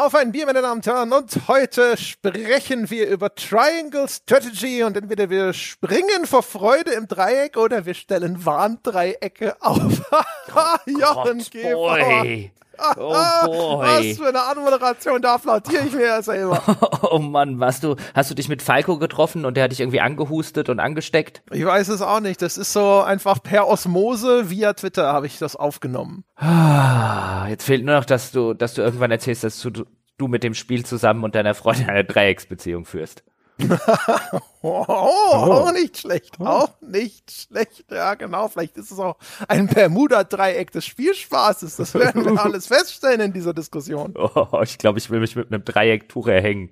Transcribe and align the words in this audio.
Auf 0.00 0.14
ein 0.14 0.32
Bier, 0.32 0.46
meine 0.46 0.62
Damen 0.62 0.78
und 0.78 0.86
Herren. 0.86 1.12
Und 1.12 1.46
heute 1.46 1.94
sprechen 1.98 2.88
wir 2.88 3.06
über 3.06 3.34
Triangle 3.34 4.08
Strategy 4.08 4.82
und 4.82 4.96
entweder 4.96 5.28
wir 5.28 5.52
springen 5.52 6.24
vor 6.24 6.42
Freude 6.42 6.92
im 6.92 7.06
Dreieck 7.06 7.58
oder 7.58 7.84
wir 7.84 7.92
stellen 7.92 8.46
Warndreiecke 8.46 9.60
auf. 9.60 10.10
Jochen 10.86 11.44
boy. 11.52 12.50
Oh 12.96 13.46
boy. 13.46 13.86
Was 13.86 14.18
für 14.18 14.28
eine 14.28 14.42
Anmoderation, 14.42 15.20
da 15.22 15.34
applaudiere 15.34 15.86
ich 15.86 15.92
mir 15.92 16.06
ja 16.06 16.22
selber. 16.22 16.62
Oh 17.12 17.18
Mann, 17.18 17.58
warst 17.58 17.82
du, 17.82 17.96
hast 18.14 18.30
du 18.30 18.34
dich 18.34 18.48
mit 18.48 18.62
Falco 18.62 18.98
getroffen 18.98 19.44
und 19.44 19.56
der 19.56 19.64
hat 19.64 19.72
dich 19.72 19.80
irgendwie 19.80 20.00
angehustet 20.00 20.68
und 20.68 20.78
angesteckt? 20.78 21.42
Ich 21.50 21.64
weiß 21.64 21.88
es 21.88 22.02
auch 22.02 22.20
nicht. 22.20 22.40
Das 22.40 22.56
ist 22.56 22.72
so 22.72 23.00
einfach 23.00 23.42
per 23.42 23.66
Osmose 23.66 24.50
via 24.50 24.74
Twitter 24.74 25.12
habe 25.12 25.26
ich 25.26 25.38
das 25.38 25.56
aufgenommen. 25.56 26.24
Ah, 26.36 27.46
jetzt 27.48 27.64
fehlt 27.64 27.84
nur 27.84 27.96
noch, 27.96 28.04
dass 28.04 28.30
du, 28.30 28.54
dass 28.54 28.74
du 28.74 28.82
irgendwann 28.82 29.10
erzählst, 29.10 29.42
dass 29.42 29.60
du, 29.60 29.70
du 30.18 30.28
mit 30.28 30.44
dem 30.44 30.54
Spiel 30.54 30.84
zusammen 30.84 31.24
und 31.24 31.34
deiner 31.34 31.54
Freundin 31.54 31.88
eine 31.88 32.04
Dreiecksbeziehung 32.04 32.84
führst. 32.84 33.24
oh, 34.62 34.84
auch 34.86 35.72
nicht 35.72 35.98
schlecht, 35.98 36.36
oh. 36.38 36.46
auch 36.46 36.70
nicht 36.80 37.30
schlecht. 37.30 37.84
Ja, 37.90 38.14
genau, 38.14 38.48
vielleicht 38.48 38.76
ist 38.76 38.90
es 38.90 38.98
auch 38.98 39.16
ein 39.48 39.66
Bermuda-Dreieck 39.66 40.70
des 40.70 40.86
Spielspaßes. 40.86 41.76
Das 41.76 41.94
werden 41.94 42.24
wir 42.24 42.40
alles 42.44 42.66
feststellen 42.66 43.20
in 43.20 43.32
dieser 43.32 43.54
Diskussion. 43.54 44.14
Oh, 44.16 44.60
ich 44.62 44.78
glaube, 44.78 44.98
ich 44.98 45.10
will 45.10 45.20
mich 45.20 45.36
mit 45.36 45.52
einem 45.52 45.64
Dreiecktuch 45.64 46.28
erhängen. 46.28 46.70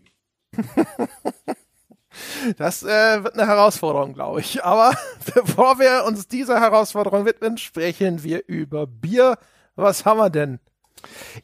Das 2.57 2.83
äh, 2.83 3.23
wird 3.23 3.35
eine 3.35 3.47
Herausforderung, 3.47 4.15
glaube 4.15 4.41
ich. 4.41 4.65
Aber 4.65 4.93
bevor 5.35 5.79
wir 5.79 6.05
uns 6.07 6.27
dieser 6.27 6.61
Herausforderung 6.61 7.25
widmen, 7.27 7.59
sprechen 7.59 8.23
wir 8.23 8.43
über 8.49 8.87
Bier. 8.87 9.39
Was 9.77 10.05
haben 10.05 10.19
wir 10.19 10.31
denn? 10.31 10.59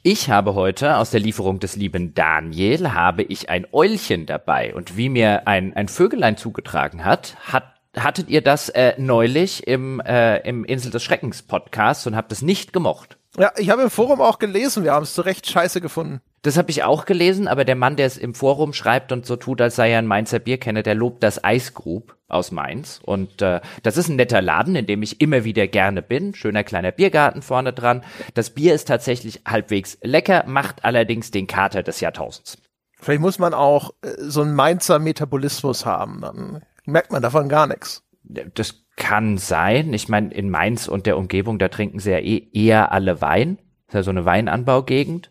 Ich 0.03 0.31
habe 0.31 0.55
heute 0.55 0.97
aus 0.97 1.11
der 1.11 1.21
Lieferung 1.21 1.61
des 1.61 1.77
lieben 1.77 2.15
Daniel 2.15 2.93
habe 2.93 3.23
ich 3.23 3.51
ein 3.51 3.67
Eulchen 3.73 4.27
dabei 4.27 4.75
und 4.75 4.97
wie 4.97 5.09
mir 5.09 5.47
ein, 5.47 5.75
ein 5.75 5.89
Vögelein 5.89 6.37
zugetragen 6.37 7.05
hat, 7.05 7.37
hat 7.41 7.75
hattet 7.97 8.29
ihr 8.29 8.43
das 8.43 8.69
äh, 8.71 8.95
neulich 8.99 9.67
im, 9.67 10.01
äh, 10.01 10.39
im 10.39 10.65
Insel 10.65 10.91
des 10.91 11.03
Schreckens 11.03 11.43
Podcast 11.43 12.07
und 12.07 12.17
habt 12.17 12.33
es 12.33 12.43
nicht 12.43 12.73
gemocht. 12.73 13.19
Ja, 13.39 13.53
ich 13.57 13.71
habe 13.71 13.83
im 13.83 13.91
Forum 13.91 14.21
auch 14.21 14.39
gelesen, 14.39 14.85
wir 14.85 14.93
haben 14.93 15.03
es 15.03 15.15
zu 15.15 15.23
Recht 15.23 15.49
scheiße 15.49 15.81
gefunden. 15.81 16.21
Das 16.43 16.57
habe 16.57 16.71
ich 16.71 16.85
auch 16.85 17.05
gelesen, 17.05 17.49
aber 17.49 17.65
der 17.65 17.75
Mann, 17.75 17.97
der 17.97 18.07
es 18.07 18.19
im 18.19 18.35
Forum 18.35 18.73
schreibt 18.73 19.13
und 19.13 19.27
so 19.27 19.37
tut, 19.37 19.61
als 19.61 19.77
sei 19.77 19.91
er 19.91 19.99
ein 19.99 20.07
Mainzer 20.07 20.39
Bierkenner, 20.39 20.83
der 20.83 20.95
lobt 20.95 21.23
das 21.23 21.43
Eisgrub 21.43 22.17
aus 22.35 22.51
Mainz. 22.51 23.01
Und 23.03 23.41
äh, 23.41 23.61
das 23.83 23.97
ist 23.97 24.09
ein 24.09 24.17
netter 24.17 24.43
Laden, 24.43 24.77
in 24.77 24.87
dem 24.87 25.03
ich 25.03 25.21
immer 25.21 25.45
wieder 25.45 25.67
gerne 25.67 26.03
bin. 26.03 26.35
Schöner 26.35 26.65
kleiner 26.65 26.93
Biergarten 26.93 27.43
vorne 27.43 27.73
dran. 27.73 28.03
Das 28.35 28.51
Bier 28.51 28.75
ist 28.75 28.89
tatsächlich 28.89 29.43
halbwegs 29.47 29.99
lecker, 30.03 30.45
macht 30.47 30.85
allerdings 30.85 31.31
den 31.31 31.47
Kater 31.47 31.83
des 31.83 32.01
Jahrtausends. 32.01 32.59
Vielleicht 33.01 33.21
muss 33.21 33.39
man 33.39 33.55
auch 33.55 33.91
äh, 34.03 34.09
so 34.19 34.43
einen 34.43 34.55
Mainzer 34.55 34.99
Metabolismus 34.99 35.87
haben, 35.87 36.21
dann 36.21 36.63
merkt 36.85 37.13
man 37.13 37.23
davon 37.23 37.49
gar 37.49 37.67
nichts. 37.67 38.03
Das 38.23 38.85
kann 38.97 39.39
sein. 39.39 39.93
Ich 39.93 40.09
meine, 40.09 40.33
in 40.33 40.51
Mainz 40.51 40.89
und 40.89 41.07
der 41.07 41.19
Umgebung, 41.19 41.59
da 41.59 41.69
trinken 41.69 41.99
sie 41.99 42.13
ja 42.13 42.19
eh 42.19 42.49
eher 42.53 42.93
alle 42.93 43.21
Wein. 43.21 43.59
Das 43.87 43.89
ist 43.89 43.95
ja 43.95 44.03
so 44.05 44.11
eine 44.11 44.25
Weinanbaugegend. 44.25 45.31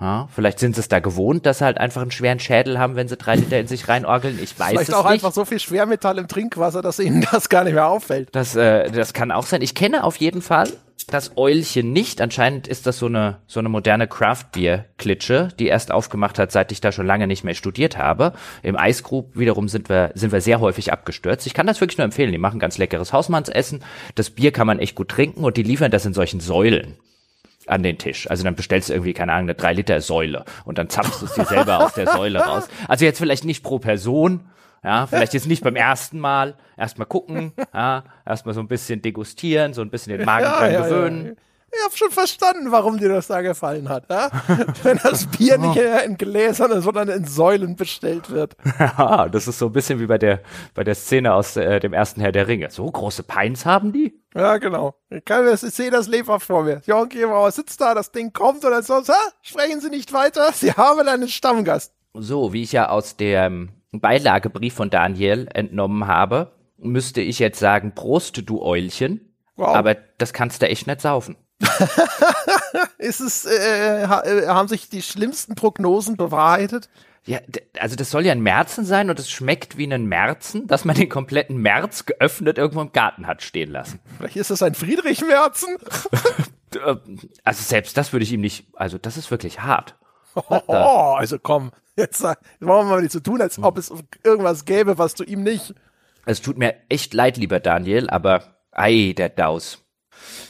Ja, 0.00 0.28
vielleicht 0.32 0.60
sind 0.60 0.76
sie 0.76 0.80
es 0.80 0.88
da 0.88 1.00
gewohnt, 1.00 1.44
dass 1.44 1.58
sie 1.58 1.64
halt 1.64 1.78
einfach 1.78 2.02
einen 2.02 2.12
schweren 2.12 2.38
Schädel 2.38 2.78
haben, 2.78 2.94
wenn 2.94 3.08
sie 3.08 3.16
drei 3.16 3.34
Liter 3.34 3.58
in 3.58 3.66
sich 3.66 3.88
reinorgeln. 3.88 4.38
Ich 4.40 4.58
weiß 4.58 4.70
vielleicht 4.70 4.88
es 4.90 4.94
auch 4.94 5.04
nicht. 5.04 5.14
einfach 5.14 5.32
so 5.32 5.44
viel 5.44 5.58
Schwermetall 5.58 6.18
im 6.18 6.28
Trinkwasser, 6.28 6.82
dass 6.82 7.00
ihnen 7.00 7.26
das 7.32 7.48
gar 7.48 7.64
nicht 7.64 7.74
mehr 7.74 7.88
auffällt. 7.88 8.28
Das, 8.32 8.54
äh, 8.54 8.90
das 8.92 9.12
kann 9.12 9.32
auch 9.32 9.46
sein. 9.46 9.60
Ich 9.60 9.74
kenne 9.74 10.04
auf 10.04 10.16
jeden 10.16 10.40
Fall 10.40 10.68
das 11.08 11.36
Eulchen 11.36 11.92
nicht. 11.92 12.20
Anscheinend 12.20 12.68
ist 12.68 12.86
das 12.86 12.98
so 12.98 13.06
eine, 13.06 13.38
so 13.48 13.58
eine 13.58 13.68
moderne 13.68 14.06
Craft-Bier-Klitsche, 14.06 15.48
die 15.58 15.66
erst 15.66 15.90
aufgemacht 15.90 16.38
hat, 16.38 16.52
seit 16.52 16.70
ich 16.70 16.80
da 16.80 16.92
schon 16.92 17.06
lange 17.06 17.26
nicht 17.26 17.42
mehr 17.42 17.54
studiert 17.54 17.98
habe. 17.98 18.34
Im 18.62 18.76
Eisgrub 18.76 19.36
wiederum 19.36 19.68
sind 19.68 19.88
wir, 19.88 20.12
sind 20.14 20.30
wir 20.30 20.40
sehr 20.40 20.60
häufig 20.60 20.92
abgestürzt. 20.92 21.46
Ich 21.46 21.54
kann 21.54 21.66
das 21.66 21.80
wirklich 21.80 21.98
nur 21.98 22.04
empfehlen. 22.04 22.30
Die 22.30 22.38
machen 22.38 22.60
ganz 22.60 22.78
leckeres 22.78 23.12
Hausmannsessen. 23.12 23.82
Das 24.14 24.30
Bier 24.30 24.52
kann 24.52 24.66
man 24.66 24.78
echt 24.78 24.94
gut 24.94 25.08
trinken 25.08 25.42
und 25.42 25.56
die 25.56 25.62
liefern 25.64 25.90
das 25.90 26.06
in 26.06 26.14
solchen 26.14 26.40
Säulen 26.40 26.94
an 27.68 27.82
den 27.82 27.98
Tisch. 27.98 28.30
Also 28.30 28.44
dann 28.44 28.54
bestellst 28.54 28.88
du 28.88 28.94
irgendwie, 28.94 29.12
keine 29.12 29.32
Ahnung, 29.32 29.46
eine 29.46 29.54
3 29.54 29.72
Liter 29.74 30.00
Säule 30.00 30.44
und 30.64 30.78
dann 30.78 30.88
zapfst 30.88 31.20
du 31.20 31.26
es 31.26 31.34
dir 31.34 31.44
selber 31.44 31.84
aus 31.84 31.94
der 31.94 32.06
Säule 32.08 32.40
raus. 32.40 32.68
Also 32.86 33.04
jetzt 33.04 33.18
vielleicht 33.18 33.44
nicht 33.44 33.62
pro 33.62 33.78
Person, 33.78 34.48
ja, 34.84 35.06
vielleicht 35.06 35.34
jetzt 35.34 35.46
nicht 35.46 35.62
beim 35.62 35.76
ersten 35.76 36.20
Mal. 36.20 36.54
Erstmal 36.76 37.06
gucken, 37.06 37.52
ja, 37.74 38.04
erstmal 38.24 38.54
so 38.54 38.60
ein 38.60 38.68
bisschen 38.68 39.02
degustieren, 39.02 39.74
so 39.74 39.82
ein 39.82 39.90
bisschen 39.90 40.16
den 40.16 40.24
Magen 40.24 40.44
dran 40.46 40.72
ja, 40.72 40.82
gewöhnen. 40.82 41.26
Ja, 41.26 41.32
ich 41.70 41.84
habe 41.84 41.96
schon 41.96 42.10
verstanden, 42.10 42.72
warum 42.72 42.98
dir 42.98 43.08
das 43.08 43.26
da 43.26 43.40
gefallen 43.42 43.88
hat. 43.88 44.08
Ja? 44.08 44.30
Wenn 44.82 44.98
das 45.02 45.26
Bier 45.26 45.58
nicht 45.58 45.76
in 45.76 46.16
Gläsern, 46.16 46.80
sondern 46.80 47.08
in 47.08 47.24
Säulen 47.24 47.76
bestellt 47.76 48.30
wird. 48.30 48.56
Ja, 48.78 49.28
das 49.28 49.48
ist 49.48 49.58
so 49.58 49.66
ein 49.66 49.72
bisschen 49.72 50.00
wie 50.00 50.06
bei 50.06 50.18
der, 50.18 50.40
bei 50.74 50.82
der 50.82 50.94
Szene 50.94 51.34
aus 51.34 51.56
äh, 51.56 51.78
dem 51.80 51.92
ersten 51.92 52.20
Herr 52.20 52.32
der 52.32 52.48
Ringe. 52.48 52.70
So 52.70 52.90
große 52.90 53.22
Peins 53.22 53.66
haben 53.66 53.92
die? 53.92 54.20
Ja, 54.34 54.56
genau. 54.58 54.94
Ich, 55.10 55.24
kann, 55.24 55.46
ich 55.52 55.60
sehe 55.60 55.90
das 55.90 56.06
lebhaft 56.06 56.46
vor 56.46 56.62
mir. 56.62 56.80
Jochen 56.86 57.08
Gebauer 57.10 57.50
sitzt 57.50 57.80
da, 57.80 57.94
das 57.94 58.12
Ding 58.12 58.32
kommt 58.32 58.64
und 58.64 58.70
dann 58.70 58.82
so, 58.82 59.02
sprechen 59.42 59.80
Sie 59.80 59.90
nicht 59.90 60.12
weiter, 60.12 60.50
Sie 60.54 60.72
haben 60.72 61.06
einen 61.06 61.28
Stammgast. 61.28 61.92
So, 62.14 62.52
wie 62.52 62.62
ich 62.62 62.72
ja 62.72 62.88
aus 62.88 63.16
dem 63.16 63.70
Beilagebrief 63.92 64.74
von 64.74 64.90
Daniel 64.90 65.48
entnommen 65.52 66.06
habe, 66.06 66.52
müsste 66.78 67.20
ich 67.20 67.38
jetzt 67.38 67.58
sagen, 67.58 67.92
Prost, 67.94 68.48
du 68.48 68.62
Eulchen. 68.62 69.34
Wow. 69.56 69.74
Aber 69.74 69.94
das 69.94 70.32
kannst 70.32 70.62
du 70.62 70.68
echt 70.68 70.86
nicht 70.86 71.00
saufen. 71.00 71.36
ist 72.98 73.20
es, 73.20 73.44
äh, 73.44 74.04
äh, 74.04 74.46
haben 74.46 74.68
sich 74.68 74.88
die 74.88 75.02
schlimmsten 75.02 75.54
Prognosen 75.54 76.16
bewahrheitet? 76.16 76.88
Ja, 77.26 77.40
also 77.78 77.94
das 77.94 78.10
soll 78.10 78.24
ja 78.24 78.32
ein 78.32 78.40
Märzen 78.40 78.84
sein 78.84 79.10
und 79.10 79.18
es 79.18 79.30
schmeckt 79.30 79.76
wie 79.76 79.92
ein 79.92 80.06
Märzen, 80.06 80.66
dass 80.66 80.84
man 80.84 80.96
den 80.96 81.08
kompletten 81.08 81.58
März 81.58 82.06
geöffnet 82.06 82.56
irgendwo 82.56 82.80
im 82.80 82.92
Garten 82.92 83.26
hat 83.26 83.42
stehen 83.42 83.70
lassen. 83.70 84.00
Vielleicht 84.16 84.36
ist 84.36 84.50
das 84.50 84.62
ein 84.62 84.74
Friedrich 84.74 85.20
Märzen? 85.22 85.76
also 87.44 87.62
selbst 87.62 87.96
das 87.96 88.12
würde 88.12 88.24
ich 88.24 88.32
ihm 88.32 88.40
nicht, 88.40 88.68
also 88.74 88.96
das 88.96 89.16
ist 89.16 89.30
wirklich 89.30 89.60
hart. 89.60 89.96
Oh, 90.68 91.16
also 91.18 91.38
komm, 91.40 91.72
jetzt, 91.96 92.22
jetzt 92.22 92.38
wollen 92.60 92.86
wir 92.86 92.94
mal 92.94 93.02
nicht 93.02 93.12
so 93.12 93.18
tun, 93.18 93.42
als 93.42 93.60
ob 93.60 93.76
es 93.76 93.92
irgendwas 94.22 94.64
gäbe, 94.64 94.96
was 94.96 95.14
du 95.14 95.24
ihm 95.24 95.42
nicht. 95.42 95.74
Es 96.26 96.40
tut 96.40 96.58
mir 96.58 96.76
echt 96.88 97.12
leid, 97.12 97.36
lieber 97.38 97.58
Daniel, 97.58 98.08
aber 98.08 98.60
ei, 98.70 99.14
der 99.16 99.30
Daus. 99.30 99.84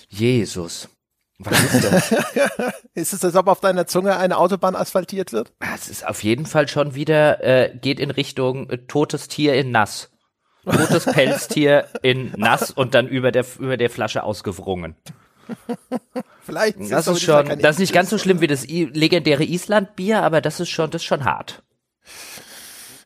Jesus. 0.09 0.91
Was 1.38 1.75
ist 1.75 1.84
das? 1.84 2.12
ist 2.94 3.12
es, 3.12 3.25
als 3.25 3.37
ob 3.37 3.47
auf 3.47 3.60
deiner 3.60 3.87
Zunge 3.87 4.16
eine 4.16 4.37
Autobahn 4.38 4.75
asphaltiert 4.75 5.32
wird? 5.32 5.53
Es 5.75 5.88
ist 5.88 6.06
auf 6.06 6.22
jeden 6.25 6.47
Fall 6.47 6.66
schon 6.66 6.94
wieder, 6.94 7.43
äh, 7.44 7.76
geht 7.76 8.00
in 8.00 8.10
Richtung 8.10 8.69
äh, 8.71 8.78
totes 8.78 9.28
Tier 9.28 9.54
in 9.54 9.71
nass. 9.71 10.10
Totes 10.65 11.04
Pelztier 11.12 11.87
in 12.03 12.32
nass 12.37 12.72
und 12.72 12.94
dann 12.94 13.06
über 13.06 13.31
der, 13.31 13.47
über 13.59 13.77
der 13.77 13.88
Flasche 13.88 14.25
ausgewrungen. 14.25 14.97
Vielleicht 16.43 16.78
das 16.91 17.06
ist 17.06 17.22
schon, 17.22 17.59
das 17.60 17.77
ist 17.77 17.78
nicht 17.78 17.93
ganz 17.93 18.10
so 18.10 18.19
schlimm 18.19 18.41
wie 18.41 18.48
das 18.48 18.66
legendäre 18.66 19.44
Islandbier, 19.44 20.22
aber 20.22 20.41
das 20.41 20.60
ist 20.60 20.69
schon, 20.69 20.91
das 20.91 21.03
ist 21.03 21.06
schon 21.06 21.25
hart. 21.25 21.62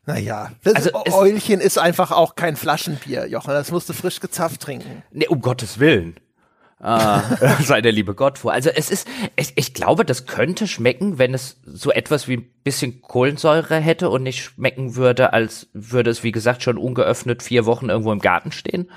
Naja, 0.05 0.51
das 0.63 0.75
also 0.75 1.03
ist, 1.05 1.13
Eulchen 1.13 1.61
ist 1.61 1.77
einfach 1.77 2.11
auch 2.11 2.35
kein 2.35 2.57
Flaschenbier, 2.57 3.27
Jochen. 3.27 3.51
Das 3.51 3.71
musst 3.71 3.87
du 3.87 3.93
frisch 3.93 4.19
gezapft 4.19 4.61
trinken. 4.61 5.03
Nee, 5.11 5.27
um 5.27 5.39
Gottes 5.39 5.79
Willen 5.79 6.17
ah, 6.83 7.21
sei 7.61 7.81
der 7.81 7.91
liebe 7.91 8.13
Gott 8.13 8.37
vor. 8.37 8.51
Also 8.51 8.69
es 8.69 8.91
ist, 8.91 9.07
ich, 9.35 9.53
ich 9.55 9.73
glaube, 9.73 10.05
das 10.05 10.25
könnte 10.25 10.67
schmecken, 10.67 11.17
wenn 11.17 11.33
es 11.33 11.61
so 11.65 11.91
etwas 11.91 12.27
wie 12.27 12.37
ein 12.37 12.49
bisschen 12.63 13.01
Kohlensäure 13.01 13.79
hätte 13.79 14.09
und 14.09 14.23
nicht 14.23 14.43
schmecken 14.43 14.95
würde, 14.95 15.33
als 15.33 15.69
würde 15.73 16.11
es, 16.11 16.23
wie 16.23 16.31
gesagt, 16.31 16.61
schon 16.61 16.77
ungeöffnet 16.77 17.41
vier 17.41 17.65
Wochen 17.65 17.89
irgendwo 17.89 18.11
im 18.11 18.19
Garten 18.19 18.51
stehen. 18.51 18.91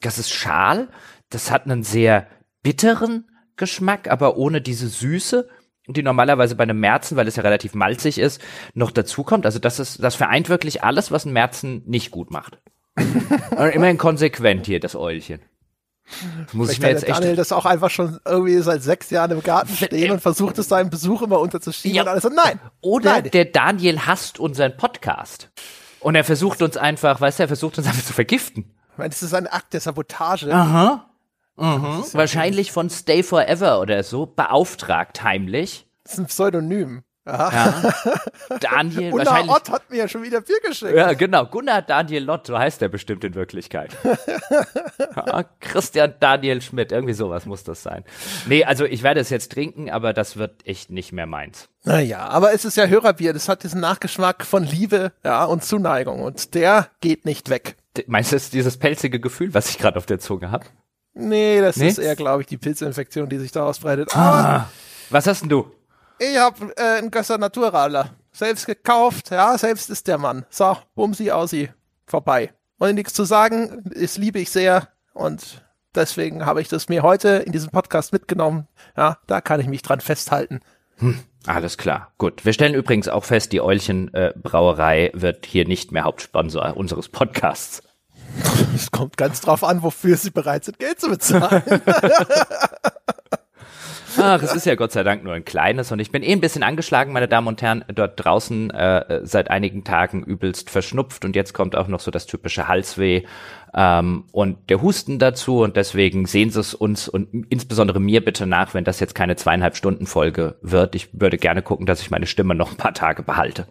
Das 0.00 0.18
ist 0.18 0.30
schal. 0.30 0.88
Das 1.30 1.50
hat 1.50 1.64
einen 1.64 1.82
sehr 1.82 2.26
bitteren 2.62 3.28
Geschmack, 3.56 4.08
aber 4.10 4.36
ohne 4.36 4.60
diese 4.60 4.88
Süße, 4.88 5.48
die 5.88 6.02
normalerweise 6.02 6.56
bei 6.56 6.64
einem 6.64 6.80
Märzen, 6.80 7.16
weil 7.16 7.28
es 7.28 7.36
ja 7.36 7.42
relativ 7.42 7.74
malzig 7.74 8.18
ist, 8.18 8.40
noch 8.74 8.90
dazukommt. 8.90 9.46
Also 9.46 9.58
das 9.58 9.78
ist, 9.78 10.02
das 10.02 10.14
vereint 10.14 10.48
wirklich 10.48 10.82
alles, 10.82 11.10
was 11.10 11.24
ein 11.24 11.32
Märzen 11.32 11.82
nicht 11.86 12.10
gut 12.10 12.30
macht. 12.30 12.58
immerhin 13.74 13.98
konsequent 13.98 14.66
hier, 14.66 14.80
das 14.80 14.96
Eulchen. 14.96 15.40
Muss 16.52 16.70
ich 16.70 16.80
mir 16.80 16.90
jetzt 16.90 17.04
echt 17.04 17.18
Daniel 17.18 17.36
das 17.36 17.52
auch 17.52 17.66
einfach 17.66 17.90
schon 17.90 18.18
irgendwie 18.24 18.58
seit 18.58 18.82
sechs 18.82 19.10
Jahren 19.10 19.32
im 19.32 19.42
Garten 19.42 19.74
stehen 19.74 20.12
und 20.12 20.20
versucht 20.20 20.58
es 20.58 20.68
seinem 20.68 20.90
Besuch 20.90 21.22
immer 21.22 21.40
unterzuschieben 21.40 21.96
ja. 21.96 22.02
und 22.02 22.08
alles. 22.08 22.24
Und 22.24 22.34
nein. 22.34 22.60
Oder 22.80 23.12
nein. 23.12 23.30
der 23.32 23.46
Daniel 23.46 24.06
hasst 24.06 24.38
unseren 24.38 24.76
Podcast. 24.76 25.50
Und 26.00 26.14
er 26.14 26.24
versucht 26.24 26.62
uns 26.62 26.76
einfach, 26.76 27.20
weißt 27.20 27.38
du, 27.38 27.44
er 27.44 27.48
versucht 27.48 27.78
uns 27.78 27.86
einfach 27.86 28.04
zu 28.04 28.12
vergiften. 28.12 28.76
Ich 28.92 28.98
meine, 28.98 29.10
das 29.10 29.22
ist 29.22 29.34
ein 29.34 29.46
Akt 29.46 29.72
der 29.72 29.80
Sabotage. 29.80 30.52
Aha. 30.54 31.10
Mhm. 31.56 32.04
Wahrscheinlich 32.12 32.70
von 32.70 32.90
Stay 32.90 33.22
Forever 33.22 33.80
oder 33.80 34.02
so, 34.02 34.26
beauftragt 34.26 35.22
heimlich. 35.22 35.86
Das 36.04 36.12
ist 36.12 36.18
ein 36.18 36.26
Pseudonym. 36.26 37.02
Ja. 37.26 37.92
Daniel, 38.60 39.10
Gunnar. 39.10 39.48
Ott 39.48 39.68
hat 39.70 39.90
mir 39.90 39.96
ja 39.96 40.08
schon 40.08 40.22
wieder 40.22 40.40
Bier 40.40 40.58
geschickt. 40.66 40.94
Ja, 40.94 41.12
genau. 41.14 41.46
Gunnar 41.46 41.82
Daniel 41.82 42.22
Lott, 42.24 42.46
so 42.46 42.56
heißt 42.58 42.80
er 42.82 42.88
bestimmt 42.88 43.24
in 43.24 43.34
Wirklichkeit. 43.34 43.96
ja, 45.26 45.44
Christian 45.60 46.14
Daniel 46.20 46.62
Schmidt, 46.62 46.92
irgendwie 46.92 47.14
sowas 47.14 47.44
muss 47.46 47.64
das 47.64 47.82
sein. 47.82 48.04
Nee, 48.46 48.64
also 48.64 48.84
ich 48.84 49.02
werde 49.02 49.20
es 49.20 49.30
jetzt 49.30 49.52
trinken, 49.52 49.90
aber 49.90 50.12
das 50.12 50.36
wird 50.36 50.66
echt 50.66 50.90
nicht 50.90 51.12
mehr 51.12 51.26
meins. 51.26 51.68
Naja, 51.84 52.20
aber 52.28 52.52
es 52.52 52.64
ist 52.64 52.76
ja 52.76 52.86
Hörerbier, 52.86 53.32
das 53.32 53.48
hat 53.48 53.62
diesen 53.64 53.80
Nachgeschmack 53.80 54.44
von 54.44 54.64
Liebe 54.64 55.12
ja, 55.24 55.44
und 55.44 55.64
Zuneigung 55.64 56.22
und 56.22 56.54
der 56.54 56.88
geht 57.00 57.24
nicht 57.24 57.50
weg. 57.50 57.76
Meinst 58.06 58.30
du, 58.32 58.36
es 58.36 58.44
ist 58.44 58.52
dieses 58.54 58.76
pelzige 58.76 59.18
Gefühl, 59.20 59.52
was 59.54 59.70
ich 59.70 59.78
gerade 59.78 59.96
auf 59.98 60.06
der 60.06 60.18
Zunge 60.20 60.50
habe? 60.50 60.66
Nee, 61.14 61.60
das 61.60 61.76
Nee? 61.76 61.88
ist 61.88 61.98
eher, 61.98 62.14
glaube 62.14 62.42
ich, 62.42 62.46
die 62.46 62.58
Pilzinfektion, 62.58 63.28
die 63.28 63.38
sich 63.38 63.50
da 63.50 63.64
ausbreitet. 63.64 64.14
Ah, 64.14 64.68
was 65.10 65.26
hast 65.26 65.40
denn 65.42 65.48
du? 65.48 65.72
Ich 66.18 66.36
habe 66.38 66.72
äh, 66.76 66.98
einen 66.98 67.10
Gösser 67.10 67.38
Naturaler. 67.38 68.10
Selbst 68.32 68.66
gekauft, 68.66 69.30
ja, 69.30 69.56
selbst 69.56 69.88
ist 69.88 70.06
der 70.06 70.18
Mann. 70.18 70.44
So, 70.50 70.76
Bumsi, 70.94 71.30
Aussi, 71.30 71.70
vorbei. 72.06 72.52
Und 72.78 72.94
nichts 72.94 73.14
zu 73.14 73.24
sagen, 73.24 73.82
das 73.84 74.18
liebe 74.18 74.38
ich 74.38 74.50
sehr 74.50 74.88
und 75.14 75.64
deswegen 75.94 76.44
habe 76.44 76.60
ich 76.60 76.68
das 76.68 76.90
mir 76.90 77.02
heute 77.02 77.28
in 77.28 77.52
diesem 77.52 77.70
Podcast 77.70 78.12
mitgenommen. 78.12 78.68
Ja, 78.96 79.18
da 79.26 79.40
kann 79.40 79.60
ich 79.60 79.66
mich 79.66 79.80
dran 79.80 80.00
festhalten. 80.00 80.60
Alles 81.46 81.78
klar. 81.78 82.12
Gut. 82.18 82.44
Wir 82.44 82.52
stellen 82.52 82.74
übrigens 82.74 83.08
auch 83.08 83.24
fest, 83.24 83.52
die 83.52 83.60
Eulchen 83.60 84.12
äh, 84.12 84.32
Brauerei 84.36 85.10
wird 85.14 85.46
hier 85.46 85.66
nicht 85.66 85.92
mehr 85.92 86.04
Hauptsponsor 86.04 86.76
unseres 86.76 87.08
Podcasts. 87.08 87.82
Es 88.74 88.90
kommt 88.90 89.16
ganz 89.16 89.40
drauf 89.40 89.64
an, 89.64 89.82
wofür 89.82 90.16
sie 90.16 90.30
bereit 90.30 90.64
sind, 90.64 90.78
Geld 90.78 91.00
zu 91.00 91.08
bezahlen. 91.08 91.62
Ach, 94.18 94.42
es 94.42 94.54
ist 94.54 94.66
ja 94.66 94.74
Gott 94.74 94.92
sei 94.92 95.02
Dank 95.02 95.24
nur 95.24 95.34
ein 95.34 95.44
kleines 95.44 95.92
und 95.92 95.98
ich 95.98 96.10
bin 96.10 96.22
eh 96.22 96.32
ein 96.32 96.40
bisschen 96.40 96.62
angeschlagen, 96.62 97.12
meine 97.12 97.28
Damen 97.28 97.48
und 97.48 97.62
Herren, 97.62 97.84
dort 97.94 98.22
draußen 98.22 98.70
äh, 98.70 99.20
seit 99.24 99.50
einigen 99.50 99.84
Tagen 99.84 100.22
übelst 100.22 100.70
verschnupft 100.70 101.24
und 101.24 101.36
jetzt 101.36 101.52
kommt 101.52 101.76
auch 101.76 101.88
noch 101.88 102.00
so 102.00 102.10
das 102.10 102.26
typische 102.26 102.68
Halsweh 102.68 103.22
ähm, 103.74 104.24
und 104.32 104.70
der 104.70 104.82
Husten 104.82 105.18
dazu 105.18 105.60
und 105.60 105.76
deswegen 105.76 106.26
sehen 106.26 106.50
Sie 106.50 106.60
es 106.60 106.74
uns 106.74 107.08
und 107.08 107.46
insbesondere 107.50 108.00
mir 108.00 108.24
bitte 108.24 108.46
nach, 108.46 108.74
wenn 108.74 108.84
das 108.84 109.00
jetzt 109.00 109.14
keine 109.14 109.36
zweieinhalb 109.36 109.76
Stunden 109.76 110.06
Folge 110.06 110.56
wird. 110.62 110.94
Ich 110.94 111.08
würde 111.12 111.38
gerne 111.38 111.62
gucken, 111.62 111.86
dass 111.86 112.00
ich 112.00 112.10
meine 112.10 112.26
Stimme 112.26 112.54
noch 112.54 112.70
ein 112.70 112.76
paar 112.76 112.94
Tage 112.94 113.22
behalte. 113.22 113.66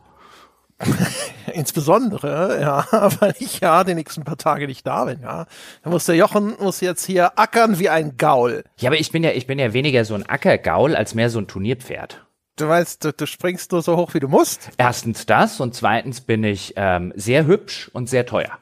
Insbesondere, 1.54 2.60
ja, 2.62 2.86
weil 3.20 3.34
ich 3.40 3.62
ja 3.62 3.84
die 3.84 3.96
nächsten 3.96 4.24
paar 4.24 4.38
Tage 4.38 4.68
nicht 4.68 4.86
da 4.86 5.06
bin, 5.06 5.22
ja. 5.22 5.46
Da 5.84 5.90
muss 5.90 6.06
der 6.06 6.16
Jochen 6.16 6.56
muss 6.60 6.82
jetzt 6.82 7.06
hier 7.06 7.40
ackern 7.40 7.80
wie 7.80 7.90
ein 7.90 8.18
Gaul. 8.18 8.64
Ja, 8.78 8.90
aber 8.90 9.00
ich 9.00 9.12
bin 9.12 9.24
ja, 9.24 9.32
ich 9.32 9.48
bin 9.48 9.58
ja 9.58 9.74
weniger 9.74 10.04
so 10.06 10.16
ein 10.16 10.28
Ackergaul 10.28 10.96
als 10.96 11.16
mehr 11.16 11.30
so 11.30 11.40
ein 11.40 11.48
Turnierpferd. 11.48 12.26
Du 12.58 12.68
weißt, 12.68 13.04
du, 13.04 13.14
du 13.14 13.26
springst 13.26 13.72
nur 13.72 13.82
so 13.82 13.98
hoch, 13.98 14.14
wie 14.14 14.20
du 14.20 14.28
musst. 14.28 14.70
Erstens 14.78 15.26
das 15.26 15.60
und 15.60 15.76
zweitens 15.76 16.22
bin 16.22 16.44
ich 16.44 16.74
ähm, 16.78 17.12
sehr 17.16 17.46
hübsch 17.46 17.90
und 17.94 18.10
sehr 18.10 18.26
teuer. 18.26 18.58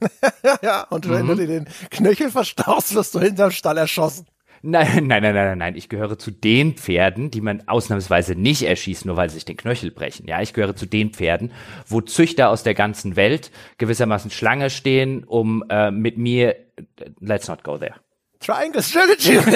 Ja, 0.62 0.82
und 0.90 1.08
wenn 1.08 1.26
du 1.26 1.34
dir 1.34 1.46
den 1.46 1.66
Knöchel 1.90 2.30
verstaust, 2.30 2.94
wirst 2.94 3.14
du 3.14 3.20
hinterm 3.20 3.50
Stall 3.50 3.78
erschossen. 3.78 4.26
Nein, 4.62 5.06
nein, 5.06 5.22
nein, 5.22 5.34
nein, 5.34 5.58
nein. 5.58 5.76
Ich 5.76 5.88
gehöre 5.88 6.18
zu 6.18 6.30
den 6.30 6.74
Pferden, 6.74 7.30
die 7.30 7.40
man 7.40 7.68
ausnahmsweise 7.68 8.34
nicht 8.34 8.62
erschießt, 8.62 9.04
nur 9.04 9.16
weil 9.16 9.28
sie 9.28 9.34
sich 9.34 9.44
den 9.44 9.56
Knöchel 9.56 9.90
brechen. 9.90 10.26
Ja, 10.26 10.40
ich 10.40 10.52
gehöre 10.52 10.74
zu 10.74 10.86
den 10.86 11.10
Pferden, 11.10 11.52
wo 11.86 12.00
Züchter 12.00 12.50
aus 12.50 12.62
der 12.62 12.74
ganzen 12.74 13.16
Welt 13.16 13.50
gewissermaßen 13.78 14.30
Schlange 14.30 14.70
stehen, 14.70 15.24
um 15.24 15.64
äh, 15.68 15.90
mit 15.90 16.18
mir. 16.18 16.56
Let's 17.20 17.48
not 17.48 17.64
go 17.64 17.78
there. 17.78 17.94
Triangle 18.40 18.82
Strategy. 18.82 19.38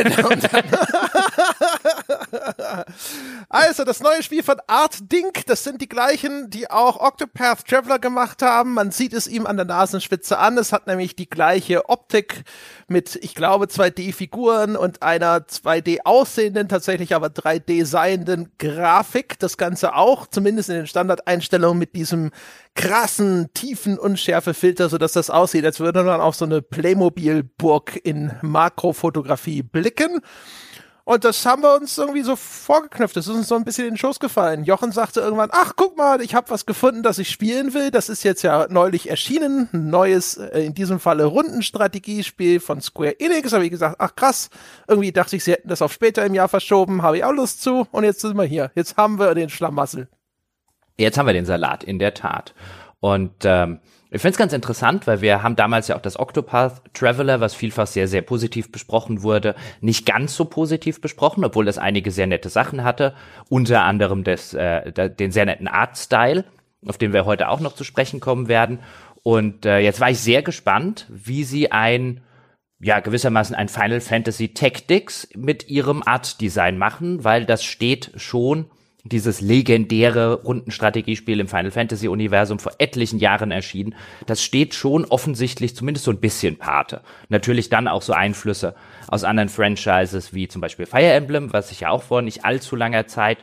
Also, 3.49 3.85
das 3.85 4.01
neue 4.01 4.23
Spiel 4.23 4.43
von 4.43 4.57
Art 4.67 5.11
Dink, 5.11 5.47
das 5.47 5.65
sind 5.65 5.81
die 5.81 5.89
gleichen, 5.89 6.51
die 6.51 6.71
auch 6.71 7.01
Octopath 7.01 7.67
Traveler 7.67 7.99
gemacht 7.99 8.43
haben. 8.43 8.75
Man 8.75 8.93
sieht 8.93 9.13
es 9.13 9.27
ihm 9.27 9.47
an 9.47 9.57
der 9.57 9.67
Nasenspitze 9.67 10.39
an. 10.39 10.57
Es 10.57 10.73
hat 10.73 10.87
nämlich 10.87 11.17
die 11.17 11.29
gleiche 11.29 11.89
Optik 11.89 12.45
mit, 12.87 13.19
ich 13.23 13.35
glaube, 13.35 13.67
2D-Figuren 13.67 14.77
und 14.77 15.03
einer 15.03 15.41
2D 15.41 16.01
aussehenden, 16.05 16.69
tatsächlich 16.69 17.15
aber 17.15 17.27
3D 17.27 17.85
seienden 17.85 18.53
Grafik. 18.59 19.39
Das 19.39 19.57
Ganze 19.57 19.97
auch, 19.97 20.29
zumindest 20.29 20.69
in 20.69 20.77
den 20.77 20.87
Standardeinstellungen 20.87 21.79
mit 21.79 21.97
diesem 21.97 22.31
krassen, 22.75 23.49
tiefen 23.55 23.99
Unschärfefilter, 23.99 24.89
sodass 24.89 25.13
das 25.13 25.31
aussieht, 25.31 25.65
als 25.65 25.81
würde 25.81 26.03
man 26.03 26.21
auf 26.21 26.35
so 26.35 26.45
eine 26.45 26.63
Playmobil-Burg 26.63 28.01
in 28.05 28.33
Makrofotografie 28.43 29.63
blicken. 29.63 30.21
Und 31.05 31.25
das 31.25 31.45
haben 31.45 31.63
wir 31.63 31.75
uns 31.75 31.99
irgendwie 31.99 32.23
so 32.23 32.37
vorgeknüpft. 32.37 33.17
Das 33.17 33.27
ist 33.27 33.35
uns 33.35 33.49
so 33.49 33.57
ein 33.57 33.65
bisschen 33.65 33.87
in 33.87 33.95
den 33.95 33.99
Schoß 33.99 34.21
gefallen. 34.21 34.63
Jochen 34.63 34.93
sagte 34.93 35.21
irgendwann, 35.21 35.49
ach, 35.51 35.73
guck 35.75 35.97
mal, 35.97 36.21
ich 36.21 36.37
habe 36.37 36.51
was 36.51 36.67
gefunden, 36.67 37.03
das 37.03 37.19
ich 37.19 37.31
spielen 37.31 37.75
will. 37.75 37.91
Das 37.91 38.09
ist 38.09 38.23
jetzt 38.23 38.43
ja 38.43 38.69
neulich 38.71 39.11
erschienen. 39.11 39.69
Ein 39.73 39.91
neues, 39.91 40.37
äh, 40.37 40.61
in 40.61 40.75
diesem 40.75 41.01
Falle 41.01 41.25
Rundenstrategiespiel 41.25 42.61
von 42.61 42.81
Square 42.81 43.19
Enix. 43.19 43.53
Habe 43.53 43.65
ich 43.65 43.73
gesagt, 43.73 43.97
ach 43.99 44.15
krass. 44.15 44.51
Irgendwie 44.87 45.11
dachte 45.11 45.35
ich, 45.35 45.43
sie 45.43 45.51
hätten 45.51 45.69
das 45.69 45.83
auf 45.83 45.93
später 45.93 46.25
im 46.25 46.35
Jahr 46.35 46.49
verschoben. 46.49 47.03
Habe 47.03 47.17
ich 47.17 47.25
auch 47.25 47.33
Lust 47.33 47.61
zu. 47.61 47.89
Und 47.91 48.05
jetzt 48.05 48.21
sind 48.21 48.37
wir 48.37 48.45
hier. 48.45 48.71
Jetzt 48.77 48.97
haben 48.97 49.19
wir 49.19 49.35
den 49.35 49.49
Schlamassel. 49.49 50.09
Jetzt 51.01 51.19
haben 51.19 51.27
wir 51.27 51.33
den 51.33 51.47
Salat, 51.47 51.83
in 51.83 51.99
der 51.99 52.15
Tat. 52.15 52.55
Und 53.01 53.33
ähm, 53.45 53.81
ich 54.11 54.21
finde 54.21 54.33
es 54.33 54.39
ganz 54.39 54.53
interessant, 54.53 55.07
weil 55.07 55.21
wir 55.21 55.43
haben 55.43 55.57
damals 55.57 55.89
ja 55.89 55.97
auch 55.97 56.03
das 56.03 56.19
Octopath 56.19 56.83
Traveler, 56.93 57.41
was 57.41 57.55
vielfach 57.55 57.87
sehr, 57.87 58.09
sehr 58.09 58.23
positiv 58.23 58.71
besprochen 58.73 59.23
wurde, 59.23 59.55
nicht 59.81 60.05
ganz 60.05 60.35
so 60.35 60.45
positiv 60.45 61.01
besprochen, 61.01 61.45
obwohl 61.45 61.65
das 61.65 61.79
einige 61.79 62.11
sehr 62.11 62.27
nette 62.27 62.49
Sachen 62.49 62.85
hatte. 62.85 63.15
Unter 63.49 63.85
anderem 63.85 64.25
des, 64.25 64.53
äh, 64.53 64.93
den 65.09 65.31
sehr 65.31 65.47
netten 65.47 65.69
Artstyle, 65.69 66.45
auf 66.87 66.99
den 66.99 67.13
wir 67.13 67.25
heute 67.25 67.49
auch 67.49 67.61
noch 67.61 67.75
zu 67.75 67.85
sprechen 67.85 68.21
kommen 68.21 68.49
werden. 68.49 68.81
Und 69.23 69.65
äh, 69.65 69.79
jetzt 69.79 70.01
war 70.01 70.11
ich 70.11 70.19
sehr 70.19 70.43
gespannt, 70.43 71.07
wie 71.09 71.45
sie 71.45 71.73
ein 71.73 72.23
ja, 72.83 73.01
gewissermaßen 73.01 73.55
ein 73.55 73.69
Final 73.69 74.01
Fantasy 74.01 74.55
Tactics 74.55 75.29
mit 75.37 75.69
ihrem 75.69 76.03
Art-Design 76.05 76.79
machen, 76.79 77.25
weil 77.25 77.45
das 77.45 77.63
steht 77.63 78.11
schon, 78.17 78.71
dieses 79.05 79.41
legendäre 79.41 80.43
Rundenstrategiespiel 80.43 81.41
im 81.41 81.49
Final 81.49 81.71
Fantasy 81.71 82.09
Universum 82.09 82.59
vor 82.59 82.73
etlichen 82.79 83.19
Jahren 83.19 83.51
erschienen, 83.51 83.95
das 84.27 84.43
steht 84.43 84.75
schon 84.75 85.05
offensichtlich 85.05 85.75
zumindest 85.75 86.05
so 86.05 86.11
ein 86.11 86.21
bisschen 86.21 86.57
Pate. 86.57 87.01
Natürlich 87.29 87.69
dann 87.69 87.89
auch 87.89 88.03
so 88.03 88.13
Einflüsse 88.13 88.75
aus 89.09 89.25
anderen 89.25 89.49
Franchises 89.49 90.35
wie 90.35 90.49
zum 90.49 90.61
Beispiel 90.61 90.87
Fire 90.87 91.13
Emblem, 91.13 91.53
was 91.53 91.71
ich 91.71 91.81
ja 91.81 91.91
auch 91.91 92.03
vor 92.03 92.23
nicht 92.23 92.45
allzu 92.45 92.77
langer 92.77 93.07
Zeit 93.07 93.39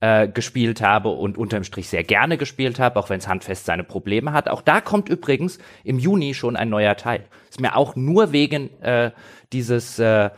äh, 0.00 0.28
gespielt 0.28 0.82
habe 0.82 1.08
und 1.08 1.38
unterm 1.38 1.64
Strich 1.64 1.88
sehr 1.88 2.04
gerne 2.04 2.36
gespielt 2.36 2.78
habe, 2.78 2.98
auch 2.98 3.08
wenn 3.08 3.18
es 3.18 3.28
handfest 3.28 3.64
seine 3.64 3.84
Probleme 3.84 4.32
hat. 4.32 4.48
Auch 4.48 4.60
da 4.60 4.80
kommt 4.80 5.08
übrigens 5.08 5.58
im 5.84 5.98
Juni 5.98 6.34
schon 6.34 6.56
ein 6.56 6.68
neuer 6.68 6.96
Teil. 6.96 7.24
Ist 7.48 7.60
mir 7.60 7.76
auch 7.76 7.96
nur 7.96 8.32
wegen 8.32 8.70
äh, 8.82 9.12
dieses 9.52 9.98
äh, 9.98 10.30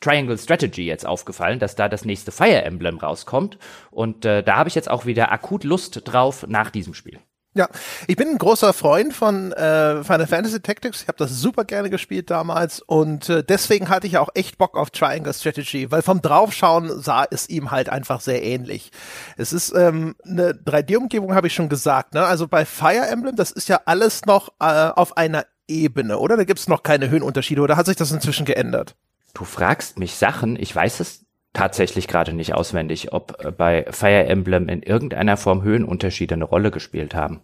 Triangle 0.00 0.38
Strategy 0.38 0.84
jetzt 0.84 1.06
aufgefallen, 1.06 1.58
dass 1.58 1.76
da 1.76 1.88
das 1.88 2.04
nächste 2.04 2.32
Fire 2.32 2.62
Emblem 2.62 2.98
rauskommt. 2.98 3.58
Und 3.90 4.24
äh, 4.24 4.42
da 4.42 4.56
habe 4.56 4.68
ich 4.68 4.74
jetzt 4.74 4.90
auch 4.90 5.06
wieder 5.06 5.32
akut 5.32 5.64
Lust 5.64 6.02
drauf 6.04 6.46
nach 6.48 6.70
diesem 6.70 6.94
Spiel. 6.94 7.18
Ja, 7.52 7.68
ich 8.06 8.14
bin 8.14 8.28
ein 8.28 8.38
großer 8.38 8.72
Freund 8.72 9.12
von 9.12 9.50
äh, 9.50 10.04
Final 10.04 10.28
Fantasy 10.28 10.60
Tactics. 10.60 11.02
Ich 11.02 11.08
habe 11.08 11.18
das 11.18 11.32
super 11.40 11.64
gerne 11.64 11.90
gespielt 11.90 12.30
damals 12.30 12.80
und 12.80 13.28
äh, 13.28 13.42
deswegen 13.42 13.88
hatte 13.88 14.06
ich 14.06 14.18
auch 14.18 14.28
echt 14.34 14.56
Bock 14.56 14.76
auf 14.76 14.90
Triangle 14.90 15.34
Strategy, 15.34 15.90
weil 15.90 16.02
vom 16.02 16.22
Draufschauen 16.22 17.02
sah 17.02 17.26
es 17.28 17.48
ihm 17.48 17.72
halt 17.72 17.88
einfach 17.88 18.20
sehr 18.20 18.44
ähnlich. 18.44 18.92
Es 19.36 19.52
ist 19.52 19.74
ähm, 19.74 20.14
eine 20.24 20.52
3D-Umgebung, 20.52 21.34
habe 21.34 21.48
ich 21.48 21.54
schon 21.54 21.68
gesagt. 21.68 22.14
Ne? 22.14 22.24
Also 22.24 22.46
bei 22.46 22.64
Fire 22.64 23.08
Emblem, 23.08 23.34
das 23.34 23.50
ist 23.50 23.68
ja 23.68 23.80
alles 23.84 24.26
noch 24.26 24.50
äh, 24.60 24.90
auf 24.94 25.16
einer 25.16 25.44
Ebene, 25.66 26.18
oder? 26.18 26.36
Da 26.36 26.44
gibt's 26.44 26.68
noch 26.68 26.84
keine 26.84 27.10
Höhenunterschiede 27.10 27.62
oder 27.62 27.76
hat 27.76 27.86
sich 27.86 27.96
das 27.96 28.12
inzwischen 28.12 28.46
geändert? 28.46 28.94
Du 29.34 29.44
fragst 29.44 29.98
mich 29.98 30.14
Sachen, 30.16 30.56
ich 30.60 30.74
weiß 30.74 31.00
es 31.00 31.24
tatsächlich 31.52 32.08
gerade 32.08 32.32
nicht 32.32 32.54
auswendig, 32.54 33.12
ob 33.12 33.44
äh, 33.44 33.50
bei 33.50 33.86
Fire 33.90 34.24
Emblem 34.26 34.68
in 34.68 34.82
irgendeiner 34.82 35.36
Form 35.36 35.62
Höhenunterschiede 35.62 36.34
eine 36.34 36.44
Rolle 36.44 36.70
gespielt 36.70 37.14
haben. 37.14 37.42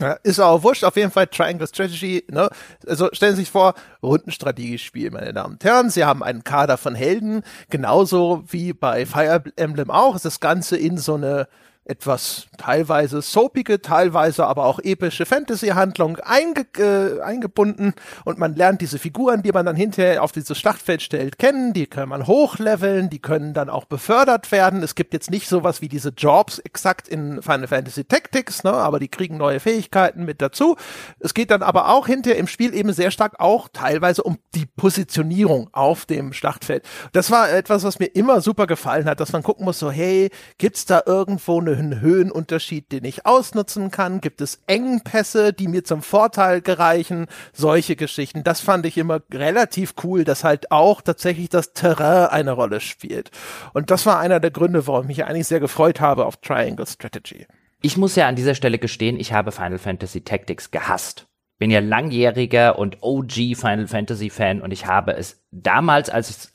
Ja, 0.00 0.14
ist 0.24 0.40
auch 0.40 0.64
wurscht, 0.64 0.82
auf 0.82 0.96
jeden 0.96 1.12
Fall 1.12 1.28
Triangle 1.28 1.68
Strategy, 1.68 2.24
ne? 2.28 2.50
Also 2.84 3.10
stellen 3.12 3.36
Sie 3.36 3.42
sich 3.42 3.50
vor, 3.50 3.74
Rundenstrategiespiel, 4.02 5.12
meine 5.12 5.32
Damen 5.32 5.54
und 5.54 5.64
Herren. 5.64 5.88
Sie 5.88 6.04
haben 6.04 6.24
einen 6.24 6.42
Kader 6.42 6.78
von 6.78 6.96
Helden, 6.96 7.42
genauso 7.70 8.42
wie 8.48 8.72
bei 8.72 9.06
Fire 9.06 9.44
Emblem 9.54 9.92
auch. 9.92 10.16
Ist 10.16 10.24
das 10.24 10.40
Ganze 10.40 10.76
in 10.76 10.98
so 10.98 11.14
eine 11.14 11.46
etwas 11.84 12.46
teilweise 12.56 13.20
soapige, 13.20 13.82
teilweise 13.82 14.46
aber 14.46 14.64
auch 14.64 14.78
epische 14.78 15.26
Fantasy-Handlung 15.26 16.18
einge 16.20 16.66
äh, 16.78 17.20
eingebunden 17.20 17.92
und 18.24 18.38
man 18.38 18.54
lernt 18.54 18.80
diese 18.80 18.98
Figuren, 18.98 19.42
die 19.42 19.52
man 19.52 19.66
dann 19.66 19.76
hinterher 19.76 20.22
auf 20.22 20.32
dieses 20.32 20.56
Schlachtfeld 20.58 21.02
stellt, 21.02 21.38
kennen, 21.38 21.74
die 21.74 21.86
kann 21.86 22.08
man 22.08 22.26
hochleveln, 22.26 23.10
die 23.10 23.18
können 23.18 23.52
dann 23.52 23.68
auch 23.68 23.84
befördert 23.84 24.50
werden. 24.50 24.82
Es 24.82 24.94
gibt 24.94 25.12
jetzt 25.12 25.30
nicht 25.30 25.46
sowas 25.46 25.82
wie 25.82 25.88
diese 25.88 26.10
Jobs 26.10 26.58
exakt 26.58 27.06
in 27.06 27.42
Final 27.42 27.66
Fantasy 27.66 28.04
Tactics, 28.04 28.64
ne, 28.64 28.72
aber 28.72 28.98
die 28.98 29.08
kriegen 29.08 29.36
neue 29.36 29.60
Fähigkeiten 29.60 30.24
mit 30.24 30.40
dazu. 30.40 30.76
Es 31.20 31.34
geht 31.34 31.50
dann 31.50 31.62
aber 31.62 31.90
auch 31.90 32.06
hinterher 32.06 32.40
im 32.40 32.46
Spiel 32.46 32.74
eben 32.74 32.94
sehr 32.94 33.10
stark 33.10 33.40
auch 33.40 33.68
teilweise 33.72 34.22
um 34.22 34.38
die 34.54 34.66
Positionierung 34.66 35.68
auf 35.72 36.06
dem 36.06 36.32
Schlachtfeld. 36.32 36.84
Das 37.12 37.30
war 37.30 37.50
etwas, 37.50 37.84
was 37.84 37.98
mir 37.98 38.06
immer 38.06 38.40
super 38.40 38.66
gefallen 38.66 39.04
hat, 39.04 39.20
dass 39.20 39.32
man 39.32 39.42
gucken 39.42 39.66
muss, 39.66 39.78
so 39.78 39.90
hey, 39.90 40.30
gibt's 40.56 40.86
da 40.86 41.02
irgendwo 41.04 41.60
eine 41.60 41.73
einen 41.78 42.00
Höhenunterschied, 42.00 42.90
den 42.92 43.04
ich 43.04 43.26
ausnutzen 43.26 43.90
kann? 43.90 44.20
Gibt 44.20 44.40
es 44.40 44.60
Engpässe, 44.66 45.52
die 45.52 45.68
mir 45.68 45.84
zum 45.84 46.02
Vorteil 46.02 46.60
gereichen? 46.60 47.26
Solche 47.52 47.96
Geschichten. 47.96 48.44
Das 48.44 48.60
fand 48.60 48.86
ich 48.86 48.98
immer 48.98 49.20
relativ 49.32 49.94
cool, 50.02 50.24
dass 50.24 50.44
halt 50.44 50.70
auch 50.70 51.02
tatsächlich 51.02 51.48
das 51.48 51.72
Terrain 51.72 52.28
eine 52.28 52.52
Rolle 52.52 52.80
spielt. 52.80 53.30
Und 53.72 53.90
das 53.90 54.06
war 54.06 54.18
einer 54.18 54.40
der 54.40 54.50
Gründe, 54.50 54.86
warum 54.86 55.02
ich 55.02 55.18
mich 55.18 55.24
eigentlich 55.24 55.46
sehr 55.46 55.60
gefreut 55.60 56.00
habe 56.00 56.26
auf 56.26 56.36
Triangle 56.38 56.86
Strategy. 56.86 57.46
Ich 57.80 57.96
muss 57.96 58.16
ja 58.16 58.28
an 58.28 58.36
dieser 58.36 58.54
Stelle 58.54 58.78
gestehen, 58.78 59.20
ich 59.20 59.32
habe 59.32 59.52
Final 59.52 59.78
Fantasy 59.78 60.22
Tactics 60.22 60.70
gehasst 60.70 61.26
bin 61.58 61.70
ja 61.70 61.80
langjähriger 61.80 62.78
und 62.78 62.98
OG 63.00 63.56
Final 63.56 63.86
Fantasy 63.86 64.30
Fan 64.30 64.60
und 64.60 64.72
ich 64.72 64.86
habe 64.86 65.12
es 65.12 65.44
damals, 65.50 66.10
als 66.10 66.30
ich 66.30 66.36
es 66.36 66.52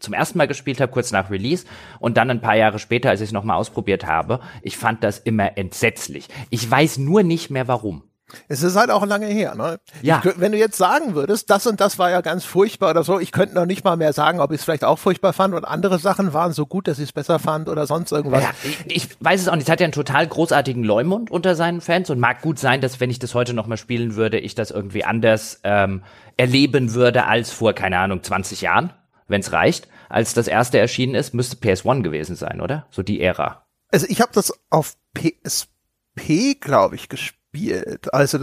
zum 0.00 0.14
ersten 0.14 0.38
Mal 0.38 0.46
gespielt 0.46 0.80
habe, 0.80 0.92
kurz 0.92 1.10
nach 1.10 1.30
Release 1.30 1.66
und 1.98 2.16
dann 2.16 2.30
ein 2.30 2.40
paar 2.40 2.56
Jahre 2.56 2.78
später, 2.78 3.10
als 3.10 3.20
ich 3.20 3.28
es 3.28 3.32
nochmal 3.32 3.56
ausprobiert 3.56 4.06
habe, 4.06 4.40
ich 4.62 4.76
fand 4.76 5.02
das 5.02 5.18
immer 5.18 5.56
entsetzlich. 5.58 6.28
Ich 6.50 6.70
weiß 6.70 6.98
nur 6.98 7.22
nicht 7.22 7.50
mehr 7.50 7.68
warum. 7.68 8.04
Es 8.48 8.62
ist 8.62 8.76
halt 8.76 8.90
auch 8.90 9.06
lange 9.06 9.26
her, 9.26 9.54
ne? 9.54 9.78
Ja. 10.02 10.20
Ich, 10.24 10.40
wenn 10.40 10.50
du 10.50 10.58
jetzt 10.58 10.76
sagen 10.76 11.14
würdest, 11.14 11.48
das 11.48 11.66
und 11.66 11.80
das 11.80 11.98
war 11.98 12.10
ja 12.10 12.22
ganz 12.22 12.44
furchtbar 12.44 12.90
oder 12.90 13.04
so, 13.04 13.20
ich 13.20 13.30
könnte 13.30 13.54
noch 13.54 13.66
nicht 13.66 13.84
mal 13.84 13.96
mehr 13.96 14.12
sagen, 14.12 14.40
ob 14.40 14.50
ich 14.50 14.58
es 14.58 14.64
vielleicht 14.64 14.84
auch 14.84 14.98
furchtbar 14.98 15.32
fand 15.32 15.54
und 15.54 15.64
andere 15.64 15.98
Sachen 15.98 16.32
waren 16.32 16.52
so 16.52 16.66
gut, 16.66 16.88
dass 16.88 16.98
ich 16.98 17.04
es 17.04 17.12
besser 17.12 17.38
fand 17.38 17.68
oder 17.68 17.86
sonst 17.86 18.10
irgendwas. 18.10 18.42
Ja, 18.42 18.50
ich, 18.64 18.78
ich, 18.88 19.08
weiß 19.20 19.42
es 19.42 19.48
auch 19.48 19.54
nicht. 19.54 19.66
Es 19.68 19.70
hat 19.70 19.80
ja 19.80 19.84
einen 19.84 19.92
total 19.92 20.26
großartigen 20.26 20.82
Leumund 20.82 21.30
unter 21.30 21.54
seinen 21.54 21.80
Fans 21.80 22.10
und 22.10 22.18
mag 22.18 22.42
gut 22.42 22.58
sein, 22.58 22.80
dass 22.80 22.98
wenn 22.98 23.10
ich 23.10 23.20
das 23.20 23.34
heute 23.34 23.54
noch 23.54 23.68
mal 23.68 23.76
spielen 23.76 24.16
würde, 24.16 24.40
ich 24.40 24.56
das 24.56 24.72
irgendwie 24.72 25.04
anders 25.04 25.60
ähm, 25.62 26.02
erleben 26.36 26.94
würde 26.94 27.26
als 27.26 27.52
vor, 27.52 27.74
keine 27.74 27.98
Ahnung, 27.98 28.22
20 28.24 28.60
Jahren, 28.60 28.92
wenn 29.28 29.40
es 29.40 29.52
reicht. 29.52 29.88
Als 30.08 30.34
das 30.34 30.48
erste 30.48 30.78
erschienen 30.78 31.14
ist, 31.14 31.32
müsste 31.32 31.56
PS1 31.56 32.02
gewesen 32.02 32.36
sein, 32.36 32.60
oder? 32.60 32.86
So 32.90 33.02
die 33.02 33.20
Ära. 33.20 33.66
Also 33.92 34.06
ich 34.08 34.20
habe 34.20 34.32
das 34.34 34.52
auf 34.70 34.96
PSP, 35.14 36.60
glaube 36.60 36.96
ich, 36.96 37.08
gespielt 37.08 37.35
gespielt. 37.56 38.12
Also, 38.12 38.38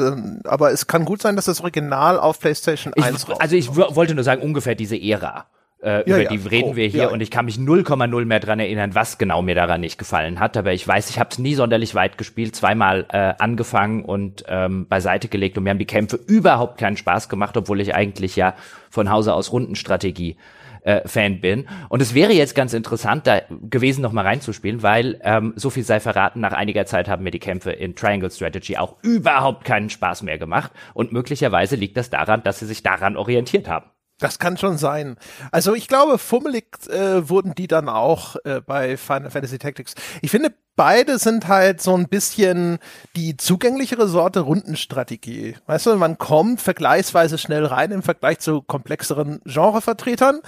aber 0.46 0.72
es 0.72 0.88
kann 0.88 1.06
gut 1.06 1.22
sein, 1.22 1.36
dass 1.36 1.46
das 1.46 1.62
Original 1.62 2.20
auf 2.20 2.40
PlayStation 2.40 2.94
1 2.94 3.28
ich, 3.30 3.42
Also 3.42 3.56
ich 3.56 3.76
wollte 3.76 4.16
nur 4.16 4.24
sagen, 4.24 4.42
ungefähr 4.42 4.76
diese 4.76 5.00
Ära. 5.00 5.46
Äh, 5.82 6.10
ja, 6.10 6.16
über 6.16 6.22
ja, 6.22 6.30
die 6.30 6.38
reden 6.38 6.70
oh, 6.72 6.76
wir 6.78 6.88
hier 6.88 7.04
ja. 7.04 7.10
und 7.10 7.20
ich 7.20 7.30
kann 7.30 7.44
mich 7.44 7.58
0,0 7.58 8.26
mehr 8.26 8.40
dran 8.40 8.58
erinnern, 8.62 8.96
was 8.96 9.18
genau 9.18 9.42
mir 9.42 9.54
daran 9.54 9.82
nicht 9.82 9.98
gefallen 9.98 10.40
hat. 10.40 10.56
Aber 10.56 10.72
ich 10.72 10.88
weiß, 10.88 11.10
ich 11.10 11.20
habe 11.20 11.30
es 11.32 11.40
nie 11.40 11.56
sonderlich 11.56 11.94
weit 11.94 12.18
gespielt, 12.18 12.56
zweimal 12.56 13.06
äh, 13.10 13.34
angefangen 13.38 14.06
und 14.06 14.46
ähm, 14.48 14.88
beiseite 14.88 15.28
gelegt 15.28 15.58
und 15.58 15.66
mir 15.66 15.72
haben 15.72 15.80
die 15.80 15.86
Kämpfe 15.86 16.16
überhaupt 16.16 16.78
keinen 16.78 16.96
Spaß 16.96 17.28
gemacht, 17.28 17.58
obwohl 17.58 17.82
ich 17.82 17.94
eigentlich 17.94 18.38
ja 18.38 18.56
von 18.90 19.10
Hause 19.10 19.34
aus 19.34 19.52
Rundenstrategie 19.52 20.38
äh, 20.84 21.08
Fan 21.08 21.42
bin. 21.42 21.68
Und 21.90 22.02
es 22.02 22.14
wäre 22.14 22.34
jetzt 22.34 22.56
ganz 22.56 22.74
interessant 22.74 23.28
da 23.28 23.42
gewesen, 23.50 24.02
noch 24.02 24.12
mal 24.12 24.26
reinzuspielen, 24.26 24.84
weil 24.84 25.20
ähm, 25.24 25.54
so 25.56 25.70
viel 25.70 25.84
sei 25.84 26.00
verraten, 26.00 26.40
nach 26.40 26.54
einiger 26.54 26.86
Zeit 26.86 27.08
haben 27.08 27.24
mir 27.24 27.32
die 27.32 27.40
Kämpfe 27.40 27.72
in 27.72 27.96
Triangle 27.96 28.32
Strategy 28.32 28.78
auch 28.78 28.98
überhaupt 29.02 29.66
keinen 29.66 29.90
Spaß 29.90 30.24
mehr 30.24 30.38
gemacht. 30.38 30.72
Und 30.94 31.12
möglicherweise 31.12 31.76
liegt 31.76 31.98
das 31.98 32.10
daran, 32.10 32.44
dass 32.44 32.60
sie 32.60 32.66
sich 32.66 32.84
daran 32.84 33.18
orientiert 33.18 33.68
haben. 33.68 33.86
Das 34.20 34.40
kann 34.40 34.58
schon 34.58 34.78
sein. 34.78 35.18
Also 35.52 35.74
ich 35.74 35.88
glaube, 35.88 36.18
fummelig 36.18 36.66
äh, 36.88 37.28
wurden 37.28 37.56
die 37.56 37.68
dann 37.68 37.90
auch 37.90 38.36
äh, 38.46 38.62
bei 38.62 38.96
Final 38.96 39.32
Fantasy 39.32 39.58
Tactics. 39.58 39.96
Ich 40.22 40.32
finde, 40.32 40.54
beide 40.76 41.18
sind 41.18 41.48
halt 41.48 41.82
so 41.82 41.96
ein 41.96 42.08
bisschen 42.08 42.78
die 43.16 43.38
zugänglichere 43.38 44.08
Sorte 44.08 44.42
Rundenstrategie. 44.42 45.56
Weißt 45.66 45.88
du, 45.88 45.96
man 45.96 46.18
kommt 46.18 46.62
vergleichsweise 46.62 47.38
schnell 47.38 47.66
rein 47.66 47.92
im 47.92 48.04
Vergleich 48.04 48.40
zu 48.40 48.62
komplexeren 48.62 49.42
Genrevertretern 49.46 50.42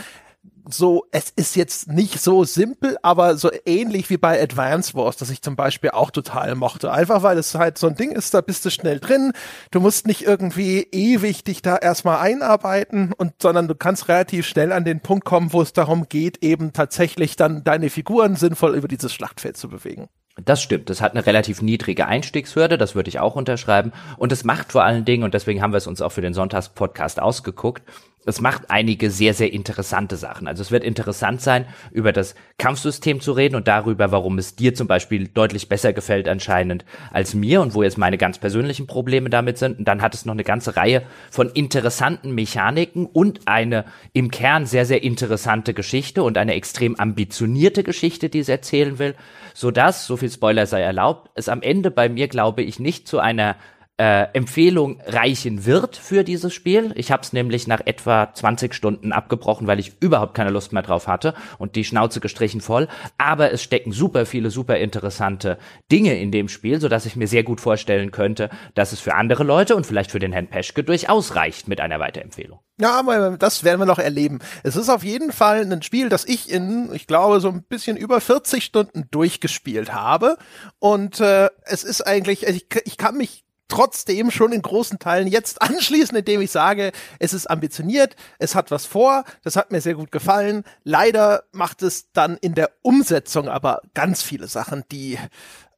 so, 0.70 1.06
es 1.12 1.32
ist 1.36 1.56
jetzt 1.56 1.88
nicht 1.88 2.20
so 2.20 2.44
simpel, 2.44 2.98
aber 3.02 3.38
so 3.38 3.52
ähnlich 3.66 4.10
wie 4.10 4.18
bei 4.18 4.42
Advance 4.42 4.94
Wars, 4.94 5.18
das 5.18 5.30
ich 5.30 5.42
zum 5.42 5.56
Beispiel 5.56 5.92
auch 5.92 6.12
total 6.12 6.56
mochte. 6.56 6.92
Einfach 6.92 7.24
weil 7.24 7.38
es 7.38 7.56
halt 7.56 7.78
so 7.78 7.88
ein 7.88 7.96
Ding 7.96 8.12
ist, 8.12 8.34
da 8.34 8.42
bist 8.42 8.66
du 8.66 8.70
schnell 8.70 9.00
drin. 9.00 9.34
Du 9.72 9.80
musst 9.80 10.08
nicht 10.08 10.24
irgendwie 10.24 10.88
ewig 10.92 11.44
dich 11.44 11.62
da 11.62 11.78
erstmal 11.78 12.20
einarbeiten 12.20 13.14
und, 13.14 13.34
sondern 13.42 13.68
du 13.68 13.76
kannst 13.76 14.08
relativ 14.08 14.48
schnell 14.48 14.72
an 14.72 14.86
den 14.86 15.02
Punkt 15.02 15.26
kommen, 15.26 15.54
wo 15.54 15.62
es 15.62 15.74
darum 15.74 16.08
geht, 16.10 16.44
eben 16.44 16.74
tatsächlich 16.74 17.36
dann 17.36 17.64
deine 17.64 17.90
Figuren 17.90 18.36
sinnvoll 18.36 18.76
über 18.76 18.88
dieses 18.88 19.14
Schlachtfeld 19.14 19.58
zu 19.58 19.70
bewegen. 19.70 20.10
Das 20.44 20.62
stimmt. 20.62 20.90
Das 20.90 21.02
hat 21.02 21.14
eine 21.14 21.26
relativ 21.26 21.62
niedrige 21.62 22.08
Einstiegshürde, 22.08 22.78
das 22.78 22.94
würde 22.94 23.08
ich 23.08 23.20
auch 23.20 23.36
unterschreiben. 23.36 23.94
Und 24.18 24.34
es 24.34 24.44
macht 24.44 24.74
vor 24.74 24.84
allen 24.84 25.06
Dingen, 25.06 25.24
und 25.24 25.34
deswegen 25.34 25.62
haben 25.62 25.72
wir 25.72 25.78
es 25.78 25.88
uns 25.88 26.02
auch 26.02 26.12
für 26.12 26.22
den 26.22 26.34
Sonntagspodcast 26.34 27.22
ausgeguckt, 27.22 27.84
es 28.26 28.42
macht 28.42 28.70
einige 28.70 29.12
sehr, 29.12 29.34
sehr 29.34 29.54
interessante 29.54 30.18
Sachen. 30.18 30.48
Also 30.48 30.62
es 30.62 30.72
wird 30.72 30.84
interessant 30.84 31.42
sein, 31.42 31.66
über 31.92 32.12
das 32.12 32.36
Kampfsystem 32.58 33.22
zu 33.22 33.32
reden 33.34 33.56
und 33.56 33.68
darüber, 33.68 34.12
warum 34.12 34.38
es 34.38 34.56
dir 34.56 34.74
zum 34.74 34.88
Beispiel 34.88 35.28
deutlich 35.28 35.70
besser 35.70 35.94
gefällt 35.94 36.28
anscheinend 36.28 36.86
als 37.12 37.34
mir 37.34 37.62
und 37.62 37.74
wo 37.74 37.84
jetzt 37.84 37.98
meine 37.98 38.18
ganz 38.18 38.40
persönlichen 38.40 38.88
Probleme 38.88 39.30
damit 39.30 39.58
sind. 39.58 39.80
Und 39.80 39.86
dann 39.88 40.02
hat 40.02 40.16
es 40.16 40.26
noch 40.26 40.34
eine 40.34 40.44
ganze 40.44 40.76
Reihe 40.76 41.04
von 41.30 41.50
interessanten 41.50 42.34
Mechaniken 42.34 43.06
und 43.06 43.48
eine 43.48 43.86
im 44.14 44.32
Kern 44.32 44.66
sehr, 44.66 44.86
sehr 44.86 45.04
interessante 45.04 45.74
Geschichte 45.74 46.24
und 46.24 46.38
eine 46.38 46.56
extrem 46.56 46.96
ambitionierte 46.96 47.84
Geschichte, 47.84 48.30
die 48.30 48.40
es 48.40 48.50
erzählen 48.50 48.98
will, 48.98 49.16
sodass, 49.54 50.08
so 50.08 50.18
viel 50.18 50.32
Spoiler 50.32 50.66
sei 50.66 50.82
erlaubt, 50.82 51.30
es 51.36 51.48
am 51.48 51.62
Ende 51.62 51.92
bei 51.92 52.10
mir, 52.10 52.28
glaube 52.28 52.64
ich, 52.64 52.80
nicht 52.80 53.08
zu 53.08 53.20
einer 53.20 53.56
äh, 53.98 54.28
Empfehlung 54.34 55.00
reichen 55.06 55.66
wird 55.66 55.96
für 55.96 56.24
dieses 56.24 56.54
Spiel. 56.54 56.92
Ich 56.96 57.12
habe 57.12 57.24
es 57.24 57.32
nämlich 57.32 57.66
nach 57.68 57.82
etwa 57.86 58.34
20 58.34 58.74
Stunden 58.74 59.14
abgebrochen, 59.14 59.68
weil 59.68 59.80
ich 59.80 59.94
überhaupt 60.02 60.34
keine 60.34 60.50
Lust 60.50 60.74
mehr 60.74 60.84
drauf 60.84 61.08
hatte 61.08 61.34
und 61.60 61.76
die 61.76 61.86
Schnauze 61.86 62.20
gestrichen 62.20 62.60
voll. 62.60 62.90
Aber 63.18 63.52
es 63.52 63.64
stecken 63.64 63.94
super 63.94 64.26
viele, 64.26 64.52
super 64.52 64.78
interessante 64.78 65.58
Dinge 65.92 66.20
in 66.20 66.32
dem 66.32 66.50
Spiel, 66.50 66.82
so 66.82 66.90
ich 67.06 67.16
mir 67.16 67.28
sehr 67.28 67.44
gut 67.44 67.62
vorstellen 67.62 68.12
könnte, 68.12 68.50
dass 68.74 68.92
es 68.92 69.00
für 69.00 69.16
andere 69.16 69.44
Leute 69.44 69.76
und 69.76 69.86
vielleicht 69.86 70.12
für 70.12 70.20
den 70.20 70.32
Herrn 70.32 70.48
Peschke 70.48 70.84
durchaus 70.84 71.36
reicht 71.36 71.68
mit 71.68 71.80
einer 71.80 72.00
Weiterempfehlung. 72.00 72.60
Ja, 72.80 73.00
aber 73.00 73.38
das 73.38 73.64
werden 73.64 73.80
wir 73.80 73.86
noch 73.86 74.00
erleben. 74.00 74.40
Es 74.64 74.76
ist 74.76 74.90
auf 74.90 75.04
jeden 75.04 75.32
Fall 75.32 75.62
ein 75.72 75.82
Spiel, 75.82 76.10
das 76.10 76.26
ich 76.26 76.52
in, 76.52 76.90
ich 76.94 77.08
glaube, 77.08 77.40
so 77.40 77.50
ein 77.50 77.64
bisschen 77.64 77.96
über 77.96 78.20
40 78.20 78.64
Stunden 78.64 79.08
durchgespielt 79.12 79.94
habe. 79.94 80.38
Und 80.80 81.22
äh, 81.22 81.50
es 81.64 81.84
ist 81.84 82.02
eigentlich, 82.02 82.46
ich, 82.46 82.66
ich 82.84 82.98
kann 82.98 83.18
mich 83.18 83.46
trotzdem 83.68 84.32
schon 84.32 84.52
in 84.52 84.62
großen 84.62 85.00
Teilen 85.00 85.28
jetzt 85.28 85.62
anschließen, 85.62 86.18
indem 86.18 86.42
ich 86.42 86.52
sage, 86.52 86.92
es 87.20 87.34
ist 87.34 87.50
ambitioniert, 87.50 88.16
es 88.40 88.56
hat 88.56 88.72
was 88.72 88.86
vor, 88.86 89.24
das 89.44 89.56
hat 89.56 89.72
mir 89.72 89.82
sehr 89.82 89.96
gut 89.96 90.12
gefallen. 90.12 90.64
Leider 90.84 91.44
macht 91.52 91.82
es 91.82 92.12
dann 92.14 92.38
in 92.38 92.56
der 92.56 92.72
Umsetzung 92.82 93.48
aber 93.50 93.82
ganz 93.94 94.22
viele 94.22 94.48
Sachen, 94.48 94.84
die 94.92 95.18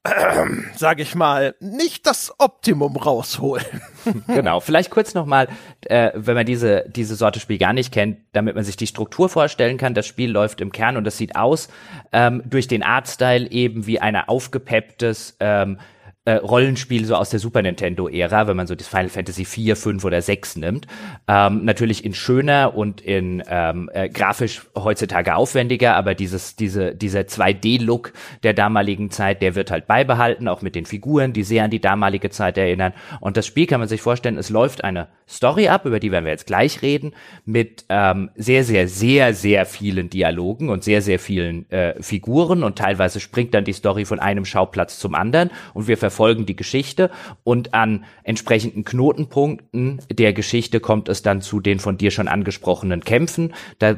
äh, 0.04 0.46
sage 0.76 1.02
ich 1.02 1.16
mal, 1.16 1.56
nicht 1.60 2.06
das 2.06 2.34
Optimum 2.38 2.96
rausholen. 2.96 3.66
genau, 4.28 4.60
vielleicht 4.60 4.90
kurz 4.92 5.14
nochmal, 5.14 5.48
äh, 5.82 6.12
wenn 6.16 6.36
man 6.36 6.46
diese, 6.46 6.86
diese 6.90 7.16
Sorte 7.16 7.40
Spiel 7.40 7.58
gar 7.58 7.74
nicht 7.74 7.92
kennt, 7.92 8.20
damit 8.34 8.56
man 8.56 8.64
sich 8.64 8.78
die 8.78 8.88
Struktur 8.88 9.30
vorstellen 9.30 9.78
kann. 9.78 9.94
Das 9.94 10.08
Spiel 10.08 10.32
läuft 10.32 10.62
im 10.62 10.72
Kern 10.72 10.98
und 10.98 11.04
das 11.04 11.18
sieht 11.18 11.36
aus 11.36 11.70
ähm, 12.12 12.44
durch 12.46 12.68
den 12.68 12.84
Artstyle 12.84 13.50
eben 13.50 13.86
wie 13.86 14.00
ein 14.00 14.16
aufgepepptes 14.16 15.38
ähm, 15.40 15.80
äh, 16.28 16.34
Rollenspiel 16.34 17.06
so 17.06 17.16
aus 17.16 17.30
der 17.30 17.40
Super 17.40 17.62
Nintendo-Ära, 17.62 18.48
wenn 18.48 18.58
man 18.58 18.68
so 18.68 18.76
das 18.76 18.90
Final 18.90 19.08
Fantasy 19.08 19.46
4, 19.46 19.78
5 19.78 20.04
oder 20.04 20.22
6 20.22 20.58
nimmt. 20.58 20.86
Ähm, 21.26 21.64
natürlich 21.64 22.04
in 22.04 22.14
schöner 22.14 22.76
und 22.76 23.00
in 23.00 23.42
ähm, 23.48 23.90
äh, 23.94 24.10
grafisch 24.10 24.64
heutzutage 24.76 25.36
aufwendiger, 25.36 25.96
aber 25.96 26.16
dieses, 26.16 26.58
diese, 26.58 26.94
dieser 26.94 27.22
2D-Look 27.22 28.12
der 28.44 28.54
damaligen 28.54 29.10
Zeit, 29.10 29.42
der 29.42 29.56
wird 29.56 29.72
halt 29.72 29.88
beibehalten, 29.88 30.50
auch 30.50 30.62
mit 30.62 30.76
den 30.76 30.86
Figuren, 30.86 31.32
die 31.32 31.44
sehr 31.44 31.64
an 31.64 31.72
die 31.72 31.80
damalige 31.80 32.30
Zeit 32.30 32.58
erinnern. 32.58 32.92
Und 33.22 33.38
das 33.38 33.48
Spiel 33.48 33.66
kann 33.66 33.80
man 33.80 33.88
sich 33.88 34.02
vorstellen, 34.02 34.38
es 34.38 34.50
läuft 34.50 34.84
eine 34.84 35.08
Story 35.30 35.70
ab, 35.70 35.86
über 35.86 36.02
die 36.02 36.12
werden 36.12 36.26
wir 36.26 36.32
jetzt 36.32 36.48
gleich 36.48 36.82
reden, 36.82 37.14
mit 37.46 37.86
ähm, 37.88 38.32
sehr, 38.36 38.66
sehr, 38.66 38.90
sehr, 38.90 39.34
sehr 39.34 39.66
vielen 39.66 40.10
Dialogen 40.10 40.68
und 40.68 40.84
sehr, 40.84 41.02
sehr 41.02 41.20
vielen 41.20 41.70
äh, 41.72 42.02
Figuren 42.04 42.64
und 42.64 42.78
teilweise 42.78 43.22
springt 43.22 43.54
dann 43.54 43.64
die 43.64 43.74
Story 43.74 44.04
von 44.04 44.20
einem 44.20 44.44
Schauplatz 44.44 45.00
zum 45.00 45.16
anderen 45.16 45.52
und 45.74 45.88
wir 45.88 45.96
verfolgen 45.98 46.17
die 46.46 46.56
Geschichte 46.56 47.12
und 47.44 47.74
an 47.74 48.06
entsprechenden 48.24 48.84
Knotenpunkten 48.84 50.02
der 50.12 50.34
Geschichte 50.34 50.80
kommt 50.80 51.10
es 51.10 51.22
dann 51.22 51.42
zu 51.42 51.60
den 51.60 51.80
von 51.80 51.98
dir 51.98 52.12
schon 52.12 52.28
angesprochenen 52.28 53.02
Kämpfen. 53.02 53.54
Da 53.80 53.98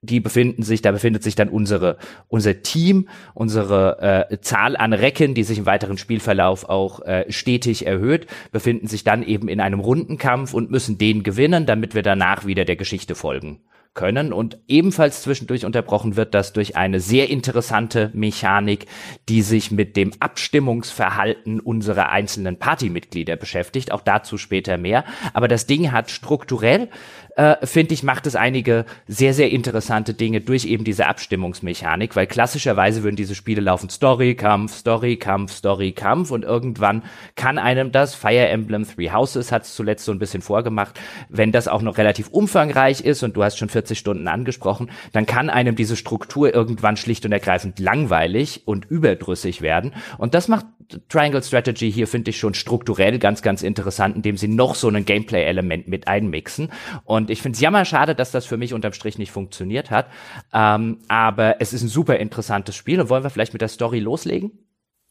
die 0.00 0.20
befinden 0.20 0.62
sich, 0.62 0.80
da 0.80 0.92
befindet 0.92 1.24
sich 1.24 1.34
dann 1.34 1.48
unsere, 1.48 1.98
unser 2.28 2.62
Team, 2.62 3.08
unsere 3.34 4.28
äh, 4.30 4.40
Zahl 4.40 4.76
an 4.76 4.92
Recken, 4.92 5.34
die 5.34 5.42
sich 5.42 5.58
im 5.58 5.66
weiteren 5.66 5.98
Spielverlauf 5.98 6.68
auch 6.68 7.00
äh, 7.00 7.30
stetig 7.32 7.84
erhöht, 7.84 8.28
befinden 8.52 8.86
sich 8.86 9.02
dann 9.02 9.24
eben 9.24 9.48
in 9.48 9.60
einem 9.60 9.80
Rundenkampf 9.80 10.54
und 10.54 10.70
müssen 10.70 10.98
den 10.98 11.24
gewinnen, 11.24 11.66
damit 11.66 11.94
wir 11.96 12.02
danach 12.02 12.46
wieder 12.46 12.64
der 12.64 12.76
Geschichte 12.76 13.16
folgen 13.16 13.60
können 13.98 14.32
und 14.32 14.58
ebenfalls 14.68 15.22
zwischendurch 15.22 15.64
unterbrochen 15.64 16.14
wird 16.14 16.32
das 16.32 16.52
durch 16.52 16.76
eine 16.76 17.00
sehr 17.00 17.28
interessante 17.30 18.12
Mechanik, 18.14 18.86
die 19.28 19.42
sich 19.42 19.72
mit 19.72 19.96
dem 19.96 20.12
Abstimmungsverhalten 20.20 21.58
unserer 21.58 22.10
einzelnen 22.10 22.60
Partymitglieder 22.60 23.34
beschäftigt. 23.34 23.90
Auch 23.90 24.02
dazu 24.02 24.38
später 24.38 24.78
mehr. 24.78 25.04
Aber 25.34 25.48
das 25.48 25.66
Ding 25.66 25.90
hat 25.90 26.12
strukturell 26.12 26.90
äh, 27.38 27.64
finde 27.64 27.94
ich, 27.94 28.02
macht 28.02 28.26
es 28.26 28.34
einige 28.34 28.84
sehr, 29.06 29.32
sehr 29.32 29.52
interessante 29.52 30.12
Dinge 30.12 30.40
durch 30.40 30.64
eben 30.64 30.82
diese 30.82 31.06
Abstimmungsmechanik, 31.06 32.16
weil 32.16 32.26
klassischerweise 32.26 33.04
würden 33.04 33.14
diese 33.14 33.36
Spiele 33.36 33.60
laufen 33.60 33.90
Story, 33.90 34.34
Kampf, 34.34 34.74
Story, 34.74 35.16
Kampf, 35.16 35.52
Story, 35.52 35.92
Kampf 35.92 36.32
und 36.32 36.42
irgendwann 36.42 37.04
kann 37.36 37.58
einem 37.58 37.92
das, 37.92 38.16
Fire 38.16 38.48
Emblem 38.48 38.84
Three 38.88 39.10
Houses 39.12 39.52
hat 39.52 39.62
es 39.62 39.76
zuletzt 39.76 40.04
so 40.04 40.10
ein 40.10 40.18
bisschen 40.18 40.42
vorgemacht, 40.42 40.98
wenn 41.28 41.52
das 41.52 41.68
auch 41.68 41.80
noch 41.80 41.96
relativ 41.96 42.26
umfangreich 42.28 43.02
ist 43.02 43.22
und 43.22 43.36
du 43.36 43.44
hast 43.44 43.56
schon 43.56 43.68
40 43.68 43.96
Stunden 43.96 44.26
angesprochen, 44.26 44.90
dann 45.12 45.24
kann 45.24 45.48
einem 45.48 45.76
diese 45.76 45.94
Struktur 45.94 46.52
irgendwann 46.52 46.96
schlicht 46.96 47.24
und 47.24 47.30
ergreifend 47.30 47.78
langweilig 47.78 48.62
und 48.64 48.86
überdrüssig 48.90 49.62
werden 49.62 49.94
und 50.18 50.34
das 50.34 50.48
macht 50.48 50.66
Triangle 51.08 51.42
Strategy 51.42 51.92
hier 51.92 52.06
finde 52.06 52.30
ich 52.30 52.38
schon 52.38 52.54
strukturell 52.54 53.18
ganz, 53.18 53.42
ganz 53.42 53.62
interessant, 53.62 54.16
indem 54.16 54.36
sie 54.36 54.48
noch 54.48 54.74
so 54.74 54.88
ein 54.88 55.04
Gameplay-Element 55.04 55.86
mit 55.88 56.08
einmixen. 56.08 56.72
Und 57.04 57.30
ich 57.30 57.42
finde 57.42 57.56
es 57.56 57.60
jammer 57.60 57.84
schade, 57.84 58.14
dass 58.14 58.30
das 58.30 58.46
für 58.46 58.56
mich 58.56 58.72
unterm 58.72 58.92
Strich 58.92 59.18
nicht 59.18 59.30
funktioniert 59.30 59.90
hat. 59.90 60.06
Ähm, 60.52 60.98
aber 61.08 61.60
es 61.60 61.72
ist 61.72 61.82
ein 61.82 61.88
super 61.88 62.16
interessantes 62.18 62.74
Spiel. 62.74 63.00
Und 63.00 63.10
wollen 63.10 63.22
wir 63.22 63.30
vielleicht 63.30 63.52
mit 63.52 63.62
der 63.62 63.68
Story 63.68 64.00
loslegen? 64.00 64.52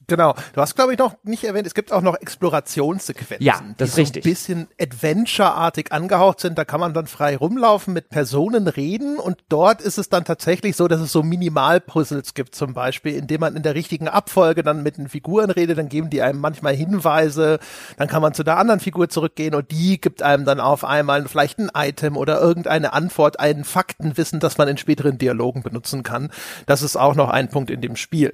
Genau. 0.08 0.36
Du 0.54 0.62
hast, 0.62 0.76
glaube 0.76 0.94
ich, 0.94 1.00
noch 1.00 1.18
nicht 1.24 1.44
erwähnt, 1.44 1.68
es 1.68 1.74
gibt 1.74 1.92
auch 1.92 2.02
noch 2.02 2.16
Explorationssequenzen. 2.16 3.46
Ja, 3.46 3.62
das 3.78 3.90
ist 3.90 3.98
richtig. 3.98 4.24
ein 4.24 4.30
bisschen 4.30 4.68
Adventure-artig 4.80 5.92
angehaucht 5.92 6.40
sind. 6.40 6.58
Da 6.58 6.64
kann 6.64 6.80
man 6.80 6.94
dann 6.94 7.08
frei 7.08 7.36
rumlaufen, 7.36 7.94
mit 7.94 8.10
Personen 8.10 8.70
reden 8.70 9.18
und 9.20 9.44
dort 9.50 9.82
ist 9.82 9.98
es 9.98 10.08
dann 10.08 10.24
tatsächlich 10.24 10.78
so, 10.78 10.88
dass 10.88 11.02
es 11.02 11.12
so 11.12 11.24
Minimal-Puzzles 11.24 12.34
gibt 12.36 12.56
zum 12.56 12.74
Beispiel, 12.74 13.16
indem 13.16 13.42
man 13.42 13.58
in 13.58 13.64
der 13.64 13.76
richtigen 13.76 14.08
Abfolge 14.08 14.64
dann 14.64 14.82
mit 14.82 14.98
den 14.98 15.10
Figuren 15.10 15.52
redet, 15.52 15.78
dann 15.78 15.90
geben 15.90 16.10
die 16.10 16.22
einem 16.22 16.40
manchmal 16.40 16.74
Hinweise, 16.74 17.60
dann 17.98 18.08
kann 18.08 18.22
man 18.22 18.34
zu 18.34 18.44
der 18.44 18.58
anderen 18.58 18.80
Figur 18.80 19.10
zurückgehen 19.10 19.56
und 19.56 19.72
die 19.72 20.00
gibt 20.00 20.22
einem 20.24 20.46
dann 20.46 20.62
auf 20.62 20.86
einmal 20.86 21.28
vielleicht 21.28 21.60
ein 21.60 21.70
Item 21.76 22.16
oder 22.16 22.40
irgendeine 22.40 22.94
Antwort, 22.94 23.42
einen 23.42 23.66
Faktenwissen, 23.66 24.40
das 24.40 24.58
man 24.58 24.70
in 24.70 24.78
späteren 24.78 25.18
Dialogen 25.18 25.64
benutzen 25.64 26.04
kann. 26.04 26.32
Das 26.66 26.82
ist 26.82 26.96
auch 26.96 27.16
noch 27.16 27.30
ein 27.30 27.50
Punkt 27.50 27.70
in 27.70 27.82
dem 27.82 27.98
Spiel. 27.98 28.34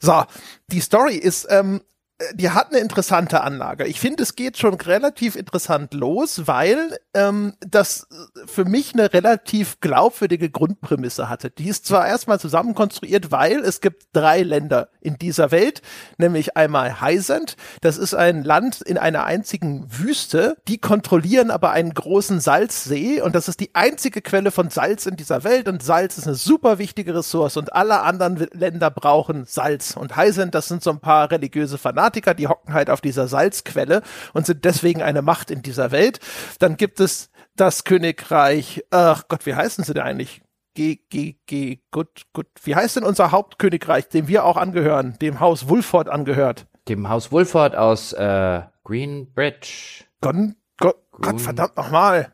So, 0.00 0.24
die 0.68 0.80
Story 0.80 1.16
ist 1.16 1.46
ähm, 1.50 1.80
äh, 1.80 1.93
die 2.34 2.50
hat 2.50 2.70
eine 2.70 2.80
interessante 2.80 3.42
Anlage. 3.42 3.86
Ich 3.86 4.00
finde, 4.00 4.22
es 4.22 4.36
geht 4.36 4.58
schon 4.58 4.74
relativ 4.74 5.36
interessant 5.36 5.94
los, 5.94 6.46
weil 6.46 6.98
ähm, 7.14 7.54
das 7.60 8.06
für 8.46 8.64
mich 8.64 8.94
eine 8.94 9.12
relativ 9.12 9.80
glaubwürdige 9.80 10.50
Grundprämisse 10.50 11.28
hatte. 11.28 11.50
Die 11.50 11.68
ist 11.68 11.86
zwar 11.86 12.06
erstmal 12.06 12.40
zusammenkonstruiert, 12.40 13.30
weil 13.30 13.58
es 13.60 13.80
gibt 13.80 14.04
drei 14.12 14.42
Länder 14.42 14.88
in 15.00 15.16
dieser 15.18 15.50
Welt, 15.50 15.82
nämlich 16.18 16.56
einmal 16.56 17.00
Heisend, 17.00 17.56
das 17.80 17.98
ist 17.98 18.14
ein 18.14 18.42
Land 18.44 18.80
in 18.80 18.98
einer 18.98 19.24
einzigen 19.24 19.86
Wüste, 19.88 20.56
die 20.68 20.78
kontrollieren 20.78 21.50
aber 21.50 21.70
einen 21.70 21.94
großen 21.94 22.40
Salzsee 22.40 23.20
und 23.20 23.34
das 23.34 23.48
ist 23.48 23.60
die 23.60 23.74
einzige 23.74 24.22
Quelle 24.22 24.50
von 24.50 24.70
Salz 24.70 25.06
in 25.06 25.16
dieser 25.16 25.44
Welt 25.44 25.68
und 25.68 25.82
Salz 25.82 26.18
ist 26.18 26.26
eine 26.26 26.36
super 26.36 26.78
wichtige 26.78 27.14
Ressource 27.14 27.56
und 27.56 27.72
alle 27.72 28.02
anderen 28.02 28.48
Länder 28.52 28.90
brauchen 28.90 29.44
Salz 29.44 29.96
und 29.96 30.16
Heisend, 30.16 30.54
das 30.54 30.68
sind 30.68 30.82
so 30.82 30.90
ein 30.90 31.00
paar 31.00 31.30
religiöse 31.30 31.78
Fanatiker 31.78 32.13
Fanatiker, 32.14 32.34
die 32.34 32.48
hocken 32.48 32.72
halt 32.72 32.90
auf 32.90 33.00
dieser 33.00 33.28
Salzquelle 33.28 34.02
und 34.32 34.46
sind 34.46 34.64
deswegen 34.64 35.02
eine 35.02 35.22
Macht 35.22 35.50
in 35.50 35.62
dieser 35.62 35.90
Welt. 35.90 36.20
Dann 36.58 36.76
gibt 36.76 37.00
es 37.00 37.30
das 37.56 37.84
Königreich, 37.84 38.84
ach 38.90 39.24
Gott, 39.28 39.46
wie 39.46 39.54
heißen 39.54 39.84
sie 39.84 39.94
denn 39.94 40.02
eigentlich? 40.02 40.42
G, 40.74 40.96
G, 41.08 41.36
G, 41.46 41.80
gut, 41.92 42.22
gut. 42.32 42.46
Wie 42.64 42.74
heißt 42.74 42.96
denn 42.96 43.04
unser 43.04 43.30
Hauptkönigreich, 43.30 44.08
dem 44.08 44.26
wir 44.26 44.44
auch 44.44 44.56
angehören, 44.56 45.16
dem 45.20 45.38
Haus 45.38 45.68
Wulford 45.68 46.08
angehört? 46.08 46.66
Dem 46.88 47.08
Haus 47.08 47.30
Wulford 47.30 47.76
aus 47.76 48.12
äh, 48.12 48.62
Greenbridge. 48.82 50.04
Gott, 50.20 50.36
Gott, 50.78 50.96
Gott 51.12 51.40
verdammt 51.40 51.76
nochmal. 51.76 52.32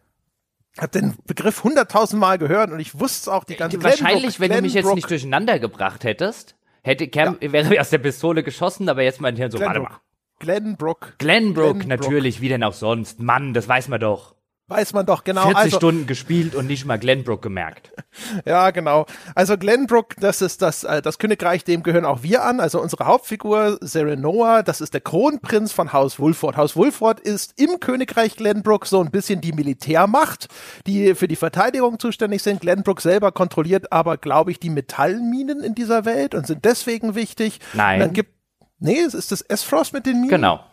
Ich 0.75 0.80
habe 0.80 0.99
den 0.99 1.16
Begriff 1.26 1.64
hunderttausendmal 1.64 2.38
gehört 2.38 2.70
und 2.70 2.80
ich 2.80 2.99
wusste 2.99 3.32
auch 3.32 3.44
die 3.44 3.56
ganze 3.56 3.82
Wahrscheinlich, 3.82 4.37
Glenbrook, 4.37 4.40
wenn 4.40 4.52
du 4.52 4.62
mich 4.62 4.75
jetzt 4.75 4.94
nicht 4.94 5.10
durcheinander 5.10 5.58
gebracht 5.58 6.04
hättest. 6.04 6.56
Hätte 6.82 7.08
Cam, 7.08 7.38
ja. 7.40 7.52
wäre 7.52 7.80
aus 7.80 7.90
der 7.90 7.99
Pistole 7.99 8.42
geschossen, 8.42 8.88
aber 8.88 9.02
jetzt 9.02 9.20
mein 9.20 9.37
Hirn 9.37 9.50
so, 9.50 9.58
Glenbrook. 9.58 9.82
warte 9.82 9.94
mal. 9.94 10.00
Glenbrook. 10.38 11.14
Glenbrook, 11.18 11.80
Glenbrook, 11.80 11.87
natürlich, 11.87 12.40
wie 12.40 12.49
denn 12.49 12.62
auch 12.64 12.72
sonst. 12.72 13.20
Mann, 13.20 13.52
das 13.52 13.68
weiß 13.68 13.88
man 13.88 14.00
doch. 14.00 14.34
Weiß 14.71 14.93
man 14.93 15.05
doch, 15.05 15.25
genau. 15.25 15.43
40 15.43 15.57
also, 15.57 15.77
Stunden 15.79 16.07
gespielt 16.07 16.55
und 16.55 16.69
nicht 16.69 16.85
mal 16.85 16.97
Glenbrook 16.97 17.43
gemerkt. 17.43 17.93
ja, 18.45 18.71
genau. 18.71 19.05
Also 19.35 19.59
Glenbrook, 19.59 20.15
das 20.21 20.43
ist 20.43 20.63
das, 20.63 20.85
äh, 20.85 21.02
das 21.02 21.19
Königreich, 21.19 21.65
dem 21.65 21.83
gehören 21.83 22.04
auch 22.04 22.23
wir 22.23 22.45
an. 22.45 22.61
Also 22.61 22.80
unsere 22.80 23.06
Hauptfigur, 23.06 23.78
Serenoa, 23.80 24.63
das 24.63 24.80
ist 24.80 24.95
der 24.95 25.00
Kronprinz 25.00 25.73
von 25.73 25.93
Haus 25.93 26.21
Wulford. 26.21 26.56
Haus 26.56 26.76
Wulford 26.76 27.19
ist 27.19 27.61
im 27.61 27.80
Königreich 27.80 28.37
Glenbrook 28.37 28.87
so 28.87 29.00
ein 29.00 29.11
bisschen 29.11 29.41
die 29.41 29.52
Militärmacht, 29.52 30.47
die 30.87 31.17
für 31.17 31.26
die 31.26 31.35
Verteidigung 31.35 31.99
zuständig 31.99 32.45
sind. 32.45 32.61
Glenbrook 32.61 33.00
selber 33.00 33.33
kontrolliert 33.33 33.91
aber, 33.91 34.19
glaube 34.19 34.52
ich, 34.52 34.61
die 34.61 34.71
Metallminen 34.71 35.65
in 35.65 35.75
dieser 35.75 36.04
Welt 36.04 36.37
und 36.37 36.47
sind 36.47 36.65
deswegen 36.65 37.17
wichtig. 37.17 37.59
Nein. 37.75 37.95
Und 37.95 38.06
dann 38.06 38.13
gibt 38.15 38.41
Nee, 38.83 38.95
ist 38.95 39.30
das 39.30 39.43
S-Frost 39.43 39.93
mit 39.93 40.06
den 40.06 40.23
Minen? 40.23 40.30
Genau. 40.30 40.65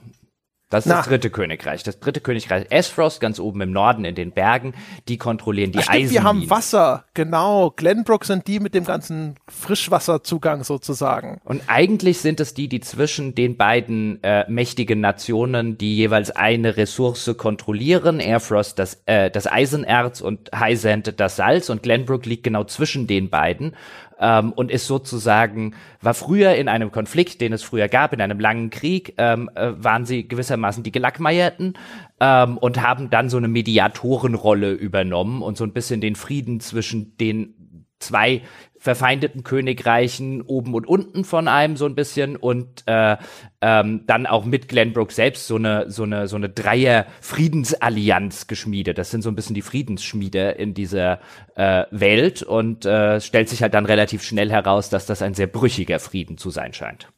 Das 0.70 0.86
ist 0.86 0.90
Na. 0.90 0.98
das 0.98 1.08
dritte 1.08 1.30
Königreich. 1.30 1.84
Das 1.84 2.00
dritte 2.02 2.20
Königreich 2.20 2.66
Esfrost, 2.70 3.22
ganz 3.22 3.40
oben 3.40 3.62
im 3.62 3.72
Norden 3.72 4.04
in 4.04 4.16
den 4.16 4.32
Bergen, 4.32 4.74
die 5.08 5.18
kontrollieren 5.18 5.72
die 5.72 5.80
Eisen. 5.80 6.12
Wir 6.12 6.24
haben 6.24 6.50
Wasser, 6.50 7.06
genau. 7.14 7.72
Glenbrook 7.72 8.26
sind 8.26 8.48
die 8.48 8.60
mit 8.60 8.74
dem 8.74 8.84
ganzen 8.84 9.36
Frischwasserzugang 9.48 10.66
sozusagen. 10.66 11.40
Und 11.46 11.62
eigentlich 11.68 12.18
sind 12.18 12.42
es 12.42 12.54
die, 12.54 12.68
die 12.68 12.82
zwischen 12.82 13.34
den 13.34 13.56
beiden 13.56 14.22
äh, 14.24 14.44
mächtigen 14.50 15.00
Nationen, 15.00 15.78
die 15.78 15.96
jeweils 15.96 16.32
eine 16.32 16.76
Ressource 16.76 17.34
kontrollieren. 17.38 18.20
Airfrost 18.20 18.78
das, 18.78 19.02
äh, 19.06 19.32
das 19.32 19.48
Eisenerz 19.48 20.20
und 20.20 20.52
Highsand 20.54 21.18
das 21.18 21.38
Salz 21.38 21.70
und 21.70 21.82
Glenbrook 21.82 22.26
liegt 22.26 22.44
genau 22.44 22.66
zwischen 22.66 23.08
den 23.08 23.30
beiden 23.30 23.74
ähm, 24.20 24.52
und 24.54 24.72
ist 24.72 24.88
sozusagen, 24.88 25.76
war 26.02 26.14
früher 26.14 26.56
in 26.56 26.68
einem 26.68 26.92
Konflikt, 26.92 27.42
den 27.42 27.54
es 27.54 27.64
früher 27.64 27.88
gab, 27.88 28.14
in 28.14 28.22
einem 28.22 28.40
langen 28.40 28.70
Krieg, 28.70 29.14
ähm, 29.18 29.50
äh, 29.56 29.72
waren 29.78 30.06
sie 30.06 30.28
gewissermaßen 30.28 30.84
die 30.84 30.92
Gelackmeierten 30.92 31.74
ähm, 32.20 32.58
und 32.58 32.82
haben 32.82 33.10
dann 33.10 33.30
so 33.30 33.38
eine 33.38 33.48
Mediatorenrolle 33.48 34.72
übernommen 34.72 35.42
und 35.42 35.58
so 35.58 35.64
ein 35.64 35.74
bisschen 35.74 36.02
den 36.02 36.16
Frieden 36.16 36.60
zwischen 36.60 37.18
den 37.18 37.54
zwei 38.00 38.42
verfeindeten 38.88 39.44
Königreichen 39.44 40.42
oben 40.42 40.74
und 40.74 40.88
unten 40.88 41.26
von 41.26 41.50
einem 41.50 41.76
so 41.76 41.86
ein 41.86 41.94
bisschen 41.94 42.38
und 42.38 42.84
äh, 42.86 43.18
ähm, 43.60 44.04
dann 44.08 44.26
auch 44.26 44.46
mit 44.46 44.70
Glenbrook 44.70 45.12
selbst 45.12 45.46
so 45.46 45.58
eine 45.58 45.92
so 45.92 46.04
eine 46.04 46.30
so 46.30 46.38
eine 46.38 46.48
Dreier 46.48 47.06
Friedensallianz 47.20 48.48
geschmiedet. 48.48 48.98
Das 48.98 49.12
sind 49.12 49.24
so 49.24 49.30
ein 49.30 49.36
bisschen 49.36 49.56
die 49.56 49.62
Friedensschmiede 49.62 50.52
in 50.52 50.74
dieser 50.74 51.20
äh, 51.56 51.84
Welt 51.92 52.44
und 52.44 52.86
äh, 52.86 53.20
stellt 53.20 53.50
sich 53.50 53.62
halt 53.62 53.74
dann 53.74 53.86
relativ 53.86 54.24
schnell 54.24 54.50
heraus, 54.50 54.88
dass 54.90 55.06
das 55.06 55.22
ein 55.22 55.34
sehr 55.34 55.48
brüchiger 55.48 56.00
Frieden 56.00 56.38
zu 56.38 56.50
sein 56.50 56.72
scheint. 56.72 57.10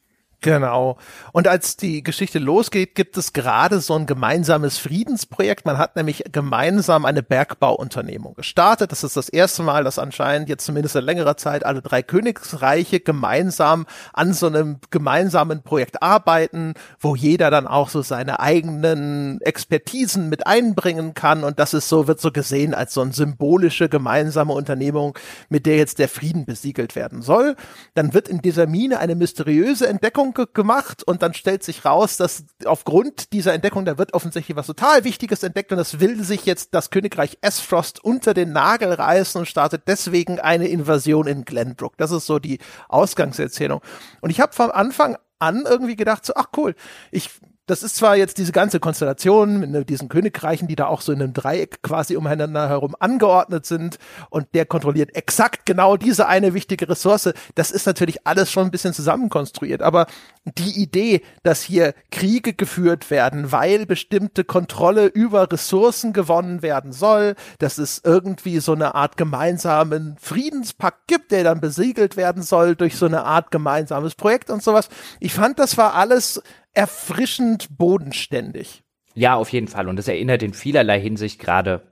Genau. 0.42 0.96
Und 1.32 1.48
als 1.48 1.76
die 1.76 2.02
Geschichte 2.02 2.38
losgeht, 2.38 2.94
gibt 2.94 3.18
es 3.18 3.34
gerade 3.34 3.80
so 3.80 3.94
ein 3.94 4.06
gemeinsames 4.06 4.78
Friedensprojekt. 4.78 5.66
Man 5.66 5.76
hat 5.76 5.96
nämlich 5.96 6.24
gemeinsam 6.32 7.04
eine 7.04 7.22
Bergbauunternehmung 7.22 8.34
gestartet. 8.34 8.90
Das 8.90 9.04
ist 9.04 9.18
das 9.18 9.28
erste 9.28 9.62
Mal, 9.62 9.84
dass 9.84 9.98
anscheinend 9.98 10.48
jetzt 10.48 10.64
zumindest 10.64 10.96
in 10.96 11.04
längerer 11.04 11.36
Zeit 11.36 11.66
alle 11.66 11.82
drei 11.82 12.02
Königsreiche 12.02 13.00
gemeinsam 13.00 13.86
an 14.14 14.32
so 14.32 14.46
einem 14.46 14.78
gemeinsamen 14.90 15.62
Projekt 15.62 16.02
arbeiten, 16.02 16.72
wo 16.98 17.14
jeder 17.16 17.50
dann 17.50 17.66
auch 17.66 17.90
so 17.90 18.00
seine 18.00 18.40
eigenen 18.40 19.42
Expertisen 19.42 20.30
mit 20.30 20.46
einbringen 20.46 21.12
kann. 21.12 21.44
Und 21.44 21.58
das 21.58 21.74
ist 21.74 21.90
so, 21.90 22.08
wird 22.08 22.20
so 22.20 22.32
gesehen 22.32 22.72
als 22.72 22.94
so 22.94 23.02
eine 23.02 23.12
symbolische 23.12 23.90
gemeinsame 23.90 24.54
Unternehmung, 24.54 25.18
mit 25.50 25.66
der 25.66 25.76
jetzt 25.76 25.98
der 25.98 26.08
Frieden 26.08 26.46
besiegelt 26.46 26.96
werden 26.96 27.20
soll. 27.20 27.56
Dann 27.92 28.14
wird 28.14 28.26
in 28.28 28.40
dieser 28.40 28.66
Mine 28.66 29.00
eine 29.00 29.16
mysteriöse 29.16 29.86
Entdeckung 29.86 30.29
Entdeckung 30.30 30.54
gemacht 30.54 31.02
und 31.02 31.22
dann 31.22 31.34
stellt 31.34 31.62
sich 31.62 31.84
raus, 31.84 32.16
dass 32.16 32.44
aufgrund 32.64 33.32
dieser 33.32 33.52
Entdeckung, 33.54 33.84
da 33.84 33.98
wird 33.98 34.14
offensichtlich 34.14 34.56
was 34.56 34.66
total 34.66 35.04
Wichtiges 35.04 35.42
entdeckt 35.42 35.72
und 35.72 35.78
das 35.78 36.00
will 36.00 36.22
sich 36.22 36.46
jetzt 36.46 36.74
das 36.74 36.90
Königreich 36.90 37.38
Esfrost 37.40 38.02
unter 38.04 38.34
den 38.34 38.52
Nagel 38.52 38.92
reißen 38.92 39.38
und 39.38 39.46
startet 39.46 39.82
deswegen 39.86 40.40
eine 40.40 40.68
Invasion 40.68 41.26
in 41.26 41.44
Glenbrook. 41.44 41.96
Das 41.96 42.10
ist 42.10 42.26
so 42.26 42.38
die 42.38 42.58
Ausgangserzählung. 42.88 43.80
Und 44.20 44.30
ich 44.30 44.40
habe 44.40 44.52
vom 44.52 44.70
Anfang 44.70 45.16
an 45.38 45.64
irgendwie 45.66 45.96
gedacht, 45.96 46.24
so, 46.24 46.34
ach 46.36 46.48
cool, 46.56 46.74
ich 47.10 47.30
das 47.70 47.84
ist 47.84 47.94
zwar 47.94 48.16
jetzt 48.16 48.38
diese 48.38 48.50
ganze 48.50 48.80
Konstellation 48.80 49.60
mit 49.60 49.88
diesen 49.88 50.08
Königreichen, 50.08 50.66
die 50.66 50.74
da 50.74 50.86
auch 50.86 51.02
so 51.02 51.12
in 51.12 51.22
einem 51.22 51.32
Dreieck 51.32 51.82
quasi 51.82 52.16
umeinander 52.16 52.68
herum 52.68 52.96
angeordnet 52.98 53.64
sind 53.64 53.98
und 54.28 54.48
der 54.54 54.66
kontrolliert 54.66 55.14
exakt 55.14 55.66
genau 55.66 55.96
diese 55.96 56.26
eine 56.26 56.52
wichtige 56.52 56.88
Ressource. 56.88 57.32
Das 57.54 57.70
ist 57.70 57.86
natürlich 57.86 58.26
alles 58.26 58.50
schon 58.50 58.64
ein 58.64 58.70
bisschen 58.72 58.92
zusammenkonstruiert, 58.92 59.82
aber 59.82 60.06
die 60.44 60.82
Idee, 60.82 61.22
dass 61.44 61.62
hier 61.62 61.94
Kriege 62.10 62.54
geführt 62.54 63.08
werden, 63.08 63.52
weil 63.52 63.86
bestimmte 63.86 64.42
Kontrolle 64.42 65.06
über 65.06 65.52
Ressourcen 65.52 66.12
gewonnen 66.12 66.62
werden 66.62 66.92
soll, 66.92 67.36
dass 67.60 67.78
es 67.78 68.00
irgendwie 68.02 68.58
so 68.58 68.72
eine 68.72 68.96
Art 68.96 69.16
gemeinsamen 69.16 70.16
Friedenspakt 70.20 71.06
gibt, 71.06 71.30
der 71.30 71.44
dann 71.44 71.60
besiegelt 71.60 72.16
werden 72.16 72.42
soll 72.42 72.74
durch 72.74 72.96
so 72.96 73.06
eine 73.06 73.22
Art 73.22 73.52
gemeinsames 73.52 74.16
Projekt 74.16 74.50
und 74.50 74.60
sowas. 74.60 74.88
Ich 75.20 75.34
fand, 75.34 75.60
das 75.60 75.78
war 75.78 75.94
alles 75.94 76.42
erfrischend 76.74 77.68
bodenständig. 77.76 78.82
Ja, 79.14 79.34
auf 79.34 79.50
jeden 79.50 79.68
Fall. 79.68 79.88
Und 79.88 79.96
das 79.96 80.08
erinnert 80.08 80.42
in 80.42 80.54
vielerlei 80.54 81.00
Hinsicht 81.00 81.38
gerade 81.38 81.82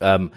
ähm, 0.00 0.32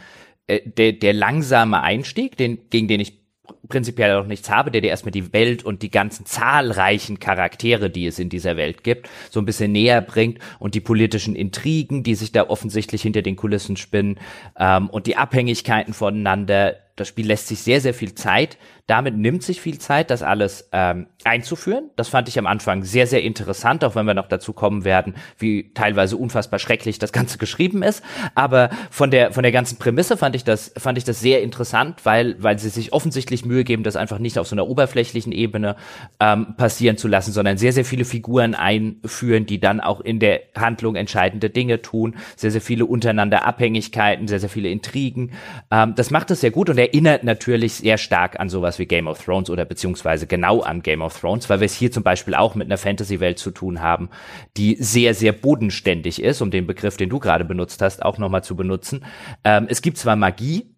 äh, 0.47 0.61
der, 0.65 0.93
der 0.93 1.13
langsame 1.13 1.81
Einstieg, 1.81 2.37
den, 2.37 2.69
gegen 2.69 2.87
den 2.87 2.99
ich 2.99 3.21
prinzipiell 3.67 4.15
auch 4.15 4.25
nichts 4.25 4.49
habe, 4.49 4.71
der 4.71 4.81
dir 4.81 4.89
erstmal 4.89 5.11
die 5.11 5.33
Welt 5.33 5.63
und 5.63 5.81
die 5.81 5.91
ganzen 5.91 6.25
zahlreichen 6.25 7.19
Charaktere, 7.19 7.89
die 7.89 8.05
es 8.05 8.19
in 8.19 8.29
dieser 8.29 8.57
Welt 8.57 8.83
gibt, 8.83 9.09
so 9.29 9.39
ein 9.39 9.45
bisschen 9.45 9.71
näher 9.71 10.01
bringt 10.01 10.39
und 10.59 10.75
die 10.75 10.79
politischen 10.79 11.35
Intrigen, 11.35 12.03
die 12.03 12.15
sich 12.15 12.31
da 12.31 12.49
offensichtlich 12.49 13.01
hinter 13.01 13.21
den 13.21 13.35
Kulissen 13.35 13.77
spinnen 13.77 14.19
ähm, 14.57 14.89
und 14.89 15.07
die 15.07 15.15
Abhängigkeiten 15.17 15.93
voneinander. 15.93 16.75
Das 16.95 17.07
Spiel 17.07 17.27
lässt 17.27 17.47
sich 17.47 17.59
sehr, 17.59 17.81
sehr 17.81 17.93
viel 17.93 18.13
Zeit 18.13 18.57
damit 18.87 19.15
nimmt 19.15 19.43
sich 19.43 19.61
viel 19.61 19.77
Zeit, 19.77 20.09
das 20.09 20.23
alles 20.23 20.69
ähm, 20.71 21.07
einzuführen. 21.23 21.89
Das 21.95 22.09
fand 22.09 22.27
ich 22.27 22.37
am 22.39 22.47
Anfang 22.47 22.83
sehr, 22.83 23.07
sehr 23.07 23.23
interessant, 23.23 23.83
auch 23.83 23.95
wenn 23.95 24.05
wir 24.05 24.13
noch 24.13 24.27
dazu 24.27 24.53
kommen 24.53 24.83
werden, 24.83 25.15
wie 25.37 25.71
teilweise 25.73 26.17
unfassbar 26.17 26.59
schrecklich 26.59 26.99
das 26.99 27.11
Ganze 27.11 27.37
geschrieben 27.37 27.83
ist. 27.83 28.03
Aber 28.35 28.69
von 28.89 29.11
der 29.11 29.31
von 29.31 29.43
der 29.43 29.51
ganzen 29.51 29.77
Prämisse 29.77 30.17
fand 30.17 30.35
ich 30.35 30.43
das 30.43 30.73
fand 30.77 30.97
ich 30.97 31.03
das 31.03 31.19
sehr 31.19 31.41
interessant, 31.41 32.05
weil 32.05 32.35
weil 32.39 32.59
sie 32.59 32.69
sich 32.69 32.93
offensichtlich 32.93 33.45
Mühe 33.45 33.63
geben, 33.63 33.83
das 33.83 33.95
einfach 33.95 34.19
nicht 34.19 34.39
auf 34.39 34.47
so 34.47 34.55
einer 34.55 34.67
oberflächlichen 34.67 35.31
Ebene 35.31 35.75
ähm, 36.19 36.55
passieren 36.57 36.97
zu 36.97 37.07
lassen, 37.07 37.31
sondern 37.31 37.57
sehr 37.57 37.73
sehr 37.73 37.85
viele 37.85 38.05
Figuren 38.05 38.55
einführen, 38.55 39.45
die 39.45 39.59
dann 39.59 39.79
auch 39.79 40.01
in 40.01 40.19
der 40.19 40.41
Handlung 40.57 40.95
entscheidende 40.95 41.49
Dinge 41.49 41.81
tun. 41.81 42.15
Sehr 42.35 42.51
sehr 42.51 42.61
viele 42.61 42.85
untereinander 42.85 43.45
Abhängigkeiten, 43.45 44.27
sehr 44.27 44.39
sehr 44.39 44.49
viele 44.49 44.69
Intrigen. 44.69 45.31
Ähm, 45.69 45.93
das 45.95 46.11
macht 46.11 46.31
es 46.31 46.41
sehr 46.41 46.51
gut 46.51 46.69
und 46.69 46.77
erinnert 46.77 47.23
natürlich 47.23 47.75
sehr 47.75 47.97
stark 47.97 48.39
an 48.39 48.49
sowas 48.49 48.70
wie 48.79 48.85
Game 48.85 49.07
of 49.07 49.23
Thrones 49.23 49.49
oder 49.49 49.65
beziehungsweise 49.65 50.27
genau 50.27 50.61
an 50.61 50.81
Game 50.81 51.01
of 51.01 51.19
Thrones, 51.19 51.49
weil 51.49 51.59
wir 51.59 51.65
es 51.65 51.75
hier 51.75 51.91
zum 51.91 52.03
Beispiel 52.03 52.35
auch 52.35 52.55
mit 52.55 52.67
einer 52.67 52.77
Fantasy-Welt 52.77 53.39
zu 53.39 53.51
tun 53.51 53.81
haben, 53.81 54.09
die 54.57 54.75
sehr, 54.79 55.13
sehr 55.13 55.31
bodenständig 55.31 56.21
ist, 56.21 56.41
um 56.41 56.51
den 56.51 56.67
Begriff, 56.67 56.97
den 56.97 57.09
du 57.09 57.19
gerade 57.19 57.45
benutzt 57.45 57.81
hast, 57.81 58.03
auch 58.03 58.17
nochmal 58.17 58.43
zu 58.43 58.55
benutzen. 58.55 59.05
Ähm, 59.43 59.67
es 59.69 59.81
gibt 59.81 59.97
zwar 59.97 60.15
Magie, 60.15 60.75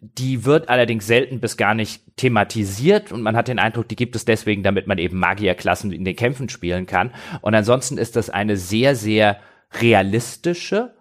die 0.00 0.44
wird 0.44 0.68
allerdings 0.68 1.06
selten 1.06 1.40
bis 1.40 1.56
gar 1.56 1.74
nicht 1.74 2.02
thematisiert 2.16 3.12
und 3.12 3.22
man 3.22 3.36
hat 3.36 3.48
den 3.48 3.58
Eindruck, 3.58 3.88
die 3.88 3.96
gibt 3.96 4.14
es 4.14 4.24
deswegen, 4.24 4.62
damit 4.62 4.86
man 4.86 4.98
eben 4.98 5.18
Magierklassen 5.18 5.92
in 5.92 6.04
den 6.04 6.16
Kämpfen 6.16 6.48
spielen 6.48 6.86
kann. 6.86 7.12
Und 7.40 7.54
ansonsten 7.54 7.98
ist 7.98 8.16
das 8.16 8.30
eine 8.30 8.56
sehr, 8.56 8.94
sehr 8.94 9.38
realistische 9.80 10.95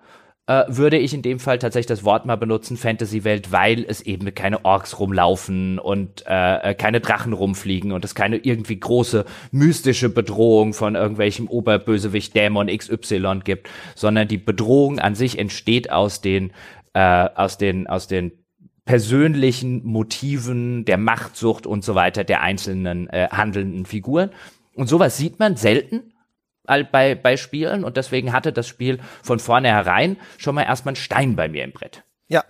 würde 0.47 0.97
ich 0.97 1.13
in 1.13 1.23
dem 1.23 1.39
Fall 1.39 1.57
tatsächlich 1.57 1.87
das 1.87 2.03
Wort 2.03 2.27
mal 2.27 2.35
benutzen, 2.35 2.77
Fantasy-Welt, 2.77 3.51
weil 3.51 3.83
es 3.83 4.01
eben 4.01 4.31
keine 4.35 4.63
Orks 4.63 4.99
rumlaufen 4.99 5.79
und 5.79 6.23
äh, 6.27 6.71
äh, 6.71 6.75
keine 6.75 7.01
Drachen 7.01 7.33
rumfliegen 7.33 7.91
und 7.91 8.05
es 8.05 8.13
keine 8.13 8.37
irgendwie 8.37 8.79
große 8.79 9.25
mystische 9.51 10.09
Bedrohung 10.09 10.73
von 10.73 10.93
irgendwelchem 10.93 11.47
Oberbösewicht 11.47 12.35
Dämon 12.35 12.67
XY 12.67 13.39
gibt, 13.43 13.69
sondern 13.95 14.27
die 14.27 14.37
Bedrohung 14.37 14.99
an 14.99 15.15
sich 15.15 15.39
entsteht 15.39 15.91
aus 15.91 16.21
den, 16.21 16.51
äh, 16.93 17.27
aus 17.35 17.57
den, 17.57 17.87
aus 17.87 18.07
den 18.07 18.31
persönlichen 18.85 19.83
Motiven, 19.83 20.85
der 20.85 20.97
Machtsucht 20.97 21.65
und 21.65 21.83
so 21.83 21.95
weiter 21.95 22.23
der 22.23 22.41
einzelnen 22.41 23.09
äh, 23.09 23.29
handelnden 23.31 23.85
Figuren. 23.85 24.29
Und 24.75 24.89
sowas 24.89 25.17
sieht 25.17 25.39
man 25.39 25.55
selten 25.55 26.13
bei, 26.65 27.15
bei 27.15 27.37
Spielen 27.37 27.83
und 27.83 27.97
deswegen 27.97 28.33
hatte 28.33 28.53
das 28.53 28.67
Spiel 28.67 28.99
von 29.23 29.39
vornherein 29.39 30.17
schon 30.37 30.55
mal 30.55 30.63
erstmal 30.63 30.91
einen 30.91 31.01
Stein 31.01 31.35
bei 31.35 31.47
mir 31.47 31.63
im 31.63 31.71
Brett. 31.71 32.03
Ja, 32.27 32.43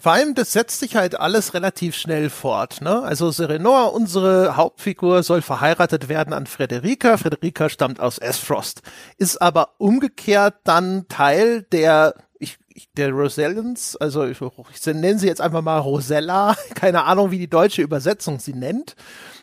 vor 0.00 0.12
allem, 0.12 0.34
das 0.34 0.52
setzt 0.52 0.80
sich 0.80 0.94
halt 0.94 1.18
alles 1.18 1.54
relativ 1.54 1.96
schnell 1.96 2.28
fort. 2.28 2.82
Ne? 2.82 3.02
Also 3.02 3.30
Serenor, 3.30 3.94
unsere 3.94 4.56
Hauptfigur, 4.56 5.22
soll 5.22 5.40
verheiratet 5.40 6.10
werden 6.10 6.34
an 6.34 6.46
Frederica. 6.46 7.16
Frederica 7.16 7.70
stammt 7.70 7.98
aus 7.98 8.18
Esfrost, 8.18 8.82
ist 9.16 9.40
aber 9.40 9.70
umgekehrt 9.78 10.56
dann 10.64 11.08
Teil 11.08 11.62
der 11.62 12.14
ich, 12.74 12.92
der 12.96 13.10
Rosellans, 13.10 13.96
also 13.96 14.24
ich, 14.24 14.38
ich 14.40 14.86
nenne 14.86 15.18
sie 15.18 15.26
jetzt 15.26 15.40
einfach 15.40 15.62
mal 15.62 15.78
Rosella, 15.78 16.56
keine 16.74 17.04
Ahnung, 17.04 17.30
wie 17.30 17.38
die 17.38 17.48
deutsche 17.48 17.82
Übersetzung 17.82 18.38
sie 18.38 18.54
nennt. 18.54 18.96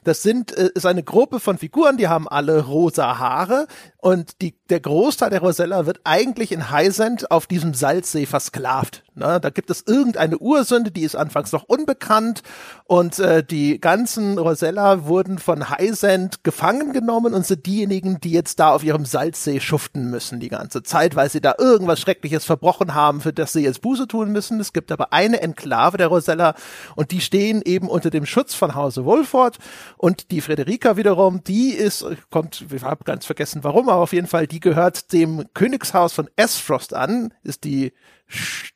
Das 0.03 0.21
sind 0.21 0.55
äh, 0.57 0.69
ist 0.73 0.85
eine 0.85 1.03
Gruppe 1.03 1.39
von 1.39 1.57
Figuren, 1.57 1.97
die 1.97 2.07
haben 2.07 2.27
alle 2.27 2.65
rosa 2.65 3.17
Haare 3.17 3.67
und 4.01 4.41
die, 4.41 4.55
der 4.69 4.79
Großteil 4.79 5.29
der 5.29 5.41
Rosella 5.41 5.85
wird 5.85 5.99
eigentlich 6.05 6.53
in 6.53 6.71
Highsend 6.71 7.31
auf 7.31 7.47
diesem 7.47 7.73
Salzsee 7.73 8.25
versklavt. 8.25 9.03
Ne? 9.13 9.39
Da 9.41 9.49
gibt 9.49 9.69
es 9.69 9.83
irgendeine 9.85 10.37
Ursünde, 10.37 10.89
die 10.89 11.01
ist 11.01 11.15
anfangs 11.15 11.51
noch 11.51 11.63
unbekannt 11.63 12.41
und 12.85 13.19
äh, 13.19 13.43
die 13.43 13.81
ganzen 13.81 14.37
Rosella 14.37 15.05
wurden 15.05 15.37
von 15.37 15.69
Highsend 15.69 16.45
gefangen 16.45 16.93
genommen 16.93 17.33
und 17.33 17.45
sind 17.45 17.65
diejenigen, 17.65 18.21
die 18.21 18.31
jetzt 18.31 18.61
da 18.61 18.73
auf 18.73 18.85
ihrem 18.85 19.03
Salzsee 19.03 19.59
schuften 19.59 20.09
müssen 20.09 20.39
die 20.39 20.47
ganze 20.47 20.81
Zeit, 20.81 21.17
weil 21.17 21.29
sie 21.29 21.41
da 21.41 21.55
irgendwas 21.57 21.99
Schreckliches 21.99 22.45
verbrochen 22.45 22.93
haben, 22.93 23.19
für 23.19 23.33
das 23.33 23.51
sie 23.51 23.63
jetzt 23.63 23.81
Buße 23.81 24.07
tun 24.07 24.31
müssen. 24.31 24.61
Es 24.61 24.71
gibt 24.71 24.93
aber 24.93 25.11
eine 25.11 25.41
Enklave 25.41 25.97
der 25.97 26.07
Rosella 26.07 26.55
und 26.95 27.11
die 27.11 27.19
stehen 27.19 27.61
eben 27.65 27.89
unter 27.89 28.11
dem 28.11 28.25
Schutz 28.25 28.53
von 28.53 28.75
Hause 28.75 29.03
Wolford 29.03 29.57
und 29.97 30.31
die 30.31 30.39
Frederika 30.39 30.95
wiederum, 30.95 31.43
die 31.43 31.71
ist, 31.71 32.05
kommt, 32.29 32.71
wir 32.71 32.81
haben 32.81 33.03
ganz 33.03 33.25
vergessen 33.25 33.63
warum, 33.65 33.88
aber 33.89 34.01
auf 34.01 34.13
jeden 34.13 34.27
Fall, 34.27 34.47
die 34.47 34.59
gehört 34.59 35.11
dem 35.13 35.45
Königshaus 35.53 36.13
von 36.13 36.29
Esfrost 36.35 36.93
an, 36.93 37.33
ist 37.43 37.63
die 37.63 37.93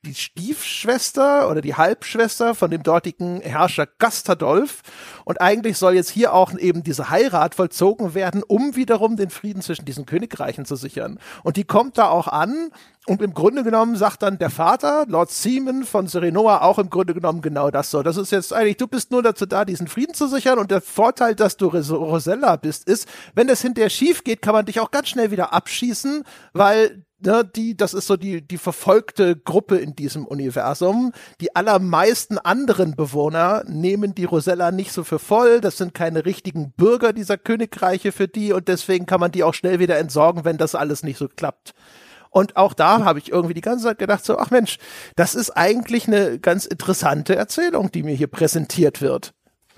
die 0.06 0.16
Stiefschwester 0.16 1.50
oder 1.50 1.62
die 1.62 1.76
Halbschwester 1.76 2.56
von 2.56 2.72
dem 2.72 2.84
dortigen 2.84 3.42
Herrscher 3.42 3.88
Gastadolf. 4.00 4.82
Und 5.26 5.42
eigentlich 5.42 5.78
soll 5.78 5.94
jetzt 5.94 6.10
hier 6.10 6.34
auch 6.34 6.54
eben 6.58 6.84
diese 6.84 7.10
Heirat 7.10 7.56
vollzogen 7.56 8.13
werden, 8.13 8.44
um 8.44 8.76
wiederum 8.76 9.16
den 9.16 9.30
Frieden 9.30 9.62
zwischen 9.62 9.86
diesen 9.86 10.06
Königreichen 10.06 10.66
zu 10.66 10.76
sichern. 10.76 11.20
Und 11.44 11.58
die 11.58 11.63
kommt 11.63 11.98
da 11.98 12.10
auch 12.10 12.28
an. 12.28 12.72
Und 13.06 13.22
im 13.22 13.34
Grunde 13.34 13.63
genommen 13.63 13.98
sagt 13.98 14.24
dann 14.24 14.38
der 14.39 14.50
Vater, 14.50 15.06
Lord 15.08 15.30
Seaman 15.30 15.84
von 15.84 16.08
Serenoa, 16.08 16.62
auch 16.62 16.80
im 16.80 16.89
Grunde 16.89 17.13
genommen 17.13 17.42
genau 17.42 17.70
das 17.70 17.92
so. 17.92 18.02
Das 18.02 18.16
ist 18.16 18.32
jetzt 18.32 18.54
eigentlich, 18.54 18.78
du 18.78 18.88
bist 18.88 19.12
nur 19.12 19.22
dazu 19.22 19.46
da, 19.46 19.66
diesen 19.66 19.88
Frieden 19.88 20.13
zu 20.13 20.28
sichern. 20.28 20.58
Und 20.58 20.72
der 20.72 20.80
Vorteil, 20.82 21.36
dass 21.36 21.58
du 21.58 21.68
Rosella 21.68 22.56
bist, 22.56 22.88
ist, 22.88 23.08
wenn 23.36 23.48
das 23.48 23.62
hinterher 23.62 23.89
schief 23.89 24.24
geht, 24.24 24.42
kann 24.42 24.54
man 24.54 24.66
dich 24.66 24.80
auch 24.80 24.89
ganz 24.89 25.10
schnell 25.10 25.32
wieder 25.32 25.52
abschießen, 25.52 26.24
weil 26.54 27.04
ne, 27.25 27.49
die, 27.55 27.75
das 27.75 27.93
ist 27.93 28.07
so 28.07 28.17
die, 28.17 28.41
die 28.41 28.57
verfolgte 28.57 29.36
Gruppe 29.36 29.77
in 29.77 29.95
diesem 29.95 30.25
Universum. 30.25 31.12
Die 31.41 31.55
allermeisten 31.55 32.38
anderen 32.38 32.95
Bewohner 32.95 33.63
nehmen 33.67 34.15
die 34.15 34.25
Rosella 34.25 34.71
nicht 34.71 34.91
so 34.91 35.03
für 35.03 35.19
voll. 35.19 35.62
Das 35.62 35.77
sind 35.77 35.93
keine 35.93 36.25
richtigen 36.25 36.71
Bürger 36.71 37.13
dieser 37.13 37.38
Königreiche 37.38 38.12
für 38.12 38.27
die 38.27 38.53
und 38.53 38.67
deswegen 38.67 39.05
kann 39.05 39.19
man 39.19 39.31
die 39.31 39.43
auch 39.43 39.53
schnell 39.53 39.79
wieder 39.79 39.97
entsorgen, 39.97 40.45
wenn 40.45 40.57
das 40.57 40.75
alles 40.75 41.03
nicht 41.03 41.17
so 41.17 41.27
klappt. 41.27 41.73
Und 42.29 42.57
auch 42.57 42.73
da 42.73 43.05
habe 43.05 43.19
ich 43.19 43.31
irgendwie 43.31 43.53
die 43.53 43.62
ganze 43.62 43.86
Zeit 43.86 43.99
gedacht, 43.99 44.25
so, 44.25 44.39
ach 44.39 44.49
Mensch, 44.49 44.79
das 45.15 45.36
ist 45.36 45.51
eigentlich 45.51 46.07
eine 46.07 46.39
ganz 46.39 46.65
interessante 46.65 47.36
Erzählung, 47.36 47.91
die 47.91 48.01
mir 48.01 48.15
hier 48.15 48.27
präsentiert 48.27 49.01
wird. 49.01 49.33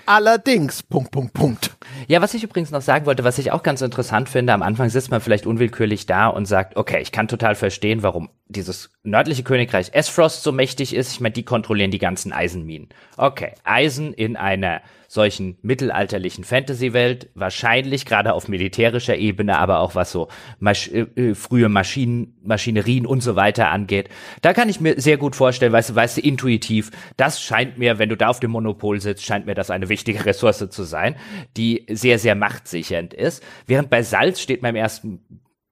Allerdings, 0.05 0.83
Punkt, 0.83 1.11
Punkt, 1.11 1.33
Punkt. 1.33 1.75
Ja, 2.07 2.21
was 2.21 2.35
ich 2.35 2.43
übrigens 2.43 2.69
noch 2.69 2.81
sagen 2.81 3.07
wollte, 3.07 3.23
was 3.23 3.39
ich 3.39 3.51
auch 3.51 3.63
ganz 3.63 3.81
interessant 3.81 4.29
finde, 4.29 4.53
am 4.53 4.61
Anfang 4.61 4.89
sitzt 4.89 5.09
man 5.09 5.19
vielleicht 5.19 5.47
unwillkürlich 5.47 6.05
da 6.05 6.27
und 6.27 6.45
sagt, 6.45 6.77
okay, 6.77 7.01
ich 7.01 7.11
kann 7.11 7.27
total 7.27 7.55
verstehen, 7.55 8.03
warum 8.03 8.29
dieses 8.47 8.91
nördliche 9.03 9.43
Königreich 9.43 9.93
Esfrost 9.93 10.43
so 10.43 10.51
mächtig 10.51 10.93
ist. 10.93 11.11
Ich 11.11 11.21
meine, 11.21 11.33
die 11.33 11.43
kontrollieren 11.43 11.89
die 11.89 11.97
ganzen 11.97 12.33
Eisenminen. 12.33 12.89
Okay, 13.17 13.53
Eisen 13.63 14.13
in 14.13 14.35
einer 14.35 14.81
solchen 15.07 15.57
mittelalterlichen 15.61 16.43
Fantasy-Welt, 16.43 17.29
wahrscheinlich 17.35 18.05
gerade 18.05 18.33
auf 18.33 18.47
militärischer 18.47 19.17
Ebene, 19.17 19.57
aber 19.57 19.79
auch 19.79 19.95
was 19.95 20.11
so 20.11 20.27
Masch 20.59 20.89
äh, 20.89 21.01
äh, 21.15 21.35
frühe 21.35 21.69
Maschinen, 21.69 22.35
Maschinerien 22.43 23.05
und 23.05 23.21
so 23.21 23.35
weiter 23.35 23.69
angeht. 23.69 24.09
Da 24.41 24.53
kann 24.53 24.69
ich 24.69 24.79
mir 24.79 24.99
sehr 24.99 25.17
gut 25.17 25.35
vorstellen, 25.35 25.73
weißt 25.73 25.91
du, 25.91 25.95
weißt 25.95 26.17
du, 26.17 26.21
intuitiv, 26.21 26.91
das 27.17 27.41
scheint 27.41 27.77
mir, 27.77 27.99
wenn 27.99 28.09
du 28.09 28.17
da 28.17 28.27
auf 28.27 28.39
dem 28.39 28.51
Monopol 28.51 28.99
sitzt, 29.01 29.23
scheint 29.23 29.45
mir 29.45 29.55
das 29.55 29.71
eine 29.71 29.89
wichtige 29.89 30.25
Ressource 30.25 30.69
zu 30.69 30.83
sein, 30.83 31.15
die 31.57 31.85
sehr, 31.89 32.19
sehr 32.19 32.35
machtsichernd 32.35 33.13
ist. 33.13 33.43
Während 33.67 33.89
bei 33.89 34.03
Salz 34.03 34.39
steht 34.39 34.61
meinem 34.61 34.75
ersten 34.75 35.19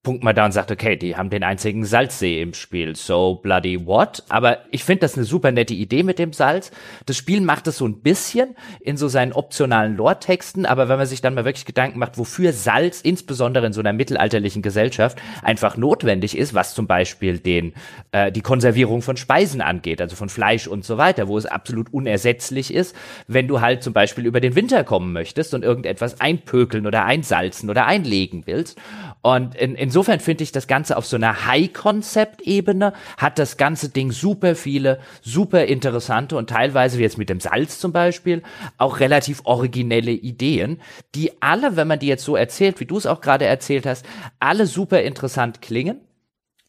punkt 0.04 0.22
mal 0.22 0.34
da 0.34 0.46
und 0.46 0.52
sagt, 0.52 0.70
okay, 0.70 0.98
die 0.98 1.16
haben 1.16 1.30
den 1.30 1.44
einzigen 1.44 1.86
Salzsee 1.86 2.42
im 2.42 2.54
Spiel, 2.54 2.94
so 2.94 3.36
bloody 3.36 3.86
what? 3.86 4.24
Aber 4.28 4.58
ich 4.70 4.84
finde 4.84 5.00
das 5.00 5.16
eine 5.16 5.24
super 5.24 5.54
nette 5.54 5.74
Idee 5.74 6.04
mit 6.04 6.20
dem 6.20 6.34
Salz. 6.34 6.72
Das 7.06 7.16
Spiel 7.16 7.40
macht 7.40 7.68
es 7.68 7.78
so 7.78 7.88
ein 7.88 8.02
bisschen 8.02 8.58
in 8.82 8.98
so 8.98 9.08
seinen 9.08 9.32
optionalen 9.32 9.96
Lore-Texten, 9.96 10.66
aber 10.66 10.90
wenn 10.90 10.98
man 10.98 11.08
sich 11.08 11.22
dann 11.22 11.34
mal 11.34 11.46
wirklich 11.46 11.64
Gedanken 11.64 12.00
macht, 12.00 12.18
wofür 12.18 12.52
Salz 12.52 13.00
insbesondere 13.00 13.66
in 13.66 13.72
so 13.72 13.80
einer 13.80 13.94
mittelalterlichen 13.94 14.62
Gesellschaft 14.62 15.18
einfach 15.42 15.78
notwendig 15.78 16.38
ist, 16.38 16.54
was 16.54 16.76
zum 16.76 16.86
Beispiel 16.86 17.40
den 17.40 17.74
äh, 18.12 18.30
die 18.30 18.42
Konservierung 18.42 19.02
von 19.02 19.16
Speisen 19.16 19.62
angeht, 19.62 20.02
also 20.02 20.18
von 20.18 20.28
Fleisch 20.28 20.68
und 20.68 20.84
so 20.84 20.98
weiter, 20.98 21.30
wo 21.30 21.38
es 21.38 21.46
absolut 21.46 21.94
unersetzlich 21.94 22.74
ist, 22.74 22.94
wenn 23.28 23.48
du 23.48 23.62
halt 23.62 23.84
zum 23.84 23.94
Beispiel 23.94 24.26
über 24.26 24.42
den 24.42 24.56
Winter 24.56 24.84
kommen 24.84 25.14
möchtest 25.14 25.54
und 25.54 25.64
irgendetwas 25.64 26.20
einpökeln 26.20 26.86
oder 26.88 27.06
einsalzen 27.06 27.70
oder 27.70 27.86
einlegen 27.86 28.44
willst. 28.46 28.78
Und 29.24 29.56
in, 29.56 29.76
insofern 29.76 30.20
finde 30.20 30.44
ich 30.44 30.52
das 30.52 30.68
Ganze 30.68 30.98
auf 30.98 31.06
so 31.06 31.16
einer 31.16 31.48
High-Concept-Ebene 31.48 32.92
hat 33.18 33.40
das 33.40 33.56
ganze 33.56 33.88
Ding 33.88 34.12
super 34.12 34.54
viele, 34.54 35.00
super 35.22 35.64
interessante 35.64 36.36
und 36.36 36.50
teilweise, 36.50 36.98
wie 36.98 37.04
jetzt 37.04 37.18
mit 37.18 37.30
dem 37.30 37.40
Salz 37.40 37.80
zum 37.80 37.94
Beispiel, 37.94 38.44
auch 38.78 39.00
relativ 39.00 39.40
originelle 39.46 40.12
Ideen, 40.12 40.82
die 41.16 41.42
alle, 41.42 41.78
wenn 41.78 41.88
man 41.88 42.00
die 42.00 42.08
jetzt 42.08 42.26
so 42.26 42.36
erzählt, 42.36 42.82
wie 42.82 42.86
du 42.86 42.98
es 42.98 43.06
auch 43.06 43.22
gerade 43.22 43.46
erzählt 43.46 43.86
hast, 43.86 44.06
alle 44.42 44.68
super 44.68 45.02
interessant 45.02 45.62
klingen 45.62 46.02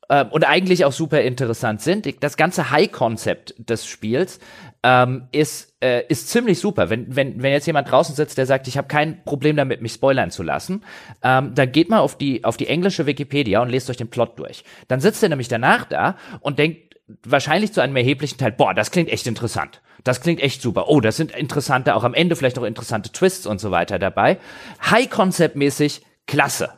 ähm, 0.08 0.28
und 0.30 0.44
eigentlich 0.44 0.84
auch 0.84 0.92
super 0.92 1.22
interessant 1.22 1.82
sind. 1.82 2.22
Das 2.22 2.36
ganze 2.36 2.70
High-Concept 2.70 3.68
des 3.68 3.84
Spiels 3.84 4.38
ähm, 4.84 5.26
ist, 5.32 5.73
äh, 5.84 6.06
ist 6.08 6.30
ziemlich 6.30 6.58
super. 6.58 6.88
Wenn, 6.88 7.14
wenn, 7.14 7.42
wenn 7.42 7.52
jetzt 7.52 7.66
jemand 7.66 7.90
draußen 7.90 8.14
sitzt, 8.14 8.38
der 8.38 8.46
sagt, 8.46 8.66
ich 8.66 8.78
habe 8.78 8.88
kein 8.88 9.22
Problem 9.24 9.54
damit, 9.56 9.82
mich 9.82 9.92
spoilern 9.92 10.30
zu 10.30 10.42
lassen, 10.42 10.82
ähm, 11.22 11.54
dann 11.54 11.70
geht 11.72 11.90
mal 11.90 11.98
auf 11.98 12.16
die, 12.16 12.42
auf 12.42 12.56
die 12.56 12.68
englische 12.68 13.04
Wikipedia 13.04 13.60
und 13.60 13.68
lest 13.68 13.90
euch 13.90 13.98
den 13.98 14.08
Plot 14.08 14.38
durch. 14.38 14.64
Dann 14.88 15.00
sitzt 15.00 15.22
er 15.22 15.28
nämlich 15.28 15.48
danach 15.48 15.84
da 15.84 16.16
und 16.40 16.58
denkt 16.58 16.96
wahrscheinlich 17.22 17.74
zu 17.74 17.82
einem 17.82 17.96
erheblichen 17.96 18.38
Teil, 18.38 18.52
boah, 18.52 18.72
das 18.72 18.90
klingt 18.90 19.10
echt 19.10 19.26
interessant. 19.26 19.82
Das 20.04 20.22
klingt 20.22 20.42
echt 20.42 20.62
super. 20.62 20.88
Oh, 20.88 21.00
das 21.00 21.18
sind 21.18 21.32
interessante, 21.32 21.94
auch 21.94 22.04
am 22.04 22.14
Ende 22.14 22.34
vielleicht 22.34 22.58
auch 22.58 22.64
interessante 22.64 23.12
Twists 23.12 23.46
und 23.46 23.60
so 23.60 23.70
weiter 23.70 23.98
dabei. 23.98 24.38
High-Concept-mäßig, 24.90 26.02
klasse. 26.26 26.70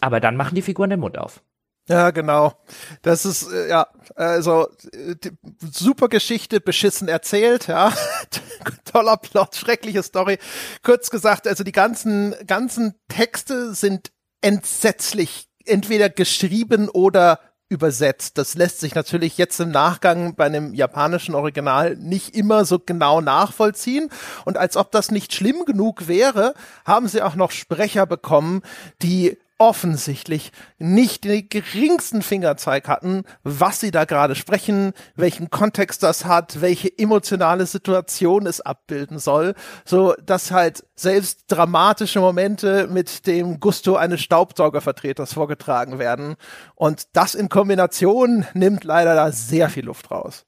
Aber 0.00 0.20
dann 0.20 0.36
machen 0.36 0.54
die 0.54 0.62
Figuren 0.62 0.90
den 0.90 1.00
Mund 1.00 1.18
auf. 1.18 1.42
Ja, 1.86 2.12
genau. 2.12 2.54
Das 3.02 3.26
ist, 3.26 3.50
äh, 3.52 3.68
ja, 3.68 3.86
also 4.14 4.68
super 5.60 6.08
Geschichte, 6.08 6.60
beschissen 6.60 7.08
erzählt, 7.08 7.66
ja. 7.66 7.92
Toller 8.90 9.18
Plot, 9.18 9.56
schreckliche 9.56 10.02
Story. 10.02 10.38
Kurz 10.82 11.10
gesagt, 11.10 11.46
also 11.46 11.62
die 11.62 11.72
ganzen, 11.72 12.34
ganzen 12.46 12.94
Texte 13.08 13.74
sind 13.74 14.12
entsetzlich 14.40 15.48
entweder 15.66 16.08
geschrieben 16.08 16.88
oder 16.88 17.38
übersetzt. 17.68 18.38
Das 18.38 18.54
lässt 18.54 18.80
sich 18.80 18.94
natürlich 18.94 19.36
jetzt 19.36 19.58
im 19.60 19.70
Nachgang 19.70 20.36
bei 20.36 20.44
einem 20.46 20.74
japanischen 20.74 21.34
Original 21.34 21.96
nicht 21.96 22.34
immer 22.36 22.64
so 22.64 22.78
genau 22.78 23.20
nachvollziehen. 23.20 24.10
Und 24.44 24.56
als 24.56 24.76
ob 24.76 24.90
das 24.92 25.10
nicht 25.10 25.34
schlimm 25.34 25.64
genug 25.64 26.06
wäre, 26.06 26.54
haben 26.84 27.08
sie 27.08 27.22
auch 27.22 27.34
noch 27.34 27.50
Sprecher 27.50 28.06
bekommen, 28.06 28.62
die 29.02 29.38
offensichtlich 29.58 30.52
nicht 30.78 31.24
den 31.24 31.48
geringsten 31.48 32.22
Fingerzeig 32.22 32.88
hatten, 32.88 33.22
was 33.42 33.80
sie 33.80 33.90
da 33.90 34.04
gerade 34.04 34.34
sprechen, 34.34 34.92
welchen 35.14 35.50
Kontext 35.50 36.02
das 36.02 36.24
hat, 36.24 36.60
welche 36.60 36.96
emotionale 36.98 37.66
Situation 37.66 38.46
es 38.46 38.60
abbilden 38.60 39.18
soll, 39.18 39.54
so 39.84 40.14
dass 40.22 40.50
halt 40.50 40.84
selbst 40.96 41.44
dramatische 41.48 42.20
Momente 42.20 42.88
mit 42.88 43.26
dem 43.26 43.60
Gusto 43.60 43.96
eines 43.96 44.20
Staubsaugervertreters 44.22 45.32
vorgetragen 45.34 45.98
werden. 45.98 46.34
Und 46.74 47.04
das 47.12 47.34
in 47.34 47.48
Kombination 47.48 48.46
nimmt 48.54 48.84
leider 48.84 49.14
da 49.14 49.30
sehr 49.30 49.68
viel 49.70 49.84
Luft 49.84 50.10
raus. 50.10 50.44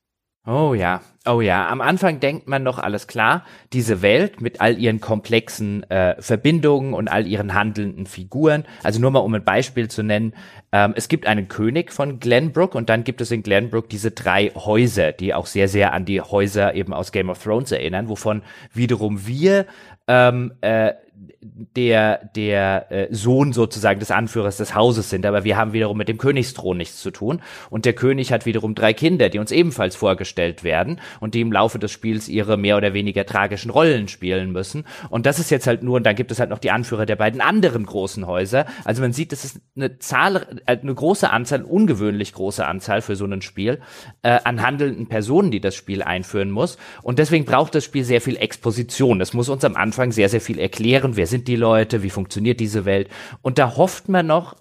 Oh 0.47 0.75
ja, 0.75 1.01
oh 1.27 1.41
ja. 1.41 1.69
Am 1.69 1.81
Anfang 1.81 2.21
denkt 2.21 2.49
man 2.49 2.63
noch 2.63 2.79
alles 2.79 3.07
klar. 3.07 3.45
Diese 3.73 4.03
Welt 4.03 4.41
mit 4.41 4.61
all 4.61 4.79
ihren 4.79 5.01
komplexen 5.01 5.89
äh, 5.91 6.21
Verbindungen 6.21 6.95
und 6.95 7.09
all 7.09 7.27
ihren 7.27 7.55
handelnden 7.55 8.07
Figuren. 8.07 8.65
Also 8.83 9.01
nur 9.01 9.11
mal 9.11 9.21
um 9.21 9.35
ein 9.35 9.45
Beispiel 9.45 9.89
zu 9.89 10.03
nennen. 10.03 10.33
Ähm, 10.73 10.95
es 10.97 11.09
gibt 11.09 11.27
einen 11.27 11.49
König 11.49 11.93
von 11.93 12.21
Glenbrook 12.21 12.75
und 12.75 12.89
dann 12.89 13.05
gibt 13.05 13.21
es 13.21 13.31
in 13.31 13.43
Glenbrook 13.43 13.89
diese 13.89 14.11
drei 14.11 14.51
Häuser, 14.55 15.13
die 15.13 15.35
auch 15.35 15.47
sehr, 15.47 15.69
sehr 15.69 15.93
an 15.93 16.05
die 16.05 16.21
Häuser 16.21 16.75
eben 16.75 16.93
aus 16.93 17.13
Game 17.13 17.31
of 17.31 17.43
Thrones 17.43 17.73
erinnern, 17.73 18.09
wovon 18.09 18.43
wiederum 18.73 19.27
wir 19.27 19.67
ähm, 20.09 20.53
äh, 20.61 20.93
der, 21.41 22.31
der 22.35 22.91
äh, 22.91 23.09
Sohn 23.11 23.53
sozusagen 23.53 24.01
des 24.01 24.11
Anführers 24.11 24.57
des 24.57 24.75
Hauses 24.75 25.11
sind, 25.11 25.25
aber 25.25 25.45
wir 25.45 25.57
haben 25.57 25.73
wiederum 25.73 25.97
mit 25.97 26.09
dem 26.09 26.19
Königsthron 26.19 26.77
nichts 26.77 27.01
zu 27.01 27.11
tun. 27.11 27.41
Und 27.71 27.85
der 27.85 27.95
König 27.95 28.33
hat 28.33 28.47
wiederum 28.47 28.75
drei 28.75 28.93
Kinder, 28.93 29.29
die 29.29 29.39
uns 29.39 29.51
ebenfalls 29.51 29.97
vorgestellt 29.97 30.65
werden 30.65 31.01
und 31.21 31.35
die 31.35 31.41
im 31.41 31.53
Laufe 31.53 31.79
des 31.79 31.91
Spiels 31.93 32.29
ihre 32.29 32.57
mehr 32.57 32.77
oder 32.77 32.95
weniger 32.95 33.25
tragischen 33.25 33.71
Rollen 33.71 34.09
spielen 34.09 34.53
müssen. 34.53 34.85
Und 35.09 35.27
das 35.27 35.39
ist 35.39 35.51
jetzt 35.51 35.67
halt 35.67 35.83
nur, 35.83 35.97
und 35.97 36.05
dann 36.05 36.17
gibt 36.17 36.31
es 36.31 36.41
halt 36.41 36.51
noch 36.51 36.59
die 36.59 36.71
Anführer 36.71 37.07
der 37.07 37.17
beiden 37.17 37.41
anderen 37.41 37.87
großen 37.87 38.27
Häuser. 38.27 38.67
Also 38.85 39.03
man 39.03 39.13
sieht, 39.13 39.33
es 39.33 39.45
ist 39.45 39.61
eine 39.77 39.99
Zahl, 39.99 40.61
äh, 40.67 40.77
eine 40.79 40.95
große 40.95 41.31
Anzahl, 41.31 41.63
ungewöhnlich 41.63 42.33
große 42.33 42.67
Anzahl 42.67 43.01
für 43.03 43.17
so 43.17 43.25
ein 43.25 43.43
Spiel 43.43 43.81
äh, 44.23 44.39
an 44.45 44.63
handelnden 44.63 45.09
Personen, 45.09 45.51
die 45.51 45.61
das 45.61 45.75
Spiel 45.75 46.03
einführen 46.03 46.51
muss. 46.51 46.79
Und 47.03 47.19
deswegen 47.19 47.45
braucht 47.45 47.75
das 47.75 47.85
Spiel 47.85 48.05
sehr 48.05 48.21
viel 48.21 48.37
Exposition. 48.37 49.21
Es 49.21 49.33
muss 49.35 49.49
uns 49.49 49.65
am 49.65 49.77
Anfang 49.77 50.13
sehr, 50.13 50.29
sehr 50.29 50.41
viel 50.41 50.59
erklären, 50.59 51.06
wer 51.15 51.29
sind 51.29 51.47
die 51.47 51.55
Leute, 51.55 52.03
wie 52.03 52.11
funktioniert 52.11 52.59
diese 52.59 52.85
Welt. 52.85 53.09
Und 53.43 53.59
da 53.59 53.77
hofft 53.77 54.09
man 54.09 54.27
noch, 54.27 54.57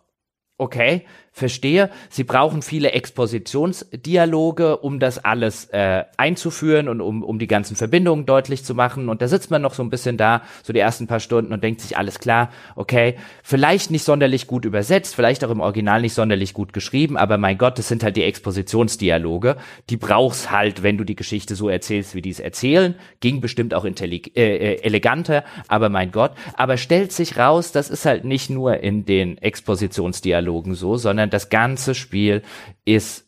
okay, 0.60 1.06
verstehe, 1.36 1.90
sie 2.10 2.24
brauchen 2.24 2.62
viele 2.62 2.94
Expositionsdialoge, 2.94 4.78
um 4.78 5.02
das 5.02 5.18
alles 5.18 5.66
äh, 5.66 6.06
einzuführen 6.16 6.88
und 6.88 7.02
um, 7.02 7.24
um 7.24 7.40
die 7.40 7.48
ganzen 7.48 7.76
Verbindungen 7.76 8.26
deutlich 8.26 8.64
zu 8.64 8.74
machen. 8.74 9.10
Und 9.10 9.22
da 9.22 9.28
sitzt 9.28 9.52
man 9.52 9.62
noch 9.62 9.74
so 9.74 9.84
ein 9.84 9.90
bisschen 9.90 10.16
da, 10.16 10.44
so 10.64 10.72
die 10.72 10.80
ersten 10.80 11.08
paar 11.08 11.20
Stunden 11.20 11.52
und 11.52 11.62
denkt 11.62 11.82
sich, 11.82 11.98
alles 11.98 12.20
klar, 12.20 12.52
okay, 12.78 13.16
vielleicht 13.44 13.92
nicht 13.92 14.06
sonderlich 14.06 14.48
gut 14.48 14.64
übersetzt, 14.64 15.14
vielleicht 15.14 15.44
auch 15.44 15.50
im 15.50 15.60
Original 15.60 16.00
nicht 16.00 16.14
sonderlich 16.14 16.54
gut 16.54 16.72
geschrieben, 16.72 17.18
aber 17.18 17.38
mein 17.38 17.58
Gott, 17.58 17.78
das 17.80 17.90
sind 17.90 18.02
halt 18.02 18.16
die 18.16 18.24
Expositionsdialoge. 18.24 19.58
Die 19.90 19.98
brauchst 19.98 20.52
halt, 20.52 20.84
wenn 20.84 20.98
du 20.98 21.04
die 21.04 21.18
Geschichte 21.18 21.56
so 21.56 21.68
erzählst, 21.68 22.16
wie 22.16 22.22
die 22.22 22.30
es 22.30 22.40
erzählen. 22.40 22.96
Ging 23.20 23.42
bestimmt 23.42 23.74
auch 23.74 23.84
intellig 23.84 24.38
äh, 24.38 24.76
äh, 24.76 24.82
eleganter, 24.84 25.44
aber 25.68 25.90
mein 25.90 26.14
Gott. 26.14 26.32
Aber 26.54 26.78
stellt 26.78 27.12
sich 27.12 27.38
raus, 27.38 27.74
das 27.74 27.90
ist 27.90 28.06
halt 28.06 28.24
nicht 28.24 28.50
nur 28.50 28.80
in 28.80 29.06
den 29.06 29.38
Expositionsdialogen 29.38 30.76
so, 30.76 30.96
sondern 30.96 31.25
sondern 31.26 31.32
das 31.32 31.50
ganze 31.50 31.96
Spiel 31.96 32.44
ist 32.86 33.26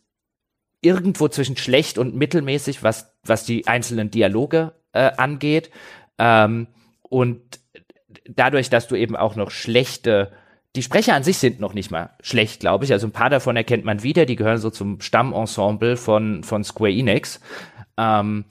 irgendwo 0.82 1.28
zwischen 1.28 1.58
schlecht 1.58 1.98
und 1.98 2.16
mittelmäßig, 2.16 2.84
was, 2.84 3.14
was 3.24 3.46
die 3.46 3.68
einzelnen 3.68 4.12
Dialoge 4.12 4.74
äh, 4.94 5.12
angeht. 5.18 5.72
Ähm, 6.20 6.68
und 7.02 7.60
dadurch, 8.30 8.70
dass 8.70 8.88
du 8.88 8.96
eben 8.96 9.16
auch 9.16 9.36
noch 9.36 9.52
schlechte 9.52 10.32
die 10.76 10.84
Sprecher 10.84 11.16
an 11.16 11.24
sich 11.24 11.40
sind 11.40 11.60
noch 11.60 11.74
nicht 11.74 11.90
mal 11.90 12.12
schlecht, 12.22 12.60
glaube 12.60 12.86
ich. 12.86 12.92
Also 12.92 13.08
ein 13.08 13.12
paar 13.12 13.32
davon 13.32 13.56
erkennt 13.56 13.84
man 13.84 14.04
wieder, 14.04 14.28
die 14.28 14.36
gehören 14.36 14.60
so 14.60 14.70
zum 14.70 15.02
Stammensemble 15.02 15.98
von, 15.98 16.44
von 16.44 16.64
Square 16.64 16.92
Enix. 16.92 17.40
Ähm, 17.98 18.46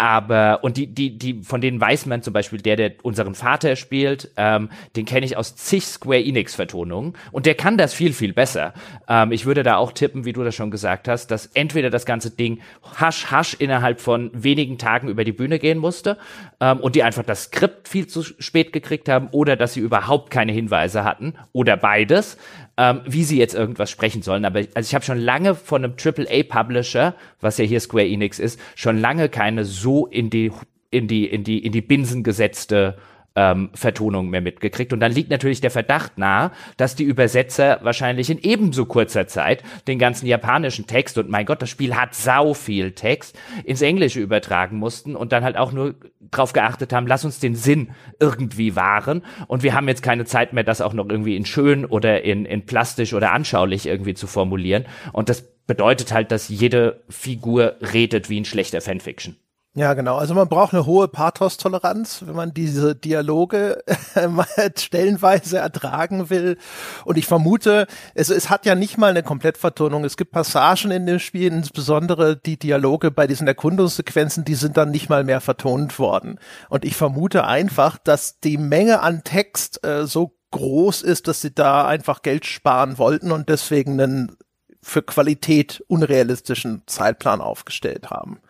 aber 0.00 0.60
und 0.62 0.78
die 0.78 0.86
die 0.86 1.18
die 1.18 1.42
von 1.42 1.60
denen 1.60 1.78
weiß 1.78 2.06
man 2.06 2.22
zum 2.22 2.32
Beispiel 2.32 2.58
der 2.62 2.76
der 2.76 2.92
unseren 3.02 3.34
Vater 3.34 3.76
spielt 3.76 4.30
ähm, 4.38 4.70
den 4.96 5.04
kenne 5.04 5.26
ich 5.26 5.36
aus 5.36 5.56
zig 5.56 5.84
Square 5.84 6.24
Enix 6.24 6.54
Vertonungen. 6.54 7.12
Und 7.32 7.44
der 7.44 7.54
kann 7.54 7.76
das 7.76 7.92
viel 7.92 8.14
viel 8.14 8.32
besser. 8.32 8.72
Ähm, 9.08 9.30
ich 9.30 9.44
würde 9.44 9.62
da 9.62 9.76
auch 9.76 9.92
tippen 9.92 10.24
wie 10.24 10.32
du 10.32 10.42
das 10.42 10.54
schon 10.54 10.70
gesagt 10.70 11.06
hast 11.06 11.26
dass 11.30 11.46
entweder 11.48 11.90
das 11.90 12.06
ganze 12.06 12.30
Ding 12.30 12.60
hasch 12.96 13.30
hasch 13.30 13.52
innerhalb 13.52 14.00
von 14.00 14.30
wenigen 14.32 14.78
Tagen 14.78 15.08
über 15.08 15.24
die 15.24 15.32
Bühne 15.32 15.58
gehen 15.58 15.76
musste 15.76 16.16
ähm, 16.60 16.80
und 16.80 16.94
die 16.94 17.02
einfach 17.02 17.24
das 17.24 17.44
Skript 17.44 17.86
viel 17.86 18.06
zu 18.06 18.22
spät 18.22 18.72
gekriegt 18.72 19.06
haben 19.10 19.28
oder 19.32 19.54
dass 19.54 19.74
sie 19.74 19.80
überhaupt 19.80 20.30
keine 20.30 20.52
Hinweise 20.52 21.04
hatten 21.04 21.34
oder 21.52 21.76
beides 21.76 22.38
ähm, 22.80 23.02
wie 23.04 23.24
sie 23.24 23.38
jetzt 23.38 23.54
irgendwas 23.54 23.90
sprechen 23.90 24.22
sollen. 24.22 24.46
Aber 24.46 24.60
also 24.74 24.88
ich 24.88 24.94
habe 24.94 25.04
schon 25.04 25.18
lange 25.18 25.54
von 25.54 25.84
einem 25.84 25.96
AAA-Publisher, 26.02 27.14
was 27.38 27.58
ja 27.58 27.64
hier 27.66 27.78
Square 27.78 28.08
Enix 28.08 28.38
ist, 28.38 28.58
schon 28.74 28.96
lange 28.98 29.28
keine 29.28 29.66
so 29.66 30.06
in 30.06 30.30
die 30.30 30.50
in 30.90 31.06
die 31.06 31.26
in 31.26 31.44
die 31.44 31.58
in 31.58 31.72
die 31.72 31.82
Binsen 31.82 32.22
gesetzte 32.22 32.96
ähm, 33.36 33.70
Vertonung 33.74 34.30
mehr 34.30 34.40
mitgekriegt. 34.40 34.92
Und 34.92 35.00
dann 35.00 35.12
liegt 35.12 35.30
natürlich 35.30 35.60
der 35.60 35.70
Verdacht 35.70 36.18
nahe, 36.18 36.50
dass 36.76 36.94
die 36.94 37.04
Übersetzer 37.04 37.78
wahrscheinlich 37.82 38.30
in 38.30 38.38
ebenso 38.38 38.86
kurzer 38.86 39.26
Zeit 39.26 39.62
den 39.86 39.98
ganzen 39.98 40.26
japanischen 40.26 40.86
Text 40.86 41.18
und 41.18 41.30
mein 41.30 41.46
Gott, 41.46 41.62
das 41.62 41.70
Spiel 41.70 41.94
hat 41.94 42.14
sau 42.14 42.54
viel 42.54 42.92
Text 42.92 43.38
ins 43.64 43.82
Englische 43.82 44.20
übertragen 44.20 44.78
mussten 44.78 45.16
und 45.16 45.32
dann 45.32 45.44
halt 45.44 45.56
auch 45.56 45.72
nur 45.72 45.94
drauf 46.30 46.52
geachtet 46.52 46.92
haben, 46.92 47.06
lass 47.06 47.24
uns 47.24 47.40
den 47.40 47.54
Sinn 47.54 47.90
irgendwie 48.18 48.76
wahren. 48.76 49.22
Und 49.46 49.62
wir 49.62 49.74
haben 49.74 49.88
jetzt 49.88 50.02
keine 50.02 50.24
Zeit 50.24 50.52
mehr, 50.52 50.64
das 50.64 50.80
auch 50.80 50.92
noch 50.92 51.08
irgendwie 51.08 51.36
in 51.36 51.46
schön 51.46 51.84
oder 51.84 52.22
in, 52.22 52.44
in 52.44 52.66
plastisch 52.66 53.14
oder 53.14 53.32
anschaulich 53.32 53.86
irgendwie 53.86 54.14
zu 54.14 54.26
formulieren. 54.26 54.84
Und 55.12 55.28
das 55.28 55.42
bedeutet 55.66 56.12
halt, 56.12 56.32
dass 56.32 56.48
jede 56.48 57.02
Figur 57.08 57.76
redet 57.80 58.28
wie 58.28 58.40
ein 58.40 58.44
schlechter 58.44 58.80
Fanfiction. 58.80 59.36
Ja, 59.76 59.94
genau. 59.94 60.16
Also 60.16 60.34
man 60.34 60.48
braucht 60.48 60.74
eine 60.74 60.84
hohe 60.84 61.06
Pathos-Toleranz, 61.06 62.24
wenn 62.26 62.34
man 62.34 62.52
diese 62.52 62.96
Dialoge 62.96 63.84
stellenweise 64.76 65.58
ertragen 65.58 66.28
will. 66.28 66.58
Und 67.04 67.16
ich 67.16 67.26
vermute, 67.26 67.86
es, 68.14 68.30
es 68.30 68.50
hat 68.50 68.66
ja 68.66 68.74
nicht 68.74 68.98
mal 68.98 69.10
eine 69.10 69.22
Komplettvertonung. 69.22 70.04
Es 70.04 70.16
gibt 70.16 70.32
Passagen 70.32 70.90
in 70.90 71.06
dem 71.06 71.20
Spiel, 71.20 71.52
insbesondere 71.52 72.36
die 72.36 72.58
Dialoge 72.58 73.12
bei 73.12 73.28
diesen 73.28 73.46
Erkundungssequenzen, 73.46 74.44
die 74.44 74.56
sind 74.56 74.76
dann 74.76 74.90
nicht 74.90 75.08
mal 75.08 75.22
mehr 75.22 75.40
vertont 75.40 76.00
worden. 76.00 76.40
Und 76.68 76.84
ich 76.84 76.96
vermute 76.96 77.46
einfach, 77.46 77.96
dass 77.96 78.40
die 78.40 78.58
Menge 78.58 79.02
an 79.02 79.22
Text 79.22 79.86
äh, 79.86 80.04
so 80.04 80.36
groß 80.50 81.02
ist, 81.02 81.28
dass 81.28 81.42
sie 81.42 81.54
da 81.54 81.86
einfach 81.86 82.22
Geld 82.22 82.44
sparen 82.44 82.98
wollten 82.98 83.30
und 83.30 83.48
deswegen 83.48 84.00
einen 84.00 84.36
für 84.82 85.02
Qualität 85.02 85.84
unrealistischen 85.86 86.82
Zeitplan 86.86 87.40
aufgestellt 87.40 88.10
haben 88.10 88.40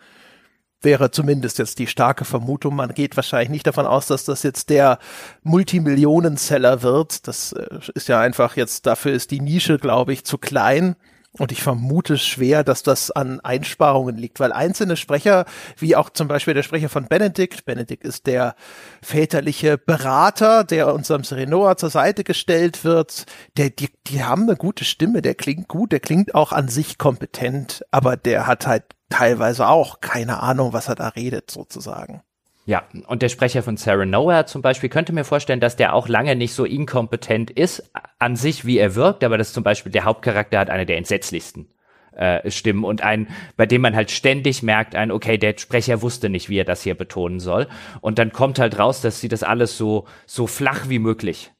wäre 0.81 1.11
zumindest 1.11 1.59
jetzt 1.59 1.79
die 1.79 1.87
starke 1.87 2.25
Vermutung. 2.25 2.75
Man 2.75 2.93
geht 2.93 3.15
wahrscheinlich 3.15 3.49
nicht 3.49 3.67
davon 3.67 3.85
aus, 3.85 4.07
dass 4.07 4.25
das 4.25 4.43
jetzt 4.43 4.69
der 4.69 4.99
Multimillionen-Seller 5.43 6.81
wird. 6.81 7.27
Das 7.27 7.53
äh, 7.53 7.79
ist 7.93 8.07
ja 8.07 8.19
einfach 8.19 8.55
jetzt, 8.55 8.85
dafür 8.85 9.13
ist 9.13 9.31
die 9.31 9.41
Nische, 9.41 9.77
glaube 9.77 10.13
ich, 10.13 10.25
zu 10.25 10.37
klein. 10.37 10.95
Und 11.37 11.53
ich 11.53 11.63
vermute 11.63 12.17
schwer, 12.17 12.65
dass 12.65 12.83
das 12.83 13.09
an 13.09 13.39
Einsparungen 13.39 14.17
liegt, 14.17 14.41
weil 14.41 14.51
einzelne 14.51 14.97
Sprecher, 14.97 15.45
wie 15.77 15.95
auch 15.95 16.09
zum 16.09 16.27
Beispiel 16.27 16.53
der 16.53 16.63
Sprecher 16.63 16.89
von 16.89 17.07
Benedikt, 17.07 17.63
Benedikt 17.63 18.03
ist 18.03 18.27
der 18.27 18.53
väterliche 19.01 19.77
Berater, 19.77 20.65
der 20.65 20.93
unserem 20.93 21.23
Serenoa 21.23 21.77
zur 21.77 21.89
Seite 21.89 22.25
gestellt 22.25 22.83
wird, 22.83 23.27
der, 23.55 23.69
die, 23.69 23.87
die 24.07 24.25
haben 24.25 24.43
eine 24.43 24.57
gute 24.57 24.83
Stimme, 24.83 25.21
der 25.21 25.35
klingt 25.35 25.69
gut, 25.69 25.93
der 25.93 26.01
klingt 26.01 26.35
auch 26.35 26.51
an 26.51 26.67
sich 26.67 26.97
kompetent, 26.97 27.85
aber 27.91 28.17
der 28.17 28.45
hat 28.45 28.67
halt 28.67 28.83
teilweise 29.11 29.67
auch 29.67 30.01
keine 30.01 30.41
Ahnung, 30.41 30.73
was 30.73 30.87
er 30.87 30.95
da 30.95 31.09
redet, 31.09 31.51
sozusagen. 31.51 32.23
Ja, 32.65 32.83
und 33.07 33.21
der 33.21 33.29
Sprecher 33.29 33.63
von 33.63 33.77
Sarah 33.77 34.05
Noah 34.05 34.45
zum 34.45 34.61
Beispiel 34.61 34.89
könnte 34.89 35.13
mir 35.13 35.23
vorstellen, 35.23 35.59
dass 35.59 35.75
der 35.75 35.93
auch 35.93 36.07
lange 36.07 36.35
nicht 36.35 36.53
so 36.53 36.63
inkompetent 36.63 37.49
ist 37.51 37.91
an 38.19 38.35
sich, 38.35 38.65
wie 38.65 38.77
er 38.77 38.95
wirkt, 38.95 39.23
aber 39.23 39.37
das 39.37 39.51
zum 39.51 39.63
Beispiel 39.63 39.91
der 39.91 40.05
Hauptcharakter 40.05 40.59
hat 40.59 40.69
eine 40.69 40.85
der 40.85 40.97
entsetzlichsten 40.97 41.67
äh, 42.11 42.49
Stimmen 42.51 42.83
und 42.83 43.01
ein, 43.01 43.27
bei 43.57 43.65
dem 43.65 43.81
man 43.81 43.95
halt 43.95 44.11
ständig 44.11 44.61
merkt, 44.63 44.95
ein, 44.95 45.11
okay, 45.11 45.37
der 45.37 45.55
Sprecher 45.57 46.01
wusste 46.01 46.29
nicht, 46.29 46.49
wie 46.49 46.59
er 46.59 46.65
das 46.65 46.83
hier 46.83 46.95
betonen 46.95 47.39
soll. 47.39 47.67
Und 47.99 48.19
dann 48.19 48.31
kommt 48.31 48.59
halt 48.59 48.77
raus, 48.77 49.01
dass 49.01 49.19
sie 49.19 49.27
das 49.27 49.43
alles 49.43 49.77
so, 49.77 50.05
so 50.25 50.45
flach 50.45 50.87
wie 50.87 50.99
möglich 50.99 51.51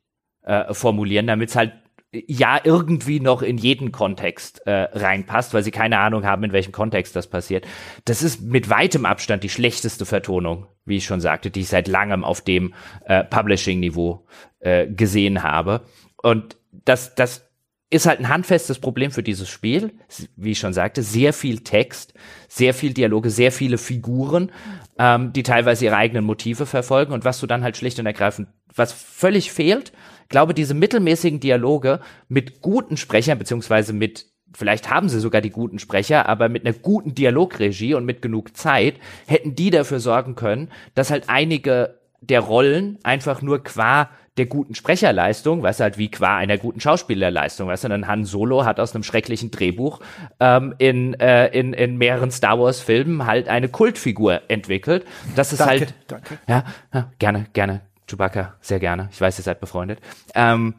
äh, 0.43 0.73
formulieren, 0.73 1.27
damit 1.27 1.49
es 1.49 1.55
halt 1.55 1.73
ja 2.13 2.59
irgendwie 2.63 3.19
noch 3.19 3.41
in 3.41 3.57
jeden 3.57 3.91
Kontext 3.91 4.65
äh, 4.67 4.89
reinpasst, 4.91 5.53
weil 5.53 5.63
sie 5.63 5.71
keine 5.71 5.99
Ahnung 5.99 6.25
haben, 6.25 6.43
in 6.43 6.51
welchem 6.51 6.73
Kontext 6.73 7.15
das 7.15 7.27
passiert. 7.27 7.65
Das 8.05 8.21
ist 8.21 8.41
mit 8.41 8.69
weitem 8.69 9.05
Abstand 9.05 9.43
die 9.43 9.49
schlechteste 9.49 10.05
Vertonung, 10.05 10.67
wie 10.85 10.97
ich 10.97 11.05
schon 11.05 11.21
sagte, 11.21 11.51
die 11.51 11.61
ich 11.61 11.69
seit 11.69 11.87
langem 11.87 12.23
auf 12.23 12.41
dem 12.41 12.73
äh, 13.05 13.23
Publishing-Niveau 13.23 14.25
äh, 14.59 14.87
gesehen 14.87 15.43
habe. 15.43 15.85
Und 16.21 16.57
das, 16.71 17.15
das 17.15 17.49
ist 17.89 18.05
halt 18.05 18.19
ein 18.19 18.29
handfestes 18.29 18.79
Problem 18.79 19.11
für 19.11 19.23
dieses 19.23 19.49
Spiel, 19.49 19.93
wie 20.35 20.51
ich 20.51 20.59
schon 20.59 20.73
sagte, 20.73 21.03
sehr 21.03 21.33
viel 21.33 21.59
Text, 21.59 22.13
sehr 22.47 22.73
viel 22.73 22.93
Dialoge, 22.93 23.29
sehr 23.29 23.51
viele 23.51 23.77
Figuren, 23.77 24.51
ähm, 24.97 25.33
die 25.33 25.43
teilweise 25.43 25.85
ihre 25.85 25.97
eigenen 25.97 26.25
Motive 26.25 26.65
verfolgen 26.65 27.13
und 27.13 27.25
was 27.25 27.39
du 27.39 27.47
dann 27.47 27.63
halt 27.63 27.77
schlicht 27.77 27.99
und 27.99 28.05
ergreifend, 28.05 28.49
was 28.73 28.93
völlig 28.93 29.51
fehlt, 29.51 29.91
glaube, 30.31 30.53
diese 30.53 30.73
mittelmäßigen 30.73 31.39
Dialoge 31.39 31.99
mit 32.27 32.61
guten 32.61 32.97
Sprechern, 32.97 33.37
beziehungsweise 33.37 33.93
mit, 33.93 34.25
vielleicht 34.53 34.89
haben 34.89 35.09
sie 35.09 35.19
sogar 35.19 35.41
die 35.41 35.51
guten 35.51 35.79
Sprecher, 35.79 36.27
aber 36.27 36.49
mit 36.49 36.65
einer 36.65 36.73
guten 36.73 37.13
Dialogregie 37.13 37.93
und 37.93 38.05
mit 38.05 38.21
genug 38.21 38.57
Zeit, 38.57 38.95
hätten 39.27 39.55
die 39.55 39.69
dafür 39.69 39.99
sorgen 39.99 40.35
können, 40.35 40.69
dass 40.95 41.11
halt 41.11 41.25
einige 41.27 41.99
der 42.21 42.39
Rollen 42.39 42.99
einfach 43.03 43.41
nur 43.41 43.63
qua 43.63 44.09
der 44.37 44.45
guten 44.45 44.75
Sprecherleistung, 44.75 45.61
weißt 45.61 45.81
du, 45.81 45.83
halt 45.83 45.97
wie 45.97 46.09
qua 46.09 46.37
einer 46.37 46.57
guten 46.57 46.79
Schauspielerleistung, 46.79 47.67
weißt 47.67 47.83
du, 47.83 47.89
dann 47.89 48.07
Han 48.07 48.23
Solo 48.23 48.63
hat 48.63 48.79
aus 48.79 48.95
einem 48.95 49.03
schrecklichen 49.03 49.51
Drehbuch 49.51 49.99
ähm, 50.39 50.73
in, 50.77 51.19
äh, 51.19 51.47
in, 51.47 51.73
in 51.73 51.97
mehreren 51.97 52.31
Star 52.31 52.57
Wars 52.57 52.79
Filmen 52.79 53.25
halt 53.25 53.49
eine 53.49 53.67
Kultfigur 53.67 54.41
entwickelt. 54.47 55.05
Das 55.35 55.51
ist 55.51 55.59
danke, 55.59 55.79
halt, 55.79 55.93
danke. 56.07 56.37
Ja, 56.47 56.63
ja, 56.93 57.11
gerne, 57.19 57.47
gerne, 57.51 57.81
Chewbacca, 58.11 58.55
sehr 58.61 58.79
gerne. 58.79 59.09
Ich 59.11 59.19
weiß, 59.19 59.39
ihr 59.39 59.43
seid 59.43 59.59
befreundet. 59.59 59.99
Ähm, 60.35 60.75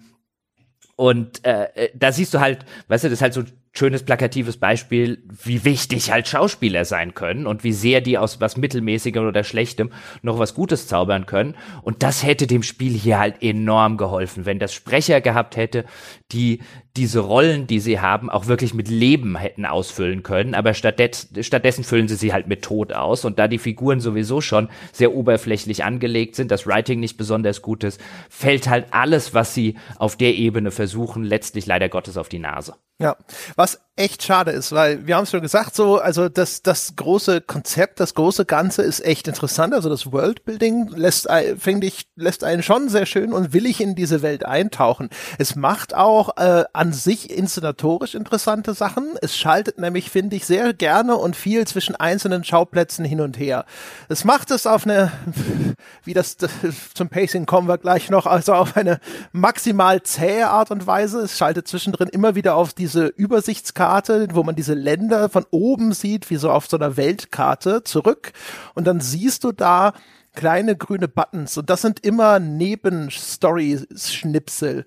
und 0.96 1.44
äh, 1.44 1.64
äh 1.74 1.90
da 1.94 2.12
siehst 2.12 2.34
du 2.34 2.40
halt, 2.40 2.64
weißt 2.88 3.04
du, 3.04 3.08
das 3.08 3.18
ist 3.18 3.22
halt 3.22 3.34
so 3.34 3.44
schönes 3.74 4.02
plakatives 4.02 4.58
Beispiel, 4.58 5.22
wie 5.44 5.64
wichtig 5.64 6.12
halt 6.12 6.28
Schauspieler 6.28 6.84
sein 6.84 7.14
können 7.14 7.46
und 7.46 7.64
wie 7.64 7.72
sehr 7.72 8.02
die 8.02 8.18
aus 8.18 8.38
was 8.40 8.58
Mittelmäßigem 8.58 9.26
oder 9.26 9.44
Schlechtem 9.44 9.90
noch 10.20 10.38
was 10.38 10.54
Gutes 10.54 10.86
zaubern 10.86 11.24
können. 11.24 11.56
Und 11.80 12.02
das 12.02 12.22
hätte 12.22 12.46
dem 12.46 12.62
Spiel 12.62 12.92
hier 12.92 13.18
halt 13.18 13.42
enorm 13.42 13.96
geholfen, 13.96 14.44
wenn 14.44 14.58
das 14.58 14.74
Sprecher 14.74 15.22
gehabt 15.22 15.56
hätte, 15.56 15.86
die 16.32 16.60
diese 16.94 17.20
Rollen, 17.20 17.66
die 17.66 17.80
sie 17.80 18.00
haben, 18.00 18.28
auch 18.28 18.46
wirklich 18.46 18.74
mit 18.74 18.88
Leben 18.88 19.36
hätten 19.36 19.64
ausfüllen 19.64 20.22
können. 20.22 20.54
Aber 20.54 20.74
stattdessen, 20.74 21.84
füllen 21.84 22.08
sie 22.08 22.16
sie 22.16 22.34
halt 22.34 22.48
mit 22.48 22.60
Tod 22.60 22.92
aus. 22.92 23.24
Und 23.24 23.38
da 23.38 23.48
die 23.48 23.56
Figuren 23.56 24.00
sowieso 24.00 24.42
schon 24.42 24.68
sehr 24.92 25.14
oberflächlich 25.14 25.84
angelegt 25.84 26.36
sind, 26.36 26.50
das 26.50 26.66
Writing 26.66 27.00
nicht 27.00 27.16
besonders 27.16 27.62
gut 27.62 27.84
ist, 27.84 27.98
fällt 28.28 28.68
halt 28.68 28.88
alles, 28.90 29.32
was 29.32 29.54
sie 29.54 29.76
auf 29.96 30.16
der 30.16 30.34
Ebene 30.34 30.70
versuchen, 30.70 31.24
letztlich 31.24 31.64
leider 31.64 31.88
Gottes 31.88 32.18
auf 32.18 32.28
die 32.28 32.38
Nase. 32.38 32.74
Ja, 32.98 33.16
was 33.62 33.76
echt 33.94 34.22
schade 34.22 34.52
ist, 34.52 34.72
weil 34.72 35.06
wir 35.06 35.16
haben 35.16 35.24
es 35.24 35.30
schon 35.30 35.42
gesagt, 35.42 35.76
so, 35.76 35.98
also 35.98 36.30
das, 36.30 36.62
das 36.62 36.96
große 36.96 37.42
Konzept, 37.42 38.00
das 38.00 38.14
große 38.14 38.46
Ganze 38.46 38.80
ist 38.80 39.04
echt 39.04 39.28
interessant. 39.28 39.74
Also 39.74 39.90
das 39.90 40.10
Worldbuilding 40.10 40.88
lässt, 40.96 41.28
finde 41.58 41.86
ich, 41.86 42.06
lässt 42.16 42.42
einen 42.42 42.62
schon 42.62 42.88
sehr 42.88 43.04
schön 43.04 43.34
und 43.34 43.52
willig 43.52 43.82
in 43.82 43.94
diese 43.94 44.22
Welt 44.22 44.46
eintauchen. 44.46 45.10
Es 45.38 45.56
macht 45.56 45.94
auch 45.94 46.38
äh, 46.38 46.64
an 46.72 46.94
sich 46.94 47.30
inszenatorisch 47.30 48.14
interessante 48.14 48.72
Sachen. 48.72 49.10
Es 49.20 49.36
schaltet 49.36 49.78
nämlich, 49.78 50.10
finde 50.10 50.36
ich, 50.36 50.46
sehr 50.46 50.72
gerne 50.72 51.16
und 51.16 51.36
viel 51.36 51.66
zwischen 51.66 51.94
einzelnen 51.94 52.44
Schauplätzen 52.44 53.04
hin 53.04 53.20
und 53.20 53.38
her. 53.38 53.66
Es 54.08 54.24
macht 54.24 54.50
es 54.52 54.66
auf 54.66 54.86
eine, 54.86 55.12
wie 56.04 56.14
das, 56.14 56.38
das 56.38 56.50
zum 56.94 57.10
Pacing 57.10 57.44
kommen 57.44 57.68
wir 57.68 57.76
gleich 57.76 58.08
noch, 58.08 58.24
also 58.24 58.54
auf 58.54 58.74
eine 58.74 59.00
maximal 59.32 60.02
zähe 60.02 60.48
Art 60.48 60.70
und 60.70 60.86
Weise. 60.86 61.20
Es 61.20 61.36
schaltet 61.36 61.68
zwischendrin 61.68 62.08
immer 62.08 62.34
wieder 62.34 62.54
auf 62.54 62.72
diese 62.72 63.08
Übersichtskarte 63.08 63.81
Karte, 63.82 64.28
wo 64.32 64.44
man 64.44 64.54
diese 64.54 64.74
Länder 64.74 65.28
von 65.28 65.44
oben 65.50 65.92
sieht, 65.92 66.30
wie 66.30 66.36
so 66.36 66.52
auf 66.52 66.68
so 66.68 66.76
einer 66.76 66.96
Weltkarte 66.96 67.82
zurück. 67.82 68.30
Und 68.74 68.86
dann 68.86 69.00
siehst 69.00 69.42
du 69.42 69.50
da 69.50 69.92
kleine 70.36 70.76
grüne 70.76 71.08
Buttons 71.08 71.58
und 71.58 71.68
das 71.68 71.82
sind 71.82 72.06
immer 72.06 72.38
Nebenstory-Schnipsel. 72.38 74.86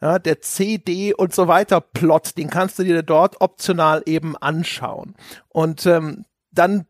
Ja, 0.00 0.18
der 0.18 0.40
CD 0.40 1.14
und 1.14 1.32
so 1.32 1.46
weiter 1.46 1.80
Plot, 1.80 2.36
den 2.36 2.50
kannst 2.50 2.80
du 2.80 2.82
dir 2.82 3.04
dort 3.04 3.40
optional 3.40 4.02
eben 4.06 4.36
anschauen. 4.36 5.14
Und 5.48 5.86
ähm, 5.86 6.24
dann 6.50 6.86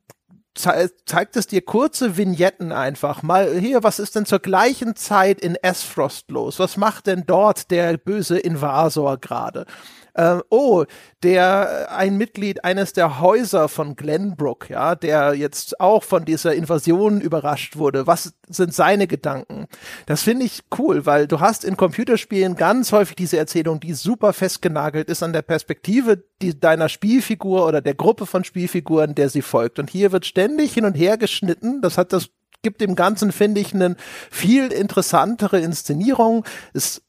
ze 0.54 0.90
zeigt 1.04 1.36
es 1.36 1.46
dir 1.46 1.62
kurze 1.62 2.16
Vignetten 2.16 2.72
einfach. 2.72 3.22
Mal 3.22 3.58
hier, 3.58 3.82
was 3.82 3.98
ist 3.98 4.16
denn 4.16 4.24
zur 4.24 4.38
gleichen 4.38 4.96
Zeit 4.96 5.42
in 5.42 5.56
Esfrost 5.56 6.30
los? 6.30 6.58
Was 6.58 6.78
macht 6.78 7.06
denn 7.06 7.24
dort 7.26 7.70
der 7.70 7.98
böse 7.98 8.38
Invasor 8.38 9.18
gerade? 9.18 9.66
Äh, 10.14 10.38
oh, 10.50 10.84
der 11.22 11.86
äh, 11.88 11.92
ein 11.92 12.16
Mitglied 12.16 12.64
eines 12.64 12.92
der 12.92 13.20
Häuser 13.20 13.68
von 13.68 13.96
Glenbrook, 13.96 14.70
ja, 14.70 14.94
der 14.94 15.34
jetzt 15.34 15.80
auch 15.80 16.02
von 16.02 16.24
dieser 16.24 16.54
Invasion 16.54 17.20
überrascht 17.20 17.76
wurde. 17.76 18.06
Was 18.06 18.34
sind 18.48 18.74
seine 18.74 19.06
Gedanken? 19.06 19.66
Das 20.06 20.22
finde 20.22 20.44
ich 20.44 20.62
cool, 20.78 21.06
weil 21.06 21.26
du 21.26 21.40
hast 21.40 21.64
in 21.64 21.76
Computerspielen 21.76 22.56
ganz 22.56 22.92
häufig 22.92 23.16
diese 23.16 23.38
Erzählung, 23.38 23.80
die 23.80 23.94
super 23.94 24.32
festgenagelt 24.32 25.08
ist 25.08 25.22
an 25.22 25.32
der 25.32 25.42
Perspektive 25.42 26.22
die, 26.42 26.58
deiner 26.58 26.88
Spielfigur 26.88 27.66
oder 27.66 27.80
der 27.80 27.94
Gruppe 27.94 28.26
von 28.26 28.44
Spielfiguren, 28.44 29.14
der 29.14 29.28
sie 29.28 29.42
folgt. 29.42 29.78
Und 29.78 29.90
hier 29.90 30.12
wird 30.12 30.26
ständig 30.26 30.74
hin 30.74 30.84
und 30.84 30.94
her 30.94 31.16
geschnitten. 31.16 31.80
Das 31.80 31.96
hat 31.96 32.12
das 32.12 32.28
gibt 32.62 32.80
dem 32.80 32.94
Ganzen, 32.94 33.32
finde 33.32 33.60
ich, 33.60 33.74
eine 33.74 33.96
viel 34.30 34.68
interessantere 34.68 35.60
Inszenierung. 35.60 36.44
Es 36.72 37.02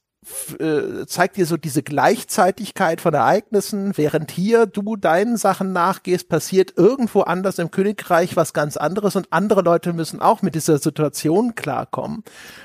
äh, 0.58 1.06
zeigt 1.06 1.36
dir 1.36 1.46
so 1.46 1.56
diese 1.56 1.82
Gleichzeitigkeit 1.82 3.00
von 3.00 3.14
Ereignissen, 3.14 3.96
während 3.96 4.30
hier 4.30 4.66
du 4.66 4.96
deinen 4.96 5.36
Sachen 5.36 5.72
nachgehst, 5.72 6.28
passiert 6.28 6.74
irgendwo 6.76 7.22
anders 7.22 7.58
im 7.58 7.70
Königreich 7.70 8.36
was 8.36 8.52
ganz 8.52 8.76
anderes 8.76 9.16
und 9.16 9.32
andere 9.32 9.62
Leute 9.62 9.92
müssen 9.92 10.20
auch 10.20 10.42
mit 10.42 10.54
dieser 10.54 10.78
Situation 10.78 11.54
klarkommen. 11.54 12.24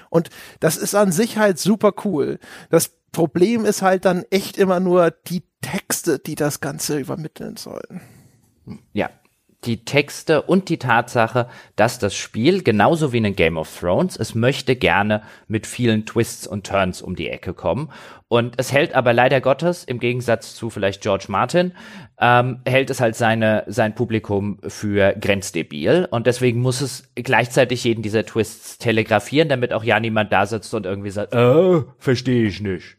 Und 0.09 0.29
das 0.59 0.77
ist 0.77 0.95
an 0.95 1.11
sich 1.11 1.37
halt 1.37 1.59
super 1.59 1.93
cool. 2.05 2.39
Das 2.69 2.91
Problem 3.11 3.65
ist 3.65 3.81
halt 3.81 4.05
dann 4.05 4.23
echt 4.29 4.57
immer 4.57 4.79
nur 4.79 5.11
die 5.11 5.43
Texte, 5.61 6.19
die 6.19 6.35
das 6.35 6.61
Ganze 6.61 6.99
übermitteln 6.99 7.57
sollen. 7.57 8.01
Ja, 8.93 9.09
die 9.65 9.83
Texte 9.83 10.41
und 10.43 10.69
die 10.69 10.79
Tatsache, 10.79 11.49
dass 11.75 11.99
das 11.99 12.15
Spiel, 12.15 12.63
genauso 12.63 13.11
wie 13.11 13.17
in 13.17 13.35
Game 13.35 13.57
of 13.57 13.79
Thrones, 13.79 14.15
es 14.15 14.33
möchte 14.33 14.75
gerne 14.75 15.21
mit 15.47 15.67
vielen 15.67 16.05
Twists 16.05 16.47
und 16.47 16.65
Turns 16.65 17.01
um 17.01 17.15
die 17.15 17.29
Ecke 17.29 17.53
kommen. 17.53 17.91
Und 18.29 18.55
es 18.57 18.71
hält 18.71 18.93
aber 18.93 19.11
leider 19.11 19.41
Gottes, 19.41 19.83
im 19.83 19.99
Gegensatz 19.99 20.55
zu 20.55 20.69
vielleicht 20.69 21.01
George 21.01 21.25
Martin, 21.27 21.73
ähm, 22.21 22.61
hält 22.65 22.89
es 22.89 23.01
halt 23.01 23.15
seine, 23.15 23.63
sein 23.67 23.95
Publikum 23.95 24.59
für 24.65 25.13
grenzdebil. 25.13 26.07
Und 26.09 26.25
deswegen 26.27 26.61
muss 26.61 26.79
es 26.79 27.11
gleichzeitig 27.15 27.83
jeden 27.83 28.01
dieser 28.01 28.25
Twists 28.25 28.77
telegrafieren, 28.77 29.49
damit 29.49 29.73
auch 29.73 29.83
ja 29.83 29.99
niemand 29.99 30.31
da 30.31 30.45
sitzt 30.45 30.73
und 30.73 30.85
irgendwie 30.85 31.09
sagt, 31.09 31.33
äh, 31.33 31.81
verstehe 31.97 32.45
ich 32.45 32.61
nicht. 32.61 32.97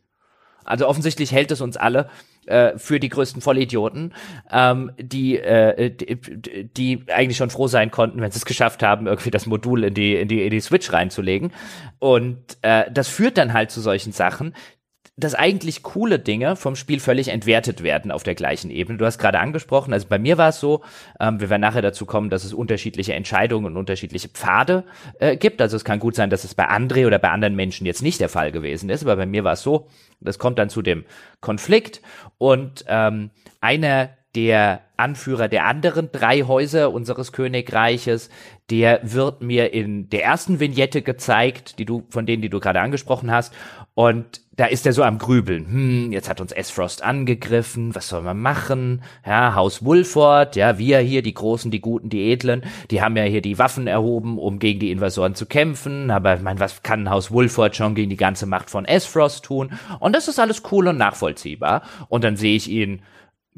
Also 0.65 0.87
offensichtlich 0.87 1.33
hält 1.33 1.51
es 1.53 1.61
uns 1.61 1.77
alle 1.77 2.11
äh, 2.47 2.79
für 2.79 3.01
die 3.01 3.09
größten 3.09 3.43
Vollidioten, 3.43 4.15
ähm, 4.51 4.93
die, 4.99 5.39
äh, 5.39 5.91
die, 5.91 6.65
die 6.65 7.05
eigentlich 7.09 7.37
schon 7.37 7.51
froh 7.51 7.69
sein 7.69 7.91
konnten, 7.91 8.21
wenn 8.21 8.31
sie 8.31 8.39
es 8.39 8.45
geschafft 8.45 8.83
haben, 8.83 9.07
irgendwie 9.07 9.31
das 9.31 9.47
Modul 9.47 9.85
in 9.85 9.95
die, 9.95 10.17
in 10.17 10.29
die, 10.29 10.43
in 10.43 10.51
die 10.51 10.61
Switch 10.61 10.93
reinzulegen. 10.93 11.53
Und 11.99 12.39
äh, 12.63 12.91
das 12.91 13.09
führt 13.09 13.39
dann 13.39 13.53
halt 13.53 13.71
zu 13.71 13.81
solchen 13.81 14.13
Sachen, 14.13 14.55
dass 15.21 15.35
eigentlich 15.35 15.83
coole 15.83 16.19
Dinge 16.19 16.57
vom 16.57 16.77
Spiel 16.77 16.99
völlig 16.99 17.29
entwertet 17.29 17.83
werden 17.83 18.11
auf 18.11 18.23
der 18.23 18.35
gleichen 18.35 18.71
Ebene. 18.71 18.99
Du 18.99 19.05
hast 19.05 19.19
gerade 19.19 19.39
angesprochen, 19.39 19.93
also 19.93 20.07
bei 20.09 20.19
mir 20.19 20.39
war 20.39 20.49
es 20.49 20.61
so, 20.61 20.83
ähm, 21.21 21.41
wir 21.41 21.51
werden 21.51 21.61
nachher 21.61 21.83
dazu 21.83 22.07
kommen, 22.07 22.31
dass 22.31 22.45
es 22.45 22.55
unterschiedliche 22.55 23.13
Entscheidungen 23.13 23.67
und 23.67 23.77
unterschiedliche 23.77 24.29
Pfade 24.29 24.85
äh, 25.19 25.37
gibt. 25.37 25.61
Also 25.61 25.77
es 25.77 25.85
kann 25.85 26.01
gut 26.01 26.15
sein, 26.15 26.31
dass 26.31 26.45
es 26.45 26.55
bei 26.55 26.69
André 26.69 27.07
oder 27.07 27.19
bei 27.19 27.31
anderen 27.31 27.55
Menschen 27.55 27.87
jetzt 27.87 28.03
nicht 28.03 28.21
der 28.21 28.29
Fall 28.29 28.51
gewesen 28.53 28.89
ist, 28.89 29.03
aber 29.03 29.17
bei 29.17 29.27
mir 29.27 29.45
war 29.45 29.53
es 29.53 29.63
so, 29.63 29.89
das 30.21 30.39
kommt 30.39 30.59
dann 30.59 30.69
zu 30.69 30.83
dem 30.83 31.05
Konflikt 31.41 32.03
und 32.41 32.87
ähm, 32.89 33.31
einer 33.61 34.17
der 34.35 34.83
Anführer 34.97 35.49
der 35.49 35.67
anderen 35.67 36.11
drei 36.13 36.43
Häuser 36.43 36.93
unseres 36.93 37.33
Königreiches, 37.33 38.31
der 38.71 39.01
wird 39.03 39.43
mir 39.43 39.73
in 39.73 40.09
der 40.11 40.25
ersten 40.25 40.61
Vignette 40.61 41.03
gezeigt, 41.03 41.79
die 41.79 41.85
du, 41.85 42.05
von 42.11 42.27
denen, 42.27 42.43
die 42.43 42.51
du 42.51 42.61
gerade 42.61 42.81
angesprochen 42.81 43.31
hast. 43.31 43.53
Und 43.95 44.43
da 44.53 44.67
ist 44.67 44.87
er 44.87 44.93
so 44.93 45.03
am 45.03 45.19
Grübeln. 45.19 45.67
Hm, 45.67 46.13
jetzt 46.13 46.29
hat 46.29 46.41
uns 46.41 46.53
S-Frost 46.53 47.03
angegriffen, 47.03 47.95
was 47.95 48.09
soll 48.09 48.23
man 48.23 48.39
machen? 48.39 49.03
Ja, 49.27 49.55
Haus 49.55 49.85
Wolford, 49.85 50.55
ja, 50.55 50.79
wir 50.79 50.99
hier, 50.99 51.23
die 51.23 51.35
Großen, 51.35 51.71
die 51.71 51.81
Guten, 51.81 52.11
die 52.11 52.31
Edlen, 52.31 52.63
die 52.91 53.03
haben 53.03 53.17
ja 53.17 53.25
hier 53.25 53.43
die 53.43 53.59
Waffen 53.59 53.87
erhoben, 53.87 54.39
um 54.39 54.59
gegen 54.59 54.79
die 54.79 54.91
Invasoren 54.91 55.35
zu 55.35 55.47
kämpfen. 55.47 56.11
Aber 56.11 56.37
ich 56.37 56.43
meine, 56.43 56.61
was 56.61 56.83
kann 56.83 57.11
Haus 57.11 57.33
Wolford 57.33 57.75
schon 57.75 57.95
gegen 57.95 58.11
die 58.11 58.17
ganze 58.17 58.47
Macht 58.47 58.71
von 58.71 58.85
S-Frost 58.85 59.45
tun? 59.45 59.73
Und 59.99 60.15
das 60.15 60.29
ist 60.29 60.39
alles 60.39 60.63
cool 60.71 60.89
und 60.89 60.99
nachvollziehbar. 60.99 61.83
Und 62.09 62.23
dann 62.23 62.37
sehe 62.37 62.57
ich 62.57 62.69
ihn 62.69 63.03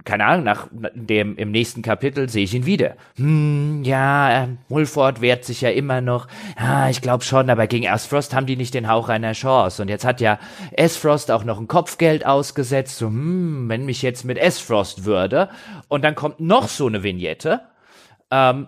keine 0.04 0.24
Ahnung, 0.24 0.44
nach 0.44 0.68
dem 0.94 1.36
im 1.36 1.50
nächsten 1.50 1.82
Kapitel 1.82 2.28
sehe 2.28 2.44
ich 2.44 2.54
ihn 2.54 2.66
wieder. 2.66 2.96
Hm, 3.16 3.82
ja, 3.84 4.48
Mulford 4.68 5.20
wehrt 5.20 5.44
sich 5.44 5.60
ja 5.60 5.70
immer 5.70 6.00
noch. 6.00 6.28
Ja, 6.58 6.88
ich 6.88 7.00
glaube 7.00 7.24
schon, 7.24 7.50
aber 7.50 7.66
gegen 7.66 7.88
Asfrost 7.88 8.34
haben 8.34 8.46
die 8.46 8.56
nicht 8.56 8.74
den 8.74 8.88
Hauch 8.88 9.08
einer 9.08 9.32
Chance. 9.32 9.82
Und 9.82 9.88
jetzt 9.88 10.04
hat 10.04 10.20
ja 10.20 10.38
Asfrost 10.76 11.30
auch 11.30 11.44
noch 11.44 11.58
ein 11.60 11.68
Kopfgeld 11.68 12.26
ausgesetzt. 12.26 12.98
So, 12.98 13.06
hm, 13.06 13.68
wenn 13.68 13.84
mich 13.84 14.02
jetzt 14.02 14.24
mit 14.24 14.40
Asfrost 14.40 15.04
würde. 15.04 15.48
Und 15.88 16.02
dann 16.02 16.14
kommt 16.14 16.40
noch 16.40 16.68
so 16.68 16.86
eine 16.86 17.02
Vignette. 17.02 17.60
Ähm, 18.30 18.66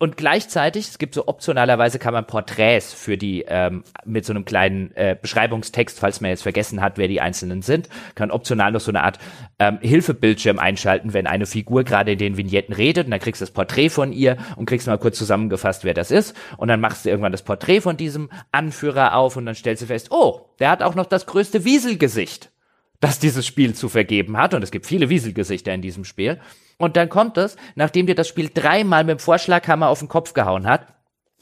und 0.00 0.16
gleichzeitig, 0.16 0.88
es 0.88 0.98
gibt 0.98 1.14
so 1.14 1.28
optionalerweise 1.28 2.00
kann 2.00 2.12
man 2.12 2.26
Porträts 2.26 2.92
für 2.92 3.16
die 3.16 3.44
ähm, 3.46 3.84
mit 4.04 4.24
so 4.24 4.32
einem 4.32 4.44
kleinen 4.44 4.90
äh, 4.96 5.16
Beschreibungstext, 5.20 6.00
falls 6.00 6.20
man 6.20 6.30
jetzt 6.30 6.42
vergessen 6.42 6.80
hat, 6.80 6.98
wer 6.98 7.06
die 7.06 7.20
einzelnen 7.20 7.62
sind, 7.62 7.88
kann 8.16 8.32
optional 8.32 8.72
noch 8.72 8.80
so 8.80 8.90
eine 8.90 9.04
Art 9.04 9.20
ähm, 9.60 9.78
Hilfebildschirm 9.80 10.58
einschalten, 10.58 11.12
wenn 11.12 11.28
eine 11.28 11.46
Figur 11.46 11.84
gerade 11.84 12.12
in 12.12 12.18
den 12.18 12.36
Vignetten 12.36 12.74
redet 12.74 13.06
und 13.06 13.12
dann 13.12 13.20
kriegst 13.20 13.40
du 13.40 13.44
das 13.44 13.52
Porträt 13.52 13.88
von 13.88 14.12
ihr 14.12 14.36
und 14.56 14.66
kriegst 14.66 14.88
mal 14.88 14.98
kurz 14.98 15.16
zusammengefasst, 15.16 15.84
wer 15.84 15.94
das 15.94 16.10
ist 16.10 16.34
und 16.56 16.66
dann 16.66 16.80
machst 16.80 17.04
du 17.04 17.10
irgendwann 17.10 17.32
das 17.32 17.42
Porträt 17.42 17.80
von 17.80 17.96
diesem 17.96 18.30
Anführer 18.50 19.14
auf 19.14 19.36
und 19.36 19.46
dann 19.46 19.54
stellst 19.54 19.84
du 19.84 19.86
fest, 19.86 20.08
oh, 20.10 20.50
der 20.58 20.70
hat 20.70 20.82
auch 20.82 20.96
noch 20.96 21.06
das 21.06 21.24
größte 21.26 21.64
Wieselgesicht, 21.64 22.50
das 22.98 23.20
dieses 23.20 23.46
Spiel 23.46 23.74
zu 23.74 23.88
vergeben 23.88 24.36
hat 24.38 24.54
und 24.54 24.62
es 24.64 24.72
gibt 24.72 24.86
viele 24.86 25.08
Wieselgesichter 25.08 25.72
in 25.72 25.82
diesem 25.82 26.04
Spiel. 26.04 26.40
Und 26.78 26.96
dann 26.96 27.08
kommt 27.08 27.36
es, 27.38 27.56
nachdem 27.74 28.06
dir 28.06 28.14
das 28.14 28.28
Spiel 28.28 28.50
dreimal 28.52 29.04
mit 29.04 29.18
dem 29.18 29.18
Vorschlaghammer 29.18 29.88
auf 29.88 30.00
den 30.00 30.08
Kopf 30.08 30.34
gehauen 30.34 30.66
hat, 30.66 30.94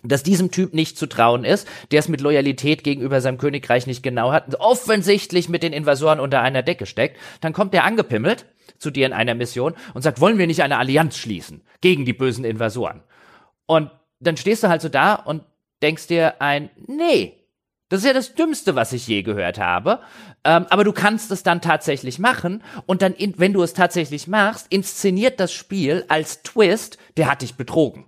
dass 0.03 0.23
diesem 0.23 0.51
Typ 0.51 0.75
nicht 0.75 0.99
zu 0.99 1.07
trauen 1.07 1.45
ist, 1.45 1.69
der 1.91 2.01
es 2.01 2.09
mit 2.09 2.21
Loyalität 2.21 2.83
gegenüber 2.83 3.21
seinem 3.21 3.39
Königreich 3.39 3.87
nicht 3.87 4.03
genau 4.03 4.33
hat, 4.33 4.55
offensichtlich 4.59 5.49
mit 5.49 5.63
den 5.63 5.73
Invasoren 5.73 6.21
unter 6.21 6.43
einer 6.43 6.63
Decke 6.63 6.87
steckt, 6.87 7.19
dann 7.41 7.53
kommt 7.53 7.73
der 7.73 7.85
angepimmelt 7.85 8.47
zu 8.79 8.91
dir 8.91 9.07
in 9.07 9.13
einer 9.13 9.35
Mission 9.35 9.75
und 9.95 10.03
sagt, 10.03 10.21
wollen 10.21 10.39
wir 10.39 10.47
nicht 10.47 10.63
eine 10.63 10.79
Allianz 10.79 11.17
schließen 11.17 11.63
gegen 11.81 12.05
die 12.05 12.13
bösen 12.13 12.45
Invasoren? 12.45 13.03
Und 13.67 13.91
dann 14.19 14.37
stehst 14.37 14.65
du 14.65 14.69
halt 14.69 14.83
so 14.83 14.89
da 14.89 15.15
und 15.15 15.45
denkst 15.83 16.09
dir 16.09 16.41
ein, 16.41 16.71
nee, 16.87 17.42
das 17.93 18.01
ist 18.01 18.07
ja 18.07 18.15
das 18.15 18.35
Dümmste, 18.35 18.75
was 18.75 18.95
ich 18.95 19.07
je 19.07 19.23
gehört 19.23 19.59
habe. 19.59 20.01
Ähm, 20.45 20.65
aber 20.71 20.83
du 20.83 20.93
kannst 20.93 21.31
es 21.31 21.43
dann 21.43 21.61
tatsächlich 21.61 22.19
machen 22.19 22.63
und 22.87 23.03
dann, 23.03 23.13
in, 23.13 23.35
wenn 23.39 23.53
du 23.53 23.63
es 23.63 23.75
tatsächlich 23.75 24.27
machst, 24.29 24.67
inszeniert 24.71 25.39
das 25.39 25.53
Spiel 25.53 26.07
als 26.09 26.43
Twist, 26.43 26.97
der 27.19 27.31
hat 27.31 27.43
dich 27.43 27.57
betrogen. 27.57 28.07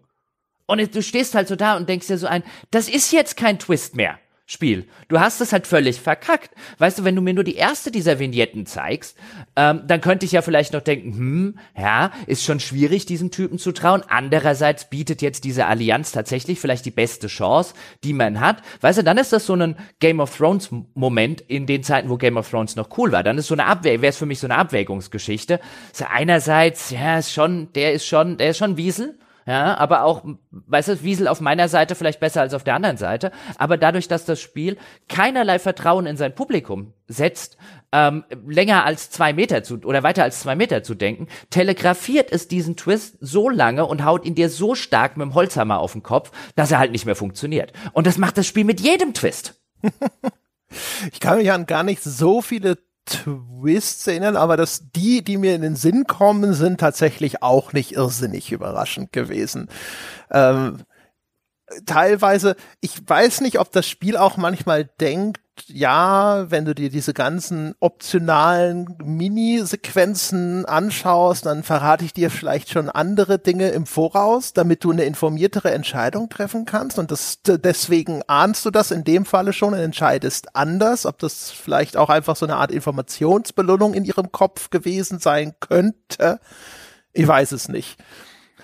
Und 0.65 0.95
du 0.95 1.03
stehst 1.03 1.35
halt 1.35 1.49
so 1.49 1.55
da 1.55 1.77
und 1.77 1.87
denkst 1.87 2.07
dir 2.07 2.17
so 2.17 2.27
ein, 2.27 2.43
das 2.71 2.89
ist 2.89 3.13
jetzt 3.13 3.37
kein 3.37 3.59
Twist 3.59 3.95
mehr. 3.95 4.19
Spiel. 4.47 4.87
Du 5.09 5.21
hast 5.21 5.41
es 5.41 5.55
halt 5.55 5.67
völlig 5.67 6.03
verkackt. 6.03 6.51
Weißt 6.77 6.99
du, 6.99 7.05
wenn 7.05 7.17
du 7.17 7.23
mir 7.23 7.33
nur 7.33 7.45
die 7.45 7.55
erste 7.55 7.91
dieser 7.91 8.19
Vignetten 8.19 8.67
zeigst, 8.67 9.17
ähm, 9.57 9.81
dann 9.87 10.03
könnte 10.03 10.27
ich 10.27 10.33
ja 10.33 10.43
vielleicht 10.43 10.75
noch 10.75 10.83
denken, 10.83 11.15
hm, 11.17 11.59
ja, 11.79 12.13
ist 12.27 12.45
schon 12.45 12.61
schwierig, 12.61 13.07
diesem 13.07 13.31
Typen 13.31 13.59
zu 13.59 13.73
trauen. 13.73 14.03
Andererseits 14.07 14.91
bietet 14.91 15.23
jetzt 15.23 15.45
diese 15.45 15.65
Allianz 15.65 16.13
tatsächlich 16.13 16.61
vielleicht 16.61 16.85
die 16.85 16.91
beste 16.91 17.29
Chance, 17.29 17.73
die 18.05 18.13
man 18.13 18.39
hat. 18.39 18.59
Weißt 18.83 18.99
du, 18.99 19.03
dann 19.03 19.17
ist 19.17 19.33
das 19.33 19.47
so 19.47 19.55
ein 19.55 19.77
Game 19.99 20.21
of 20.21 20.37
Thrones 20.37 20.69
Moment 20.93 21.41
in 21.41 21.65
den 21.65 21.83
Zeiten, 21.83 22.11
wo 22.11 22.19
Game 22.19 22.37
of 22.37 22.51
Thrones 22.51 22.77
noch 22.77 22.99
cool 22.99 23.13
war. 23.13 23.23
Dann 23.23 23.39
ist 23.39 23.47
so 23.47 23.55
eine 23.55 23.65
Abwägung, 23.65 24.03
wäre 24.03 24.11
es 24.11 24.19
für 24.19 24.27
mich 24.27 24.41
so 24.41 24.47
eine 24.47 24.57
Abwägungsgeschichte. 24.57 25.59
So 25.95 26.05
einerseits, 26.05 26.91
ja, 26.91 27.19
ist 27.19 27.33
schon, 27.33 27.73
der 27.73 27.95
ist 27.95 28.05
schon, 28.05 28.37
der 28.37 28.51
ist 28.51 28.59
schon 28.59 28.77
Wiesel 28.77 29.19
ja, 29.47 29.77
aber 29.77 30.05
auch, 30.05 30.25
weißt 30.51 30.89
du, 30.89 31.03
Wiesel 31.03 31.29
auf 31.29 31.41
meiner 31.41 31.69
Seite 31.69 31.95
vielleicht 31.95 32.21
besser 32.21 32.41
als 32.41 32.55
auf 32.55 32.65
der 32.65 32.75
anderen 32.75 32.97
Seite, 32.97 33.31
aber 33.59 33.77
dadurch, 33.77 34.09
dass 34.09 34.25
das 34.25 34.41
Spiel 34.41 34.79
keinerlei 35.09 35.59
Vertrauen 35.59 36.07
in 36.07 36.17
sein 36.17 36.35
Publikum 36.35 36.95
setzt, 37.09 37.59
ähm, 37.93 38.25
länger 38.47 38.85
als 38.85 39.11
zwei 39.11 39.33
Meter 39.33 39.63
zu 39.63 39.81
oder 39.85 40.03
weiter 40.03 40.23
als 40.23 40.41
zwei 40.41 40.57
Meter 40.57 40.83
zu 40.83 40.95
denken, 40.95 41.29
telegrafiert 41.51 42.33
es 42.33 42.49
diesen 42.49 42.77
Twist 42.77 43.19
so 43.21 43.51
lange 43.51 43.85
und 43.85 44.05
haut 44.05 44.25
ihn 44.25 44.35
dir 44.35 44.49
so 44.49 44.75
stark 44.75 45.17
mit 45.17 45.27
dem 45.27 45.35
Holzhammer 45.35 45.79
auf 45.79 45.93
den 45.93 46.03
Kopf, 46.03 46.33
dass 46.57 46.73
er 46.73 46.79
halt 46.79 46.93
nicht 46.93 47.05
mehr 47.05 47.17
funktioniert. 47.17 47.73
Und 47.93 48.07
das 48.07 48.19
macht 48.19 48.39
das 48.39 48.47
Spiel 48.47 48.65
mit 48.65 48.81
jedem 48.81 49.13
Twist. 49.13 49.61
ich 51.13 51.21
kann 51.21 51.39
mich 51.39 51.53
an 51.53 51.67
gar 51.67 51.83
nicht 51.83 52.03
so 52.03 52.41
viele 52.41 52.79
Twists 53.07 54.07
erinnern, 54.07 54.37
aber 54.37 54.57
dass 54.57 54.91
die, 54.95 55.23
die 55.23 55.37
mir 55.37 55.55
in 55.55 55.63
den 55.63 55.77
Sinn 55.77 56.05
kommen, 56.07 56.55
sind 56.55 56.81
tatsächlich 56.81 57.43
auch 57.43 57.73
nicht 57.73 57.93
irrsinnig 57.93 58.53
überraschend 58.53 59.13
gewesen. 59.13 59.69
Ähm, 60.31 60.85
teilweise, 61.87 62.57
ich 62.81 63.01
weiß 63.07 63.41
nicht, 63.41 63.59
ob 63.59 63.73
das 63.73 63.89
Spiel 63.89 64.17
auch 64.17 64.37
manchmal 64.37 64.85
denkt, 65.01 65.41
ja, 65.67 66.51
wenn 66.51 66.65
du 66.65 66.75
dir 66.75 66.91
diese 66.91 67.15
ganzen 67.15 67.75
optionalen 67.79 68.97
Mini-Sequenzen 69.03 70.65
anschaust, 70.65 71.47
dann 71.47 71.63
verrate 71.63 72.05
ich 72.05 72.13
dir 72.13 72.31
vielleicht 72.31 72.71
schon 72.71 72.91
andere 72.91 73.39
Dinge 73.39 73.69
im 73.69 73.87
Voraus, 73.87 74.53
damit 74.53 74.83
du 74.85 74.91
eine 74.91 75.05
informiertere 75.05 75.71
Entscheidung 75.71 76.29
treffen 76.29 76.65
kannst. 76.65 76.99
Und 76.99 77.11
das, 77.11 77.39
deswegen 77.45 78.23
ahnst 78.27 78.67
du 78.67 78.71
das 78.71 78.91
in 78.91 79.05
dem 79.05 79.25
Falle 79.25 79.53
schon 79.53 79.75
und 79.75 79.81
entscheidest 79.81 80.57
anders, 80.57 81.07
ob 81.07 81.19
das 81.19 81.51
vielleicht 81.51 81.97
auch 81.97 82.11
einfach 82.11 82.37
so 82.37 82.47
eine 82.47 82.57
Art 82.57 82.73
Informationsbelohnung 82.73 83.95
in 83.95 84.05
ihrem 84.05 84.33
Kopf 84.33 84.71
gewesen 84.71 85.19
sein 85.21 85.55
könnte. 85.61 86.41
Ich 87.13 87.29
weiß 87.29 87.53
es 87.53 87.69
nicht. 87.69 87.97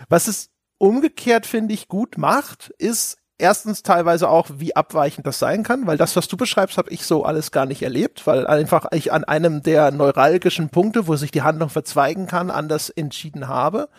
Was 0.09 0.27
es 0.27 0.50
umgekehrt, 0.81 1.47
finde 1.47 1.75
ich, 1.75 1.89
gut 1.89 2.17
macht, 2.17 2.71
ist 2.79 3.19
erstens 3.37 3.83
teilweise 3.83 4.29
auch, 4.29 4.49
wie 4.57 4.75
abweichend 4.75 5.27
das 5.27 5.39
sein 5.39 5.63
kann, 5.63 5.87
weil 5.87 5.99
das, 5.99 6.17
was 6.17 6.27
du 6.27 6.37
beschreibst, 6.37 6.79
habe 6.79 6.91
ich 6.91 7.05
so 7.05 7.25
alles 7.25 7.53
gar 7.53 7.67
nicht 7.67 7.83
erlebt, 7.83 8.27
weil 8.27 8.47
einfach 8.47 8.87
ich 8.93 9.13
an 9.13 9.25
einem 9.25 9.63
der 9.63 9.91
neuralgischen 9.91 10.71
Punkte, 10.71 11.07
wo 11.07 11.17
sich 11.17 11.31
die 11.31 11.43
Handlung 11.43 11.69
verzweigen 11.69 12.27
kann, 12.27 12.51
anders 12.51 12.89
entschieden 12.89 13.47
habe. 13.47 13.91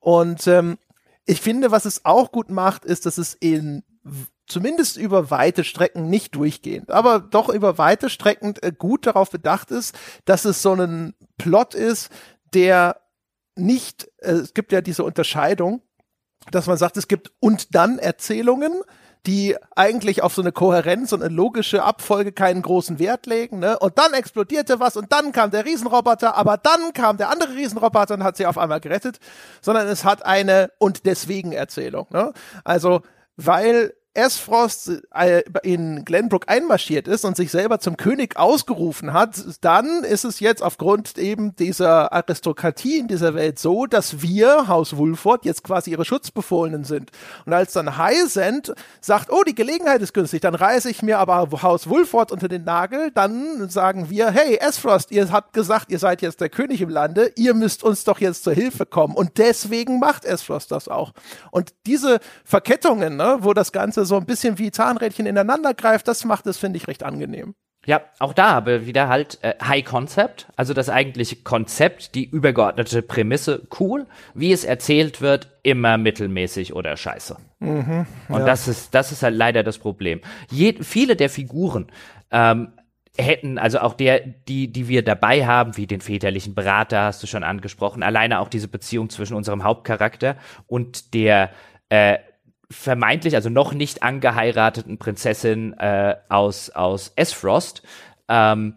Und 0.00 0.46
ähm, 0.46 0.76
ich 1.24 1.40
finde, 1.40 1.70
was 1.70 1.86
es 1.86 2.04
auch 2.04 2.30
gut 2.30 2.50
macht, 2.50 2.84
ist, 2.84 3.06
dass 3.06 3.16
es 3.16 3.34
in 3.34 3.82
zumindest 4.46 4.98
über 4.98 5.30
weite 5.30 5.64
Strecken 5.64 6.10
nicht 6.10 6.34
durchgehend, 6.34 6.90
aber 6.90 7.20
doch 7.20 7.48
über 7.48 7.78
weite 7.78 8.10
Strecken 8.10 8.54
äh, 8.60 8.70
gut 8.70 9.06
darauf 9.06 9.30
bedacht 9.30 9.70
ist, 9.70 9.94
dass 10.26 10.44
es 10.44 10.60
so 10.60 10.74
ein 10.74 11.14
Plot 11.38 11.74
ist, 11.74 12.10
der 12.52 13.00
nicht, 13.56 14.10
äh, 14.18 14.32
es 14.32 14.52
gibt 14.52 14.72
ja 14.72 14.82
diese 14.82 15.04
Unterscheidung, 15.04 15.82
dass 16.50 16.66
man 16.66 16.76
sagt, 16.76 16.96
es 16.96 17.08
gibt 17.08 17.32
und 17.40 17.74
dann 17.74 17.98
Erzählungen, 17.98 18.72
die 19.26 19.56
eigentlich 19.76 20.22
auf 20.22 20.32
so 20.32 20.42
eine 20.42 20.52
Kohärenz 20.52 21.12
und 21.12 21.22
eine 21.22 21.34
logische 21.34 21.82
Abfolge 21.82 22.32
keinen 22.32 22.62
großen 22.62 22.98
Wert 22.98 23.26
legen, 23.26 23.58
ne? 23.58 23.78
Und 23.78 23.98
dann 23.98 24.14
explodierte 24.14 24.80
was 24.80 24.96
und 24.96 25.12
dann 25.12 25.32
kam 25.32 25.50
der 25.50 25.64
Riesenroboter, 25.64 26.36
aber 26.36 26.56
dann 26.56 26.92
kam 26.94 27.16
der 27.18 27.30
andere 27.30 27.54
Riesenroboter 27.54 28.14
und 28.14 28.24
hat 28.24 28.36
sie 28.36 28.46
auf 28.46 28.56
einmal 28.56 28.80
gerettet, 28.80 29.18
sondern 29.60 29.86
es 29.88 30.04
hat 30.04 30.24
eine 30.24 30.70
und 30.78 31.04
deswegen 31.04 31.52
Erzählung, 31.52 32.06
ne? 32.10 32.32
Also, 32.64 33.02
weil 33.36 33.92
S-Frost 34.14 34.90
äh, 35.14 35.42
in 35.62 36.04
Glenbrook 36.04 36.48
einmarschiert 36.48 37.06
ist 37.06 37.24
und 37.24 37.36
sich 37.36 37.50
selber 37.50 37.78
zum 37.78 37.96
König 37.96 38.36
ausgerufen 38.36 39.12
hat, 39.12 39.36
dann 39.60 40.02
ist 40.02 40.24
es 40.24 40.40
jetzt 40.40 40.62
aufgrund 40.62 41.18
eben 41.18 41.54
dieser 41.54 42.12
Aristokratie 42.12 42.98
in 42.98 43.08
dieser 43.08 43.34
Welt 43.34 43.58
so, 43.58 43.86
dass 43.86 44.20
wir, 44.20 44.66
Haus 44.66 44.96
Wulford, 44.96 45.44
jetzt 45.44 45.62
quasi 45.62 45.92
ihre 45.92 46.04
Schutzbefohlenen 46.04 46.84
sind. 46.84 47.12
Und 47.46 47.52
als 47.52 47.72
dann 47.72 47.96
Highsend 47.96 48.74
sagt, 49.00 49.30
oh, 49.30 49.44
die 49.44 49.54
Gelegenheit 49.54 50.02
ist 50.02 50.14
günstig, 50.14 50.40
dann 50.40 50.56
reiße 50.56 50.90
ich 50.90 51.02
mir 51.02 51.18
aber 51.18 51.48
Haus 51.62 51.88
Wulford 51.88 52.32
unter 52.32 52.48
den 52.48 52.64
Nagel, 52.64 53.10
dann 53.12 53.68
sagen 53.68 54.10
wir, 54.10 54.30
hey, 54.30 54.56
S-Frost, 54.56 55.12
ihr 55.12 55.30
habt 55.30 55.52
gesagt, 55.52 55.92
ihr 55.92 55.98
seid 55.98 56.22
jetzt 56.22 56.40
der 56.40 56.48
König 56.48 56.80
im 56.80 56.88
Lande, 56.88 57.32
ihr 57.36 57.54
müsst 57.54 57.84
uns 57.84 58.04
doch 58.04 58.20
jetzt 58.20 58.42
zur 58.42 58.54
Hilfe 58.54 58.84
kommen. 58.84 59.14
Und 59.14 59.38
deswegen 59.38 60.00
macht 60.00 60.24
S-Frost 60.24 60.72
das 60.72 60.88
auch. 60.88 61.12
Und 61.52 61.72
diese 61.86 62.18
Verkettungen, 62.44 63.16
ne, 63.16 63.38
wo 63.40 63.54
das 63.54 63.70
Ganze 63.70 63.97
so 64.04 64.16
ein 64.16 64.26
bisschen 64.26 64.58
wie 64.58 64.70
Zahnrädchen 64.70 65.26
ineinander 65.26 65.74
greift, 65.74 66.08
das 66.08 66.24
macht 66.24 66.46
es, 66.46 66.56
finde 66.58 66.76
ich, 66.76 66.88
recht 66.88 67.02
angenehm. 67.02 67.54
Ja, 67.86 68.02
auch 68.18 68.34
da 68.34 68.48
aber 68.48 68.86
wieder 68.86 69.08
halt 69.08 69.38
äh, 69.42 69.54
High 69.62 69.84
Concept, 69.84 70.46
also 70.56 70.74
das 70.74 70.90
eigentliche 70.90 71.36
Konzept, 71.36 72.14
die 72.14 72.28
übergeordnete 72.28 73.00
Prämisse 73.02 73.66
cool, 73.80 74.06
wie 74.34 74.52
es 74.52 74.64
erzählt 74.64 75.22
wird, 75.22 75.48
immer 75.62 75.96
mittelmäßig 75.96 76.74
oder 76.74 76.96
scheiße. 76.96 77.38
Mhm, 77.60 78.06
Und 78.28 78.40
ja. 78.40 78.44
das 78.44 78.68
ist 78.68 78.94
das 78.94 79.12
ist 79.12 79.22
halt 79.22 79.36
leider 79.36 79.62
das 79.62 79.78
Problem. 79.78 80.20
Je, 80.50 80.82
viele 80.82 81.16
der 81.16 81.30
Figuren 81.30 81.86
ähm, 82.30 82.72
hätten, 83.16 83.58
also 83.58 83.80
auch 83.80 83.94
der, 83.94 84.20
die, 84.20 84.70
die 84.72 84.88
wir 84.88 85.02
dabei 85.02 85.46
haben, 85.46 85.76
wie 85.76 85.86
den 85.86 86.00
väterlichen 86.00 86.54
Berater, 86.54 87.04
hast 87.04 87.22
du 87.22 87.26
schon 87.26 87.42
angesprochen, 87.42 88.02
alleine 88.02 88.40
auch 88.40 88.48
diese 88.48 88.68
Beziehung 88.68 89.08
zwischen 89.08 89.34
unserem 89.34 89.64
Hauptcharakter 89.64 90.36
und 90.66 91.14
der 91.14 91.50
äh, 91.88 92.18
vermeintlich, 92.70 93.34
also 93.34 93.48
noch 93.50 93.72
nicht 93.72 94.02
angeheirateten 94.02 94.98
Prinzessin 94.98 95.72
äh, 95.74 96.16
aus, 96.28 96.70
aus 96.70 97.12
S-Frost, 97.16 97.82
ähm, 98.28 98.76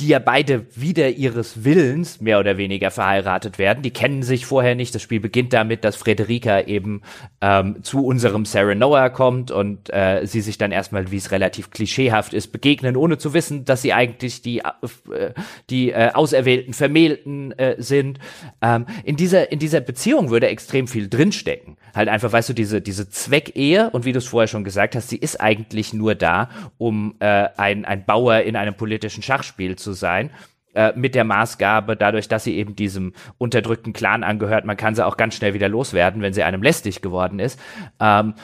die 0.00 0.08
ja 0.08 0.18
beide 0.18 0.66
wieder 0.74 1.10
ihres 1.10 1.64
Willens 1.64 2.20
mehr 2.20 2.40
oder 2.40 2.56
weniger 2.56 2.90
verheiratet 2.90 3.58
werden. 3.58 3.82
Die 3.82 3.90
kennen 3.90 4.22
sich 4.22 4.46
vorher 4.46 4.74
nicht. 4.74 4.94
Das 4.94 5.02
Spiel 5.02 5.20
beginnt 5.20 5.52
damit, 5.52 5.84
dass 5.84 5.96
Frederica 5.96 6.62
eben 6.62 7.02
ähm, 7.42 7.82
zu 7.82 8.04
unserem 8.04 8.46
Sarah 8.46 8.74
Noah 8.74 9.10
kommt 9.10 9.50
und 9.50 9.92
äh, 9.92 10.26
sie 10.26 10.40
sich 10.40 10.56
dann 10.56 10.72
erstmal, 10.72 11.10
wie 11.10 11.18
es 11.18 11.30
relativ 11.30 11.70
klischeehaft 11.70 12.32
ist, 12.32 12.48
begegnen, 12.48 12.96
ohne 12.96 13.18
zu 13.18 13.34
wissen, 13.34 13.66
dass 13.66 13.82
sie 13.82 13.92
eigentlich 13.92 14.40
die, 14.40 14.60
äh, 14.60 15.32
die 15.68 15.90
äh, 15.90 16.10
auserwählten 16.14 16.72
Vermählten 16.72 17.52
äh, 17.58 17.76
sind. 17.78 18.18
Ähm, 18.62 18.86
in, 19.04 19.16
dieser, 19.16 19.52
in 19.52 19.58
dieser 19.58 19.80
Beziehung 19.80 20.30
würde 20.30 20.48
extrem 20.48 20.88
viel 20.88 21.08
drinstecken. 21.08 21.76
Halt 21.94 22.08
einfach, 22.08 22.32
weißt 22.32 22.48
du, 22.48 22.52
diese, 22.54 22.80
diese 22.80 23.10
Zweckehe 23.10 23.90
und 23.90 24.06
wie 24.06 24.12
du 24.12 24.18
es 24.18 24.26
vorher 24.26 24.48
schon 24.48 24.64
gesagt 24.64 24.96
hast, 24.96 25.10
sie 25.10 25.18
ist 25.18 25.40
eigentlich 25.40 25.92
nur 25.92 26.14
da, 26.14 26.48
um 26.78 27.16
äh, 27.18 27.48
ein, 27.56 27.84
ein 27.84 28.06
Bauer 28.06 28.40
in 28.40 28.56
einem 28.56 28.74
politischen 28.74 29.22
Schachspiel 29.22 29.76
zu 29.76 29.89
sein 29.92 30.30
äh, 30.74 30.92
mit 30.94 31.14
der 31.14 31.24
Maßgabe, 31.24 31.96
dadurch, 31.96 32.28
dass 32.28 32.44
sie 32.44 32.56
eben 32.56 32.76
diesem 32.76 33.12
unterdrückten 33.38 33.92
Clan 33.92 34.22
angehört, 34.22 34.64
man 34.64 34.76
kann 34.76 34.94
sie 34.94 35.04
auch 35.04 35.16
ganz 35.16 35.34
schnell 35.34 35.54
wieder 35.54 35.68
loswerden, 35.68 36.22
wenn 36.22 36.32
sie 36.32 36.42
einem 36.42 36.62
lästig 36.62 37.02
geworden 37.02 37.38
ist. 37.38 37.58
Ähm, 38.00 38.34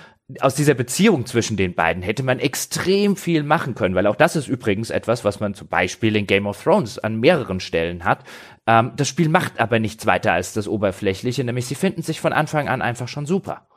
aus 0.41 0.57
dieser 0.57 0.75
Beziehung 0.75 1.25
zwischen 1.25 1.57
den 1.57 1.75
beiden 1.75 2.03
hätte 2.03 2.25
man 2.25 2.41
extrem 2.41 3.15
viel 3.15 3.45
machen 3.45 3.77
können, 3.77 3.95
weil 3.95 4.09
auch 4.09 4.17
das 4.17 4.35
ist 4.35 4.49
übrigens 4.49 4.91
etwas, 4.91 5.25
was 5.25 5.39
man 5.39 5.55
zum 5.55 5.69
Beispiel 5.69 6.17
in 6.17 6.27
Game 6.27 6.47
of 6.47 6.61
Thrones 6.61 6.99
an 6.99 7.21
mehreren 7.21 7.61
Stellen 7.61 8.05
hat. 8.05 8.25
Ähm, 8.67 8.93
das 8.97 9.07
Spiel 9.07 9.29
macht 9.29 9.61
aber 9.61 9.79
nichts 9.79 10.05
weiter 10.05 10.33
als 10.33 10.53
das 10.53 10.67
Oberflächliche, 10.67 11.45
nämlich 11.45 11.67
sie 11.67 11.77
finden 11.77 12.03
sich 12.03 12.21
von 12.21 12.33
Anfang 12.33 12.69
an 12.69 12.83
einfach 12.83 13.09
schon 13.09 13.27
super 13.27 13.69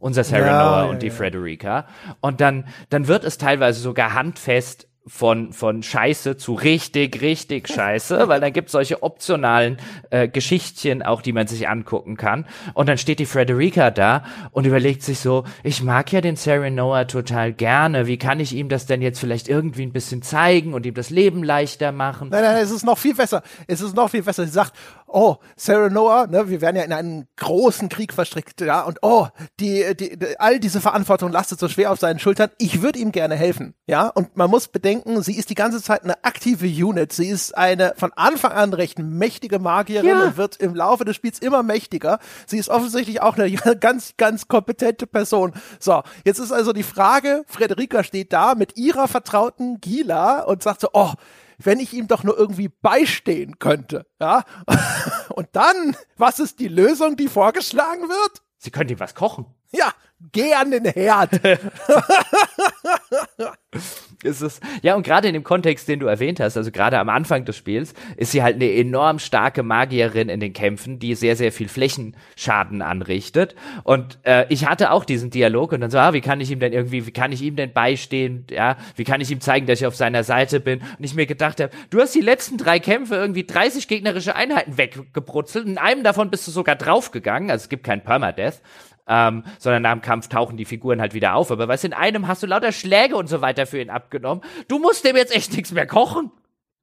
unser 0.00 0.22
Sarah 0.22 0.46
ja, 0.46 0.64
Noah 0.64 0.90
und 0.90 1.02
die 1.02 1.08
ja. 1.08 1.12
Frederica. 1.12 1.86
Und 2.20 2.40
dann, 2.40 2.68
dann 2.88 3.08
wird 3.08 3.24
es 3.24 3.36
teilweise 3.36 3.80
sogar 3.80 4.14
handfest 4.14 4.88
von, 5.08 5.52
von 5.52 5.82
Scheiße 5.82 6.36
zu 6.36 6.54
richtig, 6.54 7.20
richtig 7.20 7.68
Scheiße, 7.68 8.28
weil 8.28 8.40
dann 8.40 8.52
gibt 8.52 8.68
es 8.68 8.72
solche 8.72 9.02
optionalen 9.02 9.78
äh, 10.10 10.28
Geschichtchen 10.28 11.02
auch, 11.02 11.22
die 11.22 11.32
man 11.32 11.46
sich 11.46 11.68
angucken 11.68 12.16
kann. 12.16 12.46
Und 12.74 12.88
dann 12.88 12.98
steht 12.98 13.18
die 13.18 13.26
Frederica 13.26 13.90
da 13.90 14.24
und 14.52 14.66
überlegt 14.66 15.02
sich 15.02 15.18
so, 15.18 15.44
ich 15.62 15.82
mag 15.82 16.12
ja 16.12 16.20
den 16.20 16.36
Sarah 16.36 16.70
Noah 16.70 17.06
total 17.06 17.52
gerne. 17.52 18.06
Wie 18.06 18.18
kann 18.18 18.40
ich 18.40 18.54
ihm 18.54 18.68
das 18.68 18.86
denn 18.86 19.02
jetzt 19.02 19.18
vielleicht 19.18 19.48
irgendwie 19.48 19.82
ein 19.82 19.92
bisschen 19.92 20.22
zeigen 20.22 20.74
und 20.74 20.86
ihm 20.86 20.94
das 20.94 21.10
Leben 21.10 21.42
leichter 21.42 21.92
machen? 21.92 22.28
Nein, 22.30 22.42
nein, 22.42 22.56
es 22.62 22.70
ist 22.70 22.84
noch 22.84 22.98
viel 22.98 23.14
besser. 23.14 23.42
Es 23.66 23.80
ist 23.80 23.96
noch 23.96 24.10
viel 24.10 24.22
besser. 24.22 24.44
Sie 24.44 24.52
sagt, 24.52 24.74
oh, 25.08 25.36
Sarah 25.56 25.88
Noah, 25.88 26.26
ne, 26.26 26.48
wir 26.48 26.60
werden 26.60 26.76
ja 26.76 26.82
in 26.82 26.92
einen 26.92 27.28
großen 27.36 27.88
Krieg 27.88 28.12
verstrickt, 28.12 28.60
ja, 28.60 28.82
und 28.82 28.98
oh, 29.02 29.28
die, 29.60 29.94
die, 29.96 30.18
die 30.18 30.38
all 30.38 30.60
diese 30.60 30.80
Verantwortung 30.80 31.32
lastet 31.32 31.60
so 31.60 31.68
schwer 31.68 31.92
auf 31.92 31.98
seinen 31.98 32.18
Schultern. 32.18 32.50
Ich 32.58 32.82
würde 32.82 32.98
ihm 32.98 33.12
gerne 33.12 33.34
helfen, 33.34 33.74
ja, 33.86 34.08
und 34.08 34.36
man 34.36 34.50
muss 34.50 34.68
bedenken, 34.68 35.22
sie 35.22 35.36
ist 35.36 35.50
die 35.50 35.54
ganze 35.54 35.82
Zeit 35.82 36.04
eine 36.04 36.24
aktive 36.24 36.66
Unit. 36.66 37.12
Sie 37.12 37.28
ist 37.28 37.56
eine 37.56 37.94
von 37.96 38.12
Anfang 38.14 38.52
an 38.52 38.72
recht 38.72 38.98
mächtige 38.98 39.58
Magierin 39.58 40.08
ja. 40.08 40.24
und 40.24 40.36
wird 40.36 40.56
im 40.56 40.74
Laufe 40.74 41.04
des 41.04 41.16
Spiels 41.16 41.38
immer 41.38 41.62
mächtiger. 41.62 42.18
Sie 42.46 42.58
ist 42.58 42.68
offensichtlich 42.68 43.22
auch 43.22 43.36
eine 43.36 43.50
ganz, 43.80 44.14
ganz 44.16 44.48
kompetente 44.48 45.06
Person. 45.06 45.52
So, 45.80 46.02
jetzt 46.24 46.38
ist 46.38 46.52
also 46.52 46.72
die 46.72 46.82
Frage, 46.82 47.44
Frederika 47.46 48.04
steht 48.04 48.32
da 48.32 48.54
mit 48.54 48.76
ihrer 48.76 49.08
vertrauten 49.08 49.80
Gila 49.80 50.42
und 50.42 50.62
sagt 50.62 50.80
so, 50.80 50.88
oh, 50.92 51.12
wenn 51.58 51.80
ich 51.80 51.92
ihm 51.92 52.08
doch 52.08 52.24
nur 52.24 52.38
irgendwie 52.38 52.68
beistehen 52.68 53.58
könnte, 53.58 54.06
ja. 54.20 54.44
Und 55.34 55.48
dann, 55.52 55.96
was 56.16 56.38
ist 56.38 56.60
die 56.60 56.68
Lösung, 56.68 57.16
die 57.16 57.28
vorgeschlagen 57.28 58.08
wird? 58.08 58.42
Sie 58.58 58.70
könnte 58.70 58.94
ihm 58.94 59.00
was 59.00 59.14
kochen. 59.14 59.46
Ja, 59.70 59.92
geh 60.32 60.54
an 60.54 60.70
den 60.70 60.86
Herd. 60.86 61.40
ist 64.22 64.40
es, 64.40 64.60
ja, 64.82 64.96
und 64.96 65.04
gerade 65.04 65.28
in 65.28 65.34
dem 65.34 65.44
Kontext, 65.44 65.86
den 65.86 66.00
du 66.00 66.06
erwähnt 66.06 66.40
hast, 66.40 66.56
also 66.56 66.72
gerade 66.72 66.98
am 66.98 67.08
Anfang 67.08 67.44
des 67.44 67.56
Spiels, 67.56 67.94
ist 68.16 68.32
sie 68.32 68.42
halt 68.42 68.56
eine 68.56 68.72
enorm 68.72 69.18
starke 69.18 69.62
Magierin 69.62 70.28
in 70.28 70.40
den 70.40 70.52
Kämpfen, 70.52 70.98
die 70.98 71.14
sehr, 71.14 71.36
sehr 71.36 71.52
viel 71.52 71.68
Flächenschaden 71.68 72.82
anrichtet. 72.82 73.54
Und 73.84 74.18
äh, 74.24 74.46
ich 74.48 74.66
hatte 74.66 74.90
auch 74.90 75.04
diesen 75.04 75.30
Dialog 75.30 75.72
und 75.72 75.80
dann 75.80 75.90
so, 75.90 75.98
ah, 75.98 76.12
wie 76.12 76.20
kann 76.20 76.40
ich 76.40 76.50
ihm 76.50 76.58
denn 76.58 76.72
irgendwie, 76.72 77.06
wie 77.06 77.12
kann 77.12 77.30
ich 77.30 77.42
ihm 77.42 77.54
denn 77.54 77.72
beistehen, 77.72 78.44
ja, 78.50 78.76
wie 78.96 79.04
kann 79.04 79.20
ich 79.20 79.30
ihm 79.30 79.40
zeigen, 79.40 79.66
dass 79.66 79.80
ich 79.80 79.86
auf 79.86 79.96
seiner 79.96 80.24
Seite 80.24 80.58
bin? 80.58 80.80
Und 80.80 81.04
ich 81.04 81.14
mir 81.14 81.26
gedacht 81.26 81.60
habe, 81.60 81.72
du 81.90 82.00
hast 82.00 82.14
die 82.14 82.20
letzten 82.20 82.58
drei 82.58 82.80
Kämpfe 82.80 83.14
irgendwie 83.14 83.44
30 83.44 83.86
gegnerische 83.86 84.34
Einheiten 84.34 84.78
weggebrutzelt, 84.78 85.66
in 85.66 85.78
einem 85.78 86.02
davon 86.02 86.30
bist 86.30 86.46
du 86.46 86.50
sogar 86.50 86.74
draufgegangen, 86.74 87.50
also 87.50 87.62
es 87.62 87.68
gibt 87.68 87.84
kein 87.84 88.02
Permadeath 88.02 88.60
ähm, 89.08 89.44
sondern 89.58 89.82
nach 89.82 89.92
dem 89.92 90.02
Kampf 90.02 90.28
tauchen 90.28 90.56
die 90.56 90.64
Figuren 90.64 91.00
halt 91.00 91.14
wieder 91.14 91.34
auf. 91.34 91.50
Aber 91.50 91.66
weißt 91.66 91.84
in 91.84 91.92
einem 91.92 92.28
hast 92.28 92.42
du 92.42 92.46
lauter 92.46 92.72
Schläge 92.72 93.16
und 93.16 93.28
so 93.28 93.40
weiter 93.40 93.66
für 93.66 93.80
ihn 93.80 93.90
abgenommen. 93.90 94.44
Du 94.68 94.78
musst 94.78 95.04
dem 95.04 95.16
jetzt 95.16 95.34
echt 95.34 95.52
nichts 95.52 95.72
mehr 95.72 95.86
kochen. 95.86 96.30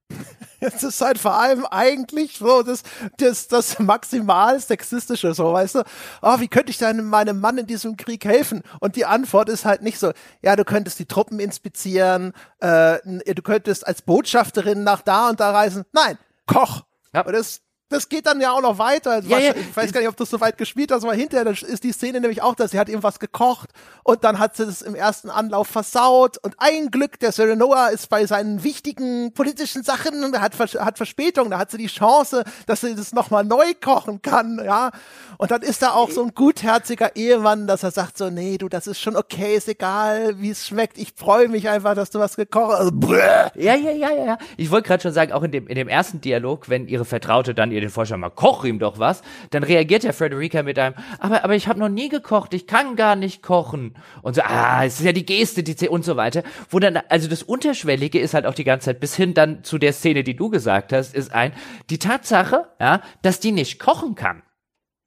Es 0.61 0.82
ist 0.84 1.01
halt 1.01 1.19
vor 1.19 1.36
allem 1.36 1.65
eigentlich 1.65 2.38
so 2.38 2.63
das, 2.63 2.82
das, 3.17 3.47
das 3.49 3.78
maximal 3.78 4.59
sexistische, 4.59 5.34
so, 5.34 5.53
weißt 5.53 5.76
du? 5.76 5.84
Oh, 6.21 6.39
wie 6.39 6.47
könnte 6.47 6.71
ich 6.71 6.78
denn 6.78 7.05
meinem 7.05 7.39
Mann 7.39 7.57
in 7.57 7.67
diesem 7.67 7.97
Krieg 7.97 8.26
helfen? 8.26 8.63
Und 8.80 8.95
die 8.95 9.05
Antwort 9.05 9.49
ist 9.49 9.65
halt 9.65 9.82
nicht 9.82 9.99
so, 9.99 10.11
ja, 10.41 10.55
du 10.55 10.63
könntest 10.63 10.97
die 10.97 11.05
Truppen 11.05 11.39
inspizieren, 11.39 12.34
äh, 12.61 12.97
du 13.03 13.41
könntest 13.43 13.86
als 13.86 14.01
Botschafterin 14.01 14.84
nach 14.84 15.01
da 15.01 15.30
und 15.30 15.39
da 15.39 15.51
reisen. 15.51 15.84
Nein, 15.91 16.17
Koch. 16.47 16.84
Ja. 17.13 17.26
Und 17.26 17.34
das, 17.34 17.61
das 17.95 18.09
geht 18.09 18.25
dann 18.25 18.41
ja 18.41 18.51
auch 18.51 18.61
noch 18.61 18.77
weiter. 18.77 19.21
Ja, 19.23 19.39
ja. 19.39 19.53
Ich 19.55 19.75
weiß 19.75 19.91
gar 19.91 20.01
nicht, 20.01 20.09
ob 20.09 20.17
du 20.17 20.25
so 20.25 20.39
weit 20.41 20.57
gespielt 20.57 20.91
hast, 20.91 21.03
aber 21.03 21.13
hinterher 21.13 21.47
ist 21.47 21.83
die 21.83 21.91
Szene 21.91 22.21
nämlich 22.21 22.41
auch, 22.41 22.55
dass 22.55 22.71
sie 22.71 22.79
hat 22.79 22.89
irgendwas 22.89 23.19
gekocht 23.19 23.69
und 24.03 24.23
dann 24.23 24.39
hat 24.39 24.55
sie 24.55 24.63
es 24.63 24.81
im 24.81 24.95
ersten 24.95 25.29
Anlauf 25.29 25.67
versaut 25.67 26.37
und 26.37 26.55
ein 26.57 26.91
Glück, 26.91 27.19
der 27.19 27.31
Serenoa 27.31 27.87
ist 27.87 28.09
bei 28.09 28.25
seinen 28.25 28.63
wichtigen 28.63 29.33
politischen 29.33 29.83
Sachen, 29.83 30.39
hat, 30.39 30.57
hat 30.59 30.97
Verspätung, 30.97 31.49
da 31.49 31.57
hat 31.57 31.71
sie 31.71 31.77
die 31.77 31.87
Chance, 31.87 32.43
dass 32.67 32.81
sie 32.81 32.95
das 32.95 33.13
nochmal 33.13 33.43
neu 33.43 33.73
kochen 33.81 34.21
kann, 34.21 34.61
ja. 34.63 34.91
Und 35.37 35.51
dann 35.51 35.61
ist 35.61 35.81
da 35.81 35.91
auch 35.91 36.11
so 36.11 36.23
ein 36.23 36.33
gutherziger 36.33 37.15
Ehemann, 37.15 37.67
dass 37.67 37.83
er 37.83 37.91
sagt 37.91 38.17
so, 38.17 38.29
nee, 38.29 38.57
du, 38.57 38.69
das 38.69 38.87
ist 38.87 38.99
schon 38.99 39.15
okay, 39.15 39.55
ist 39.55 39.67
egal, 39.67 40.39
wie 40.39 40.49
es 40.49 40.67
schmeckt. 40.67 40.97
Ich 40.97 41.13
freue 41.15 41.49
mich 41.49 41.69
einfach, 41.69 41.95
dass 41.95 42.09
du 42.09 42.19
was 42.19 42.35
gekocht 42.35 42.73
hast. 42.73 42.79
Also, 42.79 43.13
ja, 43.55 43.75
ja, 43.75 43.91
ja, 43.91 44.11
ja. 44.11 44.37
Ich 44.57 44.71
wollte 44.71 44.87
gerade 44.87 45.03
schon 45.03 45.13
sagen, 45.13 45.31
auch 45.33 45.43
in 45.43 45.51
dem, 45.51 45.67
in 45.67 45.75
dem 45.75 45.87
ersten 45.87 46.21
Dialog, 46.21 46.69
wenn 46.69 46.87
ihre 46.87 47.05
Vertraute 47.05 47.53
dann 47.53 47.71
ihr 47.71 47.81
den 47.86 47.91
Vorschlag 47.91 48.17
mal, 48.17 48.29
koch 48.29 48.65
ihm 48.65 48.79
doch 48.79 48.99
was, 48.99 49.21
dann 49.51 49.63
reagiert 49.63 50.03
ja 50.03 50.11
Frederica 50.11 50.63
mit 50.63 50.77
einem, 50.79 50.95
aber, 51.19 51.43
aber 51.43 51.55
ich 51.55 51.67
habe 51.67 51.79
noch 51.79 51.89
nie 51.89 52.09
gekocht, 52.09 52.53
ich 52.53 52.67
kann 52.67 52.95
gar 52.95 53.15
nicht 53.15 53.41
kochen. 53.41 53.95
Und 54.21 54.36
so, 54.36 54.41
ah, 54.41 54.86
es 54.86 54.99
ist 54.99 55.05
ja 55.05 55.11
die 55.11 55.25
Geste, 55.25 55.63
die 55.63 55.75
und 55.88 56.05
so 56.05 56.15
weiter. 56.15 56.43
Wo 56.69 56.79
dann, 56.79 56.97
also 57.09 57.27
das 57.27 57.43
Unterschwellige 57.43 58.19
ist 58.19 58.33
halt 58.33 58.45
auch 58.45 58.53
die 58.53 58.63
ganze 58.63 58.86
Zeit, 58.86 58.99
bis 58.99 59.15
hin 59.15 59.33
dann 59.33 59.63
zu 59.63 59.77
der 59.77 59.93
Szene, 59.93 60.23
die 60.23 60.36
du 60.36 60.49
gesagt 60.49 60.93
hast, 60.93 61.13
ist 61.13 61.33
ein, 61.33 61.53
die 61.89 61.99
Tatsache, 61.99 62.67
ja, 62.79 63.01
dass 63.21 63.39
die 63.39 63.51
nicht 63.51 63.79
kochen 63.79 64.15
kann 64.15 64.41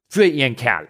für 0.07 0.25
ihren 0.25 0.55
Kerl. 0.55 0.87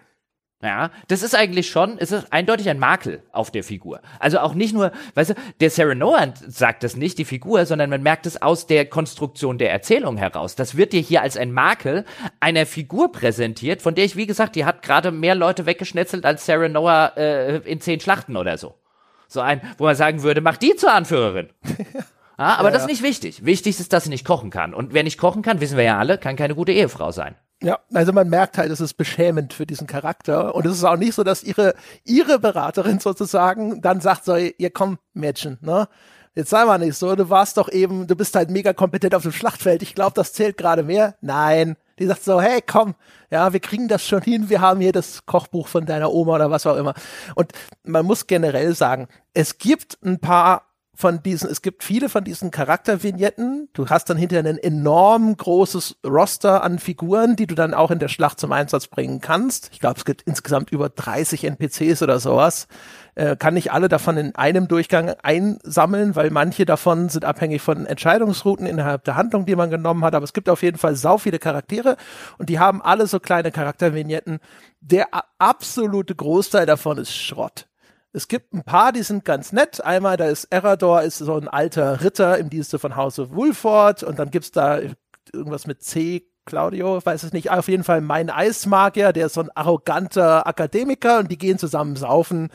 Ja, 0.62 0.90
das 1.08 1.22
ist 1.22 1.34
eigentlich 1.34 1.70
schon, 1.70 1.96
es 1.96 2.12
ist 2.12 2.30
eindeutig 2.34 2.68
ein 2.68 2.78
Makel 2.78 3.22
auf 3.32 3.50
der 3.50 3.64
Figur. 3.64 4.02
Also 4.18 4.40
auch 4.40 4.52
nicht 4.52 4.74
nur, 4.74 4.92
weißt 5.14 5.30
du, 5.30 5.34
der 5.60 5.70
Sarah 5.70 5.94
Noah 5.94 6.34
sagt 6.46 6.82
das 6.82 6.96
nicht, 6.96 7.16
die 7.16 7.24
Figur, 7.24 7.64
sondern 7.64 7.88
man 7.88 8.02
merkt 8.02 8.26
es 8.26 8.42
aus 8.42 8.66
der 8.66 8.84
Konstruktion 8.84 9.56
der 9.56 9.72
Erzählung 9.72 10.18
heraus. 10.18 10.56
Das 10.56 10.76
wird 10.76 10.92
dir 10.92 11.00
hier 11.00 11.22
als 11.22 11.38
ein 11.38 11.52
Makel 11.52 12.04
einer 12.40 12.66
Figur 12.66 13.10
präsentiert, 13.10 13.80
von 13.80 13.94
der 13.94 14.04
ich, 14.04 14.16
wie 14.16 14.26
gesagt, 14.26 14.54
die 14.54 14.66
hat 14.66 14.82
gerade 14.82 15.12
mehr 15.12 15.34
Leute 15.34 15.64
weggeschnetzelt 15.64 16.26
als 16.26 16.44
Sarah 16.44 16.68
Noah 16.68 17.14
äh, 17.16 17.56
in 17.58 17.80
zehn 17.80 17.98
Schlachten 17.98 18.36
oder 18.36 18.58
so. 18.58 18.74
So 19.28 19.40
ein, 19.40 19.62
wo 19.78 19.84
man 19.84 19.96
sagen 19.96 20.22
würde, 20.22 20.42
mach 20.42 20.58
die 20.58 20.76
zur 20.76 20.92
Anführerin. 20.92 21.48
Ja, 22.38 22.56
aber 22.56 22.68
ja, 22.68 22.72
das 22.72 22.84
ist 22.84 22.88
nicht 22.88 23.02
wichtig. 23.02 23.44
Wichtig 23.44 23.78
ist, 23.78 23.92
dass 23.92 24.04
sie 24.04 24.08
nicht 24.08 24.24
kochen 24.24 24.48
kann. 24.48 24.72
Und 24.72 24.94
wer 24.94 25.02
nicht 25.02 25.18
kochen 25.18 25.42
kann, 25.42 25.60
wissen 25.60 25.76
wir 25.76 25.84
ja 25.84 25.98
alle, 25.98 26.16
kann 26.16 26.36
keine 26.36 26.54
gute 26.54 26.72
Ehefrau 26.72 27.10
sein. 27.10 27.34
Ja, 27.62 27.78
also 27.92 28.12
man 28.12 28.28
merkt 28.30 28.56
halt, 28.56 28.70
es 28.70 28.80
ist 28.80 28.94
beschämend 28.94 29.52
für 29.52 29.66
diesen 29.66 29.86
Charakter. 29.86 30.54
Und 30.54 30.64
es 30.64 30.72
ist 30.72 30.84
auch 30.84 30.96
nicht 30.96 31.14
so, 31.14 31.24
dass 31.24 31.42
ihre, 31.42 31.74
ihre 32.04 32.38
Beraterin 32.38 33.00
sozusagen 33.00 33.82
dann 33.82 34.00
sagt 34.00 34.24
so, 34.24 34.34
ihr 34.36 34.70
komm, 34.70 34.98
Mädchen, 35.12 35.58
ne? 35.60 35.88
Jetzt 36.36 36.50
sei 36.50 36.64
mal 36.64 36.78
nicht 36.78 36.96
so, 36.96 37.16
du 37.16 37.28
warst 37.28 37.56
doch 37.56 37.68
eben, 37.68 38.06
du 38.06 38.14
bist 38.14 38.36
halt 38.36 38.50
mega 38.50 38.72
kompetent 38.72 39.16
auf 39.16 39.24
dem 39.24 39.32
Schlachtfeld. 39.32 39.82
Ich 39.82 39.96
glaube, 39.96 40.12
das 40.14 40.32
zählt 40.32 40.56
gerade 40.56 40.84
mehr. 40.84 41.16
Nein. 41.20 41.76
Die 41.98 42.06
sagt 42.06 42.24
so, 42.24 42.40
hey, 42.40 42.62
komm, 42.64 42.94
ja, 43.30 43.52
wir 43.52 43.60
kriegen 43.60 43.88
das 43.88 44.06
schon 44.06 44.22
hin. 44.22 44.48
Wir 44.48 44.60
haben 44.60 44.80
hier 44.80 44.92
das 44.92 45.26
Kochbuch 45.26 45.66
von 45.68 45.86
deiner 45.86 46.12
Oma 46.12 46.36
oder 46.36 46.50
was 46.50 46.66
auch 46.66 46.76
immer. 46.76 46.94
Und 47.34 47.52
man 47.84 48.06
muss 48.06 48.28
generell 48.28 48.74
sagen, 48.74 49.08
es 49.34 49.58
gibt 49.58 49.98
ein 50.02 50.20
paar 50.20 50.69
von 51.00 51.22
diesen, 51.22 51.50
es 51.50 51.62
gibt 51.62 51.82
viele 51.82 52.08
von 52.08 52.22
diesen 52.22 52.50
Charaktervignetten. 52.50 53.68
Du 53.72 53.88
hast 53.88 54.10
dann 54.10 54.16
hinterher 54.16 54.48
ein 54.48 54.58
enorm 54.58 55.36
großes 55.36 55.96
Roster 56.06 56.62
an 56.62 56.78
Figuren, 56.78 57.36
die 57.36 57.46
du 57.46 57.54
dann 57.54 57.74
auch 57.74 57.90
in 57.90 57.98
der 57.98 58.08
Schlacht 58.08 58.38
zum 58.38 58.52
Einsatz 58.52 58.86
bringen 58.86 59.20
kannst. 59.20 59.70
Ich 59.72 59.80
glaube, 59.80 59.98
es 59.98 60.04
gibt 60.04 60.22
insgesamt 60.22 60.70
über 60.70 60.88
30 60.88 61.44
NPCs 61.44 62.02
oder 62.02 62.20
sowas. 62.20 62.68
Äh, 63.14 63.36
kann 63.36 63.54
nicht 63.54 63.72
alle 63.72 63.88
davon 63.88 64.16
in 64.16 64.34
einem 64.34 64.68
Durchgang 64.68 65.14
einsammeln, 65.22 66.14
weil 66.16 66.30
manche 66.30 66.64
davon 66.66 67.08
sind 67.08 67.24
abhängig 67.24 67.62
von 67.62 67.86
Entscheidungsrouten 67.86 68.66
innerhalb 68.66 69.04
der 69.04 69.16
Handlung, 69.16 69.46
die 69.46 69.56
man 69.56 69.70
genommen 69.70 70.04
hat. 70.04 70.14
Aber 70.14 70.24
es 70.24 70.32
gibt 70.32 70.48
auf 70.48 70.62
jeden 70.62 70.78
Fall 70.78 70.96
sau 70.96 71.18
viele 71.18 71.38
Charaktere 71.38 71.96
und 72.38 72.48
die 72.48 72.58
haben 72.58 72.82
alle 72.82 73.06
so 73.06 73.20
kleine 73.20 73.50
Charaktervignetten. 73.50 74.38
Der 74.80 75.08
absolute 75.38 76.14
Großteil 76.14 76.66
davon 76.66 76.98
ist 76.98 77.14
Schrott. 77.14 77.69
Es 78.12 78.26
gibt 78.26 78.52
ein 78.52 78.64
paar, 78.64 78.92
die 78.92 79.02
sind 79.02 79.24
ganz 79.24 79.52
nett. 79.52 79.84
Einmal, 79.84 80.16
da 80.16 80.26
ist 80.26 80.44
Erador, 80.44 81.02
ist 81.02 81.18
so 81.18 81.36
ein 81.36 81.46
alter 81.46 82.02
Ritter 82.02 82.38
im 82.38 82.50
Dienste 82.50 82.78
von 82.78 82.96
Hause 82.96 83.30
Wulford. 83.30 84.02
Und 84.02 84.18
dann 84.18 84.30
gibt's 84.30 84.50
da 84.50 84.80
irgendwas 85.32 85.66
mit 85.66 85.82
C, 85.82 86.26
Claudio, 86.44 87.04
weiß 87.04 87.22
es 87.22 87.32
nicht. 87.32 87.50
Auf 87.50 87.68
jeden 87.68 87.84
Fall 87.84 88.00
mein 88.00 88.28
Eismagier, 88.28 89.12
der 89.12 89.26
ist 89.26 89.34
so 89.34 89.42
ein 89.42 89.50
arroganter 89.54 90.46
Akademiker 90.46 91.18
und 91.20 91.30
die 91.30 91.38
gehen 91.38 91.58
zusammen 91.58 91.94
saufen. 91.94 92.48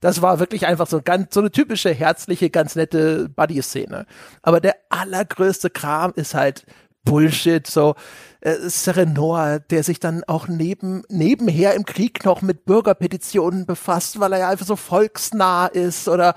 Das 0.00 0.22
war 0.22 0.38
wirklich 0.38 0.66
einfach 0.66 0.86
so 0.86 1.00
ganz, 1.02 1.34
so 1.34 1.40
eine 1.40 1.50
typische 1.50 1.90
herzliche, 1.90 2.50
ganz 2.50 2.74
nette 2.74 3.28
Buddy-Szene. 3.28 4.06
Aber 4.42 4.60
der 4.60 4.76
allergrößte 4.90 5.70
Kram 5.70 6.12
ist 6.16 6.34
halt 6.34 6.64
Bullshit, 7.04 7.66
so 7.66 7.94
äh, 8.40 8.56
Serenoa, 8.68 9.58
der 9.58 9.82
sich 9.82 10.00
dann 10.00 10.22
auch 10.24 10.48
neben, 10.48 11.02
nebenher 11.08 11.74
im 11.74 11.84
Krieg 11.84 12.24
noch 12.24 12.42
mit 12.42 12.64
Bürgerpetitionen 12.64 13.66
befasst, 13.66 14.20
weil 14.20 14.32
er 14.32 14.38
ja 14.40 14.48
einfach 14.50 14.66
so 14.66 14.76
volksnah 14.76 15.66
ist 15.66 16.08
oder 16.08 16.34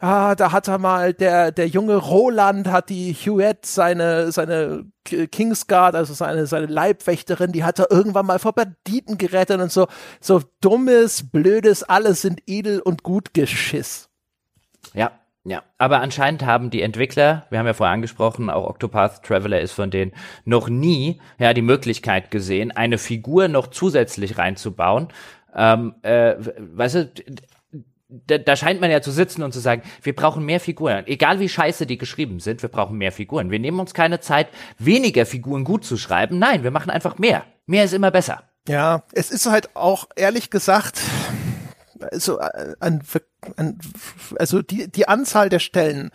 ja, 0.00 0.34
da 0.34 0.52
hat 0.52 0.68
er 0.68 0.78
mal 0.78 1.12
der, 1.12 1.52
der 1.52 1.68
junge 1.68 1.96
Roland 1.96 2.68
hat 2.68 2.88
die 2.88 3.12
Huette, 3.12 3.68
seine, 3.68 4.32
seine 4.32 4.86
Kingsguard, 5.04 5.94
also 5.94 6.14
seine, 6.14 6.46
seine 6.46 6.66
Leibwächterin, 6.66 7.52
die 7.52 7.64
hat 7.64 7.78
er 7.78 7.90
irgendwann 7.90 8.26
mal 8.26 8.38
vor 8.38 8.52
Banditen 8.52 9.18
gerettet 9.18 9.60
und 9.60 9.72
so, 9.72 9.86
so 10.20 10.42
dummes, 10.60 11.30
blödes, 11.30 11.82
alles 11.82 12.22
sind 12.22 12.42
edel 12.46 12.80
und 12.80 13.02
gut 13.02 13.34
Geschiss. 13.34 14.08
Ja, 14.94 15.12
ja, 15.44 15.62
aber 15.78 16.00
anscheinend 16.00 16.44
haben 16.44 16.70
die 16.70 16.82
Entwickler, 16.82 17.46
wir 17.48 17.58
haben 17.58 17.66
ja 17.66 17.72
vorher 17.72 17.94
angesprochen, 17.94 18.50
auch 18.50 18.68
Octopath 18.68 19.22
Traveler 19.22 19.60
ist 19.60 19.72
von 19.72 19.90
denen 19.90 20.12
noch 20.44 20.68
nie 20.68 21.20
ja 21.38 21.54
die 21.54 21.62
Möglichkeit 21.62 22.30
gesehen, 22.30 22.72
eine 22.72 22.98
Figur 22.98 23.48
noch 23.48 23.68
zusätzlich 23.68 24.36
reinzubauen. 24.36 25.08
Ähm, 25.54 25.94
äh, 26.02 26.34
weißt 26.58 26.94
du, 26.94 27.12
da, 28.10 28.38
da 28.38 28.56
scheint 28.56 28.80
man 28.80 28.90
ja 28.90 29.00
zu 29.00 29.10
sitzen 29.10 29.42
und 29.42 29.52
zu 29.52 29.60
sagen, 29.60 29.82
wir 30.02 30.14
brauchen 30.14 30.44
mehr 30.44 30.60
Figuren. 30.60 31.06
Egal 31.06 31.40
wie 31.40 31.48
scheiße 31.48 31.86
die 31.86 31.96
geschrieben 31.96 32.40
sind, 32.40 32.60
wir 32.62 32.68
brauchen 32.68 32.98
mehr 32.98 33.12
Figuren. 33.12 33.50
Wir 33.50 33.60
nehmen 33.60 33.80
uns 33.80 33.94
keine 33.94 34.20
Zeit, 34.20 34.48
weniger 34.78 35.26
Figuren 35.26 35.64
gut 35.64 35.84
zu 35.84 35.96
schreiben. 35.96 36.38
Nein, 36.38 36.64
wir 36.64 36.70
machen 36.70 36.90
einfach 36.90 37.18
mehr. 37.18 37.44
Mehr 37.66 37.84
ist 37.84 37.94
immer 37.94 38.10
besser. 38.10 38.44
Ja, 38.68 39.04
es 39.12 39.30
ist 39.30 39.46
halt 39.46 39.74
auch 39.74 40.08
ehrlich 40.16 40.50
gesagt, 40.50 41.00
also, 42.10 42.38
an, 42.38 42.74
an, 42.80 43.02
also 44.38 44.62
die, 44.62 44.90
die 44.90 45.08
Anzahl 45.08 45.48
der 45.48 45.58
Stellen, 45.58 46.10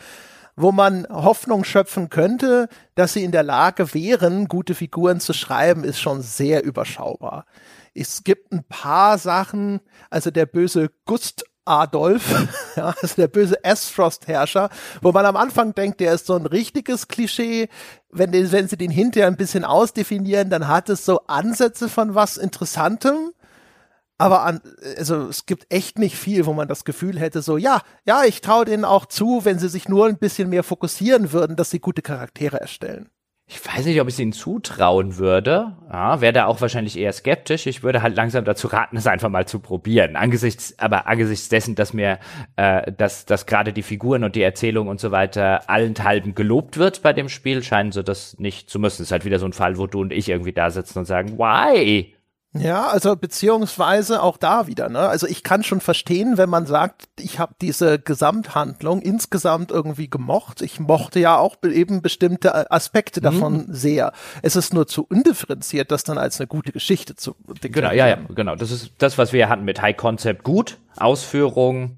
wo 0.56 0.72
man 0.72 1.06
Hoffnung 1.10 1.64
schöpfen 1.64 2.10
könnte, 2.10 2.70
dass 2.96 3.14
sie 3.14 3.24
in 3.24 3.32
der 3.32 3.44
Lage 3.44 3.94
wären, 3.94 4.48
gute 4.48 4.74
Figuren 4.74 5.20
zu 5.20 5.34
schreiben, 5.34 5.84
ist 5.84 6.00
schon 6.00 6.22
sehr 6.22 6.64
überschaubar. 6.64 7.46
Es 7.94 8.24
gibt 8.24 8.52
ein 8.52 8.64
paar 8.64 9.18
Sachen, 9.18 9.82
also 10.10 10.32
der 10.32 10.46
böse 10.46 10.92
Gust 11.06 11.46
Adolf, 11.66 12.48
ja, 12.76 12.94
also 13.02 13.16
der 13.16 13.28
böse 13.28 13.58
Asfrost-Herrscher, 13.64 14.70
wo 15.02 15.12
man 15.12 15.26
am 15.26 15.36
Anfang 15.36 15.74
denkt, 15.74 16.00
der 16.00 16.14
ist 16.14 16.28
so 16.28 16.36
ein 16.36 16.46
richtiges 16.46 17.08
Klischee. 17.08 17.70
Wenn, 18.12 18.32
den, 18.32 18.52
wenn 18.52 18.68
sie 18.68 18.78
den 18.78 18.92
hinterher 18.92 19.28
ein 19.28 19.36
bisschen 19.36 19.66
ausdefinieren, 19.66 20.50
dann 20.50 20.68
hat 20.68 20.90
es 20.90 21.06
so 21.06 21.22
Ansätze 21.28 21.90
von 21.90 22.16
was 22.16 22.38
Interessantem 22.38 23.32
aber 24.18 24.44
an, 24.44 24.62
also 24.98 25.28
es 25.28 25.46
gibt 25.46 25.66
echt 25.70 26.00
nicht 26.00 26.16
viel, 26.16 26.46
wo 26.46 26.54
man 26.54 26.68
das 26.68 26.86
Gefühl 26.86 27.20
hätte, 27.20 27.42
so, 27.42 27.58
ja, 27.58 27.82
ja, 28.06 28.24
ich 28.24 28.42
traue 28.42 28.66
denen 28.66 28.86
auch 28.86 29.06
zu, 29.06 29.44
wenn 29.44 29.60
sie 29.60 29.70
sich 29.70 29.90
nur 29.90 30.08
ein 30.08 30.18
bisschen 30.18 30.50
mehr 30.50 30.64
fokussieren 30.64 31.32
würden, 31.32 31.56
dass 31.56 31.70
sie 31.70 31.80
gute 31.80 32.02
Charaktere 32.02 32.60
erstellen. 32.60 33.10
Ich 33.48 33.64
weiß 33.64 33.86
nicht, 33.86 34.02
ob 34.02 34.08
ich 34.08 34.16
es 34.16 34.20
ihnen 34.20 34.34
zutrauen 34.34 35.18
würde. 35.18 35.78
Ja, 35.92 36.20
wäre 36.20 36.34
da 36.34 36.46
auch 36.48 36.62
wahrscheinlich 36.62 36.98
eher 36.98 37.14
skeptisch. 37.14 37.68
Ich 37.68 37.84
würde 37.84 38.02
halt 38.02 38.16
langsam 38.16 38.44
dazu 38.44 38.66
raten, 38.66 38.98
es 38.98 39.06
einfach 39.06 39.30
mal 39.30 39.48
zu 39.48 39.60
probieren. 39.60 40.16
Angesichts, 40.16 40.74
aber 40.80 41.06
angesichts 41.06 41.48
dessen, 41.50 41.76
dass 41.76 41.94
mir, 41.94 42.18
äh, 42.56 42.92
dass, 42.92 43.26
dass 43.26 43.46
gerade 43.46 43.72
die 43.72 43.84
Figuren 43.84 44.24
und 44.24 44.36
die 44.36 44.42
Erzählung 44.42 44.88
und 44.88 45.00
so 45.00 45.12
weiter 45.12 45.70
allenthalben 45.70 46.34
gelobt 46.34 46.78
wird 46.78 47.04
bei 47.04 47.14
dem 47.14 47.30
Spiel, 47.30 47.62
scheinen 47.62 47.92
sie 47.92 48.04
das 48.04 48.40
nicht 48.40 48.68
zu 48.68 48.80
müssen. 48.80 49.04
Es 49.04 49.10
ist 49.10 49.12
halt 49.12 49.26
wieder 49.26 49.38
so 49.38 49.46
ein 49.46 49.54
Fall, 49.54 49.78
wo 49.78 49.86
du 49.86 50.02
und 50.02 50.12
ich 50.12 50.28
irgendwie 50.28 50.54
da 50.54 50.72
sitzen 50.72 50.98
und 50.98 51.06
sagen, 51.06 51.38
why? 51.38 52.15
Ja, 52.58 52.88
also 52.88 53.18
beziehungsweise 53.18 54.24
auch 54.24 54.38
da 54.38 54.66
wieder, 54.68 54.88
ne? 54.88 55.00
Also 55.00 55.28
ich 55.28 55.44
kann 55.44 55.64
schon 55.64 55.82
verstehen, 55.82 56.38
wenn 56.38 56.50
man 56.50 56.66
sagt, 56.66 57.08
ich 57.20 57.38
habe 57.38 57.54
diese 57.62 58.00
Gesamthandlung 58.00 59.02
insgesamt 59.02 59.72
irgendwie 59.72 60.10
gemocht. 60.10 60.62
Ich 60.62 60.80
mochte 60.80 61.20
ja 61.20 61.38
auch 61.38 61.58
eben 61.64 62.02
bestimmte 62.02 62.72
Aspekte 62.72 63.20
davon 63.20 63.66
mhm. 63.68 63.74
sehr. 63.74 64.14
Es 64.42 64.56
ist 64.56 64.74
nur 64.74 64.88
zu 64.88 65.06
undifferenziert, 65.06 65.92
das 65.92 66.06
dann 66.06 66.18
als 66.18 66.40
eine 66.40 66.48
gute 66.48 66.72
Geschichte 66.72 67.16
zu 67.16 67.36
Genau, 67.62 67.92
ja, 67.92 68.08
ja, 68.08 68.18
genau. 68.34 68.56
Das 68.56 68.72
ist 68.72 68.92
das, 69.00 69.18
was 69.18 69.34
wir 69.34 69.50
hatten 69.50 69.66
mit 69.66 69.82
High 69.82 69.98
Concept 69.98 70.44
gut, 70.44 70.78
Ausführung. 70.96 71.98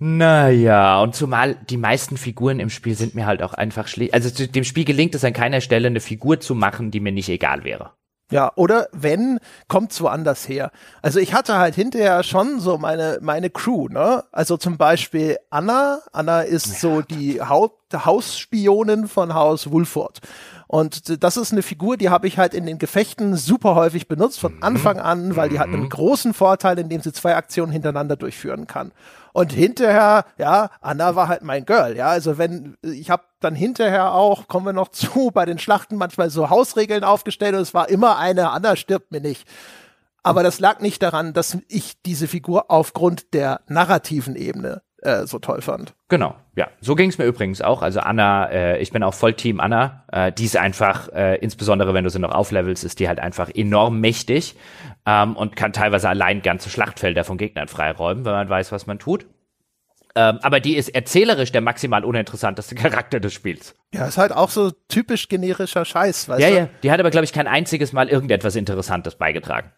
Naja, 0.00 1.00
und 1.00 1.14
zumal 1.14 1.56
die 1.70 1.76
meisten 1.76 2.16
Figuren 2.16 2.60
im 2.60 2.70
Spiel 2.70 2.94
sind 2.94 3.14
mir 3.14 3.26
halt 3.26 3.42
auch 3.42 3.54
einfach 3.54 3.86
schlecht. 3.86 4.14
Also 4.14 4.46
dem 4.46 4.64
Spiel 4.64 4.84
gelingt 4.84 5.14
es 5.14 5.24
an 5.24 5.32
keiner 5.32 5.60
Stelle, 5.60 5.88
eine 5.88 6.00
Figur 6.00 6.40
zu 6.40 6.54
machen, 6.54 6.90
die 6.90 7.00
mir 7.00 7.12
nicht 7.12 7.28
egal 7.28 7.64
wäre. 7.64 7.92
Ja, 8.30 8.52
oder 8.56 8.88
wenn, 8.92 9.40
kommt's 9.68 10.02
woanders 10.02 10.46
her. 10.48 10.70
Also 11.00 11.18
ich 11.18 11.32
hatte 11.32 11.56
halt 11.56 11.74
hinterher 11.74 12.22
schon 12.22 12.60
so 12.60 12.76
meine, 12.76 13.18
meine 13.22 13.48
Crew, 13.48 13.88
ne? 13.88 14.22
Also 14.32 14.58
zum 14.58 14.76
Beispiel 14.76 15.38
Anna. 15.48 16.00
Anna 16.12 16.42
ist 16.42 16.66
ja. 16.66 16.74
so 16.74 17.00
die 17.00 17.40
Hausspionin 17.40 19.08
von 19.08 19.32
Haus 19.32 19.70
Wolford. 19.70 20.20
Und 20.66 21.22
das 21.22 21.38
ist 21.38 21.52
eine 21.52 21.62
Figur, 21.62 21.96
die 21.96 22.10
habe 22.10 22.26
ich 22.26 22.36
halt 22.36 22.52
in 22.52 22.66
den 22.66 22.76
Gefechten 22.76 23.36
super 23.36 23.74
häufig 23.74 24.06
benutzt, 24.06 24.38
von 24.38 24.56
mhm. 24.56 24.62
Anfang 24.62 25.00
an, 25.00 25.34
weil 25.34 25.48
die 25.48 25.58
hat 25.58 25.68
einen 25.68 25.84
mhm. 25.84 25.88
großen 25.88 26.34
Vorteil, 26.34 26.78
indem 26.78 27.00
sie 27.00 27.14
zwei 27.14 27.34
Aktionen 27.34 27.72
hintereinander 27.72 28.16
durchführen 28.16 28.66
kann. 28.66 28.92
Und 29.38 29.52
hinterher, 29.52 30.24
ja, 30.36 30.68
Anna 30.80 31.14
war 31.14 31.28
halt 31.28 31.42
mein 31.42 31.64
Girl, 31.64 31.96
ja. 31.96 32.08
Also 32.08 32.38
wenn, 32.38 32.76
ich 32.82 33.08
habe 33.08 33.22
dann 33.38 33.54
hinterher 33.54 34.12
auch, 34.12 34.48
kommen 34.48 34.66
wir 34.66 34.72
noch 34.72 34.88
zu, 34.90 35.30
bei 35.32 35.44
den 35.44 35.60
Schlachten 35.60 35.94
manchmal 35.94 36.28
so 36.28 36.50
Hausregeln 36.50 37.04
aufgestellt 37.04 37.54
und 37.54 37.60
es 37.60 37.72
war 37.72 37.88
immer 37.88 38.18
eine, 38.18 38.50
Anna 38.50 38.74
stirbt 38.74 39.12
mir 39.12 39.20
nicht. 39.20 39.46
Aber 40.24 40.42
das 40.42 40.58
lag 40.58 40.80
nicht 40.80 41.04
daran, 41.04 41.34
dass 41.34 41.56
ich 41.68 42.02
diese 42.02 42.26
Figur 42.26 42.68
aufgrund 42.68 43.32
der 43.32 43.60
narrativen 43.68 44.34
Ebene 44.34 44.82
äh, 45.02 45.26
so 45.26 45.38
toll 45.38 45.60
fand. 45.62 45.94
Genau, 46.08 46.34
ja. 46.56 46.68
So 46.80 46.94
ging 46.94 47.08
es 47.08 47.18
mir 47.18 47.24
übrigens 47.24 47.62
auch. 47.62 47.82
Also 47.82 48.00
Anna, 48.00 48.50
äh, 48.50 48.78
ich 48.78 48.90
bin 48.90 49.02
auch 49.02 49.14
voll 49.14 49.34
Team 49.34 49.60
Anna. 49.60 50.04
Äh, 50.10 50.32
die 50.32 50.44
ist 50.44 50.56
einfach, 50.56 51.08
äh, 51.12 51.36
insbesondere 51.36 51.94
wenn 51.94 52.04
du 52.04 52.10
sie 52.10 52.18
noch 52.18 52.32
auflevelst, 52.32 52.84
ist 52.84 52.98
die 53.00 53.08
halt 53.08 53.20
einfach 53.20 53.50
enorm 53.54 54.00
mächtig 54.00 54.56
ähm, 55.06 55.36
und 55.36 55.56
kann 55.56 55.72
teilweise 55.72 56.08
allein 56.08 56.42
ganze 56.42 56.70
Schlachtfelder 56.70 57.24
von 57.24 57.38
Gegnern 57.38 57.68
freiräumen, 57.68 58.24
wenn 58.24 58.32
man 58.32 58.48
weiß, 58.48 58.72
was 58.72 58.86
man 58.86 58.98
tut. 58.98 59.26
Ähm, 60.14 60.40
aber 60.42 60.58
die 60.58 60.76
ist 60.76 60.88
erzählerisch 60.88 61.52
der 61.52 61.60
maximal 61.60 62.04
uninteressanteste 62.04 62.74
Charakter 62.76 63.20
des 63.20 63.32
Spiels. 63.32 63.76
Ja, 63.94 64.06
ist 64.06 64.18
halt 64.18 64.32
auch 64.32 64.50
so 64.50 64.72
typisch 64.88 65.28
generischer 65.28 65.84
Scheiß, 65.84 66.28
weißt 66.28 66.40
ja, 66.40 66.48
du? 66.48 66.54
Ja, 66.54 66.60
ja. 66.62 66.68
Die 66.82 66.90
hat 66.90 66.98
aber, 66.98 67.10
glaube 67.10 67.24
ich, 67.24 67.32
kein 67.32 67.46
einziges 67.46 67.92
Mal 67.92 68.08
irgendetwas 68.08 68.56
Interessantes 68.56 69.14
beigetragen. 69.14 69.70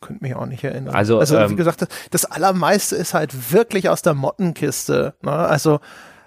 Könnte 0.00 0.24
mich 0.24 0.34
auch 0.34 0.46
nicht 0.46 0.64
erinnern. 0.64 0.94
Also, 0.94 1.18
also 1.18 1.36
wie 1.36 1.42
ähm, 1.42 1.56
gesagt, 1.56 1.82
das, 1.82 1.88
das 2.10 2.24
Allermeiste 2.24 2.96
ist 2.96 3.14
halt 3.14 3.52
wirklich 3.52 3.88
aus 3.88 4.02
der 4.02 4.14
Mottenkiste. 4.14 5.14
Ne? 5.22 5.32
Also, 5.32 5.80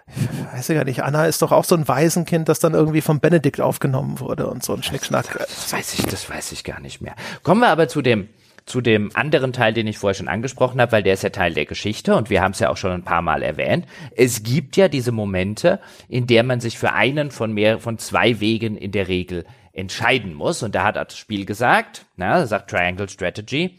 ich 0.07 0.53
weiß 0.57 0.69
ja 0.69 0.83
nicht, 0.83 1.03
Anna 1.03 1.25
ist 1.25 1.41
doch 1.41 1.51
auch 1.51 1.65
so 1.65 1.75
ein 1.75 1.87
Waisenkind, 1.87 2.47
das 2.47 2.59
dann 2.59 2.73
irgendwie 2.73 3.01
vom 3.01 3.19
Benedikt 3.19 3.59
aufgenommen 3.59 4.19
wurde 4.19 4.47
und 4.47 4.63
so 4.63 4.73
ein 4.73 4.83
Schnickschnack. 4.83 5.37
Das 5.37 5.73
weiß 5.73 5.99
ich, 5.99 6.05
das 6.05 6.29
weiß 6.29 6.53
ich 6.53 6.63
gar 6.63 6.79
nicht 6.79 7.01
mehr. 7.01 7.15
Kommen 7.43 7.61
wir 7.61 7.69
aber 7.69 7.87
zu 7.87 8.01
dem 8.01 8.29
zu 8.67 8.81
dem 8.81 9.11
anderen 9.13 9.53
Teil, 9.53 9.73
den 9.73 9.87
ich 9.87 9.97
vorher 9.97 10.13
schon 10.13 10.27
angesprochen 10.27 10.79
habe, 10.81 10.91
weil 10.91 11.03
der 11.03 11.13
ist 11.13 11.23
ja 11.23 11.29
Teil 11.29 11.53
der 11.53 11.65
Geschichte 11.65 12.15
und 12.15 12.29
wir 12.29 12.41
haben 12.41 12.51
es 12.51 12.59
ja 12.59 12.69
auch 12.69 12.77
schon 12.77 12.91
ein 12.91 13.03
paar 13.03 13.21
Mal 13.21 13.41
erwähnt. 13.41 13.85
Es 14.15 14.43
gibt 14.43 14.75
ja 14.75 14.89
diese 14.89 15.13
Momente, 15.13 15.79
in 16.09 16.27
der 16.27 16.43
man 16.43 16.59
sich 16.59 16.77
für 16.77 16.91
einen 16.91 17.31
von 17.31 17.53
mehr 17.53 17.79
von 17.79 17.97
zwei 17.97 18.39
Wegen 18.41 18.75
in 18.75 18.91
der 18.91 19.07
Regel 19.07 19.45
entscheiden 19.77 20.33
muss. 20.33 20.63
Und 20.63 20.75
da 20.75 20.83
hat 20.83 20.95
das 20.95 21.17
Spiel 21.17 21.45
gesagt, 21.45 22.05
na, 22.15 22.45
sagt 22.45 22.69
Triangle 22.69 23.07
Strategy, 23.07 23.77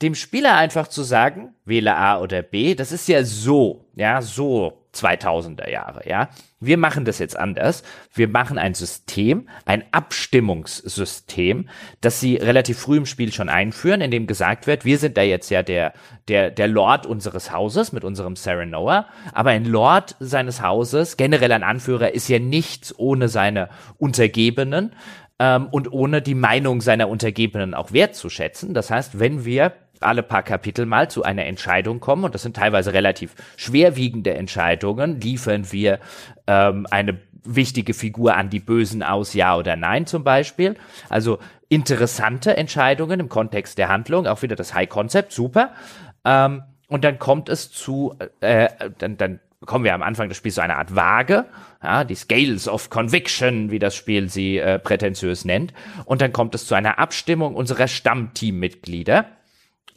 dem 0.00 0.14
Spieler 0.14 0.56
einfach 0.56 0.88
zu 0.88 1.02
sagen, 1.02 1.54
wähle 1.64 1.96
A 1.96 2.20
oder 2.20 2.42
B, 2.42 2.74
das 2.74 2.92
ist 2.92 3.08
ja 3.08 3.24
so, 3.24 3.84
ja, 3.94 4.22
so 4.22 4.84
2000er 5.02 5.70
Jahre, 5.70 6.08
ja. 6.08 6.28
Wir 6.60 6.76
machen 6.76 7.04
das 7.04 7.20
jetzt 7.20 7.38
anders. 7.38 7.84
Wir 8.12 8.26
machen 8.26 8.58
ein 8.58 8.74
System, 8.74 9.48
ein 9.64 9.84
Abstimmungssystem, 9.92 11.68
das 12.00 12.18
sie 12.18 12.36
relativ 12.36 12.78
früh 12.78 12.96
im 12.96 13.06
Spiel 13.06 13.32
schon 13.32 13.48
einführen, 13.48 14.00
in 14.00 14.10
dem 14.10 14.26
gesagt 14.26 14.66
wird, 14.66 14.84
wir 14.84 14.98
sind 14.98 15.16
da 15.16 15.22
jetzt 15.22 15.50
ja 15.50 15.62
der, 15.62 15.92
der, 16.26 16.50
der 16.50 16.66
Lord 16.66 17.06
unseres 17.06 17.52
Hauses 17.52 17.92
mit 17.92 18.02
unserem 18.02 18.34
Serenoa, 18.34 19.06
aber 19.32 19.50
ein 19.50 19.64
Lord 19.64 20.16
seines 20.18 20.60
Hauses, 20.60 21.16
generell 21.16 21.52
ein 21.52 21.62
Anführer, 21.62 22.12
ist 22.12 22.28
ja 22.28 22.40
nichts 22.40 22.92
ohne 22.98 23.28
seine 23.28 23.68
Untergebenen 23.98 24.92
ähm, 25.38 25.68
und 25.70 25.92
ohne 25.92 26.22
die 26.22 26.34
Meinung 26.34 26.80
seiner 26.80 27.08
Untergebenen 27.08 27.74
auch 27.74 27.92
wertzuschätzen. 27.92 28.74
Das 28.74 28.90
heißt, 28.90 29.20
wenn 29.20 29.44
wir 29.44 29.72
alle 30.02 30.22
paar 30.22 30.42
Kapitel 30.42 30.86
mal 30.86 31.10
zu 31.10 31.22
einer 31.22 31.46
Entscheidung 31.46 32.00
kommen, 32.00 32.24
und 32.24 32.34
das 32.34 32.42
sind 32.42 32.56
teilweise 32.56 32.92
relativ 32.92 33.34
schwerwiegende 33.56 34.34
Entscheidungen, 34.34 35.20
liefern 35.20 35.72
wir 35.72 35.98
ähm, 36.46 36.86
eine 36.90 37.18
wichtige 37.44 37.94
Figur 37.94 38.36
an 38.36 38.50
die 38.50 38.60
Bösen 38.60 39.02
aus, 39.02 39.34
ja 39.34 39.56
oder 39.56 39.76
nein 39.76 40.06
zum 40.06 40.24
Beispiel. 40.24 40.76
Also 41.08 41.38
interessante 41.68 42.56
Entscheidungen 42.56 43.20
im 43.20 43.28
Kontext 43.28 43.78
der 43.78 43.88
Handlung, 43.88 44.26
auch 44.26 44.42
wieder 44.42 44.56
das 44.56 44.74
High 44.74 44.88
Concept, 44.88 45.32
super. 45.32 45.72
Ähm, 46.24 46.62
und 46.88 47.04
dann 47.04 47.18
kommt 47.18 47.48
es 47.48 47.70
zu, 47.70 48.16
äh, 48.40 48.68
dann, 48.98 49.16
dann 49.16 49.40
bekommen 49.60 49.84
wir 49.84 49.94
am 49.94 50.02
Anfang 50.02 50.28
des 50.28 50.38
Spiels 50.38 50.54
so 50.54 50.60
eine 50.60 50.76
Art 50.76 50.94
Waage, 50.94 51.46
ja, 51.82 52.04
die 52.04 52.14
Scales 52.14 52.68
of 52.68 52.90
Conviction, 52.90 53.70
wie 53.70 53.78
das 53.78 53.94
Spiel 53.94 54.28
sie 54.28 54.58
äh, 54.58 54.78
prätentiös 54.78 55.44
nennt. 55.44 55.72
Und 56.04 56.20
dann 56.20 56.32
kommt 56.32 56.54
es 56.54 56.66
zu 56.66 56.74
einer 56.74 56.98
Abstimmung 56.98 57.54
unserer 57.54 57.88
Stammteammitglieder. 57.88 59.26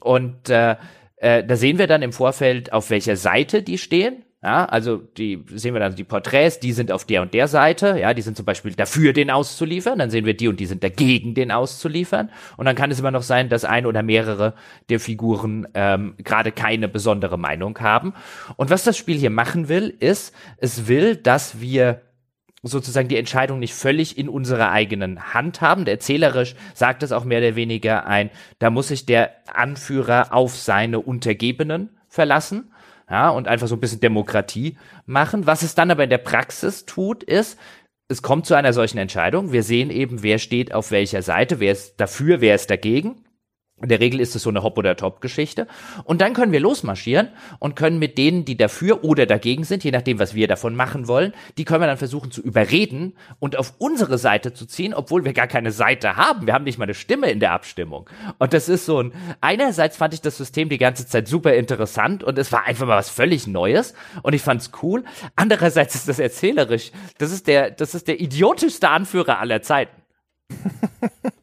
Und 0.01 0.49
äh, 0.49 0.75
äh, 1.17 1.43
da 1.43 1.55
sehen 1.55 1.77
wir 1.77 1.87
dann 1.87 2.01
im 2.01 2.13
Vorfeld, 2.13 2.73
auf 2.73 2.89
welcher 2.89 3.15
Seite 3.15 3.61
die 3.61 3.77
stehen. 3.77 4.23
Ja, 4.43 4.65
also 4.65 4.97
die 4.97 5.45
sehen 5.53 5.75
wir 5.75 5.79
dann 5.79 5.95
die 5.95 6.03
Porträts, 6.03 6.59
die 6.59 6.71
sind 6.71 6.91
auf 6.91 7.05
der 7.05 7.21
und 7.21 7.31
der 7.35 7.47
Seite, 7.47 7.99
ja, 7.99 8.15
die 8.15 8.23
sind 8.23 8.35
zum 8.35 8.43
Beispiel 8.43 8.73
dafür, 8.73 9.13
den 9.13 9.29
auszuliefern, 9.29 9.99
dann 9.99 10.09
sehen 10.09 10.25
wir 10.25 10.35
die 10.35 10.47
und 10.47 10.59
die 10.59 10.65
sind 10.65 10.83
dagegen, 10.83 11.35
den 11.35 11.51
auszuliefern. 11.51 12.31
Und 12.57 12.65
dann 12.65 12.75
kann 12.75 12.89
es 12.89 12.99
immer 12.99 13.11
noch 13.11 13.21
sein, 13.21 13.49
dass 13.49 13.65
ein 13.65 13.85
oder 13.85 14.01
mehrere 14.01 14.55
der 14.89 14.99
Figuren 14.99 15.67
ähm, 15.75 16.15
gerade 16.17 16.51
keine 16.51 16.87
besondere 16.87 17.37
Meinung 17.37 17.77
haben. 17.81 18.15
Und 18.57 18.71
was 18.71 18.83
das 18.83 18.97
Spiel 18.97 19.19
hier 19.19 19.29
machen 19.29 19.69
will, 19.69 19.95
ist, 19.99 20.33
es 20.57 20.87
will, 20.87 21.15
dass 21.17 21.61
wir 21.61 22.01
sozusagen 22.63 23.07
die 23.07 23.17
Entscheidung 23.17 23.59
nicht 23.59 23.73
völlig 23.73 24.17
in 24.17 24.29
unserer 24.29 24.71
eigenen 24.71 25.33
Hand 25.33 25.61
haben. 25.61 25.85
Der 25.85 25.95
erzählerisch 25.95 26.55
sagt 26.73 27.03
es 27.03 27.11
auch 27.11 27.23
mehr 27.23 27.39
oder 27.39 27.55
weniger 27.55 28.05
ein, 28.05 28.29
da 28.59 28.69
muss 28.69 28.89
sich 28.89 29.05
der 29.05 29.31
Anführer 29.51 30.33
auf 30.33 30.55
seine 30.55 30.99
Untergebenen 30.99 31.89
verlassen 32.07 32.71
ja, 33.09 33.29
und 33.29 33.47
einfach 33.47 33.67
so 33.67 33.75
ein 33.75 33.79
bisschen 33.79 33.99
Demokratie 33.99 34.77
machen. 35.05 35.47
Was 35.47 35.63
es 35.63 35.75
dann 35.75 35.91
aber 35.91 36.03
in 36.03 36.09
der 36.09 36.19
Praxis 36.19 36.85
tut, 36.85 37.23
ist, 37.23 37.57
es 38.07 38.21
kommt 38.21 38.45
zu 38.45 38.55
einer 38.55 38.73
solchen 38.73 38.97
Entscheidung. 38.97 39.51
Wir 39.53 39.63
sehen 39.63 39.89
eben, 39.89 40.21
wer 40.21 40.37
steht 40.37 40.73
auf 40.73 40.91
welcher 40.91 41.21
Seite, 41.21 41.59
wer 41.59 41.71
ist 41.71 41.95
dafür, 41.99 42.41
wer 42.41 42.55
ist 42.55 42.69
dagegen. 42.69 43.23
In 43.81 43.89
der 43.89 43.99
Regel 43.99 44.19
ist 44.19 44.35
es 44.35 44.43
so 44.43 44.49
eine 44.49 44.63
Hop- 44.63 44.77
oder 44.77 44.95
Top-Geschichte. 44.95 45.67
Und 46.03 46.21
dann 46.21 46.33
können 46.33 46.51
wir 46.51 46.59
losmarschieren 46.59 47.29
und 47.59 47.75
können 47.75 47.99
mit 47.99 48.17
denen, 48.17 48.45
die 48.45 48.57
dafür 48.57 49.03
oder 49.03 49.25
dagegen 49.25 49.63
sind, 49.63 49.83
je 49.83 49.91
nachdem, 49.91 50.19
was 50.19 50.35
wir 50.35 50.47
davon 50.47 50.75
machen 50.75 51.07
wollen, 51.07 51.33
die 51.57 51.65
können 51.65 51.81
wir 51.81 51.87
dann 51.87 51.97
versuchen 51.97 52.31
zu 52.31 52.41
überreden 52.41 53.13
und 53.39 53.57
auf 53.57 53.73
unsere 53.79 54.17
Seite 54.17 54.53
zu 54.53 54.65
ziehen, 54.65 54.93
obwohl 54.93 55.25
wir 55.25 55.33
gar 55.33 55.47
keine 55.47 55.71
Seite 55.71 56.15
haben. 56.15 56.45
Wir 56.45 56.53
haben 56.53 56.63
nicht 56.63 56.77
mal 56.77 56.85
eine 56.85 56.93
Stimme 56.93 57.31
in 57.31 57.39
der 57.39 57.53
Abstimmung. 57.53 58.09
Und 58.37 58.53
das 58.53 58.69
ist 58.69 58.85
so 58.85 59.01
ein, 59.01 59.13
einerseits 59.41 59.97
fand 59.97 60.13
ich 60.13 60.21
das 60.21 60.37
System 60.37 60.69
die 60.69 60.77
ganze 60.77 61.07
Zeit 61.07 61.27
super 61.27 61.53
interessant 61.53 62.23
und 62.23 62.37
es 62.37 62.51
war 62.51 62.65
einfach 62.65 62.85
mal 62.85 62.97
was 62.97 63.09
völlig 63.09 63.47
Neues 63.47 63.93
und 64.21 64.33
ich 64.33 64.41
fand's 64.41 64.71
cool. 64.83 65.03
Andererseits 65.35 65.95
ist 65.95 66.07
das 66.07 66.19
erzählerisch. 66.19 66.91
Das 67.17 67.31
ist 67.31 67.47
der, 67.47 67.71
das 67.71 67.95
ist 67.95 68.07
der 68.07 68.19
idiotischste 68.19 68.89
Anführer 68.89 69.39
aller 69.39 69.61
Zeiten. 69.61 70.01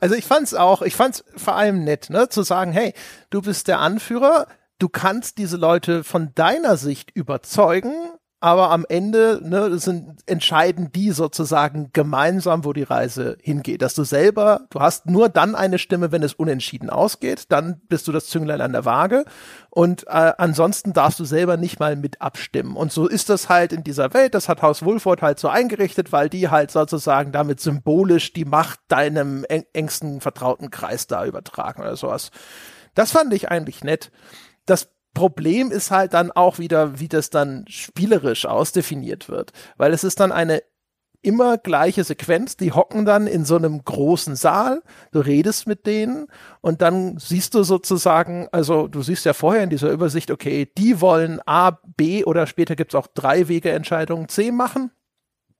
Also 0.00 0.14
ich 0.14 0.24
fand's 0.24 0.54
auch, 0.54 0.82
ich 0.82 0.96
fand's 0.96 1.24
vor 1.36 1.54
allem 1.54 1.84
nett, 1.84 2.10
ne, 2.10 2.28
zu 2.28 2.42
sagen, 2.42 2.72
hey, 2.72 2.92
du 3.30 3.42
bist 3.42 3.68
der 3.68 3.80
Anführer, 3.80 4.46
du 4.78 4.88
kannst 4.88 5.38
diese 5.38 5.56
Leute 5.56 6.04
von 6.04 6.32
deiner 6.34 6.76
Sicht 6.76 7.10
überzeugen, 7.12 7.92
aber 8.40 8.70
am 8.70 8.84
Ende 8.88 9.40
ne, 9.42 9.78
sind, 9.78 10.20
entscheiden 10.26 10.92
die 10.92 11.10
sozusagen 11.10 11.90
gemeinsam, 11.92 12.64
wo 12.64 12.74
die 12.74 12.82
Reise 12.82 13.38
hingeht. 13.40 13.80
Dass 13.80 13.94
du 13.94 14.04
selber, 14.04 14.66
du 14.70 14.80
hast 14.80 15.06
nur 15.06 15.30
dann 15.30 15.54
eine 15.54 15.78
Stimme, 15.78 16.12
wenn 16.12 16.22
es 16.22 16.34
unentschieden 16.34 16.90
ausgeht, 16.90 17.46
dann 17.50 17.80
bist 17.88 18.06
du 18.06 18.12
das 18.12 18.26
Zünglein 18.26 18.60
an 18.60 18.72
der 18.72 18.84
Waage 18.84 19.24
und 19.70 20.06
äh, 20.06 20.32
ansonsten 20.36 20.92
darfst 20.92 21.18
du 21.18 21.24
selber 21.24 21.56
nicht 21.56 21.80
mal 21.80 21.96
mit 21.96 22.20
abstimmen. 22.20 22.76
Und 22.76 22.92
so 22.92 23.06
ist 23.08 23.30
das 23.30 23.48
halt 23.48 23.72
in 23.72 23.84
dieser 23.84 24.12
Welt, 24.12 24.34
das 24.34 24.48
hat 24.48 24.60
Haus 24.60 24.84
Wohlford 24.84 25.22
halt 25.22 25.38
so 25.38 25.48
eingerichtet, 25.48 26.12
weil 26.12 26.28
die 26.28 26.50
halt 26.50 26.70
sozusagen 26.70 27.32
damit 27.32 27.60
symbolisch 27.60 28.34
die 28.34 28.44
Macht 28.44 28.80
deinem 28.88 29.44
eng 29.44 29.64
engsten 29.72 30.20
vertrauten 30.20 30.70
Kreis 30.70 31.06
da 31.06 31.24
übertragen 31.24 31.80
oder 31.80 31.96
sowas. 31.96 32.30
Das 32.94 33.12
fand 33.12 33.32
ich 33.32 33.50
eigentlich 33.50 33.82
nett. 33.82 34.10
Das 34.66 34.95
Problem 35.16 35.70
ist 35.70 35.90
halt 35.90 36.12
dann 36.12 36.30
auch 36.30 36.58
wieder, 36.58 37.00
wie 37.00 37.08
das 37.08 37.30
dann 37.30 37.64
spielerisch 37.68 38.44
ausdefiniert 38.44 39.30
wird, 39.30 39.52
weil 39.78 39.94
es 39.94 40.04
ist 40.04 40.20
dann 40.20 40.30
eine 40.30 40.62
immer 41.22 41.56
gleiche 41.56 42.04
Sequenz, 42.04 42.58
die 42.58 42.72
hocken 42.72 43.06
dann 43.06 43.26
in 43.26 43.46
so 43.46 43.56
einem 43.56 43.82
großen 43.82 44.36
Saal, 44.36 44.82
du 45.12 45.20
redest 45.20 45.66
mit 45.66 45.86
denen 45.86 46.26
und 46.60 46.82
dann 46.82 47.16
siehst 47.16 47.54
du 47.54 47.62
sozusagen, 47.62 48.46
also 48.52 48.88
du 48.88 49.00
siehst 49.00 49.24
ja 49.24 49.32
vorher 49.32 49.62
in 49.62 49.70
dieser 49.70 49.90
Übersicht, 49.90 50.30
okay, 50.30 50.70
die 50.76 51.00
wollen 51.00 51.40
A, 51.46 51.78
B 51.96 52.22
oder 52.22 52.46
später 52.46 52.76
gibt's 52.76 52.94
auch 52.94 53.06
drei 53.06 53.48
Wege 53.48 53.72
Entscheidungen 53.72 54.28
C 54.28 54.50
machen. 54.50 54.90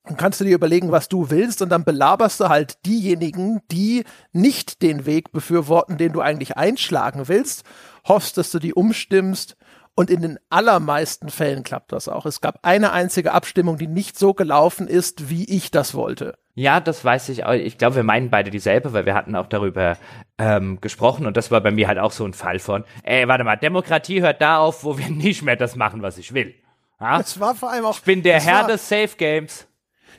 Dann 0.05 0.19
kannst 0.19 0.39
du 0.39 0.45
dir 0.45 0.55
überlegen, 0.55 0.93
was 0.93 1.09
du 1.09 1.31
willst 1.31 1.63
und 1.63 1.71
dann 1.71 1.83
belaberst 1.83 2.41
du 2.41 2.51
halt 2.51 2.85
diejenigen, 2.85 3.63
die 3.73 4.05
nicht 4.33 4.83
den 4.83 5.07
Weg 5.07 5.33
befürworten, 5.33 5.97
den 5.97 6.13
du 6.13 6.21
eigentlich 6.21 6.59
einschlagen 6.59 7.27
willst 7.27 7.65
hoffst, 8.07 8.39
dass 8.39 8.51
du 8.51 8.59
die 8.59 8.75
umstimmst. 8.75 9.57
Und 9.99 10.11
in 10.11 10.21
den 10.21 10.39
allermeisten 10.51 11.31
Fällen 11.31 11.63
klappt 11.63 11.91
das 11.91 12.07
auch. 12.07 12.27
Es 12.27 12.43
gab 12.43 12.59
eine 12.63 12.93
einzige 12.93 13.33
Abstimmung, 13.33 13.79
die 13.79 13.87
nicht 13.87 14.19
so 14.19 14.35
gelaufen 14.35 14.89
ist, 14.89 15.31
wie 15.31 15.45
ich 15.45 15.71
das 15.71 15.95
wollte. 15.95 16.37
Ja, 16.55 16.81
das 16.81 17.03
weiß 17.03 17.31
ich 17.31 17.47
auch. 17.47 17.53
Ich 17.53 17.79
glaube, 17.79 17.97
wir 17.97 18.03
meinen 18.03 18.29
beide 18.29 18.51
dieselbe, 18.51 18.93
weil 18.93 19.07
wir 19.07 19.15
hatten 19.15 19.35
auch 19.35 19.47
darüber 19.47 19.97
ähm, 20.37 20.81
gesprochen 20.83 21.27
und 21.27 21.37
das 21.37 21.51
war 21.51 21.63
bei 21.63 21.71
mir 21.71 21.89
halt 21.89 21.99
auch 21.99 22.13
so 22.13 22.27
ein 22.27 22.35
Fall 22.35 22.59
von, 22.59 22.85
ey, 23.05 23.27
warte 23.27 23.45
mal, 23.45 23.57
Demokratie 23.57 24.21
hört 24.21 24.43
da 24.43 24.59
auf, 24.59 24.85
wo 24.85 24.99
wir 24.99 25.09
nicht 25.09 25.43
mehr 25.43 25.57
das 25.57 25.77
machen, 25.77 26.03
was 26.03 26.19
ich 26.19 26.35
will. 26.35 26.55
Ja? 27.01 27.19
Das 27.19 27.41
war 27.41 27.55
vor 27.55 27.71
allem 27.71 27.85
auch. 27.85 27.97
Ich 27.97 28.05
bin 28.05 28.23
der 28.23 28.41
Herr 28.41 28.63
war, 28.63 28.69
des 28.69 28.89
Safe 28.89 29.17
Games. 29.17 29.67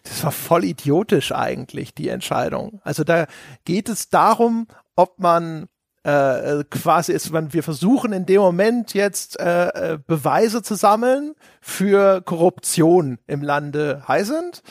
Das 0.04 0.24
war 0.24 0.32
voll 0.32 0.64
idiotisch 0.64 1.32
eigentlich, 1.32 1.94
die 1.94 2.10
Entscheidung. 2.10 2.82
Also 2.84 3.04
da 3.04 3.28
geht 3.66 3.90
es 3.90 4.10
darum, 4.10 4.68
ob 4.96 5.20
man 5.20 5.68
äh, 6.08 6.64
quasi 6.70 7.12
ist, 7.12 7.32
man, 7.32 7.52
wir 7.52 7.64
versuchen 7.64 8.14
in 8.14 8.26
dem 8.26 8.40
Moment 8.40 8.94
jetzt 8.94 9.38
äh, 9.42 9.68
äh, 9.68 10.00
Beweise 10.08 10.62
zu 10.62 10.76
sammeln 10.76 11.36
für 11.60 12.22
Korruption 12.22 13.20
im 13.28 13.42
Lande 13.42 14.04
Heisend. 14.08 14.64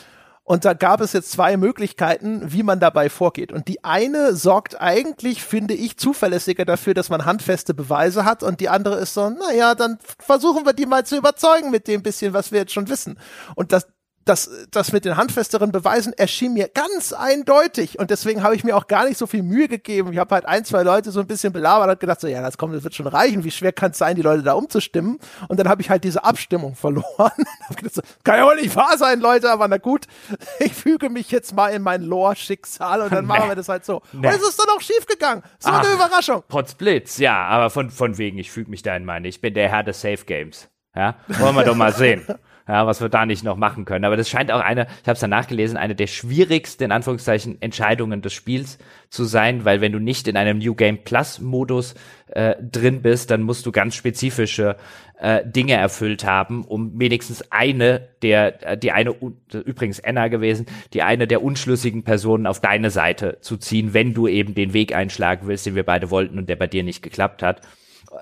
Und 0.43 0.65
da 0.65 0.73
gab 0.73 0.99
es 1.01 1.13
jetzt 1.13 1.31
zwei 1.31 1.55
Möglichkeiten, 1.57 2.53
wie 2.53 2.63
man 2.63 2.79
dabei 2.79 3.09
vorgeht. 3.09 3.51
Und 3.51 3.67
die 3.67 3.83
eine 3.83 4.33
sorgt 4.33 4.81
eigentlich, 4.81 5.43
finde 5.43 5.75
ich, 5.75 5.97
zuverlässiger 5.97 6.65
dafür, 6.65 6.95
dass 6.95 7.09
man 7.09 7.25
handfeste 7.25 7.75
Beweise 7.75 8.25
hat. 8.25 8.41
Und 8.41 8.59
die 8.59 8.69
andere 8.69 8.95
ist 8.95 9.13
so, 9.13 9.29
naja, 9.29 9.75
dann 9.75 9.99
versuchen 10.17 10.65
wir 10.65 10.73
die 10.73 10.85
mal 10.85 11.05
zu 11.05 11.17
überzeugen 11.17 11.69
mit 11.69 11.87
dem 11.87 12.01
bisschen, 12.01 12.33
was 12.33 12.51
wir 12.51 12.61
jetzt 12.61 12.73
schon 12.73 12.89
wissen. 12.89 13.19
Und 13.55 13.73
das, 13.73 13.87
das, 14.27 14.49
das 14.71 14.91
mit 14.91 15.05
den 15.05 15.17
handfesteren 15.17 15.71
Beweisen 15.71 16.13
erschien 16.13 16.53
mir 16.53 16.67
ganz 16.67 17.13
eindeutig 17.13 17.99
und 17.99 18.09
deswegen 18.09 18.43
habe 18.43 18.55
ich 18.55 18.63
mir 18.63 18.75
auch 18.75 18.87
gar 18.87 19.05
nicht 19.05 19.17
so 19.17 19.27
viel 19.27 19.43
Mühe 19.43 19.67
gegeben. 19.67 20.11
Ich 20.13 20.19
habe 20.19 20.35
halt 20.35 20.45
ein, 20.45 20.65
zwei 20.65 20.83
Leute 20.83 21.11
so 21.11 21.19
ein 21.19 21.27
bisschen 21.27 21.53
belabert 21.53 21.89
und 21.89 21.99
gedacht 21.99 22.21
so, 22.21 22.27
ja, 22.27 22.41
das 22.41 22.57
kommt, 22.57 22.75
das 22.75 22.83
wird 22.83 22.95
schon 22.95 23.07
reichen. 23.07 23.43
Wie 23.43 23.51
schwer 23.51 23.71
kann 23.71 23.91
es 23.91 23.97
sein, 23.97 24.15
die 24.15 24.21
Leute 24.21 24.43
da 24.43 24.53
umzustimmen? 24.53 25.19
Und 25.47 25.59
dann 25.59 25.67
habe 25.67 25.81
ich 25.81 25.89
halt 25.89 26.03
diese 26.03 26.23
Abstimmung 26.23 26.75
verloren. 26.75 27.31
gedacht, 27.75 27.95
so, 27.95 28.01
kann 28.23 28.37
ja 28.37 28.45
wohl 28.45 28.55
nicht 28.55 28.75
wahr 28.75 28.97
sein, 28.97 29.19
Leute, 29.19 29.51
aber 29.51 29.67
na 29.67 29.77
gut, 29.77 30.05
ich 30.59 30.73
füge 30.73 31.09
mich 31.09 31.31
jetzt 31.31 31.55
mal 31.55 31.69
in 31.69 31.81
mein 31.81 32.01
Lore-Schicksal 32.01 33.01
und 33.01 33.11
dann 33.11 33.25
nee. 33.27 33.33
machen 33.33 33.49
wir 33.49 33.55
das 33.55 33.69
halt 33.69 33.85
so. 33.85 34.01
Nee. 34.11 34.27
Und 34.27 34.33
es 34.33 34.41
ist 34.41 34.59
dann 34.59 34.75
auch 34.75 34.81
schief 34.81 35.05
gegangen. 35.05 35.43
So 35.59 35.69
Ach, 35.71 35.83
eine 35.83 35.93
Überraschung. 35.93 36.43
Potzblitz, 36.47 37.17
ja, 37.17 37.45
aber 37.45 37.69
von, 37.69 37.89
von 37.89 38.17
wegen, 38.17 38.37
ich 38.37 38.51
füge 38.51 38.69
mich 38.69 38.83
da 38.83 38.95
in 38.95 39.05
meine, 39.05 39.27
ich 39.27 39.41
bin 39.41 39.53
der 39.53 39.69
Herr 39.69 39.83
des 39.83 40.01
Safe 40.01 40.25
Games. 40.25 40.67
Ja, 40.95 41.15
wollen 41.27 41.55
wir 41.55 41.63
doch 41.63 41.75
mal 41.75 41.93
sehen. 41.93 42.25
Ja, 42.67 42.85
was 42.85 43.01
wir 43.01 43.09
da 43.09 43.25
nicht 43.25 43.43
noch 43.43 43.57
machen 43.57 43.85
können. 43.85 44.05
Aber 44.05 44.17
das 44.17 44.29
scheint 44.29 44.51
auch 44.51 44.59
eine, 44.59 44.87
ich 45.01 45.07
habe 45.07 45.13
es 45.13 45.19
dann 45.19 45.29
nachgelesen, 45.29 45.77
eine 45.77 45.95
der 45.95 46.07
schwierigsten, 46.07 46.83
in 46.83 46.91
Anführungszeichen, 46.91 47.61
Entscheidungen 47.61 48.21
des 48.21 48.33
Spiels 48.33 48.77
zu 49.09 49.23
sein, 49.23 49.63
weil 49.63 49.79
wenn 49.79 49.93
du 49.93 49.99
nicht 49.99 50.27
in 50.27 50.35
einem 50.35 50.57
New 50.59 50.75
Game 50.75 50.97
Plus 51.03 51.39
Modus 51.39 51.95
äh, 52.27 52.55
drin 52.61 53.01
bist, 53.01 53.31
dann 53.31 53.41
musst 53.41 53.65
du 53.65 53.71
ganz 53.71 53.95
spezifische 53.95 54.75
äh, 55.19 55.45
Dinge 55.45 55.73
erfüllt 55.73 56.25
haben, 56.25 56.65
um 56.65 56.99
wenigstens 56.99 57.51
eine 57.51 58.09
der, 58.21 58.71
äh, 58.73 58.77
die 58.77 58.91
eine, 58.91 59.15
übrigens 59.51 60.03
Anna 60.03 60.27
gewesen, 60.27 60.65
die 60.93 61.03
eine 61.03 61.25
der 61.25 61.41
unschlüssigen 61.43 62.03
Personen 62.03 62.45
auf 62.45 62.59
deine 62.59 62.89
Seite 62.89 63.37
zu 63.41 63.57
ziehen, 63.57 63.93
wenn 63.93 64.13
du 64.13 64.27
eben 64.27 64.53
den 64.55 64.73
Weg 64.73 64.93
einschlagen 64.93 65.47
willst, 65.47 65.65
den 65.65 65.75
wir 65.75 65.85
beide 65.85 66.11
wollten 66.11 66.37
und 66.37 66.49
der 66.49 66.57
bei 66.57 66.67
dir 66.67 66.83
nicht 66.83 67.01
geklappt 67.01 67.41
hat. 67.41 67.61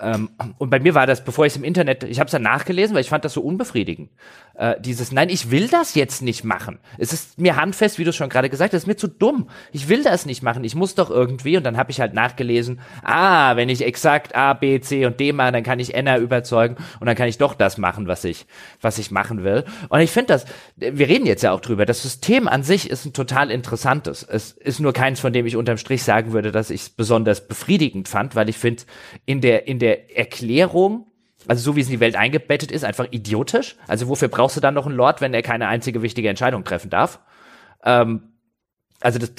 Ähm, 0.02 0.30
und 0.58 0.70
bei 0.70 0.80
mir 0.80 0.96
war 0.96 1.08
das, 1.08 1.24
bevor 1.24 1.46
ich 1.46 1.54
es 1.54 1.58
im 1.58 1.64
Internet, 1.64 2.04
ich 2.04 2.20
habe 2.20 2.28
es 2.28 2.32
dann 2.32 2.42
nachgelesen, 2.42 2.96
weil 2.96 3.02
ich 3.02 3.10
fand 3.10 3.26
das 3.26 3.34
so 3.34 3.42
unbefriedigend. 3.42 4.10
Äh, 4.56 4.80
dieses, 4.80 5.12
nein, 5.12 5.30
ich 5.30 5.52
will 5.52 5.68
das 5.68 5.96
jetzt 5.96 6.22
nicht 6.22 6.44
machen. 6.44 6.80
Es 6.98 7.14
ist 7.14 7.40
mir 7.40 7.56
handfest, 7.56 8.00
wie 8.00 8.04
du 8.04 8.14
schon 8.14 8.30
gerade 8.30 8.50
gesagt 8.50 8.74
hast, 8.74 8.84
ist 8.84 8.88
mir 8.88 8.96
zu 8.96 9.08
dumm. 9.08 9.50
Ich 9.72 9.90
will 9.90 10.04
das 10.04 10.26
nicht 10.26 10.44
machen. 10.44 10.64
Ich 10.64 10.76
muss 10.76 10.96
doch 10.96 11.10
irgendwie. 11.10 11.58
Und 11.58 11.64
dann 11.64 11.78
habe 11.78 11.92
ich 11.92 12.00
halt 12.00 12.14
nachgelesen, 12.14 12.80
ah, 13.04 13.56
wenn 13.56 13.70
ich 13.70 13.84
exakt 13.84 14.36
A, 14.36 14.54
B, 14.54 14.80
C 14.80 15.06
und 15.06 15.20
D 15.20 15.34
mache, 15.34 15.52
dann 15.52 15.64
kann 15.64 15.80
ich 15.80 15.94
Enna 15.94 16.18
überzeugen 16.18 16.78
und 17.00 17.08
dann 17.08 17.16
kann 17.16 17.28
ich 17.28 17.38
doch 17.38 17.54
das 17.54 17.78
machen, 17.78 18.08
was 18.08 18.24
ich, 18.24 18.46
was 18.82 18.98
ich 18.98 19.12
machen 19.12 19.44
will. 19.44 19.66
Und 19.90 20.00
ich 20.00 20.12
finde 20.12 20.28
das, 20.28 20.46
wir 20.76 21.08
reden 21.08 21.26
jetzt 21.26 21.44
ja 21.44 21.52
auch 21.52 21.62
drüber, 21.62 21.86
das 21.86 22.02
System 22.02 22.48
an 22.48 22.64
sich 22.64 22.90
ist 22.90 23.06
ein 23.06 23.14
total 23.14 23.52
interessantes. 23.52 24.24
Es 24.24 24.52
ist 24.52 24.80
nur 24.80 24.94
keins, 24.94 25.20
von 25.20 25.34
dem 25.34 25.46
ich 25.46 25.56
unterm 25.56 25.78
Strich 25.78 26.04
sagen 26.04 26.34
würde, 26.34 26.52
dass 26.52 26.70
ich 26.70 26.82
es 26.82 26.90
besonders 26.90 27.48
befriedigend 27.48 28.08
fand, 28.08 28.36
weil 28.36 28.50
ich 28.50 28.58
finde, 28.58 28.84
in 29.26 29.42
der, 29.42 29.68
in 29.68 29.80
der 29.80 29.85
Erklärung 29.86 31.08
also 31.48 31.62
so 31.62 31.76
wie 31.76 31.82
es 31.82 31.88
in 31.88 31.94
die 31.94 32.00
Welt 32.00 32.16
eingebettet 32.16 32.72
ist, 32.72 32.84
einfach 32.84 33.08
idiotisch. 33.12 33.76
Also 33.88 34.08
wofür 34.08 34.28
brauchst 34.28 34.58
du 34.58 34.62
dann 34.62 34.74
noch 34.74 34.86
einen 34.86 34.96
Lord, 34.96 35.22
wenn 35.22 35.34
er 35.34 35.42
keine 35.42 35.68
einzige 35.68 36.02
wichtige 36.02 36.30
Entscheidung 36.30 36.64
treffen 36.64 36.90
darf? 36.90 37.20
Ähm, 37.84 38.32
also 39.02 39.20
das, 39.20 39.34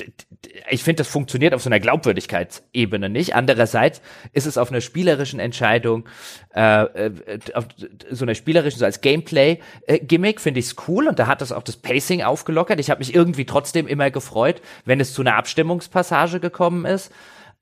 ich 0.70 0.84
finde, 0.84 0.99
das 0.99 1.09
funktioniert 1.09 1.55
auf 1.55 1.62
so 1.62 1.68
einer 1.68 1.80
Glaubwürdigkeitsebene 1.80 3.09
nicht. 3.09 3.34
Andererseits 3.34 4.03
ist 4.32 4.47
es 4.47 4.59
auf 4.59 4.70
einer 4.70 4.82
spielerischen 4.82 5.40
Entscheidung, 5.40 6.07
äh, 6.55 6.84
äh 6.84 7.40
auf 7.55 7.66
so 8.11 8.24
einer 8.24 8.34
spielerischen, 8.34 8.78
so 8.78 8.84
als 8.84 9.01
Gameplay-Gimmick, 9.01 10.40
finde 10.40 10.61
ich 10.61 10.66
es 10.66 10.76
cool 10.86 11.09
und 11.09 11.18
da 11.18 11.26
hat 11.26 11.40
das 11.40 11.53
auch 11.53 11.62
das 11.62 11.78
Pacing 11.78 12.22
aufgelockert. 12.22 12.78
Ich 12.78 12.90
habe 12.90 12.99
mich 12.99 13.14
irgendwie 13.14 13.47
trotzdem 13.47 13.88
immer 13.88 14.11
gefreut, 14.11 14.61
wenn 14.84 15.01
es 15.01 15.14
zu 15.14 15.22
einer 15.22 15.36
Abstimmungspassage 15.36 16.38
gekommen 16.38 16.84
ist. 16.84 17.11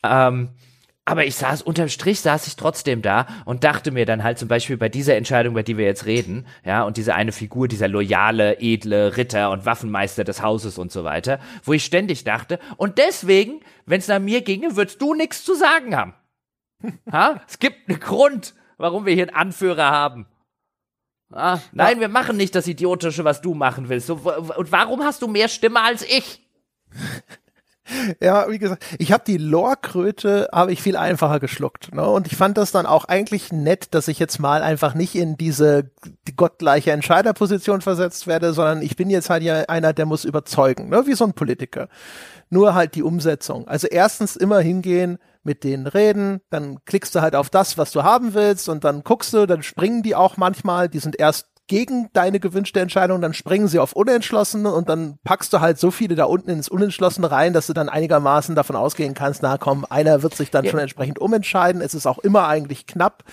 Ähm, 0.02 0.50
aber 1.04 1.26
ich 1.26 1.34
saß, 1.34 1.62
unterm 1.62 1.88
Strich 1.88 2.20
saß 2.20 2.46
ich 2.46 2.56
trotzdem 2.56 3.02
da 3.02 3.26
und 3.44 3.64
dachte 3.64 3.90
mir 3.90 4.06
dann 4.06 4.24
halt 4.24 4.38
zum 4.38 4.48
Beispiel 4.48 4.76
bei 4.76 4.88
dieser 4.88 5.16
Entscheidung, 5.16 5.52
über 5.52 5.62
die 5.62 5.76
wir 5.76 5.84
jetzt 5.84 6.06
reden, 6.06 6.46
ja, 6.64 6.82
und 6.82 6.96
diese 6.96 7.14
eine 7.14 7.32
Figur, 7.32 7.68
dieser 7.68 7.88
loyale, 7.88 8.58
edle 8.60 9.16
Ritter 9.16 9.50
und 9.50 9.66
Waffenmeister 9.66 10.24
des 10.24 10.40
Hauses 10.42 10.78
und 10.78 10.90
so 10.92 11.04
weiter, 11.04 11.40
wo 11.62 11.74
ich 11.74 11.84
ständig 11.84 12.24
dachte, 12.24 12.58
und 12.76 12.98
deswegen, 12.98 13.60
wenn 13.84 13.98
es 13.98 14.08
nach 14.08 14.18
mir 14.18 14.40
ginge, 14.40 14.76
würdest 14.76 15.00
du 15.02 15.14
nichts 15.14 15.44
zu 15.44 15.54
sagen 15.54 15.94
haben. 15.94 16.14
ha? 17.12 17.40
Es 17.46 17.58
gibt 17.58 17.88
einen 17.88 18.00
Grund, 18.00 18.54
warum 18.78 19.04
wir 19.04 19.12
hier 19.12 19.28
einen 19.28 19.36
Anführer 19.36 19.90
haben. 19.90 20.26
Ah, 21.30 21.58
nein, 21.72 21.96
ja. 21.96 22.00
wir 22.02 22.08
machen 22.08 22.36
nicht 22.36 22.54
das 22.54 22.66
Idiotische, 22.66 23.24
was 23.24 23.42
du 23.42 23.54
machen 23.54 23.88
willst. 23.88 24.06
So, 24.06 24.14
und 24.14 24.72
warum 24.72 25.02
hast 25.02 25.20
du 25.20 25.28
mehr 25.28 25.48
Stimme 25.48 25.80
als 25.82 26.02
ich? 26.02 26.40
Ja, 28.20 28.50
wie 28.50 28.58
gesagt, 28.58 28.84
ich 28.98 29.12
habe 29.12 29.24
die 29.26 29.36
Lorkröte 29.36 30.48
habe 30.52 30.72
ich 30.72 30.80
viel 30.80 30.96
einfacher 30.96 31.38
geschluckt. 31.38 31.94
Ne? 31.94 32.04
Und 32.08 32.26
ich 32.26 32.36
fand 32.36 32.56
das 32.56 32.72
dann 32.72 32.86
auch 32.86 33.04
eigentlich 33.04 33.52
nett, 33.52 33.88
dass 33.94 34.08
ich 34.08 34.18
jetzt 34.18 34.38
mal 34.38 34.62
einfach 34.62 34.94
nicht 34.94 35.14
in 35.14 35.36
diese 35.36 35.90
die 36.26 36.34
gottgleiche 36.34 36.92
Entscheiderposition 36.92 37.82
versetzt 37.82 38.26
werde, 38.26 38.54
sondern 38.54 38.80
ich 38.80 38.96
bin 38.96 39.10
jetzt 39.10 39.28
halt 39.28 39.42
ja 39.42 39.64
einer, 39.68 39.92
der 39.92 40.06
muss 40.06 40.24
überzeugen, 40.24 40.88
ne? 40.88 41.06
wie 41.06 41.14
so 41.14 41.24
ein 41.24 41.34
Politiker. 41.34 41.88
Nur 42.48 42.74
halt 42.74 42.94
die 42.94 43.02
Umsetzung. 43.02 43.68
Also 43.68 43.86
erstens 43.86 44.36
immer 44.36 44.60
hingehen, 44.60 45.18
mit 45.42 45.62
denen 45.62 45.86
reden, 45.86 46.40
dann 46.50 46.82
klickst 46.86 47.14
du 47.14 47.20
halt 47.20 47.36
auf 47.36 47.50
das, 47.50 47.76
was 47.76 47.92
du 47.92 48.02
haben 48.02 48.32
willst 48.32 48.68
und 48.68 48.82
dann 48.84 49.04
guckst 49.04 49.34
du, 49.34 49.46
dann 49.46 49.62
springen 49.62 50.02
die 50.02 50.14
auch 50.14 50.38
manchmal, 50.38 50.88
die 50.88 51.00
sind 51.00 51.18
erst 51.18 51.48
gegen 51.66 52.10
deine 52.12 52.40
gewünschte 52.40 52.80
Entscheidung, 52.80 53.20
dann 53.20 53.32
springen 53.32 53.68
sie 53.68 53.78
auf 53.78 53.94
Unentschlossene 53.94 54.72
und 54.72 54.88
dann 54.88 55.18
packst 55.24 55.52
du 55.52 55.60
halt 55.60 55.78
so 55.78 55.90
viele 55.90 56.14
da 56.14 56.24
unten 56.24 56.50
ins 56.50 56.68
Unentschlossene 56.68 57.30
rein, 57.30 57.52
dass 57.52 57.66
du 57.66 57.72
dann 57.72 57.88
einigermaßen 57.88 58.54
davon 58.54 58.76
ausgehen 58.76 59.14
kannst, 59.14 59.42
na 59.42 59.56
komm, 59.56 59.86
einer 59.88 60.22
wird 60.22 60.34
sich 60.34 60.50
dann 60.50 60.64
ja. 60.64 60.70
schon 60.70 60.80
entsprechend 60.80 61.18
umentscheiden. 61.18 61.80
Es 61.80 61.94
ist 61.94 62.06
auch 62.06 62.18
immer 62.18 62.48
eigentlich 62.48 62.86
knapp. 62.86 63.24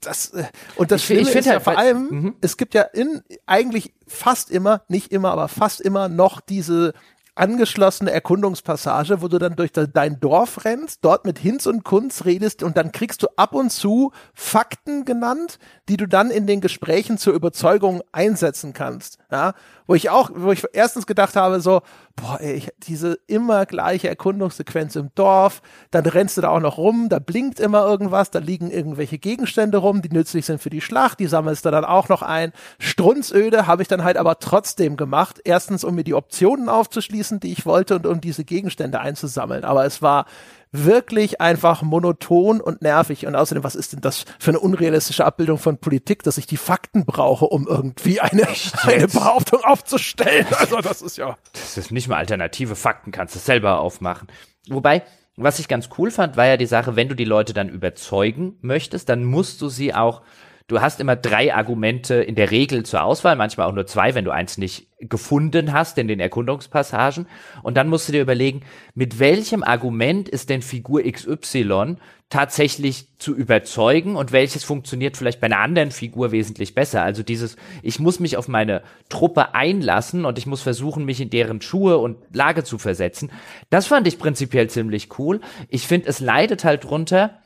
Das, 0.00 0.30
äh, 0.30 0.44
und 0.76 0.90
das 0.90 1.02
ich, 1.02 1.06
Schlimme 1.06 1.22
ich 1.22 1.34
ist 1.34 1.44
ja 1.44 1.52
halt, 1.52 1.62
vor 1.62 1.78
allem, 1.78 2.08
mhm. 2.10 2.34
es 2.40 2.56
gibt 2.56 2.74
ja 2.74 2.82
in, 2.82 3.22
eigentlich 3.46 3.92
fast 4.06 4.50
immer, 4.50 4.82
nicht 4.88 5.12
immer, 5.12 5.32
aber 5.32 5.48
fast 5.48 5.80
immer 5.80 6.08
noch 6.08 6.40
diese 6.40 6.94
angeschlossene 7.34 8.10
Erkundungspassage, 8.10 9.22
wo 9.22 9.28
du 9.28 9.38
dann 9.38 9.56
durch 9.56 9.72
dein 9.72 10.20
Dorf 10.20 10.64
rennst, 10.64 11.02
dort 11.02 11.24
mit 11.24 11.38
Hinz 11.38 11.66
und 11.66 11.82
Kunz 11.82 12.24
redest 12.24 12.62
und 12.62 12.76
dann 12.76 12.92
kriegst 12.92 13.22
du 13.22 13.28
ab 13.36 13.54
und 13.54 13.70
zu 13.70 14.12
Fakten 14.34 15.04
genannt, 15.04 15.58
die 15.88 15.96
du 15.96 16.06
dann 16.06 16.30
in 16.30 16.46
den 16.46 16.60
Gesprächen 16.60 17.16
zur 17.16 17.32
Überzeugung 17.32 18.02
einsetzen 18.12 18.74
kannst. 18.74 19.18
Ja, 19.30 19.54
wo 19.86 19.94
ich 19.94 20.10
auch, 20.10 20.30
wo 20.34 20.52
ich 20.52 20.64
erstens 20.72 21.06
gedacht 21.06 21.36
habe, 21.36 21.60
so, 21.60 21.80
boah, 22.16 22.40
ey, 22.40 22.62
diese 22.86 23.18
immer 23.26 23.66
gleiche 23.66 24.08
Erkundungssequenz 24.08 24.96
im 24.96 25.10
Dorf, 25.14 25.62
dann 25.90 26.04
rennst 26.04 26.36
du 26.36 26.40
da 26.40 26.50
auch 26.50 26.60
noch 26.60 26.78
rum, 26.78 27.08
da 27.08 27.18
blinkt 27.18 27.60
immer 27.60 27.84
irgendwas, 27.84 28.30
da 28.30 28.38
liegen 28.38 28.70
irgendwelche 28.70 29.18
Gegenstände 29.18 29.78
rum, 29.78 30.02
die 30.02 30.10
nützlich 30.10 30.46
sind 30.46 30.60
für 30.60 30.70
die 30.70 30.80
Schlacht, 30.80 31.20
die 31.20 31.26
sammelst 31.26 31.64
du 31.64 31.70
dann 31.70 31.84
auch 31.84 32.08
noch 32.08 32.22
ein. 32.22 32.52
Strunzöde 32.78 33.66
habe 33.66 33.82
ich 33.82 33.88
dann 33.88 34.04
halt 34.04 34.16
aber 34.16 34.38
trotzdem 34.38 34.96
gemacht. 34.96 35.40
Erstens, 35.44 35.84
um 35.84 35.94
mir 35.94 36.04
die 36.04 36.14
Optionen 36.14 36.68
aufzuschließen, 36.68 37.40
die 37.40 37.52
ich 37.52 37.66
wollte 37.66 37.96
und 37.96 38.06
um 38.06 38.20
diese 38.20 38.44
Gegenstände 38.44 39.00
einzusammeln. 39.00 39.64
Aber 39.64 39.84
es 39.84 40.02
war 40.02 40.26
wirklich 40.72 41.40
einfach 41.40 41.82
monoton 41.82 42.60
und 42.60 42.82
nervig. 42.82 43.26
Und 43.26 43.36
außerdem, 43.36 43.62
was 43.62 43.74
ist 43.74 43.92
denn 43.92 44.00
das 44.00 44.24
für 44.38 44.50
eine 44.50 44.60
unrealistische 44.60 45.24
Abbildung 45.24 45.58
von 45.58 45.78
Politik, 45.78 46.22
dass 46.22 46.38
ich 46.38 46.46
die 46.46 46.56
Fakten 46.56 47.04
brauche, 47.04 47.44
um 47.44 47.68
irgendwie 47.68 48.20
eine, 48.20 48.48
eine 48.82 49.06
Behauptung 49.06 49.62
aufzustellen? 49.64 50.46
Also 50.62 50.80
das 50.80 51.02
ist 51.02 51.16
ja. 51.16 51.36
Das 51.52 51.76
ist 51.76 51.90
nicht 51.90 52.08
mal 52.08 52.16
alternative 52.16 52.76
Fakten, 52.76 53.10
kannst 53.10 53.34
du 53.34 53.40
selber 53.40 53.80
aufmachen. 53.80 54.28
Wobei, 54.68 55.02
was 55.36 55.58
ich 55.58 55.66
ganz 55.66 55.88
cool 55.98 56.10
fand, 56.10 56.36
war 56.36 56.46
ja 56.46 56.56
die 56.56 56.66
Sache, 56.66 56.94
wenn 56.94 57.08
du 57.08 57.16
die 57.16 57.24
Leute 57.24 57.52
dann 57.52 57.68
überzeugen 57.68 58.56
möchtest, 58.60 59.08
dann 59.08 59.24
musst 59.24 59.60
du 59.60 59.68
sie 59.68 59.92
auch 59.92 60.22
du 60.66 60.80
hast 60.80 61.00
immer 61.00 61.16
drei 61.16 61.54
Argumente 61.54 62.14
in 62.14 62.34
der 62.34 62.50
Regel 62.50 62.84
zur 62.84 63.02
Auswahl, 63.02 63.36
manchmal 63.36 63.68
auch 63.68 63.74
nur 63.74 63.86
zwei, 63.86 64.14
wenn 64.14 64.24
du 64.24 64.30
eins 64.30 64.58
nicht 64.58 64.88
gefunden 65.00 65.72
hast 65.72 65.98
in 65.98 66.08
den 66.08 66.20
Erkundungspassagen. 66.20 67.26
Und 67.62 67.76
dann 67.76 67.88
musst 67.88 68.08
du 68.08 68.12
dir 68.12 68.22
überlegen, 68.22 68.62
mit 68.94 69.18
welchem 69.18 69.62
Argument 69.62 70.28
ist 70.28 70.48
denn 70.48 70.62
Figur 70.62 71.02
XY 71.02 71.96
tatsächlich 72.32 73.08
zu 73.18 73.34
überzeugen 73.34 74.16
und 74.16 74.32
welches 74.32 74.64
funktioniert 74.64 75.18
vielleicht 75.18 75.38
bei 75.38 75.48
einer 75.48 75.58
anderen 75.58 75.90
Figur 75.90 76.32
wesentlich 76.32 76.74
besser. 76.74 77.02
Also 77.02 77.22
dieses, 77.22 77.56
ich 77.82 77.98
muss 77.98 78.20
mich 78.20 78.38
auf 78.38 78.48
meine 78.48 78.82
Truppe 79.10 79.54
einlassen 79.54 80.24
und 80.24 80.38
ich 80.38 80.46
muss 80.46 80.62
versuchen, 80.62 81.04
mich 81.04 81.20
in 81.20 81.28
deren 81.28 81.60
Schuhe 81.60 81.98
und 81.98 82.16
Lage 82.32 82.64
zu 82.64 82.78
versetzen. 82.78 83.30
Das 83.68 83.86
fand 83.86 84.06
ich 84.06 84.18
prinzipiell 84.18 84.70
ziemlich 84.70 85.18
cool. 85.18 85.42
Ich 85.68 85.86
finde, 85.86 86.08
es 86.08 86.20
leidet 86.20 86.64
halt 86.64 86.84
drunter, 86.84 87.41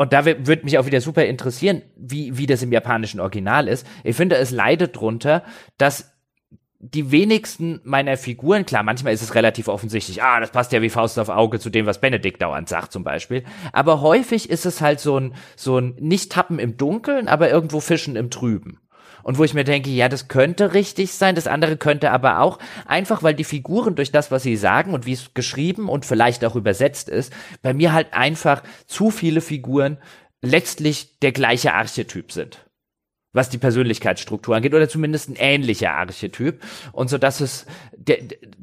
und 0.00 0.14
da 0.14 0.24
würde 0.24 0.64
mich 0.64 0.78
auch 0.78 0.86
wieder 0.86 1.02
super 1.02 1.26
interessieren, 1.26 1.82
wie, 1.94 2.38
wie 2.38 2.46
das 2.46 2.62
im 2.62 2.72
japanischen 2.72 3.20
Original 3.20 3.68
ist. 3.68 3.86
Ich 4.02 4.16
finde, 4.16 4.36
es 4.36 4.50
leidet 4.50 4.96
drunter, 4.96 5.44
dass 5.76 6.16
die 6.78 7.10
wenigsten 7.10 7.82
meiner 7.84 8.16
Figuren, 8.16 8.64
klar, 8.64 8.82
manchmal 8.82 9.12
ist 9.12 9.20
es 9.20 9.34
relativ 9.34 9.68
offensichtlich, 9.68 10.22
ah, 10.22 10.40
das 10.40 10.52
passt 10.52 10.72
ja 10.72 10.80
wie 10.80 10.88
Faust 10.88 11.18
auf 11.18 11.28
Auge 11.28 11.60
zu 11.60 11.68
dem, 11.68 11.84
was 11.84 12.00
Benedikt 12.00 12.40
dauernd 12.40 12.70
sagt 12.70 12.92
zum 12.92 13.04
Beispiel. 13.04 13.44
Aber 13.74 14.00
häufig 14.00 14.48
ist 14.48 14.64
es 14.64 14.80
halt 14.80 15.00
so 15.00 15.20
ein, 15.20 15.34
so 15.54 15.76
ein 15.76 15.96
Nicht-Tappen 16.00 16.58
im 16.58 16.78
Dunkeln, 16.78 17.28
aber 17.28 17.50
irgendwo 17.50 17.80
Fischen 17.80 18.16
im 18.16 18.30
Trüben 18.30 18.80
und 19.22 19.38
wo 19.38 19.44
ich 19.44 19.54
mir 19.54 19.64
denke, 19.64 19.90
ja, 19.90 20.08
das 20.08 20.28
könnte 20.28 20.74
richtig 20.74 21.12
sein, 21.12 21.34
das 21.34 21.46
andere 21.46 21.76
könnte 21.76 22.10
aber 22.10 22.40
auch, 22.40 22.58
einfach 22.86 23.22
weil 23.22 23.34
die 23.34 23.44
Figuren 23.44 23.94
durch 23.94 24.12
das, 24.12 24.30
was 24.30 24.42
sie 24.42 24.56
sagen 24.56 24.94
und 24.94 25.06
wie 25.06 25.12
es 25.12 25.34
geschrieben 25.34 25.88
und 25.88 26.06
vielleicht 26.06 26.44
auch 26.44 26.56
übersetzt 26.56 27.08
ist, 27.08 27.32
bei 27.62 27.72
mir 27.74 27.92
halt 27.92 28.12
einfach 28.12 28.62
zu 28.86 29.10
viele 29.10 29.40
Figuren 29.40 29.98
letztlich 30.42 31.18
der 31.20 31.32
gleiche 31.32 31.74
Archetyp 31.74 32.32
sind. 32.32 32.64
was 33.32 33.48
die 33.48 33.58
Persönlichkeitsstruktur 33.58 34.56
angeht, 34.56 34.74
oder 34.74 34.88
zumindest 34.88 35.28
ein 35.28 35.36
ähnlicher 35.38 35.92
Archetyp. 35.92 36.60
Und 36.92 37.10
so, 37.10 37.18
dass 37.18 37.40
es, 37.40 37.66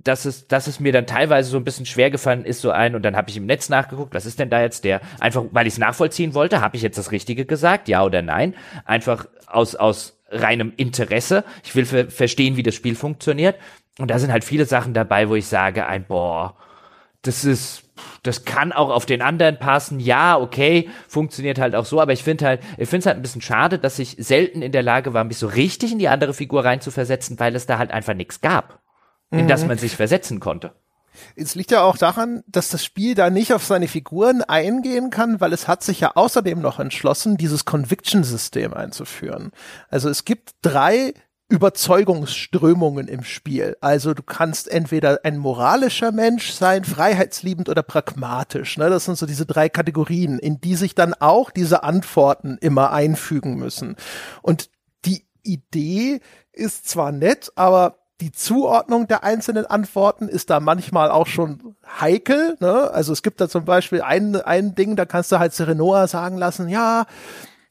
dass 0.03 0.25
es, 0.25 0.47
dass 0.47 0.67
es 0.67 0.79
mir 0.79 0.91
dann 0.91 1.07
teilweise 1.07 1.49
so 1.49 1.57
ein 1.57 1.63
bisschen 1.63 1.85
schwer 1.85 2.11
gefallen 2.11 2.43
ist, 2.43 2.61
so 2.61 2.71
ein, 2.71 2.95
und 2.95 3.03
dann 3.03 3.15
habe 3.15 3.29
ich 3.29 3.37
im 3.37 3.45
Netz 3.45 3.69
nachgeguckt, 3.69 4.13
was 4.13 4.25
ist 4.25 4.39
denn 4.39 4.49
da 4.49 4.61
jetzt 4.61 4.83
der, 4.83 4.99
einfach, 5.19 5.45
weil 5.51 5.67
ich 5.67 5.73
es 5.73 5.79
nachvollziehen 5.79 6.33
wollte, 6.33 6.59
habe 6.59 6.75
ich 6.75 6.83
jetzt 6.83 6.97
das 6.97 7.11
Richtige 7.11 7.45
gesagt, 7.45 7.87
ja 7.87 8.03
oder 8.03 8.21
nein? 8.21 8.55
Einfach 8.83 9.27
aus, 9.45 9.75
aus 9.75 10.16
reinem 10.29 10.73
Interesse. 10.77 11.43
Ich 11.63 11.75
will 11.75 11.85
ver 11.85 12.09
verstehen, 12.09 12.57
wie 12.57 12.63
das 12.63 12.75
Spiel 12.75 12.95
funktioniert. 12.95 13.55
Und 13.99 14.11
da 14.11 14.19
sind 14.19 14.31
halt 14.31 14.43
viele 14.43 14.65
Sachen 14.65 14.93
dabei, 14.93 15.29
wo 15.29 15.35
ich 15.35 15.47
sage, 15.47 15.87
ein, 15.87 16.05
boah, 16.05 16.55
das 17.23 17.45
ist, 17.45 17.83
das 18.23 18.45
kann 18.45 18.71
auch 18.71 18.89
auf 18.89 19.05
den 19.05 19.21
anderen 19.21 19.57
passen. 19.57 19.99
Ja, 19.99 20.37
okay, 20.37 20.89
funktioniert 21.07 21.59
halt 21.59 21.75
auch 21.75 21.85
so, 21.85 21.99
aber 21.99 22.13
ich 22.13 22.23
finde 22.23 22.45
halt, 22.45 22.61
ich 22.77 22.89
finde 22.89 22.99
es 22.99 23.05
halt 23.07 23.17
ein 23.17 23.21
bisschen 23.21 23.41
schade, 23.41 23.79
dass 23.79 23.99
ich 23.99 24.15
selten 24.19 24.61
in 24.61 24.71
der 24.71 24.83
Lage 24.83 25.13
war, 25.13 25.23
mich 25.23 25.37
so 25.37 25.47
richtig 25.47 25.91
in 25.91 25.99
die 25.99 26.09
andere 26.09 26.33
Figur 26.33 26.63
reinzuversetzen, 26.63 27.39
weil 27.39 27.55
es 27.55 27.65
da 27.65 27.79
halt 27.79 27.91
einfach 27.91 28.13
nichts 28.13 28.41
gab, 28.41 28.81
in 29.31 29.43
mhm. 29.45 29.47
das 29.47 29.65
man 29.65 29.77
sich 29.77 29.95
versetzen 29.95 30.39
konnte. 30.39 30.73
Es 31.35 31.55
liegt 31.55 31.71
ja 31.71 31.83
auch 31.83 31.97
daran, 31.97 32.43
dass 32.47 32.69
das 32.69 32.83
Spiel 32.83 33.15
da 33.15 33.29
nicht 33.29 33.53
auf 33.53 33.65
seine 33.65 33.87
Figuren 33.87 34.41
eingehen 34.41 35.09
kann, 35.09 35.39
weil 35.41 35.53
es 35.53 35.67
hat 35.67 35.83
sich 35.83 35.99
ja 35.99 36.11
außerdem 36.15 36.59
noch 36.61 36.79
entschlossen, 36.79 37.37
dieses 37.37 37.65
Conviction-System 37.65 38.73
einzuführen. 38.73 39.51
Also 39.89 40.09
es 40.09 40.25
gibt 40.25 40.51
drei 40.61 41.13
Überzeugungsströmungen 41.49 43.07
im 43.07 43.23
Spiel. 43.23 43.77
Also 43.79 44.13
du 44.13 44.21
kannst 44.21 44.67
entweder 44.69 45.19
ein 45.23 45.37
moralischer 45.37 46.11
Mensch 46.11 46.51
sein, 46.51 46.83
freiheitsliebend 46.83 47.69
oder 47.69 47.83
pragmatisch. 47.83 48.77
Ne? 48.77 48.89
Das 48.89 49.05
sind 49.05 49.17
so 49.17 49.25
diese 49.25 49.45
drei 49.45 49.69
Kategorien, 49.69 50.39
in 50.39 50.59
die 50.59 50.75
sich 50.75 50.93
dann 50.93 51.13
auch 51.13 51.49
diese 51.49 51.83
Antworten 51.83 52.57
immer 52.59 52.91
einfügen 52.91 53.55
müssen. 53.55 53.95
Und 54.41 54.69
die 55.05 55.25
Idee 55.43 56.19
ist 56.51 56.89
zwar 56.89 57.13
nett, 57.13 57.51
aber 57.55 57.99
die 58.19 58.31
Zuordnung 58.31 59.07
der 59.07 59.23
einzelnen 59.23 59.65
Antworten 59.65 60.27
ist 60.27 60.49
da 60.49 60.59
manchmal 60.59 61.11
auch 61.11 61.27
schon 61.27 61.75
heikel. 61.99 62.57
Ne? 62.59 62.89
Also 62.91 63.13
es 63.13 63.21
gibt 63.21 63.39
da 63.39 63.47
zum 63.47 63.65
Beispiel 63.65 64.01
ein, 64.01 64.35
ein 64.35 64.73
Ding, 64.73 64.95
da 64.95 65.05
kannst 65.05 65.31
du 65.31 65.39
halt 65.39 65.53
Serenoa 65.53 66.07
sagen 66.07 66.37
lassen, 66.37 66.67
ja, 66.67 67.05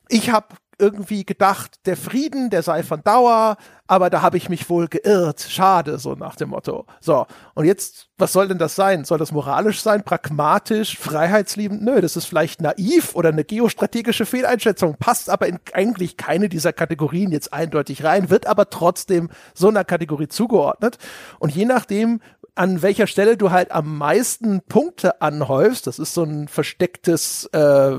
ich 0.09 0.31
habe 0.31 0.47
irgendwie 0.79 1.24
gedacht, 1.24 1.87
der 1.87 1.97
Frieden, 1.97 2.51
der 2.51 2.62
sei 2.62 2.83
von 2.83 3.03
Dauer, 3.03 3.57
aber 3.87 4.11
da 4.11 4.22
habe 4.22 4.37
ich 4.37 4.49
mich 4.49 4.68
wohl 4.68 4.89
geirrt. 4.89 5.47
Schade, 5.49 5.99
so 5.99 6.14
nach 6.14 6.37
dem 6.37 6.51
Motto. 6.51 6.87
So, 7.01 7.27
und 7.55 7.64
jetzt, 7.64 8.09
was 8.18 8.33
soll 8.33 8.49
denn 8.49 8.59
das 8.59 8.74
sein? 8.74 9.05
Soll 9.05 9.18
das 9.18 9.33
moralisch 9.33 9.81
sein, 9.81 10.03
pragmatisch, 10.03 10.99
freiheitsliebend? 10.99 11.83
Nö, 11.83 12.01
das 12.01 12.16
ist 12.16 12.27
vielleicht 12.27 12.61
naiv 12.61 13.14
oder 13.14 13.29
eine 13.31 13.45
geostrategische 13.45 14.27
Fehleinschätzung, 14.27 14.97
passt 14.99 15.31
aber 15.31 15.47
in 15.47 15.59
eigentlich 15.72 16.16
keine 16.16 16.49
dieser 16.49 16.72
Kategorien 16.72 17.31
jetzt 17.31 17.53
eindeutig 17.53 18.05
rein, 18.05 18.31
wird 18.31 18.47
aber 18.47 18.70
trotzdem 18.70 19.31
so 19.55 19.68
einer 19.68 19.85
Kategorie 19.85 20.29
zugeordnet. 20.29 20.99
Und 21.39 21.55
je 21.55 21.64
nachdem, 21.64 22.20
an 22.57 22.83
welcher 22.83 23.07
Stelle 23.07 23.37
du 23.37 23.51
halt 23.51 23.71
am 23.71 23.99
meisten 23.99 24.63
Punkte 24.63 25.21
anhäufst, 25.21 25.87
das 25.87 25.99
ist 25.99 26.15
so 26.15 26.25
ein 26.25 26.49
verstecktes, 26.49 27.45
äh, 27.53 27.99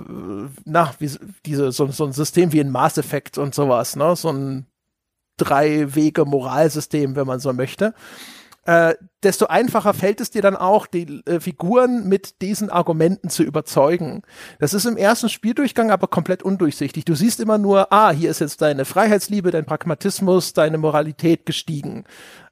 na, 0.66 0.94
wie 1.00 1.12
diese, 1.46 1.72
so, 1.72 1.88
so 1.88 2.06
ein 2.06 2.12
System 2.12 2.52
wie 2.52 2.60
in 2.60 2.72
Mass 2.72 2.98
Effect 2.98 3.38
und 3.38 3.54
sowas, 3.54 3.96
ne? 3.96 4.16
So 4.16 4.30
ein 4.30 4.66
Drei-Wege-Moralsystem, 5.38 7.16
wenn 7.16 7.28
man 7.28 7.40
so 7.40 7.54
möchte. 7.54 7.94
Äh, 8.68 8.96
desto 9.24 9.46
einfacher 9.48 9.94
fällt 9.94 10.20
es 10.20 10.30
dir 10.30 10.42
dann 10.42 10.58
auch, 10.58 10.88
die 10.88 11.22
äh, 11.26 11.40
Figuren 11.40 12.06
mit 12.10 12.42
diesen 12.42 12.70
Argumenten 12.70 13.30
zu 13.30 13.44
überzeugen. 13.44 14.24
Das 14.60 14.74
ist 14.74 14.84
im 14.84 14.98
ersten 14.98 15.30
Spieldurchgang 15.30 15.90
aber 15.90 16.08
komplett 16.08 16.44
undurchsichtig. 16.44 17.06
Du 17.06 17.16
siehst 17.16 17.40
immer 17.40 17.58
nur, 17.58 17.94
ah, 17.94 18.12
hier 18.12 18.30
ist 18.30 18.42
jetzt 18.42 18.62
deine 18.62 18.84
Freiheitsliebe, 18.84 19.52
dein 19.52 19.64
Pragmatismus, 19.64 20.52
deine 20.52 20.78
Moralität 20.78 21.46
gestiegen. 21.46 22.04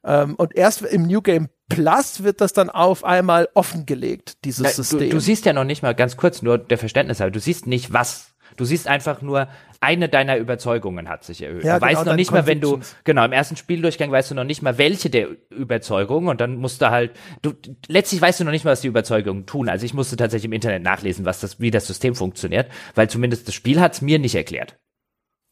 Ähm, 0.06 0.36
und 0.36 0.56
erst 0.56 0.84
im 0.84 1.06
New 1.06 1.22
Game 1.22 1.50
Plus 1.68 2.24
wird 2.24 2.40
das 2.40 2.54
dann 2.54 2.70
auf 2.70 3.04
einmal 3.04 3.50
offengelegt, 3.54 4.46
dieses 4.46 4.64
ja, 4.64 4.72
System. 4.72 5.00
Du, 5.00 5.10
du, 5.10 5.20
siehst 5.20 5.44
ja 5.44 5.52
noch 5.52 5.66
nicht 5.66 5.84
mal 5.84 5.96
ganz 5.96 6.16
kurz 6.16 6.42
nur 6.42 6.58
der 6.58 6.78
Verständnis, 6.78 7.20
aber 7.20 7.32
du 7.32 7.42
siehst 7.42 7.68
nicht 7.68 7.92
was. 7.92 8.35
Du 8.56 8.66
siehst 8.66 8.88
einfach 8.88 9.22
nur, 9.22 9.48
eine 9.82 10.10
deiner 10.10 10.38
Überzeugungen 10.38 11.10
hat 11.10 11.24
sich 11.24 11.42
erhöht. 11.42 11.64
Ja, 11.64 11.80
du 11.80 11.86
weißt 11.86 12.00
genau, 12.00 12.12
noch 12.12 12.16
nicht 12.16 12.32
mal, 12.32 12.48
wenn 12.48 12.62
du, 12.62 12.80
genau, 13.04 13.24
im 13.26 13.32
ersten 13.32 13.56
Spieldurchgang 13.56 14.12
weißt 14.12 14.32
du 14.32 14.36
noch 14.36 14.44
nicht 14.44 14.62
mal, 14.62 14.78
welche 14.78 15.10
der 15.10 15.28
Überzeugungen 15.50 16.28
und 16.28 16.42
dann 16.42 16.56
musst 16.58 16.82
du 16.82 16.90
halt, 16.90 17.12
du, 17.42 17.54
letztlich 17.88 18.22
weißt 18.22 18.40
du 18.40 18.44
noch 18.46 18.52
nicht 18.52 18.66
mal, 18.66 18.72
was 18.72 18.82
die 18.82 18.88
Überzeugungen 18.88 19.46
tun. 19.46 19.70
Also 19.70 19.86
ich 19.86 19.94
musste 19.94 20.16
tatsächlich 20.16 20.46
im 20.46 20.54
Internet 20.54 20.84
nachlesen, 20.84 21.26
was 21.26 21.40
das, 21.40 21.60
wie 21.60 21.72
das 21.72 21.88
System 21.88 22.16
funktioniert, 22.16 22.72
weil 22.96 23.10
zumindest 23.10 23.48
das 23.48 23.56
Spiel 23.56 23.80
hat 23.80 23.94
es 23.94 24.02
mir 24.02 24.20
nicht 24.20 24.36
erklärt. 24.36 24.78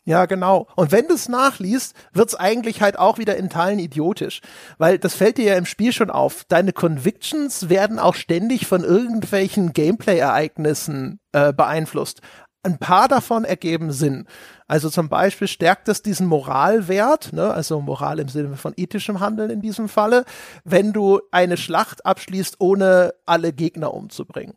Ja, 0.06 0.26
genau. 0.26 0.68
Und 0.76 0.91
wenn 0.91 1.08
du 1.08 1.14
es 1.14 1.30
nachliest, 1.30 1.95
wird's 2.12 2.36
eigentlich 2.36 2.82
halt 2.82 2.99
auch 2.99 3.20
wieder 3.20 3.38
in 3.38 3.49
Teilen 3.49 3.80
idiotisch. 3.80 4.41
Weil 4.78 4.99
das 4.99 5.16
fällt 5.16 5.38
dir 5.38 5.45
ja 5.45 5.56
im 5.56 5.66
Spiel 5.66 5.93
schon 5.93 6.10
auf. 6.10 6.43
Deine 6.49 6.74
Convictions 6.74 7.70
werden 7.70 7.99
auch 7.99 8.16
ständig 8.16 8.68
von 8.68 8.84
irgendwelchen 8.84 9.72
Gameplay-Ereignissen 9.72 11.22
äh, 11.32 11.54
beeinflusst. 11.54 12.22
Ein 12.66 12.78
paar 12.78 13.09
davon 13.09 13.43
ergeben 13.43 13.91
Sinn. 13.91 14.26
Also 14.68 14.89
zum 14.89 15.09
Beispiel 15.09 15.49
stärkt 15.49 15.89
es 15.89 16.01
diesen 16.01 16.28
Moralwert, 16.28 17.34
ne, 17.34 17.53
also 17.53 17.82
Moral 17.82 18.20
im 18.20 18.30
Sinne 18.30 18.55
von 18.55 18.74
ethischem 18.78 19.20
Handeln 19.20 19.49
in 19.49 19.61
diesem 19.61 19.89
Falle, 19.89 20.24
wenn 20.64 20.93
du 20.93 21.20
eine 21.32 21.57
Schlacht 21.57 22.05
abschließt, 22.05 22.55
ohne 22.59 23.14
alle 23.26 23.51
Gegner 23.51 23.93
umzubringen. 23.93 24.55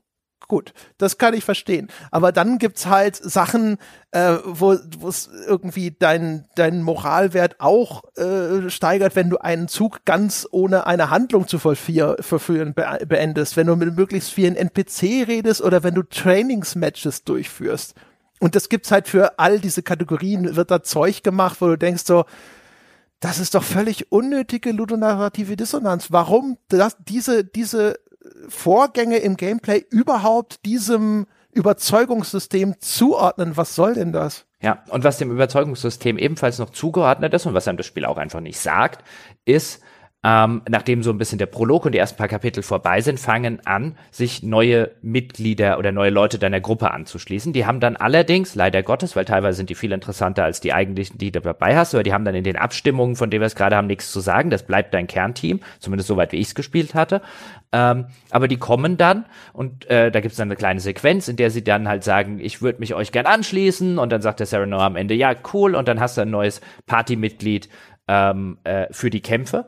Gut, 0.48 0.74
das 0.98 1.18
kann 1.18 1.34
ich 1.34 1.44
verstehen. 1.44 1.88
Aber 2.12 2.30
dann 2.30 2.58
gibt's 2.58 2.86
halt 2.86 3.16
Sachen, 3.16 3.78
äh, 4.12 4.36
wo 4.44 4.72
es 4.72 5.28
irgendwie 5.46 5.90
dein, 5.90 6.46
dein 6.54 6.82
Moralwert 6.82 7.56
auch 7.60 8.04
äh, 8.16 8.70
steigert, 8.70 9.16
wenn 9.16 9.28
du 9.28 9.38
einen 9.38 9.66
Zug 9.66 10.04
ganz 10.04 10.46
ohne 10.52 10.86
eine 10.86 11.10
Handlung 11.10 11.48
zu 11.48 11.58
vollführen 11.58 12.74
be 12.74 12.98
beendest, 13.08 13.56
wenn 13.56 13.66
du 13.66 13.74
mit 13.74 13.96
möglichst 13.96 14.30
vielen 14.30 14.54
NPC 14.54 15.26
redest 15.26 15.62
oder 15.62 15.82
wenn 15.82 15.94
du 15.94 16.04
Trainingsmatches 16.04 17.24
durchführst. 17.24 17.94
Und 18.38 18.54
das 18.54 18.68
gibt's 18.68 18.92
halt 18.92 19.08
für 19.08 19.40
all 19.40 19.58
diese 19.58 19.82
Kategorien, 19.82 20.54
wird 20.54 20.70
da 20.70 20.82
Zeug 20.82 21.24
gemacht, 21.24 21.56
wo 21.60 21.66
du 21.66 21.78
denkst 21.78 22.04
so, 22.04 22.24
das 23.20 23.38
ist 23.38 23.54
doch 23.54 23.64
völlig 23.64 24.12
unnötige 24.12 24.72
ludonarrative 24.72 25.56
Dissonanz. 25.56 26.12
Warum 26.12 26.58
das, 26.68 26.96
diese, 27.00 27.44
diese 27.44 27.98
Vorgänge 28.48 29.18
im 29.18 29.36
Gameplay 29.36 29.84
überhaupt 29.90 30.64
diesem 30.64 31.26
Überzeugungssystem 31.52 32.74
zuordnen. 32.80 33.56
Was 33.56 33.74
soll 33.74 33.94
denn 33.94 34.12
das? 34.12 34.44
Ja, 34.60 34.82
und 34.88 35.04
was 35.04 35.18
dem 35.18 35.30
Überzeugungssystem 35.30 36.18
ebenfalls 36.18 36.58
noch 36.58 36.70
zugeordnet 36.70 37.32
ist 37.34 37.46
und 37.46 37.54
was 37.54 37.68
einem 37.68 37.76
das 37.78 37.86
Spiel 37.86 38.04
auch 38.04 38.16
einfach 38.16 38.40
nicht 38.40 38.58
sagt, 38.58 39.04
ist, 39.44 39.82
ähm, 40.26 40.62
nachdem 40.68 41.04
so 41.04 41.10
ein 41.10 41.18
bisschen 41.18 41.38
der 41.38 41.46
Prolog 41.46 41.86
und 41.86 41.92
die 41.92 41.98
ersten 41.98 42.18
paar 42.18 42.26
Kapitel 42.26 42.64
vorbei 42.64 43.00
sind, 43.00 43.20
fangen 43.20 43.64
an, 43.64 43.96
sich 44.10 44.42
neue 44.42 44.90
Mitglieder 45.00 45.78
oder 45.78 45.92
neue 45.92 46.10
Leute 46.10 46.40
deiner 46.40 46.60
Gruppe 46.60 46.90
anzuschließen. 46.90 47.52
Die 47.52 47.64
haben 47.64 47.78
dann 47.78 47.94
allerdings, 47.94 48.56
leider 48.56 48.82
Gottes, 48.82 49.14
weil 49.14 49.24
teilweise 49.24 49.58
sind 49.58 49.70
die 49.70 49.76
viel 49.76 49.92
interessanter 49.92 50.42
als 50.42 50.60
die 50.60 50.72
eigentlichen, 50.72 51.16
die 51.18 51.30
du 51.30 51.40
dabei 51.40 51.76
hast, 51.76 51.94
oder 51.94 52.02
die 52.02 52.12
haben 52.12 52.24
dann 52.24 52.34
in 52.34 52.42
den 52.42 52.56
Abstimmungen, 52.56 53.14
von 53.14 53.30
denen 53.30 53.40
wir 53.42 53.46
es 53.46 53.54
gerade 53.54 53.76
haben, 53.76 53.86
nichts 53.86 54.10
zu 54.10 54.18
sagen. 54.18 54.50
Das 54.50 54.64
bleibt 54.64 54.94
dein 54.94 55.06
Kernteam, 55.06 55.60
zumindest 55.78 56.08
soweit 56.08 56.32
wie 56.32 56.38
ich 56.38 56.48
es 56.48 56.54
gespielt 56.56 56.94
hatte. 56.94 57.22
Ähm, 57.70 58.06
aber 58.32 58.48
die 58.48 58.56
kommen 58.56 58.96
dann 58.96 59.26
und 59.52 59.88
äh, 59.88 60.10
da 60.10 60.18
gibt 60.18 60.32
es 60.32 60.38
dann 60.38 60.48
eine 60.48 60.56
kleine 60.56 60.80
Sequenz, 60.80 61.28
in 61.28 61.36
der 61.36 61.52
sie 61.52 61.62
dann 61.62 61.86
halt 61.86 62.02
sagen, 62.02 62.40
ich 62.40 62.62
würde 62.62 62.80
mich 62.80 62.94
euch 62.94 63.12
gern 63.12 63.26
anschließen 63.26 63.96
und 63.96 64.10
dann 64.10 64.22
sagt 64.22 64.40
der 64.40 64.46
Sarah 64.46 64.66
Noah 64.66 64.86
am 64.86 64.96
Ende, 64.96 65.14
ja, 65.14 65.34
cool, 65.52 65.76
und 65.76 65.86
dann 65.86 66.00
hast 66.00 66.16
du 66.16 66.22
ein 66.22 66.30
neues 66.30 66.60
Partymitglied 66.86 67.68
ähm, 68.08 68.58
äh, 68.64 68.88
für 68.90 69.10
die 69.10 69.20
Kämpfe. 69.20 69.66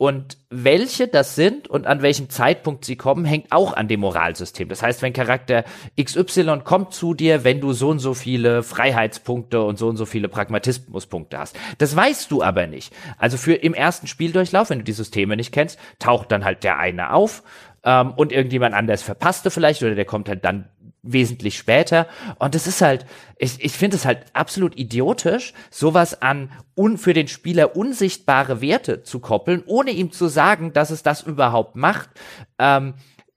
Und 0.00 0.38
welche 0.48 1.08
das 1.08 1.34
sind 1.34 1.68
und 1.68 1.86
an 1.86 2.00
welchem 2.00 2.30
Zeitpunkt 2.30 2.86
sie 2.86 2.96
kommen, 2.96 3.26
hängt 3.26 3.52
auch 3.52 3.74
an 3.74 3.86
dem 3.86 4.00
Moralsystem. 4.00 4.66
Das 4.70 4.82
heißt, 4.82 5.02
wenn 5.02 5.12
Charakter 5.12 5.62
XY 6.02 6.60
kommt 6.64 6.94
zu 6.94 7.12
dir, 7.12 7.44
wenn 7.44 7.60
du 7.60 7.74
so 7.74 7.90
und 7.90 7.98
so 7.98 8.14
viele 8.14 8.62
Freiheitspunkte 8.62 9.60
und 9.60 9.78
so 9.78 9.88
und 9.88 9.98
so 9.98 10.06
viele 10.06 10.30
Pragmatismuspunkte 10.30 11.36
hast. 11.36 11.54
Das 11.76 11.94
weißt 11.94 12.30
du 12.30 12.42
aber 12.42 12.66
nicht. 12.66 12.94
Also 13.18 13.36
für 13.36 13.52
im 13.52 13.74
ersten 13.74 14.06
Spieldurchlauf, 14.06 14.70
wenn 14.70 14.78
du 14.78 14.84
die 14.84 14.92
Systeme 14.92 15.36
nicht 15.36 15.52
kennst, 15.52 15.78
taucht 15.98 16.32
dann 16.32 16.46
halt 16.46 16.64
der 16.64 16.78
eine 16.78 17.12
auf 17.12 17.42
ähm, 17.84 18.12
und 18.16 18.32
irgendjemand 18.32 18.74
anders 18.74 19.02
verpasste 19.02 19.50
vielleicht 19.50 19.82
oder 19.82 19.96
der 19.96 20.06
kommt 20.06 20.30
halt 20.30 20.46
dann 20.46 20.64
wesentlich 21.02 21.56
später. 21.56 22.06
Und 22.38 22.54
es 22.54 22.66
ist 22.66 22.82
halt, 22.82 23.06
ich, 23.38 23.62
ich 23.64 23.72
finde 23.72 23.96
es 23.96 24.04
halt 24.04 24.24
absolut 24.32 24.76
idiotisch, 24.76 25.54
sowas 25.70 26.20
an 26.20 26.50
un, 26.76 26.98
für 26.98 27.14
den 27.14 27.28
Spieler 27.28 27.76
unsichtbare 27.76 28.60
Werte 28.60 29.02
zu 29.02 29.20
koppeln, 29.20 29.62
ohne 29.66 29.90
ihm 29.90 30.12
zu 30.12 30.28
sagen, 30.28 30.72
dass 30.72 30.90
es 30.90 31.02
das 31.02 31.22
überhaupt 31.22 31.76
macht. 31.76 32.10
Ähm, 32.58 32.94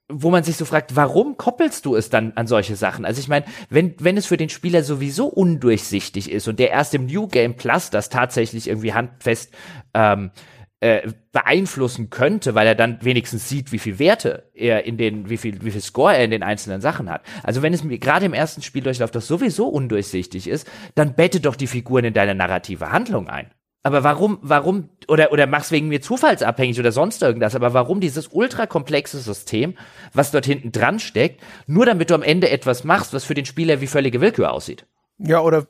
wo 0.08 0.30
man 0.30 0.44
sich 0.44 0.58
so 0.58 0.66
fragt, 0.66 0.96
warum 0.96 1.38
koppelst 1.38 1.86
du 1.86 1.96
es 1.96 2.10
dann 2.10 2.32
an 2.34 2.46
solche 2.46 2.76
Sachen? 2.76 3.06
Also 3.06 3.20
ich 3.20 3.28
meine, 3.28 3.46
wenn, 3.70 3.94
wenn 3.98 4.18
es 4.18 4.26
für 4.26 4.36
den 4.36 4.50
Spieler 4.50 4.82
sowieso 4.82 5.26
undurchsichtig 5.26 6.30
ist 6.30 6.46
und 6.46 6.58
der 6.58 6.70
erst 6.70 6.92
im 6.92 7.06
New 7.06 7.26
Game 7.26 7.56
Plus 7.56 7.88
das 7.88 8.10
tatsächlich 8.10 8.68
irgendwie 8.68 8.92
handfest 8.92 9.54
ähm, 9.94 10.30
äh, 10.84 11.12
beeinflussen 11.32 12.10
könnte, 12.10 12.54
weil 12.54 12.66
er 12.66 12.74
dann 12.74 12.98
wenigstens 13.00 13.48
sieht, 13.48 13.72
wie 13.72 13.78
viel 13.78 13.98
Werte 13.98 14.50
er 14.52 14.84
in 14.84 14.98
den, 14.98 15.30
wie 15.30 15.38
viel, 15.38 15.64
wie 15.64 15.70
viel 15.70 15.80
Score 15.80 16.14
er 16.14 16.24
in 16.24 16.30
den 16.30 16.42
einzelnen 16.42 16.82
Sachen 16.82 17.10
hat. 17.10 17.22
Also 17.42 17.62
wenn 17.62 17.72
es 17.72 17.82
mir 17.82 17.96
gerade 17.96 18.26
im 18.26 18.34
ersten 18.34 18.60
Spieldurchlauf 18.60 19.10
das 19.10 19.26
sowieso 19.26 19.66
undurchsichtig 19.66 20.46
ist, 20.46 20.70
dann 20.94 21.14
bette 21.14 21.40
doch 21.40 21.56
die 21.56 21.68
Figuren 21.68 22.04
in 22.04 22.12
deine 22.12 22.34
narrative 22.34 22.92
Handlung 22.92 23.28
ein. 23.28 23.50
Aber 23.82 24.04
warum, 24.04 24.38
warum, 24.42 24.90
oder, 25.08 25.32
oder 25.32 25.46
mach's 25.46 25.70
wegen 25.70 25.88
mir 25.88 26.02
zufallsabhängig 26.02 26.78
oder 26.78 26.92
sonst 26.92 27.22
irgendwas, 27.22 27.56
aber 27.56 27.72
warum 27.72 28.00
dieses 28.00 28.28
ultrakomplexe 28.28 29.20
System, 29.20 29.78
was 30.12 30.32
dort 30.32 30.44
hinten 30.44 30.70
dran 30.70 30.98
steckt, 30.98 31.40
nur 31.66 31.86
damit 31.86 32.10
du 32.10 32.14
am 32.14 32.22
Ende 32.22 32.50
etwas 32.50 32.84
machst, 32.84 33.14
was 33.14 33.24
für 33.24 33.34
den 33.34 33.46
Spieler 33.46 33.80
wie 33.80 33.86
völlige 33.86 34.20
Willkür 34.20 34.52
aussieht? 34.52 34.84
Ja, 35.16 35.40
oder 35.40 35.66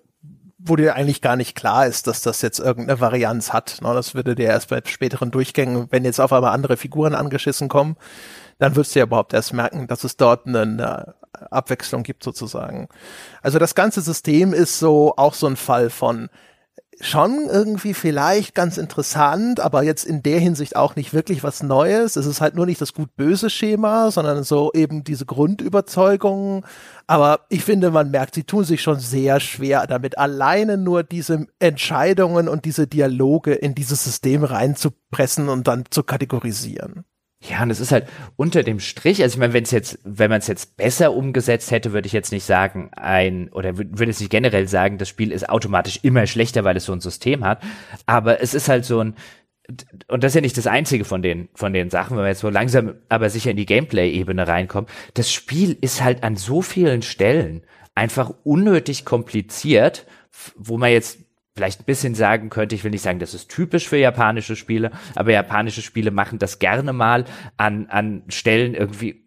wo 0.67 0.77
dir 0.77 0.95
eigentlich 0.95 1.21
gar 1.21 1.37
nicht 1.37 1.55
klar 1.55 1.87
ist, 1.87 2.07
dass 2.07 2.23
das 2.23 2.41
jetzt 2.41 2.59
irgendeine 2.59 2.99
Varianz 2.99 3.53
hat. 3.53 3.79
Ne? 3.83 3.93
Das 3.93 4.15
würde 4.15 4.35
dir 4.35 4.47
erst 4.47 4.71
bei 4.71 4.81
späteren 4.85 5.31
Durchgängen, 5.31 5.89
wenn 5.91 6.05
jetzt 6.05 6.21
auf 6.21 6.33
einmal 6.33 6.53
andere 6.53 6.79
Figuren 6.79 7.15
angeschissen 7.15 7.69
kommen, 7.69 7.97
dann 8.59 8.75
würdest 8.75 8.95
du 8.95 9.01
ja 9.01 9.05
überhaupt 9.05 9.35
erst 9.35 9.53
merken, 9.53 9.87
dass 9.87 10.05
es 10.05 10.17
dort 10.17 10.47
eine 10.47 11.15
Abwechslung 11.51 12.03
gibt 12.03 12.25
sozusagen. 12.25 12.89
Also 13.43 13.59
das 13.59 13.75
ganze 13.75 14.01
System 14.01 14.55
ist 14.55 14.79
so 14.79 15.12
auch 15.17 15.35
so 15.35 15.47
ein 15.47 15.57
Fall 15.57 15.91
von 15.91 16.31
schon 17.01 17.49
irgendwie 17.51 17.95
vielleicht 17.95 18.55
ganz 18.55 18.78
interessant, 18.78 19.61
aber 19.61 19.82
jetzt 19.82 20.05
in 20.05 20.22
der 20.22 20.38
Hinsicht 20.38 20.76
auch 20.76 20.97
nicht 20.97 21.12
wirklich 21.12 21.42
was 21.42 21.62
Neues. 21.62 22.16
Es 22.16 22.26
ist 22.26 22.40
halt 22.40 22.55
nur 22.55 22.66
nicht 22.66 22.80
das 22.80 22.92
gut-böse 22.92 23.51
Schema, 23.51 24.11
sondern 24.11 24.45
so 24.45 24.70
eben 24.74 25.05
diese 25.05 25.26
Grundüberzeugungen. 25.26 26.64
Aber 27.07 27.40
ich 27.49 27.64
finde, 27.64 27.90
man 27.90 28.11
merkt, 28.11 28.34
sie 28.34 28.45
tun 28.45 28.64
sich 28.64 28.82
schon 28.82 29.01
sehr 29.01 29.40
schwer 29.40 29.86
damit, 29.86 30.18
alleine 30.18 30.76
nur 30.76 31.03
diese 31.03 31.47
Entscheidungen 31.59 32.49
und 32.49 32.64
diese 32.64 32.86
Dialoge 32.86 33.55
in 33.55 33.74
dieses 33.74 34.05
System 34.05 34.45
reinzupressen 34.45 35.49
und 35.49 35.68
dann 35.68 35.84
zu 35.90 36.03
kategorisieren. 36.03 37.05
Ja, 37.49 37.62
und 37.62 37.70
es 37.70 37.80
ist 37.80 37.92
halt 37.92 38.07
unter 38.36 38.62
dem 38.62 38.80
Strich, 38.80 39.22
also 39.22 39.34
ich 39.34 39.38
meine, 39.38 39.53
wenn 39.53 39.64
es 39.64 39.70
jetzt, 39.70 39.99
wenn 40.03 40.30
man 40.30 40.38
es 40.38 40.47
jetzt 40.47 40.78
besser 40.78 41.12
umgesetzt 41.12 41.70
hätte, 41.70 41.92
würde 41.92 42.07
ich 42.07 42.12
jetzt 42.12 42.32
nicht 42.32 42.45
sagen, 42.45 42.90
ein, 42.92 43.51
oder 43.53 43.76
würde 43.76 44.11
es 44.11 44.20
nicht 44.20 44.30
generell 44.30 44.66
sagen, 44.66 44.97
das 44.97 45.11
Spiel 45.11 45.30
ist 45.30 45.49
automatisch 45.49 46.01
immer 46.03 46.26
schlechter, 46.26 46.64
weil 46.64 46.76
es 46.76 46.86
so 46.86 46.92
ein 46.92 47.01
System 47.01 47.45
hat. 47.45 47.62
Aber 48.07 48.40
es 48.40 48.55
ist 48.55 48.70
halt 48.70 48.86
so 48.86 49.01
ein, 49.01 49.14
und 50.09 50.24
das 50.24 50.30
ist 50.30 50.36
ja 50.36 50.40
nicht 50.40 50.57
das 50.57 50.66
einzige 50.66 51.05
von 51.05 51.20
den, 51.20 51.49
von 51.55 51.74
den 51.74 51.90
Sachen, 51.90 52.16
wenn 52.16 52.24
wir 52.24 52.30
jetzt 52.30 52.40
so 52.40 52.51
langsam 52.51 52.95
aber 53.09 53.28
sicher 53.28 53.51
in 53.51 53.57
die 53.57 53.66
Gameplay-Ebene 53.66 54.49
reinkommen. 54.49 54.88
Das 55.12 55.30
Spiel 55.30 55.76
ist 55.80 56.03
halt 56.03 56.22
an 56.22 56.36
so 56.36 56.62
vielen 56.62 57.03
Stellen 57.03 57.62
einfach 57.95 58.32
unnötig 58.45 59.05
kompliziert, 59.05 60.07
wo 60.57 60.78
man 60.78 60.90
jetzt 60.90 61.18
vielleicht 61.57 61.81
ein 61.81 61.85
bisschen 61.85 62.15
sagen 62.15 62.51
könnte, 62.51 62.75
ich 62.75 62.83
will 62.83 62.91
nicht 62.91 63.03
sagen, 63.03 63.21
das 63.21 63.33
ist 63.33 63.49
typisch 63.49 63.89
für 63.89 63.97
japanische 63.97 64.57
Spiele, 64.57 64.91
aber 65.15 65.31
japanische 65.31 65.83
Spiele 65.83 66.11
machen 66.11 66.39
das 66.39 66.59
gerne 66.59 66.93
mal 66.93 67.25
an, 67.57 67.87
an 67.87 68.25
Stellen 68.29 68.75
irgendwie 68.75 69.23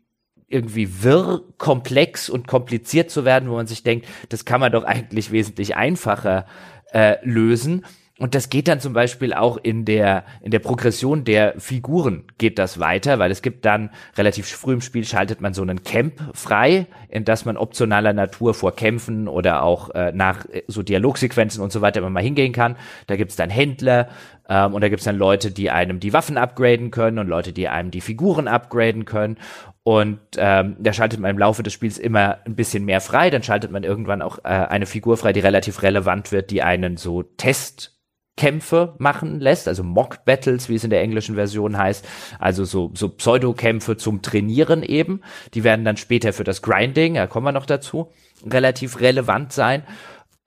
irgendwie 0.49 1.03
wirr, 1.03 1.41
komplex 1.57 2.29
und 2.29 2.47
kompliziert 2.47 3.11
zu 3.11 3.25
werden, 3.25 3.49
wo 3.49 3.55
man 3.55 3.67
sich 3.67 3.83
denkt, 3.83 4.07
das 4.29 4.45
kann 4.45 4.61
man 4.61 4.71
doch 4.71 4.85
eigentlich 4.85 5.31
wesentlich 5.31 5.75
einfacher 5.75 6.45
äh, 6.93 7.17
lösen. 7.23 7.85
Und 8.19 8.33
das 8.33 8.49
geht 8.49 8.67
dann 8.67 8.79
zum 8.79 8.93
Beispiel 8.93 9.33
auch 9.33 9.57
in 9.57 9.85
der, 9.85 10.23
in 10.41 10.49
der 10.49 10.59
Progression 10.59 11.23
der 11.23 11.53
Figuren 11.59 12.23
geht 12.39 12.57
das 12.57 12.79
weiter, 12.79 13.19
weil 13.19 13.29
es 13.29 13.43
gibt 13.43 13.63
dann 13.63 13.91
relativ 14.17 14.47
früh 14.47 14.73
im 14.73 14.81
Spiel 14.81 15.05
schaltet 15.05 15.39
man 15.39 15.53
so 15.53 15.61
einen 15.61 15.83
Camp 15.83 16.13
frei, 16.33 16.87
in 17.09 17.25
das 17.25 17.45
man 17.45 17.57
optionaler 17.57 18.13
Natur 18.13 18.55
vor 18.55 18.75
Kämpfen 18.75 19.27
oder 19.27 19.61
auch 19.61 19.91
äh, 19.91 20.11
nach 20.13 20.45
äh, 20.45 20.63
so 20.67 20.81
Dialogsequenzen 20.81 21.61
und 21.61 21.71
so 21.71 21.81
weiter 21.81 21.99
immer 21.99 22.09
mal 22.09 22.23
hingehen 22.23 22.53
kann. 22.53 22.75
Da 23.05 23.17
gibt's 23.17 23.35
dann 23.35 23.51
Händler 23.51 24.09
ähm, 24.49 24.73
und 24.73 24.81
da 24.81 24.89
gibt's 24.89 25.05
dann 25.05 25.17
Leute, 25.17 25.51
die 25.51 25.69
einem 25.69 25.99
die 25.99 26.13
Waffen 26.13 26.37
upgraden 26.37 26.89
können 26.89 27.19
und 27.19 27.27
Leute, 27.27 27.53
die 27.53 27.67
einem 27.67 27.91
die 27.91 28.01
Figuren 28.01 28.47
upgraden 28.47 29.05
können. 29.05 29.37
Und 29.83 30.19
ähm, 30.37 30.75
da 30.79 30.91
schaltet 30.91 31.19
man 31.19 31.31
im 31.31 31.37
Laufe 31.37 31.63
des 31.63 31.71
Spiels 31.71 31.97
immer 31.97 32.39
ein 32.45 32.55
bisschen 32.55 32.83
mehr 32.83 32.99
frei. 32.99 33.29
Dann 33.29 33.43
schaltet 33.43 33.71
man 33.71 33.83
irgendwann 33.83 34.21
auch 34.21 34.39
äh, 34.39 34.47
eine 34.47 34.85
Figur 34.85 35.17
frei, 35.17 35.33
die 35.33 35.39
relativ 35.39 35.81
relevant 35.83 36.31
wird, 36.31 36.49
die 36.49 36.61
einen 36.61 36.97
so 36.97 37.23
Test 37.23 37.96
Kämpfe 38.37 38.95
machen 38.99 39.39
lässt, 39.39 39.67
also 39.67 39.83
Mock 39.83 40.23
Battles, 40.23 40.69
wie 40.69 40.75
es 40.75 40.83
in 40.83 40.91
der 40.91 41.01
englischen 41.01 41.35
Version 41.35 41.77
heißt, 41.77 42.07
also 42.39 42.63
so, 42.63 42.91
so 42.93 43.09
Pseudo-Kämpfe 43.09 43.97
zum 43.97 44.21
Trainieren 44.21 44.83
eben. 44.83 45.21
Die 45.55 45.63
werden 45.63 45.83
dann 45.83 45.97
später 45.97 46.31
für 46.31 46.43
das 46.43 46.61
Grinding, 46.61 47.15
da 47.15 47.27
kommen 47.27 47.47
wir 47.47 47.51
noch 47.51 47.65
dazu, 47.65 48.11
relativ 48.45 49.01
relevant 49.01 49.51
sein. 49.51 49.83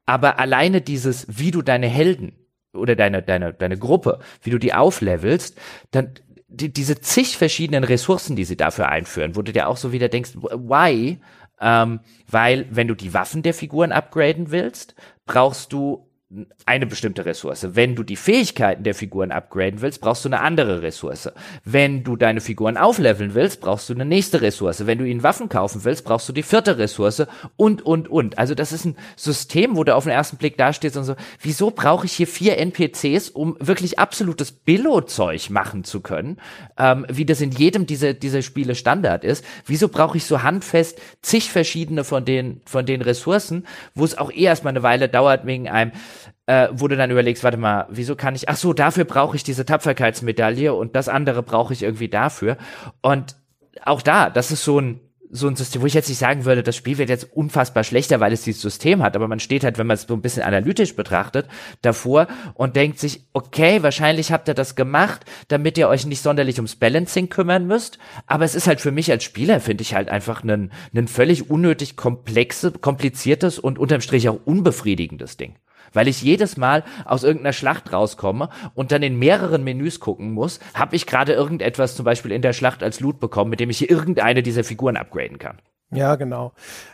Aber 0.07 0.39
alleine 0.39 0.81
dieses, 0.81 1.27
wie 1.29 1.51
du 1.51 1.63
deine 1.63 1.89
Helden 1.89 2.33
oder 2.73 2.95
deine, 2.95 3.23
deine, 3.23 3.53
deine 3.53 3.77
Gruppe, 3.77 4.21
wie 4.43 4.51
du 4.51 4.59
die 4.59 4.73
auflevelst, 4.73 5.59
dann 5.91 6.15
die, 6.47 6.73
diese 6.73 7.01
zig 7.01 7.37
verschiedenen 7.37 7.85
Ressourcen, 7.85 8.37
die 8.37 8.45
sie 8.45 8.57
dafür 8.57 8.89
einführen, 8.89 9.37
wo 9.37 9.43
du 9.43 9.53
dir 9.53 9.69
auch 9.69 9.77
so 9.77 9.93
wieder 9.93 10.09
denkst, 10.09 10.35
why? 10.37 11.21
Ähm, 11.61 12.01
weil 12.29 12.67
wenn 12.71 12.89
du 12.89 12.95
die 12.95 13.15
Waffen 13.15 13.43
der 13.43 13.55
Figuren 13.55 13.93
upgraden 13.93 14.51
willst, 14.51 14.95
brauchst 15.27 15.73
du 15.73 16.10
eine 16.65 16.87
bestimmte 16.87 17.25
Ressource. 17.25 17.75
Wenn 17.75 17.97
du 17.97 18.05
die 18.05 18.15
Fähigkeiten 18.15 18.85
der 18.85 18.95
Figuren 18.95 19.33
upgraden 19.33 19.81
willst, 19.81 20.01
brauchst 20.01 20.25
du 20.25 20.29
eine 20.29 20.41
andere 20.41 20.81
Ressource. 20.81 21.29
Wenn 21.65 22.05
du 22.05 22.15
deine 22.15 22.41
Figuren 22.41 22.77
aufleveln 22.77 23.35
willst, 23.35 23.61
brauchst 23.61 23.89
du 23.89 23.95
eine 23.95 24.05
nächste 24.05 24.41
Ressource. 24.41 24.87
Wenn 24.87 24.99
du 24.99 25.05
ihnen 25.05 25.25
Waffen 25.25 25.49
kaufen 25.49 25.83
willst, 25.83 26.05
brauchst 26.05 26.29
du 26.29 26.33
die 26.33 26.45
vierte 26.45 26.79
Ressource 26.79 27.27
und, 27.57 27.83
und, 27.83 28.07
und. 28.07 28.39
Also 28.39 28.55
das 28.55 28.71
ist 28.71 28.85
ein 28.85 28.97
System, 29.17 29.77
wo 29.77 29.83
du 29.83 29.97
auf 29.97 30.05
den 30.05 30.13
ersten 30.13 30.37
Blick 30.37 30.57
dastehst 30.57 30.97
und 30.97 31.03
so, 31.03 31.17
wieso 31.41 31.73
brauche 31.73 32.07
ich 32.07 32.13
hier 32.13 32.29
vier 32.29 32.59
NPCs, 32.59 33.31
um 33.31 33.57
wirklich 33.59 33.99
absolutes 33.99 34.53
Billo-Zeug 34.53 35.51
machen 35.51 35.83
zu 35.83 36.01
können, 36.01 36.37
ähm, 36.79 37.07
wie 37.09 37.25
das 37.25 37.41
in 37.41 37.51
jedem 37.51 37.87
dieser, 37.87 38.15
dieser 38.15 38.43
Spiele 38.43 38.77
Standard 38.77 39.25
ist. 39.25 39.45
Wieso 39.67 39.89
brauche 39.89 40.17
ich 40.17 40.25
so 40.25 40.45
handfest 40.45 41.01
zig 41.23 41.51
verschiedene 41.51 42.05
von 42.05 42.25
den, 42.25 42.61
von 42.67 42.87
den 42.87 43.03
Ressourcen, 43.03 43.67
wo 43.97 44.05
es 44.05 44.17
auch 44.17 44.31
eh 44.31 44.45
erstmal 44.45 44.71
eine 44.71 44.85
Weile 44.85 45.09
dauert 45.09 45.45
wegen 45.45 45.69
einem 45.69 45.91
äh, 46.47 46.69
wo 46.73 46.89
du 46.89 46.97
dann 46.97 47.11
überlegst, 47.11 47.45
warte 47.45 47.57
mal, 47.57 47.87
wieso 47.91 48.17
kann 48.17 48.35
ich, 48.35 48.49
ach 48.49 48.57
so, 48.57 48.73
dafür 48.73 49.05
brauche 49.05 49.37
ich 49.37 49.45
diese 49.45 49.65
Tapferkeitsmedaille 49.65 50.75
und 50.75 50.97
das 50.97 51.09
andere 51.09 51.43
brauche 51.43 51.73
ich 51.73 51.83
irgendwie 51.83 52.09
dafür. 52.09 52.57
Und 53.03 53.37
auch 53.85 54.03
da, 54.03 54.31
das 54.31 54.51
ist 54.51 54.65
so 54.65 54.81
ein, 54.81 55.01
so 55.31 55.47
ein 55.47 55.55
System, 55.55 55.83
wo 55.83 55.87
ich 55.87 55.95
jetzt 55.95 56.09
nicht 56.09 56.19
sagen 56.19 56.45
würde, 56.45 56.63
das 56.63 56.75
Spiel 56.75 56.99
wird 56.99 57.09
jetzt 57.09 57.33
unfassbar 57.33 57.85
schlechter, 57.85 58.19
weil 58.19 58.33
es 58.33 58.43
dieses 58.43 58.63
System 58.63 59.03
hat, 59.03 59.15
aber 59.15 59.29
man 59.29 59.39
steht 59.39 59.63
halt, 59.63 59.79
wenn 59.79 59.87
man 59.87 59.95
es 59.95 60.03
so 60.03 60.15
ein 60.15 60.23
bisschen 60.23 60.43
analytisch 60.43 60.97
betrachtet, 60.97 61.47
davor 61.83 62.27
und 62.55 62.75
denkt 62.75 62.99
sich, 62.99 63.25
okay, 63.33 63.83
wahrscheinlich 63.83 64.33
habt 64.33 64.49
ihr 64.49 64.55
das 64.55 64.75
gemacht, 64.75 65.25
damit 65.49 65.79
ihr 65.79 65.89
euch 65.89 66.05
nicht 66.05 66.23
sonderlich 66.23 66.57
ums 66.57 66.77
Balancing 66.77 67.29
kümmern 67.29 67.67
müsst, 67.67 67.99
aber 68.27 68.45
es 68.45 68.57
ist 68.57 68.67
halt 68.67 68.81
für 68.81 68.91
mich 68.91 69.11
als 69.11 69.23
Spieler, 69.23 69.61
finde 69.61 69.83
ich 69.83 69.95
halt 69.95 70.09
einfach 70.09 70.43
ein, 70.43 70.73
völlig 71.07 71.49
unnötig 71.49 71.97
komplexe, 71.97 72.73
kompliziertes 72.73 73.61
und 73.61 73.79
unterm 73.79 74.01
Strich 74.01 74.29
auch 74.29 74.41
unbefriedigendes 74.45 75.37
Ding 75.37 75.55
weil 75.93 76.09
ich 76.09 76.23
jedes 76.23 76.57
Mal 76.57 76.85
aus 77.05 77.23
irgendeiner 77.23 77.53
Schlacht 77.53 77.93
rauskomme 77.93 78.49
und 78.75 78.93
dann 78.93 79.03
in 79.03 79.19
mehreren 79.19 79.65
Menüs 79.65 80.01
gucken 80.01 80.33
muss, 80.33 80.61
habe 80.75 80.97
ich 80.97 81.07
gerade 81.07 81.33
irgendetwas 81.33 81.97
zum 81.97 82.05
Beispiel 82.05 82.33
in 82.33 82.43
der 82.43 82.53
Schlacht 82.53 82.83
als 82.83 83.01
Loot 83.01 83.21
bekommen, 83.21 83.51
mit 83.51 83.61
dem 83.61 83.71
ich 83.71 83.91
irgendeine 83.91 84.43
dieser 84.43 84.65
Figuren 84.65 84.97
upgraden 84.97 85.39
kann. 85.39 85.59
Ja, 85.93 86.17
genau. 86.17 86.53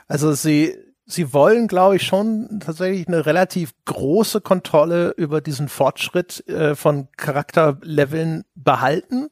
Also 0.08 0.32
sie 0.32 0.74
sie 1.06 1.32
wollen, 1.32 1.68
glaube 1.68 1.96
ich, 1.96 2.02
schon 2.02 2.60
tatsächlich 2.60 3.06
eine 3.06 3.24
relativ 3.24 3.72
große 3.84 4.40
Kontrolle 4.40 5.14
über 5.16 5.40
diesen 5.40 5.68
Fortschritt 5.68 6.46
äh, 6.48 6.74
von 6.74 7.08
Charakterleveln 7.16 8.44
behalten. 8.54 9.28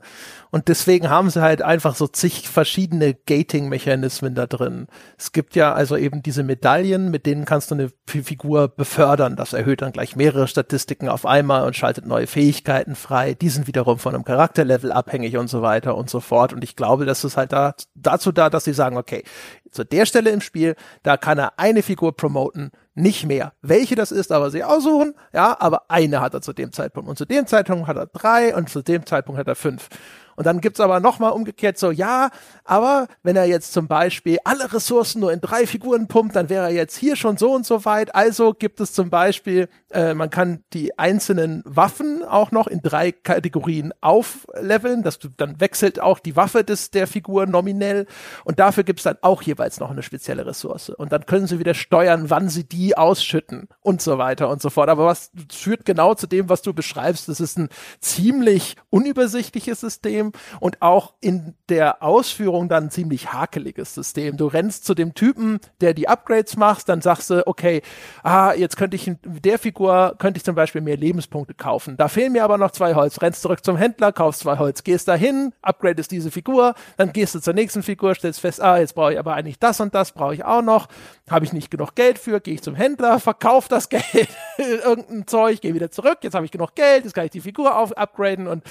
Und 0.55 0.69
deswegen 0.69 1.11
haben 1.11 1.31
sie 1.31 1.43
halt 1.43 1.63
einfach 1.63 1.97
so 1.97 2.07
zig 2.07 2.49
verschiedene 2.49 3.13
Gating-Mechanismen 3.13 4.37
da 4.37 4.47
drin. 4.47 4.87
Es 5.19 5.33
gibt 5.33 5.57
ja 5.57 5.73
also 5.73 5.97
eben 5.97 6.23
diese 6.23 6.45
Medaillen, 6.45 7.11
mit 7.11 7.27
denen 7.27 7.45
kannst 7.45 7.73
du 7.73 7.75
eine 7.75 7.91
Figur 8.07 8.69
befördern. 8.69 9.35
Das 9.35 9.53
erhöht 9.53 9.83
dann 9.83 9.91
gleich 9.91 10.15
mehrere 10.15 10.47
Statistiken 10.47 11.09
auf 11.09 11.27
einmal 11.27 11.67
und 11.67 11.75
schaltet 11.75 12.07
neue 12.07 12.29
Fähigkeiten 12.29 12.95
frei. 12.95 13.35
Die 13.35 13.49
sind 13.49 13.67
wiederum 13.67 13.99
von 13.99 14.15
einem 14.15 14.25
Charakterlevel 14.25 14.93
abhängig 14.93 15.37
und 15.39 15.49
so 15.49 15.61
weiter 15.61 15.97
und 15.97 16.09
so 16.09 16.21
fort. 16.21 16.53
Und 16.53 16.63
ich 16.63 16.77
glaube, 16.77 17.05
das 17.05 17.25
ist 17.25 17.37
halt 17.37 17.51
da, 17.51 17.75
dazu 17.97 18.31
da, 18.31 18.49
dass 18.49 18.63
sie 18.63 18.75
sagen, 18.75 18.97
okay, 18.97 19.25
zu 19.73 19.83
der 19.83 20.07
Stelle 20.07 20.31
im 20.31 20.41
Spiel, 20.41 20.77
da 21.03 21.17
kann 21.17 21.37
er 21.37 21.59
eine 21.59 21.83
Figur 21.83 22.17
promoten, 22.17 22.71
nicht 22.95 23.27
mehr. 23.27 23.55
Welche 23.61 23.97
das 23.97 24.13
ist, 24.13 24.31
aber 24.31 24.53
sie 24.53 24.63
aussuchen, 24.63 25.15
ja, 25.33 25.57
aber 25.59 25.91
eine 25.91 26.21
hat 26.21 26.33
er 26.33 26.43
zu 26.43 26.53
dem 26.53 26.71
Zeitpunkt. 26.71 27.11
Und 27.11 27.19
zu 27.19 27.25
dem 27.25 27.49
Zeitpunkt 27.49 27.89
hat 27.89 27.97
er 27.97 28.07
drei 28.07 28.55
und 28.55 28.69
zu 28.69 28.83
dem 28.83 29.05
Zeitpunkt 29.05 29.41
hat 29.41 29.49
er 29.49 29.57
fünf. 29.57 29.89
Und 30.37 30.47
dann 30.47 30.61
gibt's 30.61 30.81
aber 30.81 31.01
nochmal 31.01 31.33
umgekehrt 31.33 31.79
so, 31.79 31.91
ja, 31.91 32.31
aber 32.65 33.09
wenn 33.23 33.37
er 33.37 33.45
jetzt 33.45 33.73
zum 33.73 33.89
Beispiel 33.89 34.39
alle 34.45 34.73
Ressourcen 34.73 35.21
nur 35.21 35.33
in 35.33 35.41
drei 35.41 35.67
Figuren 35.67 36.09
pumpt, 36.09 36.35
dann 36.37 36.49
wäre 36.49 36.67
er 36.67 36.73
jetzt 36.73 36.97
hier 36.97 37.17
schon 37.17 37.37
so 37.37 37.53
und 37.53 37.67
so 37.67 37.85
weit. 37.85 38.15
Also 38.15 38.53
gibt 38.53 38.81
es 38.81 38.93
zum 38.93 39.11
Beispiel, 39.11 39.69
äh, 39.91 40.15
man 40.15 40.31
kann 40.31 40.65
die 40.73 40.99
einzelnen 40.99 41.63
Waffen 41.65 42.25
auch 42.25 42.51
noch 42.51 42.67
in 42.67 42.81
drei 42.81 43.13
Kategorien 43.13 43.93
aufleveln. 44.01 45.03
Das 45.03 45.19
dann 45.37 45.61
wechselt 45.61 46.01
auch 46.01 46.19
die 46.19 46.37
Waffe 46.37 46.65
des 46.65 46.91
der 46.91 47.07
Figur 47.07 47.47
nominell. 47.47 48.07
Und 48.45 48.59
dafür 48.59 48.85
gibt's 48.85 49.05
dann 49.05 49.19
auch 49.21 49.43
jeweils 49.43 49.81
noch 49.81 49.91
eine 49.91 50.03
spezielle 50.03 50.47
Ressource. 50.47 50.91
Und 50.91 51.13
dann 51.13 51.27
können 51.27 51.47
sie 51.47 51.59
wieder 51.59 51.75
steuern, 51.75 52.31
wann 52.31 52.49
sie 52.49 52.65
die 52.65 52.97
ausschütten 52.97 53.69
und 53.81 54.01
so 54.03 54.19
weiter 54.19 54.49
und 54.49 54.63
so 54.63 54.71
fort. 54.71 54.89
Aber 54.89 55.07
was 55.07 55.31
führt 55.53 55.85
genau 55.85 56.15
zu 56.15 56.27
dem, 56.27 56.49
was 56.49 56.63
du 56.63 56.73
beschreibst. 56.73 57.29
Das 57.29 57.41
ist 57.41 57.59
ein 57.59 57.69
ziemlich 58.01 58.77
unübersichtliches 58.91 59.81
System 59.81 60.24
und 60.61 60.83
auch 60.83 61.15
in 61.21 61.55
der 61.69 62.03
Ausführung 62.03 62.69
dann 62.69 62.85
ein 62.85 62.91
ziemlich 62.91 63.33
hakeliges 63.33 63.95
System. 63.95 64.37
Du 64.37 64.47
rennst 64.47 64.85
zu 64.85 64.95
dem 64.95 65.15
Typen, 65.15 65.61
der 65.81 65.95
die 65.95 66.09
Upgrades 66.09 66.57
macht, 66.57 66.89
dann 66.89 67.01
sagst 67.01 67.31
du, 67.31 67.47
okay, 67.47 67.83
ah, 68.23 68.53
jetzt 68.53 68.77
könnte 68.77 68.97
ich 68.97 69.11
der 69.25 69.59
Figur, 69.59 70.17
könnte 70.19 70.39
ich 70.39 70.45
zum 70.45 70.55
Beispiel 70.55 70.81
mehr 70.81 70.97
Lebenspunkte 70.97 71.55
kaufen. 71.55 71.97
Da 71.97 72.09
fehlen 72.09 72.33
mir 72.33 72.45
aber 72.45 72.59
noch 72.59 72.71
zwei 72.71 72.95
Holz. 72.95 73.21
Rennst 73.21 73.43
zurück 73.43 73.65
zum 73.65 73.77
Händler, 73.77 74.13
kaufst 74.13 74.41
zwei 74.41 74.59
Holz, 74.59 74.85
gehst 74.85 75.09
dahin, 75.09 75.53
upgradest 75.63 76.11
diese 76.11 76.31
Figur, 76.31 76.75
dann 76.97 77.13
gehst 77.13 77.35
du 77.35 77.41
zur 77.41 77.55
nächsten 77.55 77.83
Figur, 77.83 78.15
stellst 78.15 78.41
fest, 78.41 78.61
ah, 78.61 78.79
jetzt 78.79 78.95
brauche 78.95 79.13
ich 79.13 79.19
aber 79.19 79.35
eigentlich 79.35 79.59
das 79.59 79.81
und 79.81 79.95
das, 79.95 80.13
brauche 80.13 80.35
ich 80.35 80.45
auch 80.45 80.63
noch. 80.63 80.89
Habe 81.29 81.45
ich 81.45 81.53
nicht 81.53 81.71
genug 81.71 81.95
Geld 81.95 82.19
für, 82.19 82.41
gehe 82.41 82.55
ich 82.55 82.63
zum 82.63 82.75
Händler, 82.75 83.19
verkauf 83.21 83.69
das 83.69 83.89
Geld, 83.89 84.29
irgendein 84.59 85.27
Zeug, 85.27 85.61
gehe 85.61 85.75
wieder 85.75 85.91
zurück, 85.91 86.19
jetzt 86.23 86.35
habe 86.35 86.45
ich 86.45 86.53
genug 86.53 86.75
Geld, 86.75 87.05
jetzt 87.05 87.15
kann 87.15 87.25
ich 87.25 87.31
die 87.31 87.41
Figur 87.41 87.77
auf 87.77 87.97
upgraden 87.97 88.47
und 88.47 88.65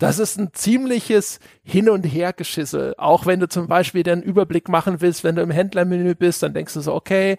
das 0.00 0.18
ist 0.18 0.38
ein 0.38 0.52
ziemliches 0.54 1.40
Hin- 1.62 1.90
und 1.90 2.04
Hergeschissel. 2.04 2.94
Auch 2.96 3.26
wenn 3.26 3.38
du 3.38 3.48
zum 3.48 3.68
Beispiel 3.68 4.02
den 4.02 4.22
Überblick 4.22 4.68
machen 4.68 5.00
willst, 5.00 5.24
wenn 5.24 5.36
du 5.36 5.42
im 5.42 5.50
Händlermenü 5.50 6.14
bist, 6.14 6.42
dann 6.42 6.54
denkst 6.54 6.74
du 6.74 6.80
so, 6.80 6.94
okay, 6.94 7.36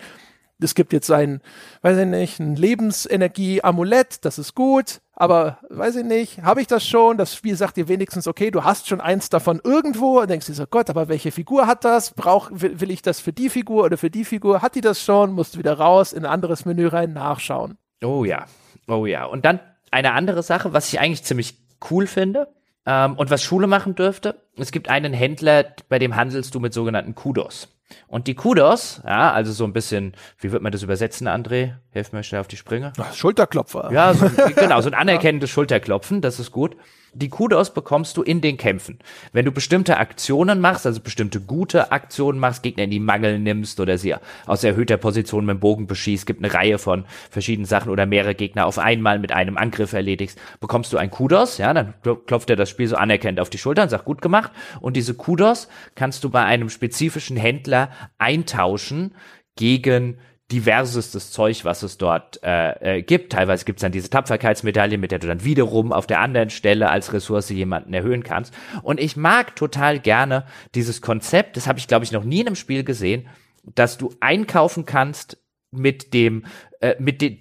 es 0.60 0.76
gibt 0.76 0.94
jetzt 0.94 1.10
ein, 1.10 1.42
weiß 1.82 1.98
ich 1.98 2.06
nicht, 2.06 2.40
ein 2.40 2.56
Lebensenergie-Amulett, 2.56 4.24
das 4.24 4.38
ist 4.38 4.54
gut, 4.54 5.02
aber 5.16 5.58
weiß 5.70 5.96
ich 5.96 6.06
nicht, 6.06 6.44
habe 6.44 6.62
ich 6.62 6.68
das 6.68 6.88
schon? 6.88 7.18
Das 7.18 7.36
Spiel 7.36 7.56
sagt 7.56 7.78
dir 7.78 7.88
wenigstens, 7.88 8.28
okay, 8.28 8.52
du 8.52 8.64
hast 8.64 8.88
schon 8.88 9.02
eins 9.02 9.30
davon 9.30 9.60
irgendwo 9.64 10.20
und 10.20 10.30
denkst 10.30 10.46
dir 10.46 10.54
so, 10.54 10.68
Gott, 10.68 10.92
aber 10.92 11.10
welche 11.10 11.32
Figur 11.32 11.66
hat 11.66 11.84
das? 11.84 12.12
Brauch, 12.12 12.52
will, 12.54 12.80
will 12.80 12.92
ich 12.92 13.02
das 13.02 13.20
für 13.20 13.34
die 13.34 13.50
Figur 13.50 13.86
oder 13.86 13.98
für 13.98 14.12
die 14.12 14.24
Figur? 14.24 14.62
Hat 14.62 14.76
die 14.76 14.82
das 14.82 15.04
schon? 15.04 15.34
Musst 15.34 15.56
du 15.56 15.60
wieder 15.60 15.80
raus 15.80 16.14
in 16.14 16.26
ein 16.26 16.32
anderes 16.32 16.66
Menü 16.66 16.88
rein 16.88 17.14
nachschauen. 17.14 17.80
Oh 18.04 18.24
ja, 18.24 18.46
oh 18.88 19.08
ja. 19.08 19.26
Und 19.26 19.46
dann 19.46 19.60
eine 19.90 20.14
andere 20.14 20.44
Sache, 20.44 20.74
was 20.74 20.94
ich 20.94 21.00
eigentlich 21.00 21.24
ziemlich 21.24 21.61
cool 21.90 22.08
finde 22.08 22.48
ähm, 22.86 23.16
und 23.16 23.30
was 23.30 23.44
Schule 23.44 23.68
machen 23.68 23.96
dürfte. 23.96 24.42
Es 24.58 24.72
gibt 24.72 24.90
einen 24.90 25.14
Händler, 25.14 25.66
bei 25.90 26.00
dem 26.00 26.16
handelst 26.16 26.54
du 26.54 26.60
mit 26.60 26.74
sogenannten 26.74 27.16
Kudos. 27.16 27.70
Und 28.08 28.28
die 28.28 28.36
Kudos, 28.36 29.02
ja, 29.06 29.32
also 29.34 29.52
so 29.52 29.66
ein 29.66 29.74
bisschen, 29.74 30.14
wie 30.40 30.52
wird 30.52 30.62
man 30.62 30.72
das 30.72 30.82
übersetzen, 30.84 31.28
André? 31.28 31.74
Hilf 31.90 32.14
mir 32.14 32.24
schnell 32.24 32.42
auf 32.42 32.48
die 32.48 32.58
Sprünge. 32.58 32.94
Schulterklopfer. 33.14 33.92
Ja, 33.92 34.14
so, 34.14 34.30
genau, 34.56 34.80
so 34.82 34.90
ein 34.90 34.94
anerkennendes 34.94 35.50
Schulterklopfen, 35.50 36.22
das 36.22 36.40
ist 36.40 36.52
gut. 36.52 36.78
Die 37.14 37.28
Kudos 37.28 37.74
bekommst 37.74 38.16
du 38.16 38.22
in 38.22 38.40
den 38.40 38.56
Kämpfen. 38.56 38.98
Wenn 39.34 39.44
du 39.44 39.52
bestimmte 39.52 39.98
Aktionen 39.98 40.62
machst, 40.62 40.86
also 40.86 41.02
bestimmte 41.02 41.42
gute 41.42 41.92
Aktionen 41.92 42.40
machst, 42.40 42.64
Gegner 42.64 42.86
in 42.86 42.90
die 42.90 43.02
Mangel 43.02 43.38
nimmst 43.38 43.82
oder 43.82 43.98
sie 43.98 44.16
aus 44.46 44.64
erhöhter 44.64 44.96
Position 44.96 45.46
mit 45.46 45.58
dem 45.58 45.60
Bogen 45.60 45.88
beschießt, 45.88 46.26
gibt 46.26 46.42
eine 46.42 46.54
Reihe 46.54 46.78
von 46.78 47.04
verschiedenen 47.30 47.66
Sachen 47.66 47.92
oder 47.92 48.06
mehrere 48.06 48.34
Gegner 48.34 48.66
auf 48.66 48.80
einmal 48.80 49.20
mit 49.20 49.34
einem 49.34 49.58
Angriff 49.58 49.92
erledigst, 49.92 50.40
bekommst 50.62 50.94
du 50.94 50.98
ein 50.98 51.12
Kudos, 51.12 51.58
ja, 51.58 51.74
dann 51.74 51.96
klopft 52.28 52.50
er 52.50 52.56
das 52.56 52.70
Spiel 52.70 52.88
so 52.88 52.96
anerkennend 52.96 53.42
auf 53.42 53.50
die 53.50 53.58
Schulter 53.58 53.84
und 53.84 53.90
sagt, 53.90 54.06
gut 54.06 54.22
gemacht. 54.22 54.54
Und 54.80 54.96
diese 54.96 55.14
Kudos 55.14 55.68
kannst 55.96 56.24
du 56.24 56.30
bei 56.30 56.46
einem 56.46 56.70
spezifischen 56.70 57.36
Händler 57.36 57.90
eintauschen 58.20 59.16
gegen 59.58 60.18
diversestes 60.52 61.32
Zeug, 61.32 61.64
was 61.64 61.84
es 61.84 61.98
dort 61.98 62.42
äh, 62.44 62.98
äh, 62.98 63.02
gibt. 63.02 63.32
Teilweise 63.34 63.66
gibt 63.66 63.80
es 63.80 63.82
dann 63.82 63.92
diese 63.92 64.10
Tapferkeitsmedaille, 64.10 64.98
mit 64.98 65.12
der 65.12 65.20
du 65.20 65.28
dann 65.28 65.44
wiederum 65.44 65.92
auf 65.94 66.08
der 66.08 66.20
anderen 66.20 66.50
Stelle 66.50 66.90
als 66.90 67.14
Ressource 67.14 67.50
jemanden 67.50 67.94
erhöhen 67.94 68.24
kannst. 68.24 68.54
Und 68.84 69.00
ich 69.00 69.16
mag 69.16 69.56
total 69.56 70.00
gerne 70.00 70.46
dieses 70.76 71.02
Konzept, 71.02 71.58
das 71.58 71.68
habe 71.68 71.80
ich, 71.80 71.88
glaube 71.88 72.06
ich, 72.06 72.12
noch 72.12 72.24
nie 72.24 72.42
in 72.42 72.48
einem 72.48 72.56
Spiel 72.56 72.84
gesehen, 72.84 73.28
dass 73.64 73.98
du 73.98 74.14
einkaufen 74.20 74.86
kannst 74.86 75.38
mit 75.72 76.14
dem, 76.14 76.46
äh, 76.82 76.96
mit 77.00 77.22
den, 77.22 77.40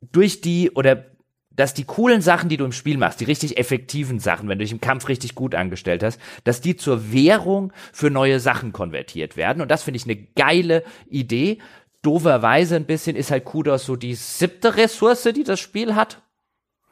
durch 0.00 0.40
die 0.40 0.70
oder 0.70 1.06
dass 1.56 1.74
die 1.74 1.84
coolen 1.84 2.20
Sachen, 2.20 2.48
die 2.48 2.56
du 2.56 2.64
im 2.64 2.72
Spiel 2.72 2.98
machst, 2.98 3.20
die 3.20 3.24
richtig 3.24 3.58
effektiven 3.58 4.18
Sachen, 4.18 4.48
wenn 4.48 4.58
du 4.58 4.64
dich 4.64 4.72
im 4.72 4.80
Kampf 4.80 5.08
richtig 5.08 5.34
gut 5.34 5.54
angestellt 5.54 6.02
hast, 6.02 6.20
dass 6.42 6.60
die 6.60 6.76
zur 6.76 7.12
Währung 7.12 7.72
für 7.92 8.10
neue 8.10 8.40
Sachen 8.40 8.72
konvertiert 8.72 9.36
werden. 9.36 9.62
Und 9.62 9.70
das 9.70 9.84
finde 9.84 9.98
ich 9.98 10.04
eine 10.04 10.16
geile 10.16 10.82
Idee 11.08 11.58
dooferweise 12.04 12.76
ein 12.76 12.86
bisschen 12.86 13.16
ist 13.16 13.30
halt 13.30 13.44
Kudos 13.44 13.86
so 13.86 13.96
die 13.96 14.14
siebte 14.14 14.76
Ressource, 14.76 15.22
die 15.34 15.44
das 15.44 15.60
Spiel 15.60 15.94
hat. 15.94 16.22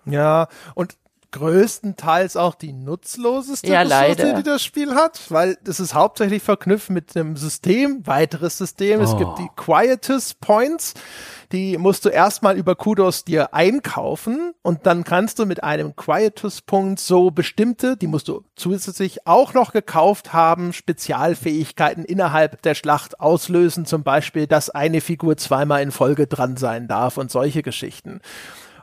Ja, 0.04 0.48
und 0.74 0.96
größtenteils 1.32 2.36
auch 2.36 2.54
die 2.54 2.72
nutzloseste 2.72 3.66
ja, 3.66 3.80
Ressource, 3.82 4.18
leider. 4.18 4.34
die 4.34 4.42
das 4.42 4.62
Spiel 4.62 4.94
hat, 4.94 5.20
weil 5.30 5.58
das 5.64 5.80
ist 5.80 5.94
hauptsächlich 5.94 6.42
verknüpft 6.42 6.90
mit 6.90 7.16
einem 7.16 7.36
System, 7.36 8.06
weiteres 8.06 8.58
System. 8.58 9.00
Es 9.00 9.12
Oh. 9.12 9.16
gibt 9.16 9.38
die 9.38 9.48
Quietus 9.56 10.34
Points, 10.34 10.94
die 11.50 11.76
musst 11.76 12.04
du 12.04 12.08
erstmal 12.08 12.56
über 12.56 12.76
Kudos 12.76 13.24
dir 13.24 13.52
einkaufen 13.54 14.52
und 14.62 14.86
dann 14.86 15.04
kannst 15.04 15.38
du 15.38 15.46
mit 15.46 15.62
einem 15.64 15.96
Quietus-Punkt 15.96 17.00
so 17.00 17.30
bestimmte, 17.30 17.96
die 17.96 18.06
musst 18.06 18.28
du 18.28 18.44
zusätzlich 18.56 19.26
auch 19.26 19.52
noch 19.54 19.72
gekauft 19.72 20.32
haben, 20.32 20.72
Spezialfähigkeiten 20.72 22.04
innerhalb 22.04 22.62
der 22.62 22.74
Schlacht 22.74 23.20
auslösen, 23.20 23.86
zum 23.86 24.02
Beispiel, 24.02 24.46
dass 24.46 24.70
eine 24.70 25.00
Figur 25.00 25.36
zweimal 25.36 25.82
in 25.82 25.90
Folge 25.90 26.26
dran 26.26 26.56
sein 26.56 26.88
darf 26.88 27.16
und 27.18 27.30
solche 27.30 27.62
Geschichten. 27.62 28.20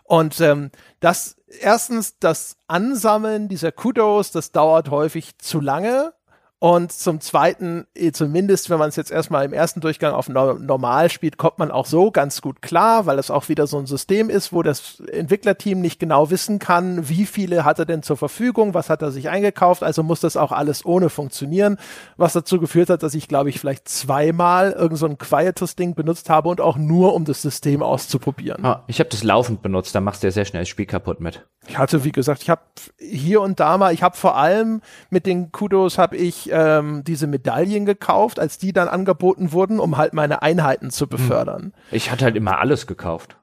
Und 0.04 0.42
ähm, 0.42 0.72
das 1.00 1.36
erstens, 1.60 2.18
das 2.20 2.58
Ansammeln 2.68 3.48
dieser 3.48 3.72
Kudos, 3.72 4.32
das 4.32 4.52
dauert 4.52 4.90
häufig 4.90 5.38
zu 5.38 5.60
lange. 5.60 6.14
Und 6.62 6.92
zum 6.92 7.22
Zweiten, 7.22 7.88
eh, 7.96 8.12
zumindest 8.12 8.70
wenn 8.70 8.80
man 8.80 8.90
es 8.90 8.98
jetzt 8.98 9.12
erstmal 9.12 9.46
im 9.46 9.54
ersten 9.54 9.80
Durchgang 9.80 10.14
auf 10.14 10.28
no 10.28 10.56
normal 10.56 11.10
spielt, 11.10 11.38
kommt 11.38 11.58
man 11.58 11.72
auch 11.72 11.86
so 11.86 12.12
ganz 12.12 12.42
gut 12.42 12.62
klar, 12.62 13.06
weil 13.06 13.18
es 13.18 13.32
auch 13.32 13.48
wieder 13.48 13.66
so 13.66 13.78
ein 13.78 13.86
System 13.86 14.30
ist, 14.30 14.52
wo 14.52 14.62
das 14.62 15.02
Entwicklerteam 15.10 15.80
nicht 15.80 16.02
genau 16.02 16.32
wissen 16.32 16.60
kann, 16.60 17.08
wie 17.08 17.26
viele 17.26 17.64
hat 17.64 17.80
er 17.80 17.86
denn 17.86 18.04
zur 18.04 18.18
Verfügung, 18.18 18.74
was 18.74 18.90
hat 18.90 19.02
er 19.02 19.12
sich 19.12 19.30
eingekauft, 19.30 19.84
also 19.84 20.04
muss 20.04 20.20
das 20.20 20.36
auch 20.36 20.52
alles 20.52 20.86
ohne 20.86 21.10
funktionieren, 21.10 21.78
was 22.18 22.34
dazu 22.34 22.60
geführt 22.60 22.90
hat, 22.90 23.04
dass 23.04 23.14
ich 23.14 23.30
glaube 23.30 23.50
ich 23.50 23.58
vielleicht 23.58 23.88
zweimal 23.88 24.74
irgend 24.74 24.98
so 24.98 25.06
ein 25.06 25.18
Quietus-Ding 25.18 25.96
benutzt 25.96 26.30
habe 26.30 26.50
und 26.50 26.60
auch 26.60 26.76
nur 26.76 27.14
um 27.14 27.24
das 27.24 27.42
System 27.42 27.82
auszuprobieren. 27.82 28.66
Ah, 28.66 28.84
ich 28.88 29.00
habe 29.00 29.10
das 29.10 29.24
laufend 29.24 29.62
benutzt, 29.62 29.96
da 29.96 30.02
machst 30.02 30.24
du 30.24 30.28
ja 30.28 30.32
sehr 30.32 30.44
schnell 30.44 30.64
das 30.64 30.70
Spiel 30.70 30.86
kaputt 30.86 31.22
mit. 31.22 31.48
Ich 31.68 31.78
hatte, 31.78 32.04
wie 32.04 32.12
gesagt, 32.12 32.42
ich 32.42 32.50
habe 32.50 32.62
hier 32.98 33.42
und 33.42 33.62
da 33.62 33.78
mal, 33.78 33.94
ich 33.94 34.04
habe 34.04 34.18
vor 34.18 34.36
allem 34.36 34.82
mit 35.10 35.26
den 35.26 35.52
Kudos 35.52 35.98
habe 35.98 36.18
ich 36.18 36.49
ähm, 36.52 37.04
diese 37.06 37.28
Medaillen 37.28 37.86
gekauft, 37.86 38.40
als 38.40 38.58
die 38.58 38.74
dann 38.74 38.88
angeboten 38.88 39.52
wurden, 39.52 39.80
um 39.80 39.98
halt 39.98 40.14
meine 40.14 40.42
Einheiten 40.42 40.90
zu 40.92 41.08
befördern. 41.08 41.74
Ich 41.92 42.12
hatte 42.12 42.26
halt 42.26 42.36
immer 42.36 42.60
alles 42.60 42.88
gekauft. 42.88 43.40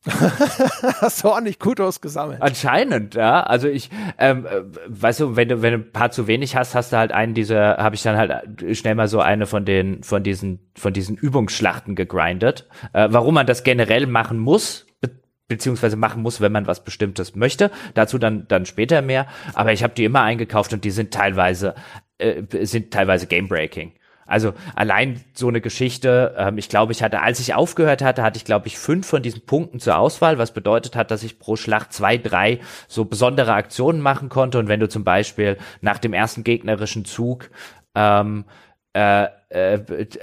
Hast 1.00 1.24
du 1.24 1.28
ordentlich 1.28 1.58
Kudos 1.58 2.00
gesammelt? 2.00 2.40
Anscheinend, 2.40 3.14
ja. 3.14 3.42
Also 3.42 3.68
ich, 3.68 3.90
ähm, 4.18 4.46
äh, 4.46 4.62
weißt 4.86 5.20
du, 5.20 5.36
wenn 5.36 5.48
du, 5.48 5.62
wenn 5.62 5.72
du 5.72 5.78
ein 5.80 5.92
paar 5.92 6.10
zu 6.12 6.28
wenig 6.28 6.54
hast, 6.54 6.74
hast 6.74 6.92
du 6.92 6.96
halt 6.96 7.10
einen 7.10 7.34
dieser, 7.34 7.78
habe 7.78 7.96
ich 7.96 8.02
dann 8.02 8.16
halt 8.16 8.76
schnell 8.76 8.94
mal 8.94 9.08
so 9.08 9.20
eine 9.20 9.46
von 9.46 9.64
den, 9.64 10.04
von 10.04 10.22
diesen, 10.22 10.70
von 10.76 10.92
diesen 10.92 11.16
Übungsschlachten 11.16 11.96
gegrindet. 11.96 12.68
Äh, 12.92 13.08
warum 13.10 13.34
man 13.34 13.46
das 13.46 13.64
generell 13.64 14.06
machen 14.06 14.38
muss, 14.38 14.86
be 15.00 15.10
beziehungsweise 15.48 15.96
machen 15.96 16.22
muss, 16.22 16.40
wenn 16.40 16.52
man 16.52 16.66
was 16.66 16.84
Bestimmtes 16.84 17.34
möchte. 17.34 17.70
Dazu 17.94 18.18
dann, 18.18 18.46
dann 18.48 18.66
später 18.66 19.02
mehr. 19.02 19.26
Aber 19.54 19.72
ich 19.72 19.82
habe 19.82 19.94
die 19.94 20.04
immer 20.04 20.22
eingekauft 20.22 20.72
und 20.72 20.84
die 20.84 20.90
sind 20.90 21.12
teilweise, 21.12 21.74
äh, 22.18 22.42
sind 22.64 22.92
teilweise 22.92 23.26
Game-Breaking. 23.26 23.92
Also 24.28 24.52
allein 24.76 25.24
so 25.32 25.48
eine 25.48 25.62
Geschichte, 25.62 26.34
ähm, 26.36 26.58
ich 26.58 26.68
glaube, 26.68 26.92
ich 26.92 27.02
hatte, 27.02 27.22
als 27.22 27.40
ich 27.40 27.54
aufgehört 27.54 28.02
hatte, 28.02 28.22
hatte 28.22 28.36
ich, 28.36 28.44
glaube 28.44 28.66
ich, 28.66 28.78
fünf 28.78 29.06
von 29.06 29.22
diesen 29.22 29.46
Punkten 29.46 29.80
zur 29.80 29.96
Auswahl, 29.96 30.36
was 30.36 30.52
bedeutet 30.52 30.96
hat, 30.96 31.10
dass 31.10 31.22
ich 31.22 31.38
pro 31.38 31.56
Schlacht 31.56 31.94
zwei, 31.94 32.18
drei 32.18 32.60
so 32.88 33.06
besondere 33.06 33.54
Aktionen 33.54 34.02
machen 34.02 34.28
konnte. 34.28 34.58
Und 34.58 34.68
wenn 34.68 34.80
du 34.80 34.88
zum 34.88 35.02
Beispiel 35.02 35.56
nach 35.80 35.98
dem 35.98 36.12
ersten 36.12 36.44
gegnerischen 36.44 37.06
Zug 37.06 37.50
ähm, 37.94 38.44
äh, 38.92 39.28
äh, 39.50 39.78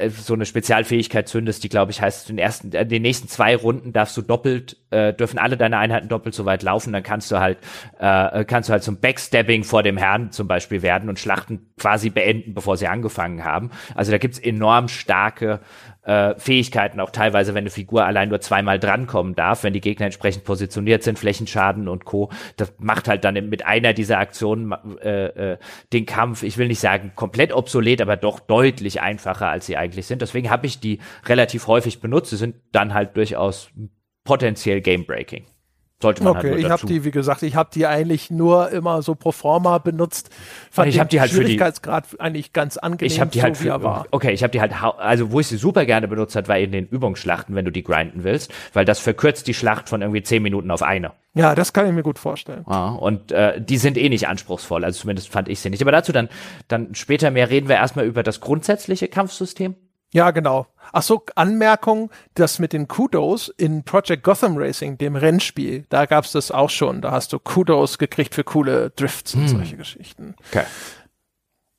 so 0.10 0.35
eine 0.35 0.45
Spezialfähigkeit 0.45 1.27
zündest, 1.27 1.64
die 1.64 1.69
glaube 1.69 1.91
ich 1.91 2.02
heißt, 2.02 2.30
in 2.30 2.35
den 2.35 2.43
ersten, 2.43 2.72
äh, 2.73 2.85
den 2.85 3.02
nächsten 3.02 3.27
zwei 3.27 3.56
Runden 3.56 3.91
darfst 3.91 4.15
du 4.18 4.22
doppelt, 4.22 4.77
äh, 4.91 5.14
dürfen 5.14 5.39
alle 5.39 5.57
deine 5.57 5.77
Einheiten 5.77 6.10
doppelt 6.10 6.35
so 6.35 6.45
weit 6.45 6.61
laufen, 6.61 6.93
dann 6.93 7.02
kannst 7.02 7.31
du 7.31 7.39
halt, 7.39 7.57
äh, 7.99 8.45
kannst 8.45 8.69
du 8.69 8.73
halt 8.73 8.84
zum 8.84 8.99
Backstabbing 8.99 9.64
vor 9.64 9.81
dem 9.81 9.97
Herrn 9.97 10.31
zum 10.31 10.47
Beispiel 10.47 10.84
werden 10.84 11.10
und 11.10 11.18
Schlachten 11.18 11.72
quasi 11.77 12.11
beenden, 12.11 12.53
bevor 12.53 12.77
sie 12.77 12.88
angefangen 12.88 13.43
haben. 13.43 13.72
Also 13.95 14.11
da 14.11 14.19
gibt's 14.19 14.38
enorm 14.38 14.89
starke 14.89 15.60
äh, 16.06 16.36
Fähigkeiten, 16.38 16.99
auch 16.99 17.10
teilweise, 17.10 17.53
wenn 17.53 17.64
eine 17.64 17.69
Figur 17.69 18.06
allein 18.06 18.30
nur 18.30 18.40
zweimal 18.40 18.80
drankommen 18.80 19.36
darf, 19.36 19.64
wenn 19.64 19.73
die 19.73 19.82
Gegner 19.82 20.06
entsprechend 20.06 20.44
positioniert 20.44 21.03
sind, 21.03 21.19
Flächenschaden 21.19 21.88
und 21.88 22.06
Co. 22.06 22.32
Das 22.57 22.73
macht 22.77 23.07
halt 23.07 23.23
dann 23.23 23.49
mit 23.49 23.65
einer 23.65 23.94
dieser 23.94 24.19
Aktionen 24.19 24.72
äh, 25.02 25.53
äh, 25.53 25.57
den 25.94 26.06
Kampf, 26.06 26.44
ich 26.44 26.57
will 26.57 26.68
nicht 26.68 26.80
sagen 26.80 27.14
komplett 27.15 27.53
obsolet, 27.53 28.02
aber 28.02 28.18
doch 28.18 28.40
deutlich 28.40 29.02
einfacher, 29.02 29.49
als 29.49 29.65
sie 29.65 29.77
eigentlich 29.77 30.06
sind. 30.06 30.22
Deswegen 30.22 30.49
habe 30.49 30.68
ich 30.68 30.80
die 30.80 30.99
relativ 31.26 31.68
häufig 31.68 32.02
benutzt. 32.02 32.30
Sie 32.30 32.38
sind 32.38 32.56
dann 32.72 32.94
halt 32.94 33.18
durchaus 33.18 33.69
potenziell 34.23 34.82
game-breaking. 34.82 35.45
Sollte 36.01 36.23
man 36.23 36.35
halt 36.35 36.45
okay, 36.45 36.53
halt 36.55 36.65
ich 36.65 36.69
habe 36.69 36.85
die, 36.88 37.05
wie 37.05 37.11
gesagt, 37.11 37.41
ich 37.41 37.55
habe 37.55 37.69
die 37.73 37.88
eigentlich 37.88 38.30
nur 38.30 38.69
immer 38.72 39.01
so 39.01 39.15
pro 39.15 39.31
forma 39.31 39.77
benutzt. 39.77 40.30
Fand 40.69 40.89
ich 40.89 40.99
habe 40.99 41.09
die 41.09 41.22
halt 41.22 41.31
Schwierigkeitsgrad 41.31 42.05
für 42.05 42.17
die, 42.17 42.22
eigentlich 42.22 42.51
ganz 42.51 42.76
angenehm, 42.76 43.07
ich 43.07 43.22
hab 43.22 43.31
die 43.31 43.39
so 43.39 43.43
halt 43.43 43.57
für, 43.57 43.81
war. 43.81 44.05
Okay, 44.11 44.31
ich 44.31 44.43
habe 44.43 44.51
die 44.51 44.59
halt, 44.59 44.73
also 44.81 45.31
wo 45.31 45.39
ich 45.39 45.47
sie 45.47 45.55
super 45.55 45.85
gerne 45.85 46.09
benutzt 46.09 46.35
hat, 46.35 46.49
war 46.49 46.57
in 46.57 46.73
den 46.73 46.85
Übungsschlachten, 46.85 47.55
wenn 47.55 47.63
du 47.63 47.72
die 47.72 47.84
grinden 47.84 48.26
willst, 48.26 48.53
weil 48.73 48.84
das 48.84 48.99
verkürzt 48.99 49.47
die 49.47 49.53
Schlacht 49.53 49.88
von 49.88 50.01
irgendwie 50.01 50.22
zehn 50.22 50.43
Minuten 50.43 50.69
auf 50.69 50.84
eine. 50.84 51.13
Ja, 51.34 51.55
das 51.55 51.72
kann 51.72 51.88
ich 51.88 51.93
mir 51.93 52.03
gut 52.03 52.19
vorstellen. 52.19 52.65
Ah, 52.65 52.89
und 52.89 53.31
äh, 53.31 53.61
die 53.61 53.77
sind 53.77 53.97
eh 53.97 54.09
nicht 54.09 54.27
anspruchsvoll, 54.27 54.84
also 54.84 54.99
zumindest 54.99 55.30
fand 55.30 55.47
ich 55.47 55.61
sie 55.61 55.69
nicht. 55.69 55.81
Aber 55.81 55.91
dazu 55.91 56.11
dann, 56.11 56.27
dann 56.67 56.93
später 56.93 57.31
mehr 57.31 57.49
reden 57.49 57.69
wir 57.69 57.76
erstmal 57.76 58.05
über 58.05 58.22
das 58.22 58.41
grundsätzliche 58.41 59.07
Kampfsystem. 59.07 59.76
Ja, 60.15 60.31
genau. 60.31 60.67
Ach 60.93 61.01
so, 61.01 61.25
Anmerkung, 61.35 62.09
das 62.35 62.57
mit 62.57 62.71
den 62.71 62.87
Kudos 62.87 63.49
in 63.57 63.83
Project 63.83 64.23
Gotham 64.23 64.55
Racing, 64.55 64.97
dem 64.97 65.17
Rennspiel, 65.17 65.83
da 65.89 66.05
gab's 66.05 66.31
das 66.31 66.51
auch 66.51 66.69
schon. 66.69 67.01
Da 67.01 67.11
hast 67.11 67.33
du 67.33 67.39
Kudos 67.39 67.97
gekriegt 67.97 68.33
für 68.33 68.45
coole 68.45 68.91
Drifts 68.91 69.35
und 69.35 69.41
hm. 69.41 69.47
solche 69.49 69.75
Geschichten. 69.75 70.35
Okay. 70.47 70.63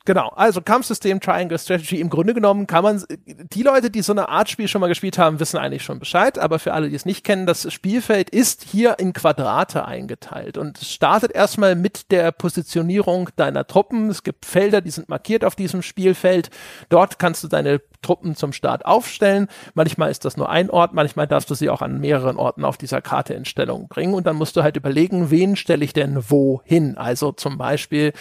Genau, 0.06 0.28
also 0.36 0.60
Kampfsystem 0.60 1.20
Triangle 1.20 1.58
Strategy. 1.58 2.00
Im 2.00 2.10
Grunde 2.10 2.32
genommen 2.32 2.68
kann 2.68 2.84
man, 2.84 3.02
die 3.26 3.64
Leute, 3.64 3.90
die 3.90 4.02
so 4.02 4.12
eine 4.12 4.28
Art 4.28 4.48
Spiel 4.48 4.68
schon 4.68 4.80
mal 4.80 4.86
gespielt 4.86 5.18
haben, 5.18 5.40
wissen 5.40 5.58
eigentlich 5.58 5.82
schon 5.82 5.98
Bescheid, 5.98 6.38
aber 6.38 6.60
für 6.60 6.74
alle, 6.74 6.88
die 6.88 6.94
es 6.94 7.04
nicht 7.04 7.24
kennen, 7.24 7.44
das 7.44 7.72
Spielfeld 7.72 8.30
ist 8.30 8.62
hier 8.62 9.00
in 9.00 9.12
Quadrate 9.12 9.84
eingeteilt 9.84 10.58
und 10.58 10.80
es 10.80 10.92
startet 10.92 11.32
erstmal 11.32 11.74
mit 11.74 12.12
der 12.12 12.30
Positionierung 12.30 13.30
deiner 13.34 13.66
Truppen. 13.66 14.08
Es 14.08 14.22
gibt 14.22 14.46
Felder, 14.46 14.80
die 14.80 14.92
sind 14.92 15.08
markiert 15.08 15.44
auf 15.44 15.56
diesem 15.56 15.82
Spielfeld. 15.82 16.50
Dort 16.88 17.18
kannst 17.18 17.42
du 17.42 17.48
deine 17.48 17.80
Truppen 18.00 18.36
zum 18.36 18.52
Start 18.52 18.86
aufstellen. 18.86 19.48
Manchmal 19.74 20.12
ist 20.12 20.24
das 20.24 20.36
nur 20.36 20.48
ein 20.48 20.70
Ort, 20.70 20.94
manchmal 20.94 21.26
darfst 21.26 21.50
du 21.50 21.54
sie 21.56 21.68
auch 21.68 21.82
an 21.82 21.98
mehreren 21.98 22.36
Orten 22.36 22.64
auf 22.64 22.76
dieser 22.76 23.02
Karte 23.02 23.34
in 23.34 23.44
Stellung 23.44 23.88
bringen 23.88 24.14
und 24.14 24.24
dann 24.28 24.36
musst 24.36 24.56
du 24.56 24.62
halt 24.62 24.76
überlegen, 24.76 25.32
wen 25.32 25.56
stelle 25.56 25.84
ich 25.84 25.92
denn 25.92 26.22
wo 26.28 26.62
hin. 26.64 26.96
Also 26.96 27.32
zum 27.32 27.58
Beispiel, 27.58 28.12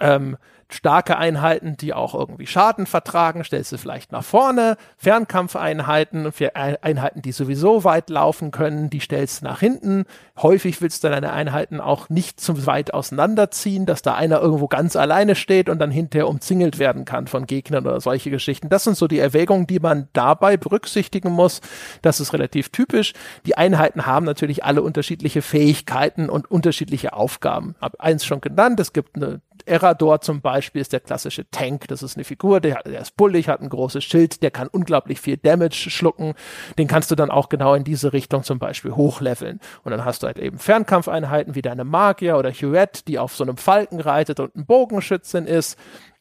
ähm, 0.00 0.38
starke 0.70 1.16
Einheiten, 1.16 1.76
die 1.76 1.94
auch 1.94 2.14
irgendwie 2.14 2.46
Schaden 2.46 2.86
vertragen, 2.86 3.42
stellst 3.42 3.72
du 3.72 3.78
vielleicht 3.78 4.12
nach 4.12 4.24
vorne. 4.24 4.76
Fernkampfeinheiten, 4.96 6.30
Einheiten, 6.54 7.22
die 7.22 7.32
sowieso 7.32 7.84
weit 7.84 8.10
laufen 8.10 8.50
können, 8.50 8.90
die 8.90 9.00
stellst 9.00 9.40
du 9.40 9.46
nach 9.46 9.60
hinten. 9.60 10.04
Häufig 10.36 10.82
willst 10.82 11.02
du 11.04 11.08
deine 11.08 11.32
Einheiten 11.32 11.80
auch 11.80 12.10
nicht 12.10 12.40
zu 12.40 12.66
weit 12.66 12.92
auseinanderziehen, 12.92 13.86
dass 13.86 14.02
da 14.02 14.14
einer 14.14 14.40
irgendwo 14.40 14.68
ganz 14.68 14.94
alleine 14.94 15.34
steht 15.34 15.68
und 15.70 15.78
dann 15.78 15.90
hinterher 15.90 16.28
umzingelt 16.28 16.78
werden 16.78 17.06
kann 17.06 17.26
von 17.26 17.46
Gegnern 17.46 17.86
oder 17.86 18.00
solche 18.00 18.30
Geschichten. 18.30 18.68
Das 18.68 18.84
sind 18.84 18.96
so 18.96 19.08
die 19.08 19.18
Erwägungen, 19.18 19.66
die 19.66 19.80
man 19.80 20.08
dabei 20.12 20.56
berücksichtigen 20.58 21.32
muss. 21.32 21.60
Das 22.02 22.20
ist 22.20 22.34
relativ 22.34 22.68
typisch. 22.68 23.14
Die 23.46 23.56
Einheiten 23.56 24.04
haben 24.04 24.26
natürlich 24.26 24.64
alle 24.64 24.82
unterschiedliche 24.82 25.40
Fähigkeiten 25.40 26.28
und 26.28 26.50
unterschiedliche 26.50 27.14
Aufgaben. 27.14 27.74
Hab 27.80 28.00
eins 28.00 28.26
schon 28.26 28.42
genannt. 28.42 28.78
Es 28.80 28.92
gibt 28.92 29.16
eine 29.16 29.40
Erador 29.66 30.20
zum 30.20 30.40
Beispiel 30.40 30.80
ist 30.80 30.92
der 30.92 31.00
klassische 31.00 31.50
Tank. 31.50 31.88
Das 31.88 32.02
ist 32.02 32.16
eine 32.16 32.24
Figur, 32.24 32.60
der, 32.60 32.82
der 32.84 33.00
ist 33.00 33.16
bullig, 33.16 33.48
hat 33.48 33.60
ein 33.60 33.68
großes 33.68 34.04
Schild, 34.04 34.42
der 34.42 34.50
kann 34.50 34.68
unglaublich 34.68 35.20
viel 35.20 35.36
Damage 35.36 35.90
schlucken. 35.90 36.34
Den 36.78 36.88
kannst 36.88 37.10
du 37.10 37.14
dann 37.14 37.30
auch 37.30 37.48
genau 37.48 37.74
in 37.74 37.84
diese 37.84 38.12
Richtung 38.12 38.42
zum 38.42 38.58
Beispiel 38.58 38.92
hochleveln. 38.92 39.60
Und 39.84 39.92
dann 39.92 40.04
hast 40.04 40.22
du 40.22 40.26
halt 40.26 40.38
eben 40.38 40.58
Fernkampfeinheiten 40.58 41.54
wie 41.54 41.62
deine 41.62 41.84
Magier 41.84 42.38
oder 42.38 42.52
Huette, 42.52 43.02
die 43.06 43.18
auf 43.18 43.34
so 43.34 43.44
einem 43.44 43.56
Falken 43.56 44.00
reitet 44.00 44.40
und 44.40 44.54
ein 44.54 44.66
Bogenschützin 44.66 45.46
ist 45.46 45.78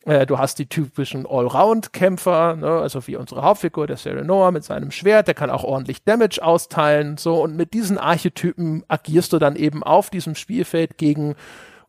äh, 0.08 0.26
du 0.26 0.38
hast 0.38 0.58
die 0.58 0.68
typischen 0.68 1.26
Allround-Kämpfer, 1.26 2.56
ne, 2.56 2.68
also 2.68 3.06
wie 3.08 3.18
unsere 3.18 3.44
Hauptfigur, 3.44 3.88
der 3.88 3.98
Serenoa 3.98 4.52
mit 4.52 4.64
seinem 4.64 4.92
Schwert, 4.92 5.28
der 5.28 5.36
kann 5.36 5.50
auch 5.50 5.66
ordentlich 5.66 6.04
Damage 6.04 6.40
austeilen, 6.42 7.18
so 7.18 7.42
und 7.44 7.58
mit 7.58 7.74
diesen 7.74 7.98
Archetypen 7.98 8.86
agierst 8.88 9.34
du 9.34 9.38
dann 9.38 9.58
eben 9.58 9.84
auf 9.84 10.10
diesem 10.10 10.36
Spielfeld 10.36 10.98
gegen 10.98 11.36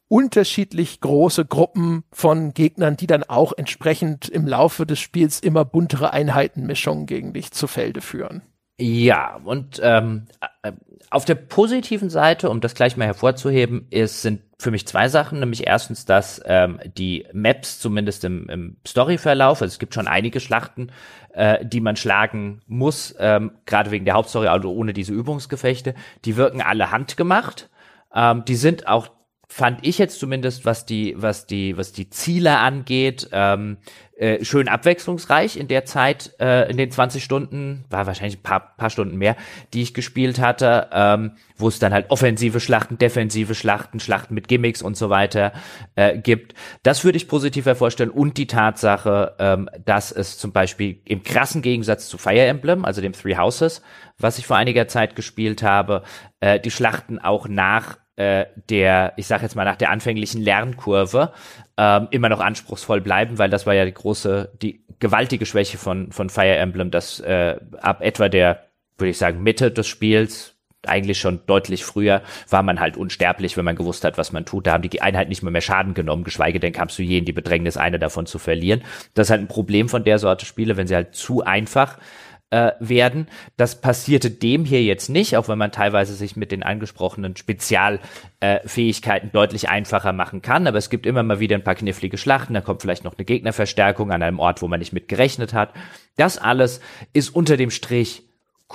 unterschiedlich 0.08 1.00
große 1.00 1.44
Gruppen 1.44 2.04
von 2.10 2.54
Gegnern, 2.54 2.96
die 2.96 3.06
dann 3.06 3.24
auch 3.24 3.52
entsprechend 3.56 4.28
im 4.28 4.46
Laufe 4.46 4.86
des 4.86 4.98
Spiels 4.98 5.40
immer 5.40 5.64
buntere 5.64 6.12
Einheitenmischungen 6.12 7.06
gegen 7.06 7.32
dich 7.32 7.52
zu 7.52 7.66
Felde 7.66 8.00
führen. 8.00 8.42
Ja, 8.80 9.40
und 9.44 9.80
ähm, 9.82 10.26
äh, 10.62 10.72
auf 11.10 11.24
der 11.24 11.34
positiven 11.34 12.10
Seite, 12.10 12.48
um 12.48 12.60
das 12.60 12.74
gleich 12.74 12.96
mal 12.96 13.06
hervorzuheben, 13.06 13.88
ist, 13.90 14.22
sind 14.22 14.40
für 14.60 14.70
mich 14.70 14.86
zwei 14.86 15.08
Sachen, 15.08 15.40
nämlich 15.40 15.66
erstens, 15.66 16.04
dass 16.04 16.40
ähm, 16.44 16.78
die 16.96 17.26
Maps 17.32 17.80
zumindest 17.80 18.24
im, 18.24 18.48
im 18.48 18.76
Storyverlauf, 18.86 19.62
also 19.62 19.72
es 19.72 19.78
gibt 19.80 19.94
schon 19.94 20.06
einige 20.06 20.38
Schlachten, 20.38 20.92
äh, 21.32 21.64
die 21.64 21.80
man 21.80 21.96
schlagen 21.96 22.60
muss, 22.66 23.14
ähm, 23.18 23.52
gerade 23.66 23.90
wegen 23.90 24.04
der 24.04 24.14
Hauptstory, 24.14 24.46
also 24.46 24.72
ohne 24.72 24.92
diese 24.92 25.12
Übungsgefechte, 25.12 25.94
die 26.24 26.36
wirken 26.36 26.62
alle 26.62 26.92
handgemacht. 26.92 27.70
Ähm, 28.14 28.44
die 28.46 28.56
sind 28.56 28.86
auch 28.86 29.10
fand 29.50 29.86
ich 29.86 29.96
jetzt 29.96 30.20
zumindest, 30.20 30.66
was 30.66 30.84
die, 30.84 31.14
was 31.16 31.46
die, 31.46 31.76
was 31.76 31.92
die 31.92 32.10
Ziele 32.10 32.58
angeht, 32.58 33.30
ähm, 33.32 33.78
äh, 34.18 34.44
schön 34.44 34.68
abwechslungsreich 34.68 35.56
in 35.56 35.68
der 35.68 35.86
Zeit, 35.86 36.34
äh, 36.38 36.70
in 36.70 36.76
den 36.76 36.90
20 36.90 37.24
Stunden, 37.24 37.84
war 37.88 38.06
wahrscheinlich 38.06 38.38
ein 38.38 38.42
paar, 38.42 38.76
paar 38.76 38.90
Stunden 38.90 39.16
mehr, 39.16 39.36
die 39.72 39.80
ich 39.80 39.94
gespielt 39.94 40.38
hatte, 40.38 40.88
ähm, 40.92 41.32
wo 41.56 41.68
es 41.68 41.78
dann 41.78 41.94
halt 41.94 42.10
offensive 42.10 42.60
Schlachten, 42.60 42.98
defensive 42.98 43.54
Schlachten, 43.54 44.00
Schlachten 44.00 44.34
mit 44.34 44.48
Gimmicks 44.48 44.82
und 44.82 44.98
so 44.98 45.08
weiter 45.08 45.52
äh, 45.94 46.18
gibt. 46.18 46.54
Das 46.82 47.04
würde 47.04 47.16
ich 47.16 47.26
positiv 47.26 47.64
hervorstellen 47.64 48.10
und 48.10 48.36
die 48.36 48.48
Tatsache, 48.48 49.34
ähm, 49.38 49.70
dass 49.84 50.12
es 50.12 50.36
zum 50.36 50.52
Beispiel 50.52 51.00
im 51.06 51.22
krassen 51.22 51.62
Gegensatz 51.62 52.08
zu 52.08 52.18
Fire 52.18 52.44
Emblem, 52.44 52.84
also 52.84 53.00
dem 53.00 53.14
Three 53.14 53.36
Houses, 53.36 53.82
was 54.18 54.38
ich 54.38 54.46
vor 54.46 54.56
einiger 54.56 54.88
Zeit 54.88 55.16
gespielt 55.16 55.62
habe, 55.62 56.02
äh, 56.40 56.60
die 56.60 56.70
Schlachten 56.70 57.18
auch 57.18 57.48
nach 57.48 57.96
äh, 58.18 58.46
der, 58.68 59.12
ich 59.16 59.28
sage 59.28 59.44
jetzt 59.44 59.54
mal 59.54 59.64
nach 59.64 59.76
der 59.76 59.90
anfänglichen 59.90 60.42
Lernkurve 60.42 61.32
ähm, 61.76 62.08
immer 62.10 62.28
noch 62.28 62.40
anspruchsvoll 62.40 63.00
bleiben, 63.00 63.38
weil 63.38 63.48
das 63.48 63.64
war 63.64 63.74
ja 63.74 63.84
die 63.84 63.94
große, 63.94 64.50
die 64.60 64.82
gewaltige 64.98 65.46
Schwäche 65.46 65.78
von 65.78 66.10
von 66.10 66.28
Fire 66.28 66.56
Emblem, 66.56 66.90
dass 66.90 67.20
äh, 67.20 67.56
ab 67.80 68.00
etwa 68.02 68.28
der, 68.28 68.64
würde 68.96 69.10
ich 69.10 69.18
sagen, 69.18 69.44
Mitte 69.44 69.70
des 69.70 69.86
Spiels 69.86 70.56
eigentlich 70.84 71.18
schon 71.18 71.40
deutlich 71.46 71.84
früher 71.84 72.22
war 72.48 72.64
man 72.64 72.80
halt 72.80 72.96
unsterblich, 72.96 73.56
wenn 73.56 73.64
man 73.64 73.76
gewusst 73.76 74.04
hat, 74.04 74.18
was 74.18 74.32
man 74.32 74.44
tut. 74.44 74.66
Da 74.66 74.72
haben 74.72 74.88
die 74.88 75.02
Einheiten 75.02 75.28
nicht 75.28 75.42
mehr 75.44 75.52
mehr 75.52 75.60
Schaden 75.60 75.94
genommen, 75.94 76.24
geschweige 76.24 76.58
denn 76.58 76.72
kamst 76.72 76.98
du 76.98 77.04
je 77.04 77.18
in 77.18 77.24
die 77.24 77.32
Bedrängnis, 77.32 77.76
eine 77.76 78.00
davon 78.00 78.26
zu 78.26 78.38
verlieren. 78.38 78.82
Das 79.14 79.28
ist 79.28 79.30
halt 79.30 79.42
ein 79.42 79.48
Problem 79.48 79.88
von 79.88 80.02
der 80.02 80.18
Sorte 80.18 80.44
Spiele, 80.44 80.76
wenn 80.76 80.88
sie 80.88 80.94
halt 80.96 81.14
zu 81.14 81.44
einfach 81.44 81.98
äh, 82.50 82.72
werden. 82.80 83.28
Das 83.56 83.80
passierte 83.80 84.30
dem 84.30 84.64
hier 84.64 84.82
jetzt 84.82 85.08
nicht, 85.08 85.36
auch 85.36 85.48
wenn 85.48 85.58
man 85.58 85.72
teilweise 85.72 86.14
sich 86.14 86.36
mit 86.36 86.50
den 86.52 86.62
angesprochenen 86.62 87.36
Spezialfähigkeiten 87.36 89.28
äh, 89.28 89.32
deutlich 89.32 89.68
einfacher 89.68 90.12
machen 90.12 90.40
kann. 90.42 90.66
Aber 90.66 90.78
es 90.78 90.90
gibt 90.90 91.06
immer 91.06 91.22
mal 91.22 91.40
wieder 91.40 91.56
ein 91.56 91.64
paar 91.64 91.74
knifflige 91.74 92.18
Schlachten. 92.18 92.54
Da 92.54 92.60
kommt 92.60 92.82
vielleicht 92.82 93.04
noch 93.04 93.16
eine 93.16 93.24
Gegnerverstärkung 93.24 94.12
an 94.12 94.22
einem 94.22 94.38
Ort, 94.38 94.62
wo 94.62 94.68
man 94.68 94.78
nicht 94.78 94.92
mit 94.92 95.08
gerechnet 95.08 95.52
hat. 95.52 95.74
Das 96.16 96.38
alles 96.38 96.80
ist 97.12 97.34
unter 97.34 97.56
dem 97.56 97.70
Strich 97.70 98.22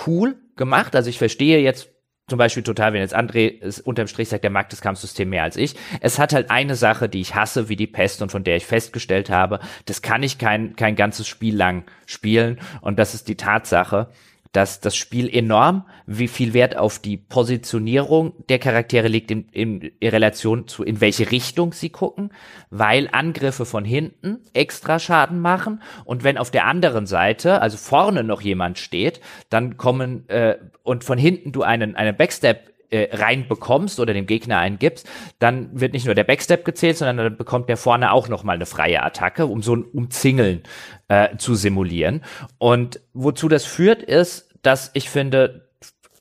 cool 0.05 0.35
gemacht. 0.55 0.95
Also 0.95 1.09
ich 1.09 1.17
verstehe 1.17 1.59
jetzt 1.59 1.89
zum 2.27 2.37
Beispiel 2.37 2.63
total, 2.63 2.93
wenn 2.93 3.01
jetzt 3.01 3.15
André 3.15 3.61
es 3.61 3.81
unterm 3.81 4.07
Strich 4.07 4.29
sagt, 4.29 4.43
der 4.43 4.51
mag 4.51 4.69
das 4.69 4.81
Kampfsystem 4.81 5.29
mehr 5.29 5.43
als 5.43 5.57
ich. 5.57 5.75
Es 5.99 6.19
hat 6.19 6.33
halt 6.33 6.49
eine 6.49 6.75
Sache, 6.75 7.09
die 7.09 7.19
ich 7.19 7.35
hasse, 7.35 7.67
wie 7.67 7.75
die 7.75 7.87
Pest 7.87 8.21
und 8.21 8.31
von 8.31 8.45
der 8.45 8.55
ich 8.55 8.65
festgestellt 8.65 9.29
habe, 9.29 9.59
das 9.85 10.01
kann 10.01 10.23
ich 10.23 10.37
kein, 10.37 10.75
kein 10.77 10.95
ganzes 10.95 11.27
Spiel 11.27 11.55
lang 11.55 11.83
spielen. 12.05 12.59
Und 12.79 12.97
das 12.97 13.13
ist 13.13 13.27
die 13.27 13.35
Tatsache, 13.35 14.07
dass 14.53 14.80
das 14.80 14.95
Spiel 14.95 15.27
enorm, 15.35 15.84
wie 16.05 16.27
viel 16.27 16.53
Wert 16.53 16.77
auf 16.77 16.99
die 16.99 17.17
Positionierung 17.17 18.34
der 18.49 18.59
Charaktere 18.59 19.07
liegt 19.07 19.31
in, 19.31 19.49
in, 19.51 19.81
in, 19.81 20.09
Relation 20.09 20.67
zu, 20.67 20.84
in 20.84 21.01
welche 21.01 21.31
Richtung 21.31 21.73
sie 21.73 21.89
gucken, 21.89 22.31
weil 22.69 23.09
Angriffe 23.11 23.65
von 23.65 23.84
hinten 23.84 24.41
extra 24.53 24.99
Schaden 24.99 25.39
machen. 25.39 25.81
Und 26.05 26.23
wenn 26.23 26.38
auf 26.38 26.51
der 26.51 26.67
anderen 26.67 27.07
Seite, 27.07 27.61
also 27.61 27.77
vorne 27.77 28.23
noch 28.23 28.41
jemand 28.41 28.77
steht, 28.77 29.21
dann 29.49 29.75
kommen 29.77 30.30
äh, 30.30 30.57
und 30.84 31.03
von 31.03 31.17
hinten 31.17 31.51
du 31.51 31.63
einen, 31.63 31.95
einen 31.95 32.15
Backstep 32.15 32.72
äh, 32.93 33.09
reinbekommst 33.11 33.99
oder 33.99 34.13
dem 34.13 34.27
Gegner 34.27 34.59
einen 34.59 34.77
gibst, 34.77 35.09
dann 35.39 35.69
wird 35.73 35.93
nicht 35.93 36.05
nur 36.05 36.13
der 36.13 36.23
Backstep 36.23 36.63
gezählt, 36.63 36.97
sondern 36.97 37.17
dann 37.17 37.37
bekommt 37.37 37.67
der 37.67 37.77
vorne 37.77 38.11
auch 38.11 38.27
noch 38.27 38.43
mal 38.43 38.53
eine 38.53 38.67
freie 38.67 39.01
Attacke, 39.01 39.47
um 39.47 39.63
so 39.63 39.75
ein 39.75 39.83
Umzingeln 39.83 40.61
äh, 41.07 41.35
zu 41.37 41.55
simulieren. 41.55 42.21
Und 42.59 42.99
wozu 43.13 43.49
das 43.49 43.65
führt, 43.65 44.03
ist, 44.03 44.49
dass 44.61 44.91
ich 44.93 45.09
finde, 45.09 45.69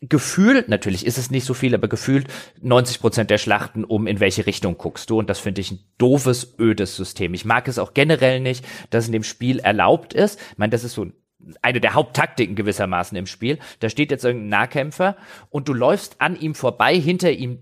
gefühlt, 0.00 0.68
natürlich 0.68 1.06
ist 1.06 1.18
es 1.18 1.30
nicht 1.30 1.44
so 1.44 1.54
viel, 1.54 1.74
aber 1.74 1.88
gefühlt 1.88 2.26
90 2.60 3.00
Prozent 3.00 3.30
der 3.30 3.38
Schlachten 3.38 3.84
um, 3.84 4.06
in 4.06 4.18
welche 4.18 4.46
Richtung 4.46 4.78
guckst 4.78 5.10
du. 5.10 5.18
Und 5.18 5.28
das 5.28 5.38
finde 5.38 5.60
ich 5.60 5.72
ein 5.72 5.80
doofes, 5.98 6.54
ödes 6.58 6.96
System. 6.96 7.34
Ich 7.34 7.44
mag 7.44 7.68
es 7.68 7.78
auch 7.78 7.94
generell 7.94 8.40
nicht, 8.40 8.64
dass 8.90 9.06
in 9.06 9.12
dem 9.12 9.24
Spiel 9.24 9.58
erlaubt 9.60 10.14
ist. 10.14 10.40
Ich 10.52 10.58
meine, 10.58 10.70
das 10.70 10.84
ist 10.84 10.94
so 10.94 11.04
ein 11.04 11.12
eine 11.60 11.80
der 11.80 11.94
Haupttaktiken 11.94 12.54
gewissermaßen 12.54 13.16
im 13.16 13.26
Spiel. 13.26 13.58
Da 13.80 13.88
steht 13.88 14.10
jetzt 14.10 14.24
irgendein 14.24 14.48
Nahkämpfer 14.48 15.16
und 15.50 15.68
du 15.68 15.74
läufst 15.74 16.20
an 16.20 16.38
ihm 16.38 16.54
vorbei, 16.54 16.94
hinter 16.94 17.30
ihm 17.30 17.58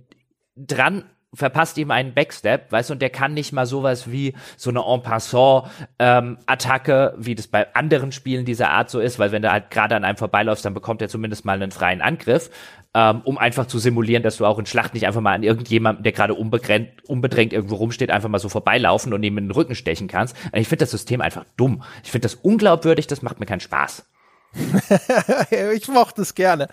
dran 0.57 1.05
verpasst 1.33 1.79
ihm 1.79 1.91
einen 1.91 2.13
Backstep, 2.13 2.73
weißt 2.73 2.91
du, 2.91 2.95
und 2.95 3.03
der 3.03 3.11
kann 3.11 3.35
nicht 3.35 3.53
mal 3.53 3.67
sowas 3.67 4.11
wie 4.11 4.35
so 4.57 4.71
eine 4.71 4.81
En 4.81 5.03
passant 5.03 5.69
ähm, 5.99 6.39
Attacke, 6.47 7.15
wie 7.19 7.37
das 7.37 7.47
bei 7.47 7.73
anderen 7.75 8.11
Spielen 8.11 8.45
dieser 8.45 8.71
Art 8.71 8.91
so 8.91 8.99
ist, 8.99 9.19
weil 9.19 9.31
wenn 9.31 9.43
du 9.43 9.53
halt 9.53 9.71
gerade 9.71 9.95
an 9.95 10.05
einem 10.05 10.17
vorbeiläufst, 10.17 10.65
dann 10.65 10.75
bekommt 10.75 11.03
er 11.03 11.09
zumindest 11.09 11.45
mal 11.45 11.55
einen 11.55 11.71
freien 11.71 12.03
Angriff, 12.03 12.51
ähm, 12.95 13.23
um 13.25 13.39
einfach 13.39 13.67
zu 13.67 13.79
simulieren, 13.79 14.23
dass 14.23 14.39
du 14.39 14.47
auch 14.47 14.59
in 14.59 14.67
Schlacht 14.67 14.95
nicht 14.95 15.07
einfach 15.07 15.21
mal 15.21 15.35
an 15.35 15.43
irgendjemanden, 15.43 16.03
der 16.03 16.13
gerade 16.13 16.35
unbedrängt 16.35 17.53
irgendwo 17.53 17.77
rumsteht, 17.77 18.11
einfach 18.11 18.29
mal 18.29 18.39
so 18.39 18.49
vorbeilaufen 18.49 19.15
und 19.15 19.23
ihm 19.23 19.39
in 19.39 19.45
den 19.45 19.53
Rücken 19.53 19.75
stechen 19.75 20.09
kannst. 20.09 20.37
Ich 20.53 20.69
finde 20.69 20.83
das 20.83 20.91
System 20.91 21.21
einfach 21.21 21.45
dumm. 21.57 21.83
Ich 22.03 22.11
finde 22.11 22.27
das 22.27 22.35
unglaubwürdig, 22.35 23.07
das 23.07 23.23
macht 23.23 23.39
mir 23.39 23.47
keinen 23.47 23.61
Spaß. 23.61 24.05
ich 25.75 25.87
mochte 25.87 26.23
es 26.23 26.35
gerne. 26.35 26.69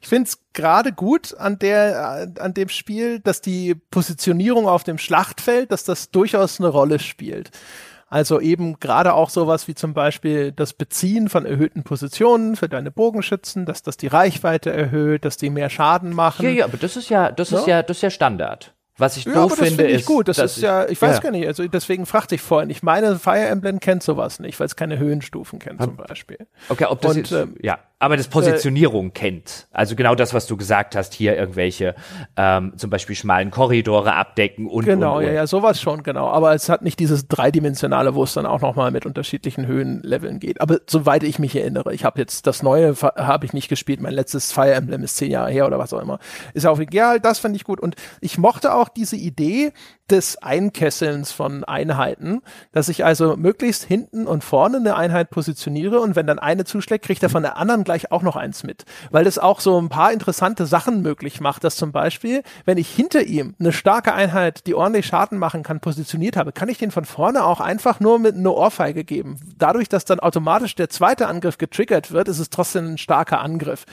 Ich 0.00 0.08
finde 0.08 0.28
es 0.28 0.38
gerade 0.52 0.92
gut 0.92 1.36
an 1.38 1.58
der, 1.58 2.32
an 2.38 2.54
dem 2.54 2.68
Spiel, 2.68 3.20
dass 3.20 3.40
die 3.40 3.76
Positionierung 3.76 4.66
auf 4.66 4.82
dem 4.82 4.98
Schlachtfeld, 4.98 5.70
dass 5.70 5.84
das 5.84 6.10
durchaus 6.10 6.58
eine 6.58 6.68
Rolle 6.68 6.98
spielt. 6.98 7.52
Also 8.12 8.40
eben 8.40 8.78
gerade 8.78 9.14
auch 9.14 9.30
sowas 9.30 9.68
wie 9.68 9.74
zum 9.74 9.94
Beispiel 9.94 10.52
das 10.52 10.74
Beziehen 10.74 11.30
von 11.30 11.46
erhöhten 11.46 11.82
Positionen 11.82 12.56
für 12.56 12.68
deine 12.68 12.90
Bogenschützen, 12.90 13.64
dass 13.64 13.80
das 13.80 13.96
die 13.96 14.06
Reichweite 14.06 14.70
erhöht, 14.70 15.24
dass 15.24 15.38
die 15.38 15.48
mehr 15.48 15.70
Schaden 15.70 16.12
machen. 16.12 16.44
Ja, 16.44 16.50
ja, 16.50 16.64
aber 16.66 16.76
das 16.76 16.98
ist 16.98 17.08
ja, 17.08 17.32
das 17.32 17.48
ja? 17.48 17.58
ist 17.60 17.66
ja, 17.66 17.82
das 17.82 17.96
ist 17.96 18.02
ja 18.02 18.10
Standard. 18.10 18.74
Was 18.98 19.16
ich 19.16 19.24
ja, 19.24 19.32
doof 19.32 19.54
finde, 19.54 19.70
find 19.70 19.88
ich 19.88 20.00
ist 20.00 20.06
gut. 20.06 20.28
Das 20.28 20.36
ist 20.36 20.58
ja, 20.58 20.86
ich 20.86 21.00
weiß 21.00 21.16
ja. 21.16 21.22
gar 21.22 21.30
nicht. 21.30 21.46
Also 21.46 21.66
deswegen 21.66 22.04
fragte 22.04 22.34
ich 22.34 22.42
vorhin. 22.42 22.68
Ich 22.68 22.82
meine, 22.82 23.18
Fire 23.18 23.46
Emblem 23.46 23.80
kennt 23.80 24.02
sowas 24.02 24.40
nicht, 24.40 24.60
weil 24.60 24.66
es 24.66 24.76
keine 24.76 24.98
Höhenstufen 24.98 25.58
kennt 25.58 25.82
zum 25.82 25.96
Beispiel. 25.96 26.46
Okay, 26.68 26.84
ob 26.84 27.00
das 27.00 27.12
Und, 27.12 27.16
jetzt, 27.16 27.32
ähm, 27.32 27.56
ja, 27.62 27.78
aber 28.02 28.16
das 28.16 28.26
Positionierung 28.26 29.08
äh, 29.08 29.10
kennt. 29.10 29.68
Also 29.70 29.94
genau 29.94 30.16
das, 30.16 30.34
was 30.34 30.48
du 30.48 30.56
gesagt 30.56 30.96
hast, 30.96 31.14
hier 31.14 31.36
irgendwelche 31.36 31.94
ähm, 32.36 32.72
zum 32.76 32.90
Beispiel 32.90 33.14
schmalen 33.14 33.52
Korridore 33.52 34.14
abdecken 34.14 34.66
und 34.66 34.84
genau, 34.84 35.18
und, 35.18 35.22
und. 35.22 35.28
ja, 35.28 35.32
ja, 35.32 35.46
sowas 35.46 35.80
schon 35.80 36.02
genau. 36.02 36.26
Aber 36.26 36.52
es 36.52 36.68
hat 36.68 36.82
nicht 36.82 36.98
dieses 36.98 37.28
dreidimensionale, 37.28 38.16
wo 38.16 38.24
es 38.24 38.34
dann 38.34 38.44
auch 38.44 38.60
noch 38.60 38.74
mal 38.74 38.90
mit 38.90 39.06
unterschiedlichen 39.06 39.68
Höhenleveln 39.68 40.40
geht. 40.40 40.60
Aber 40.60 40.80
soweit 40.88 41.22
ich 41.22 41.38
mich 41.38 41.54
erinnere, 41.54 41.94
ich 41.94 42.04
habe 42.04 42.18
jetzt 42.18 42.48
das 42.48 42.64
Neue 42.64 42.96
habe 43.00 43.46
ich 43.46 43.52
nicht 43.52 43.68
gespielt. 43.68 44.00
Mein 44.00 44.14
letztes 44.14 44.50
Fire 44.50 44.74
Emblem 44.74 45.04
ist 45.04 45.16
zehn 45.16 45.30
Jahre 45.30 45.52
her 45.52 45.64
oder 45.68 45.78
was 45.78 45.92
auch 45.92 46.02
immer. 46.02 46.18
Ist 46.54 46.66
auch 46.66 46.80
egal. 46.80 47.20
Das 47.20 47.38
fand 47.38 47.54
ich 47.54 47.62
gut 47.62 47.78
und 47.78 47.94
ich 48.20 48.36
mochte 48.36 48.74
auch 48.74 48.88
diese 48.88 49.14
Idee 49.14 49.72
des 50.12 50.42
Einkesselns 50.42 51.32
von 51.32 51.64
Einheiten, 51.64 52.42
dass 52.70 52.90
ich 52.90 53.04
also 53.04 53.36
möglichst 53.36 53.82
hinten 53.84 54.26
und 54.26 54.44
vorne 54.44 54.76
eine 54.76 54.94
Einheit 54.94 55.30
positioniere 55.30 56.00
und 56.00 56.16
wenn 56.16 56.26
dann 56.26 56.38
eine 56.38 56.64
zuschlägt, 56.64 57.06
kriegt 57.06 57.22
er 57.22 57.30
von 57.30 57.42
der 57.42 57.56
anderen 57.56 57.82
gleich 57.82 58.12
auch 58.12 58.22
noch 58.22 58.36
eins 58.36 58.62
mit. 58.62 58.84
Weil 59.10 59.24
das 59.24 59.38
auch 59.38 59.60
so 59.60 59.80
ein 59.80 59.88
paar 59.88 60.12
interessante 60.12 60.66
Sachen 60.66 61.00
möglich 61.00 61.40
macht, 61.40 61.64
dass 61.64 61.76
zum 61.76 61.92
Beispiel, 61.92 62.42
wenn 62.66 62.76
ich 62.76 62.90
hinter 62.90 63.22
ihm 63.22 63.54
eine 63.58 63.72
starke 63.72 64.12
Einheit, 64.12 64.66
die 64.66 64.74
ordentlich 64.74 65.06
Schaden 65.06 65.38
machen 65.38 65.62
kann, 65.62 65.80
positioniert 65.80 66.36
habe, 66.36 66.52
kann 66.52 66.68
ich 66.68 66.76
den 66.76 66.90
von 66.90 67.06
vorne 67.06 67.44
auch 67.44 67.60
einfach 67.60 67.98
nur 67.98 68.18
mit 68.18 68.36
einer 68.36 68.54
Ohrfeige 68.54 69.04
geben. 69.04 69.40
Dadurch, 69.56 69.88
dass 69.88 70.04
dann 70.04 70.20
automatisch 70.20 70.74
der 70.74 70.90
zweite 70.90 71.26
Angriff 71.26 71.56
getriggert 71.56 72.12
wird, 72.12 72.28
ist 72.28 72.38
es 72.38 72.50
trotzdem 72.50 72.92
ein 72.92 72.98
starker 72.98 73.40
Angriff. 73.40 73.86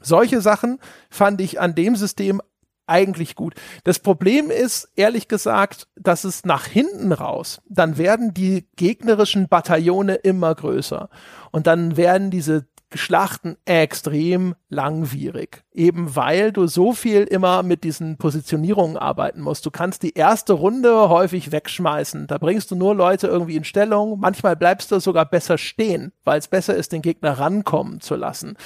Solche 0.00 0.40
Sachen 0.40 0.78
fand 1.10 1.40
ich 1.40 1.60
an 1.60 1.74
dem 1.74 1.94
System 1.94 2.40
eigentlich 2.88 3.34
gut. 3.34 3.54
Das 3.84 3.98
Problem 3.98 4.50
ist, 4.50 4.90
ehrlich 4.96 5.28
gesagt, 5.28 5.88
dass 5.96 6.24
es 6.24 6.44
nach 6.44 6.66
hinten 6.66 7.12
raus, 7.12 7.60
dann 7.68 7.98
werden 7.98 8.34
die 8.34 8.66
gegnerischen 8.76 9.48
Bataillone 9.48 10.14
immer 10.14 10.54
größer. 10.54 11.08
Und 11.50 11.66
dann 11.66 11.96
werden 11.96 12.30
diese 12.30 12.66
Schlachten 12.94 13.56
extrem 13.66 14.54
langwierig. 14.70 15.62
Eben 15.74 16.16
weil 16.16 16.52
du 16.52 16.66
so 16.66 16.92
viel 16.94 17.24
immer 17.24 17.62
mit 17.62 17.84
diesen 17.84 18.16
Positionierungen 18.16 18.96
arbeiten 18.96 19.42
musst. 19.42 19.66
Du 19.66 19.70
kannst 19.70 20.02
die 20.02 20.14
erste 20.14 20.54
Runde 20.54 21.10
häufig 21.10 21.52
wegschmeißen. 21.52 22.26
Da 22.26 22.38
bringst 22.38 22.70
du 22.70 22.76
nur 22.76 22.94
Leute 22.94 23.26
irgendwie 23.26 23.56
in 23.56 23.64
Stellung. 23.64 24.18
Manchmal 24.18 24.56
bleibst 24.56 24.90
du 24.90 25.00
sogar 25.00 25.26
besser 25.26 25.58
stehen, 25.58 26.12
weil 26.24 26.38
es 26.38 26.48
besser 26.48 26.74
ist, 26.76 26.92
den 26.92 27.02
Gegner 27.02 27.38
rankommen 27.38 28.00
zu 28.00 28.16
lassen. 28.16 28.56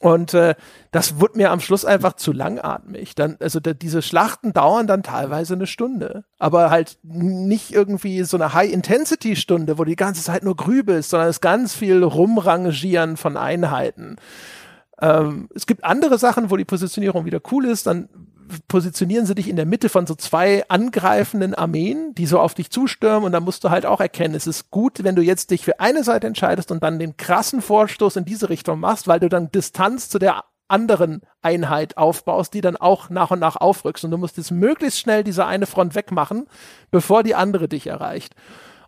Und 0.00 0.34
äh, 0.34 0.54
das 0.90 1.20
wurde 1.20 1.38
mir 1.38 1.50
am 1.50 1.60
Schluss 1.60 1.84
einfach 1.84 2.14
zu 2.14 2.32
langatmig. 2.32 3.14
Dann, 3.14 3.36
also 3.40 3.60
da, 3.60 3.72
diese 3.72 4.02
Schlachten 4.02 4.52
dauern 4.52 4.86
dann 4.86 5.02
teilweise 5.02 5.54
eine 5.54 5.66
Stunde. 5.66 6.24
Aber 6.38 6.70
halt 6.70 6.98
nicht 7.02 7.72
irgendwie 7.72 8.22
so 8.24 8.36
eine 8.36 8.52
High-Intensity-Stunde, 8.52 9.78
wo 9.78 9.84
die 9.84 9.96
ganze 9.96 10.22
Zeit 10.22 10.44
nur 10.44 10.56
grübelst, 10.56 11.10
sondern 11.10 11.28
es 11.28 11.40
ganz 11.40 11.74
viel 11.74 12.02
Rumrangieren 12.02 13.16
von 13.16 13.36
Einheiten. 13.36 14.16
Ähm, 15.00 15.48
es 15.54 15.66
gibt 15.66 15.84
andere 15.84 16.18
Sachen, 16.18 16.50
wo 16.50 16.56
die 16.56 16.64
Positionierung 16.64 17.24
wieder 17.24 17.40
cool 17.50 17.64
ist. 17.64 17.86
Dann 17.86 18.08
positionieren 18.68 19.26
sie 19.26 19.34
dich 19.34 19.48
in 19.48 19.56
der 19.56 19.66
Mitte 19.66 19.88
von 19.88 20.06
so 20.06 20.14
zwei 20.14 20.64
angreifenden 20.68 21.54
Armeen, 21.54 22.14
die 22.14 22.26
so 22.26 22.40
auf 22.40 22.54
dich 22.54 22.70
zustürmen 22.70 23.24
und 23.24 23.32
da 23.32 23.40
musst 23.40 23.64
du 23.64 23.70
halt 23.70 23.86
auch 23.86 24.00
erkennen, 24.00 24.34
es 24.34 24.46
ist 24.46 24.70
gut, 24.70 25.04
wenn 25.04 25.16
du 25.16 25.22
jetzt 25.22 25.50
dich 25.50 25.64
für 25.64 25.80
eine 25.80 26.04
Seite 26.04 26.26
entscheidest 26.26 26.70
und 26.70 26.82
dann 26.82 26.98
den 26.98 27.16
krassen 27.16 27.62
Vorstoß 27.62 28.16
in 28.16 28.24
diese 28.24 28.48
Richtung 28.48 28.80
machst, 28.80 29.08
weil 29.08 29.20
du 29.20 29.28
dann 29.28 29.50
Distanz 29.50 30.08
zu 30.08 30.18
der 30.18 30.44
anderen 30.68 31.22
Einheit 31.42 31.96
aufbaust, 31.96 32.54
die 32.54 32.60
dann 32.60 32.76
auch 32.76 33.10
nach 33.10 33.30
und 33.30 33.38
nach 33.38 33.56
aufrückst 33.56 34.04
und 34.04 34.10
du 34.10 34.18
musst 34.18 34.36
jetzt 34.36 34.50
möglichst 34.50 34.98
schnell 34.98 35.22
diese 35.22 35.46
eine 35.46 35.66
Front 35.66 35.94
wegmachen, 35.94 36.46
bevor 36.90 37.22
die 37.22 37.34
andere 37.34 37.68
dich 37.68 37.86
erreicht. 37.86 38.34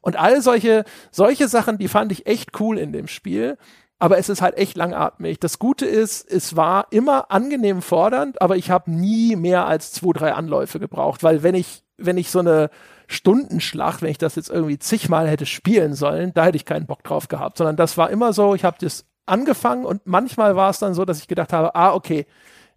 Und 0.00 0.16
all 0.16 0.42
solche, 0.42 0.84
solche 1.10 1.48
Sachen, 1.48 1.78
die 1.78 1.88
fand 1.88 2.12
ich 2.12 2.26
echt 2.26 2.58
cool 2.60 2.78
in 2.78 2.92
dem 2.92 3.08
Spiel 3.08 3.58
aber 3.98 4.18
es 4.18 4.28
ist 4.28 4.42
halt 4.42 4.56
echt 4.56 4.76
langatmig. 4.76 5.40
Das 5.40 5.58
Gute 5.58 5.84
ist, 5.84 6.30
es 6.30 6.56
war 6.56 6.86
immer 6.90 7.30
angenehm 7.30 7.82
fordernd, 7.82 8.40
aber 8.40 8.56
ich 8.56 8.70
habe 8.70 8.90
nie 8.90 9.34
mehr 9.36 9.66
als 9.66 9.92
zwei, 9.92 10.12
drei 10.12 10.32
Anläufe 10.32 10.78
gebraucht, 10.78 11.22
weil 11.22 11.42
wenn 11.42 11.54
ich, 11.54 11.82
wenn 11.96 12.16
ich 12.16 12.30
so 12.30 12.38
eine 12.38 12.70
Stundenschlacht, 13.08 14.02
wenn 14.02 14.10
ich 14.10 14.18
das 14.18 14.36
jetzt 14.36 14.50
irgendwie 14.50 14.78
zigmal 14.78 15.28
hätte 15.28 15.46
spielen 15.46 15.94
sollen, 15.94 16.32
da 16.34 16.44
hätte 16.44 16.56
ich 16.56 16.64
keinen 16.64 16.86
Bock 16.86 17.02
drauf 17.02 17.28
gehabt, 17.28 17.58
sondern 17.58 17.76
das 17.76 17.96
war 17.96 18.10
immer 18.10 18.32
so, 18.32 18.54
ich 18.54 18.64
habe 18.64 18.76
das 18.80 19.06
angefangen 19.26 19.84
und 19.84 20.06
manchmal 20.06 20.54
war 20.56 20.70
es 20.70 20.78
dann 20.78 20.94
so, 20.94 21.04
dass 21.04 21.18
ich 21.18 21.28
gedacht 21.28 21.52
habe, 21.52 21.74
ah, 21.74 21.92
okay, 21.94 22.26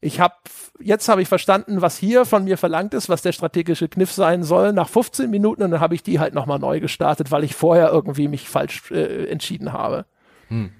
ich 0.03 0.19
habe 0.19 0.33
jetzt 0.79 1.07
habe 1.09 1.21
ich 1.21 1.27
verstanden, 1.27 1.81
was 1.81 1.97
hier 1.97 2.25
von 2.25 2.43
mir 2.43 2.57
verlangt 2.57 2.95
ist, 2.95 3.07
was 3.07 3.21
der 3.21 3.33
strategische 3.33 3.87
Kniff 3.87 4.11
sein 4.11 4.41
soll. 4.43 4.73
Nach 4.73 4.89
15 4.89 5.29
Minuten 5.29 5.61
und 5.61 5.69
dann 5.69 5.79
habe 5.79 5.93
ich 5.93 6.01
die 6.01 6.19
halt 6.19 6.33
nochmal 6.33 6.57
neu 6.57 6.79
gestartet, 6.79 7.29
weil 7.29 7.43
ich 7.43 7.55
vorher 7.55 7.91
irgendwie 7.91 8.27
mich 8.27 8.49
falsch 8.49 8.89
äh, 8.89 9.27
entschieden 9.27 9.73
habe. 9.73 10.05
Hm. 10.47 10.71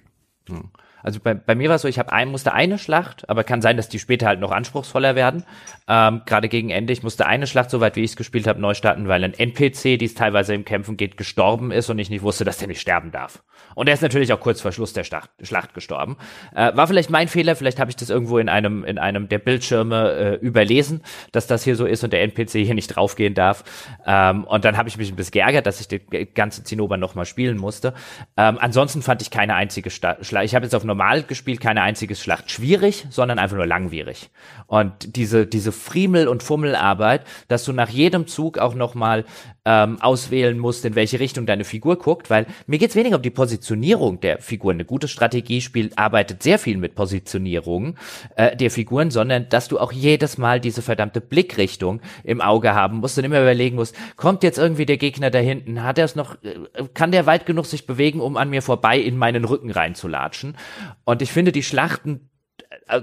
No. 0.51 0.80
Also 1.03 1.19
bei, 1.19 1.33
bei 1.33 1.55
mir 1.55 1.69
war 1.69 1.75
es 1.75 1.81
so, 1.81 1.87
ich 1.87 1.99
habe 1.99 2.11
ein, 2.13 2.29
musste 2.29 2.53
eine 2.53 2.77
Schlacht, 2.77 3.29
aber 3.29 3.43
kann 3.43 3.61
sein, 3.61 3.77
dass 3.77 3.89
die 3.89 3.99
später 3.99 4.27
halt 4.27 4.39
noch 4.39 4.51
anspruchsvoller 4.51 5.15
werden. 5.15 5.43
Ähm, 5.87 6.21
Gerade 6.25 6.49
gegen 6.49 6.69
Ende, 6.69 6.93
ich 6.93 7.03
musste 7.03 7.25
eine 7.25 7.47
Schlacht, 7.47 7.69
soweit 7.69 7.95
wie 7.95 8.03
ich 8.03 8.11
es 8.11 8.15
gespielt 8.15 8.47
habe, 8.47 8.59
neu 8.59 8.73
starten, 8.73 9.07
weil 9.07 9.23
ein 9.23 9.33
NPC, 9.33 9.97
die 9.97 10.05
es 10.05 10.13
teilweise 10.13 10.53
im 10.53 10.65
Kämpfen 10.65 10.97
geht, 10.97 11.17
gestorben 11.17 11.71
ist 11.71 11.89
und 11.89 11.99
ich 11.99 12.09
nicht 12.09 12.21
wusste, 12.21 12.45
dass 12.45 12.57
der 12.57 12.67
nicht 12.67 12.81
sterben 12.81 13.11
darf. 13.11 13.43
Und 13.75 13.87
er 13.87 13.93
ist 13.93 14.01
natürlich 14.01 14.33
auch 14.33 14.39
kurz 14.39 14.61
vor 14.61 14.71
Schluss 14.71 14.93
der 14.93 15.03
Schlacht, 15.03 15.29
Schlacht 15.41 15.73
gestorben. 15.73 16.17
Äh, 16.55 16.75
war 16.75 16.87
vielleicht 16.87 17.09
mein 17.09 17.27
Fehler, 17.27 17.55
vielleicht 17.55 17.79
habe 17.79 17.89
ich 17.89 17.95
das 17.95 18.09
irgendwo 18.09 18.37
in 18.37 18.49
einem, 18.49 18.83
in 18.83 18.97
einem 18.97 19.29
der 19.29 19.39
Bildschirme 19.39 20.11
äh, 20.11 20.35
überlesen, 20.35 21.01
dass 21.31 21.47
das 21.47 21.63
hier 21.63 21.75
so 21.75 21.85
ist 21.85 22.03
und 22.03 22.13
der 22.13 22.23
NPC 22.23 22.51
hier 22.51 22.75
nicht 22.75 22.87
draufgehen 22.87 23.33
darf. 23.33 23.63
Ähm, 24.05 24.43
und 24.43 24.65
dann 24.65 24.77
habe 24.77 24.89
ich 24.89 24.97
mich 24.97 25.09
ein 25.09 25.15
bisschen 25.15 25.31
geärgert, 25.31 25.65
dass 25.65 25.79
ich 25.79 25.87
die 25.87 25.99
ganze 26.33 26.63
Zinnober 26.63 26.97
nochmal 26.97 27.25
spielen 27.25 27.57
musste. 27.57 27.93
Ähm, 28.37 28.57
ansonsten 28.59 29.01
fand 29.01 29.21
ich 29.21 29.31
keine 29.31 29.55
einzige 29.55 29.89
Schlacht. 29.89 30.19
Ich 30.21 30.55
habe 30.55 30.65
jetzt 30.65 30.75
auf 30.75 30.83
normal 30.91 31.23
gespielt, 31.23 31.61
keine 31.61 31.83
einzige 31.83 32.15
Schlacht 32.15 32.51
schwierig, 32.51 33.05
sondern 33.09 33.39
einfach 33.39 33.55
nur 33.55 33.65
langwierig. 33.65 34.29
Und 34.67 35.15
diese, 35.15 35.47
diese 35.47 35.71
Friemel- 35.71 36.27
und 36.27 36.43
Fummelarbeit, 36.43 37.25
dass 37.47 37.63
du 37.63 37.71
nach 37.71 37.89
jedem 37.89 38.27
Zug 38.27 38.57
auch 38.57 38.75
nochmal 38.75 39.23
ähm, 39.63 40.01
auswählen 40.01 40.57
musst, 40.57 40.85
in 40.85 40.95
welche 40.95 41.19
Richtung 41.19 41.45
deine 41.45 41.63
Figur 41.63 41.97
guckt, 41.97 42.29
weil 42.29 42.47
mir 42.65 42.79
geht's 42.79 42.95
weniger 42.95 43.17
um 43.17 43.21
die 43.21 43.29
Positionierung 43.29 44.19
der 44.19 44.39
Figuren. 44.39 44.77
Eine 44.77 44.85
gute 44.85 45.07
Strategiespiel 45.07 45.91
arbeitet 45.95 46.41
sehr 46.41 46.57
viel 46.57 46.77
mit 46.77 46.95
Positionierung 46.95 47.95
äh, 48.35 48.55
der 48.55 48.71
Figuren, 48.71 49.11
sondern 49.11 49.49
dass 49.49 49.67
du 49.67 49.79
auch 49.79 49.91
jedes 49.91 50.37
Mal 50.37 50.59
diese 50.59 50.81
verdammte 50.81 51.21
Blickrichtung 51.21 52.01
im 52.23 52.41
Auge 52.41 52.73
haben 52.73 52.97
musst 52.97 53.17
und 53.17 53.23
immer 53.23 53.41
überlegen 53.41 53.75
musst, 53.75 53.95
kommt 54.15 54.43
jetzt 54.43 54.57
irgendwie 54.57 54.85
der 54.85 54.97
Gegner 54.97 55.29
da 55.29 55.39
hinten, 55.39 55.83
hat 55.83 55.99
er 55.99 56.05
es 56.05 56.15
noch, 56.15 56.35
äh, 56.43 56.87
kann 56.93 57.11
der 57.11 57.25
weit 57.27 57.45
genug 57.45 57.67
sich 57.67 57.85
bewegen, 57.85 58.19
um 58.19 58.37
an 58.37 58.49
mir 58.49 58.63
vorbei 58.63 58.97
in 58.97 59.17
meinen 59.17 59.45
Rücken 59.45 59.69
reinzulatschen? 59.69 60.57
Und 61.03 61.21
ich 61.21 61.31
finde, 61.31 61.51
die 61.51 61.63
Schlachten 61.63 62.29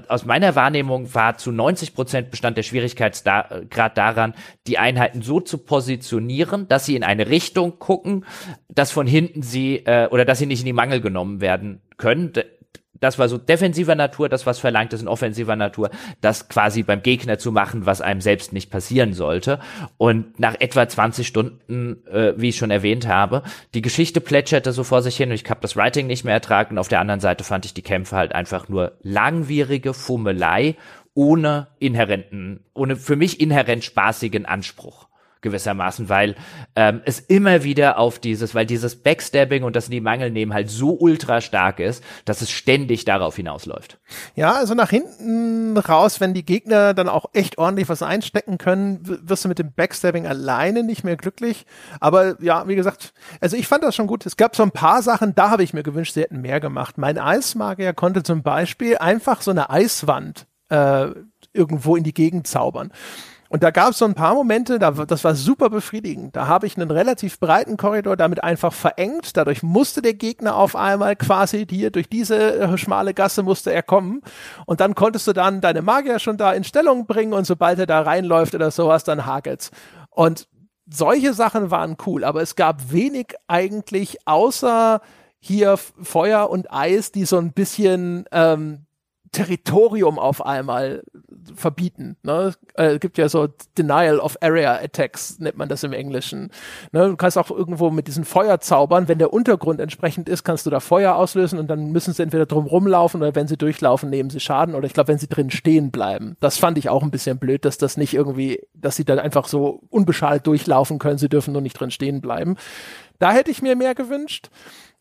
aus 0.09 0.25
meiner 0.25 0.55
Wahrnehmung 0.55 1.15
war 1.15 1.37
zu 1.37 1.53
90 1.53 1.95
Prozent 1.95 2.31
bestand 2.31 2.57
der 2.57 2.63
Schwierigkeitsgrad 2.63 3.99
daran, 3.99 4.35
die 4.67 4.79
Einheiten 4.79 5.23
so 5.23 5.41
zu 5.41 5.59
positionieren, 5.59 6.69
dass 6.69 6.87
sie 6.87 6.97
in 6.97 7.05
eine 7.05 7.29
Richtung 7.29 7.79
gucken, 7.79 8.25
dass 8.69 8.93
von 8.93 9.07
hinten 9.07 9.43
sie 9.43 9.77
äh, 9.87 10.09
oder 10.11 10.25
dass 10.25 10.39
sie 10.39 10.47
nicht 10.47 10.61
in 10.61 10.67
die 10.67 10.73
Mangel 10.73 11.01
genommen 11.01 11.41
werden 11.41 11.83
können. 11.97 12.33
Das 13.01 13.19
war 13.19 13.29
so 13.29 13.39
defensiver 13.39 13.95
Natur, 13.95 14.29
das 14.29 14.47
was 14.47 14.59
verlangt 14.59 14.93
ist 14.93 15.03
in 15.03 15.09
offensiver 15.09 15.57
Natur, 15.57 15.91
das 16.21 16.49
quasi 16.49 16.83
beim 16.83 17.03
Gegner 17.03 17.39
zu 17.39 17.53
machen, 17.53 17.87
was 17.87 18.01
einem 18.01 18.21
selbst 18.21 18.53
nicht 18.53 18.71
passieren 18.71 19.15
sollte. 19.15 19.61
Und 19.97 20.39
nach 20.39 20.57
etwa 20.59 20.89
20 20.89 21.27
Stunden, 21.27 22.07
äh, 22.07 22.35
wie 22.37 22.51
ich 22.51 22.57
schon 22.57 22.71
erwähnt 22.71 23.07
habe, 23.07 23.43
die 23.75 23.83
Geschichte 23.83 24.21
plätscherte 24.21 24.73
so 24.73 24.85
vor 24.85 25.03
sich 25.03 25.17
hin 25.17 25.31
und 25.31 25.35
ich 25.35 25.49
habe 25.49 25.61
das 25.61 25.77
Writing 25.77 26.07
nicht 26.07 26.25
mehr 26.25 26.35
ertragen. 26.35 26.75
Und 26.75 26.79
auf 26.79 26.89
der 26.89 27.01
anderen 27.01 27.21
Seite 27.21 27.45
fand 27.45 27.65
ich 27.65 27.75
die 27.75 27.83
Kämpfe 27.83 28.17
halt 28.17 28.35
einfach 28.35 28.69
nur 28.69 28.93
langwierige 29.03 29.95
Fummelei 29.95 30.77
ohne 31.15 31.67
inhärenten, 31.81 32.65
ohne 32.75 32.95
für 32.95 33.17
mich 33.17 33.41
inhärent 33.41 33.83
spaßigen 33.83 34.47
Anspruch 34.47 35.08
gewissermaßen, 35.41 36.09
weil 36.09 36.35
ähm, 36.75 37.01
es 37.05 37.21
immer 37.21 37.65
wieder 37.65 37.99
auf 37.99 38.19
dieses, 38.19 38.55
weil 38.55 38.67
dieses 38.67 38.97
Backstabbing 38.97 39.63
und 39.63 39.77
das 39.77 39.87
in 39.87 39.93
die 39.93 40.01
Mangel 40.01 40.31
nehmen 40.31 40.55
halt 40.55 40.71
so 40.71 40.99
ultra 40.99 41.41
stark 41.41 41.81
ist, 41.81 42.03
dass 42.25 42.43
es 42.43 42.51
ständig 42.51 43.05
darauf 43.05 43.37
hinausläuft. 43.37 43.99
Ja, 44.35 44.55
also 44.55 44.75
nach 44.75 44.91
hinten 44.91 45.77
raus, 45.77 46.21
wenn 46.21 46.35
die 46.35 46.45
Gegner 46.45 46.95
dann 46.95 47.09
auch 47.09 47.27
echt 47.33 47.59
ordentlich 47.59 47.89
was 47.89 48.03
einstecken 48.03 48.59
können, 48.59 49.01
wirst 49.03 49.45
du 49.45 49.49
mit 49.49 49.59
dem 49.59 49.73
Backstabbing 49.73 50.27
alleine 50.27 50.83
nicht 50.83 51.05
mehr 51.05 51.17
glücklich. 51.17 51.67
Aber 52.01 52.37
ja, 52.43 52.67
wie 52.69 52.77
gesagt, 52.77 53.13
also 53.41 53.57
ich 53.57 53.69
fand 53.69 53.85
das 53.85 53.95
schon 53.95 54.07
gut. 54.07 54.27
Es 54.27 54.37
gab 54.37 54.57
so 54.57 54.63
ein 54.63 54.71
paar 54.71 55.03
Sachen, 55.03 55.35
da 55.35 55.51
habe 55.51 55.63
ich 55.63 55.75
mir 55.75 55.83
gewünscht, 55.83 56.15
sie 56.15 56.23
hätten 56.23 56.41
mehr 56.41 56.61
gemacht. 56.61 56.99
Mein 56.99 57.19
Eismagier 57.19 57.93
konnte 57.93 58.23
zum 58.23 58.43
Beispiel 58.43 58.99
einfach 58.99 59.43
so 59.43 59.51
eine 59.51 59.71
Eiswand 59.71 60.47
äh, 60.69 61.09
irgendwo 61.53 61.97
in 61.97 62.05
die 62.05 62.15
Gegend 62.15 62.47
zaubern. 62.47 62.93
Und 63.49 63.63
da 63.63 63.71
gab 63.71 63.91
es 63.91 63.99
so 63.99 64.05
ein 64.05 64.15
paar 64.15 64.35
Momente, 64.35 64.79
da, 64.79 64.91
das 64.91 65.25
war 65.25 65.35
super 65.35 65.71
befriedigend. 65.71 66.37
Da 66.37 66.47
habe 66.47 66.67
ich 66.67 66.77
einen 66.77 66.91
relativ 66.91 67.41
breiten 67.41 67.79
Korridor 67.79 68.17
damit 68.17 68.45
einfach 68.45 68.73
verengt. 68.75 69.37
Dadurch 69.37 69.63
musste 69.63 70.03
der 70.03 70.15
Gegner 70.15 70.57
auf 70.57 70.77
einmal 70.77 71.17
quasi 71.17 71.67
hier 71.69 71.91
durch 71.91 72.09
diese 72.09 72.59
äh, 72.59 72.79
schmale 72.79 73.15
Gasse 73.15 73.43
musste 73.43 73.73
er 73.73 73.83
kommen. 73.83 74.21
Und 74.67 74.81
dann 74.81 74.95
konntest 74.95 75.27
du 75.27 75.33
dann 75.33 75.63
deine 75.63 75.81
Magier 75.81 76.19
schon 76.19 76.37
da 76.37 76.53
in 76.53 76.65
Stellung 76.65 77.07
bringen 77.07 77.33
und 77.33 77.47
sobald 77.47 77.79
er 77.79 77.87
da 77.87 78.03
reinläuft 78.03 78.55
oder 78.55 78.71
sowas, 78.71 79.05
dann 79.05 79.25
hakelt's. 79.25 79.71
Und 80.11 80.47
solche 80.91 81.33
Sachen 81.33 81.71
waren 81.71 81.97
cool, 82.07 82.25
aber 82.25 82.43
es 82.43 82.55
gab 82.55 82.93
wenig 82.93 83.35
eigentlich 83.47 84.19
außer 84.27 85.01
hier 85.41 85.77
Feuer 85.77 86.51
und 86.51 86.73
Eis, 86.73 87.13
die 87.13 87.25
so 87.25 87.39
ein 87.39 87.53
bisschen 87.53 88.25
ähm, 88.33 88.87
Territorium 89.33 90.19
auf 90.19 90.45
einmal 90.45 91.03
verbieten. 91.55 92.17
Ne? 92.23 92.55
Äh, 92.75 92.99
gibt 92.99 93.19
ja 93.19 93.29
so 93.29 93.49
Denial 93.77 94.19
of 94.19 94.37
Area 94.41 94.75
Attacks, 94.75 95.39
nennt 95.39 95.57
man 95.57 95.69
das 95.69 95.83
im 95.83 95.93
Englischen. 95.93 96.51
Ne? 96.93 97.09
Du 97.09 97.17
kannst 97.17 97.39
auch 97.39 97.51
irgendwo 97.51 97.91
mit 97.91 98.07
diesen 98.07 98.25
Feuerzaubern, 98.25 99.09
wenn 99.09 99.19
der 99.19 99.33
Untergrund 99.33 99.81
entsprechend 99.81 100.29
ist, 100.29 100.45
kannst 100.45 100.67
du 100.67 100.71
da 100.71 100.81
Feuer 100.81 101.15
auslösen 101.17 101.59
und 101.59 101.69
dann 101.69 101.91
müssen 101.93 102.13
sie 102.13 102.23
entweder 102.23 102.47
drum 102.47 102.67
rumlaufen 102.67 103.21
oder 103.21 103.35
wenn 103.35 103.49
sie 103.49 103.57
durchlaufen, 103.57 104.11
nehmen 104.11 104.31
sie 104.31 104.41
Schaden 104.41 104.75
oder 104.75 104.87
ich 104.87 104.93
glaube, 104.93 105.09
wenn 105.09 105.19
sie 105.19 105.29
drin 105.29 105.51
stehen 105.51 105.91
bleiben. 105.91 106.37
Das 106.41 106.59
fand 106.59 106.79
ich 106.79 106.89
auch 106.89 107.03
ein 107.03 107.11
bisschen 107.11 107.39
blöd, 107.39 107.65
dass 107.65 107.79
das 107.79 107.97
nicht 107.97 108.15
irgendwie, 108.15 108.61
dass 108.75 108.97
sie 108.97 109.05
dann 109.05 109.19
einfach 109.19 109.49
so 109.49 109.83
unbeschadet 109.91 110.47
durchlaufen 110.47 110.99
können, 110.99 111.19
sie 111.19 111.29
dürfen 111.29 111.53
nur 111.53 111.63
nicht 111.63 111.79
drin 111.79 111.91
stehen 111.91 112.21
bleiben. 112.21 112.57
Da 113.19 113.33
hätte 113.33 113.51
ich 113.51 113.63
mir 113.63 113.77
mehr 113.77 113.95
gewünscht. 113.95 114.51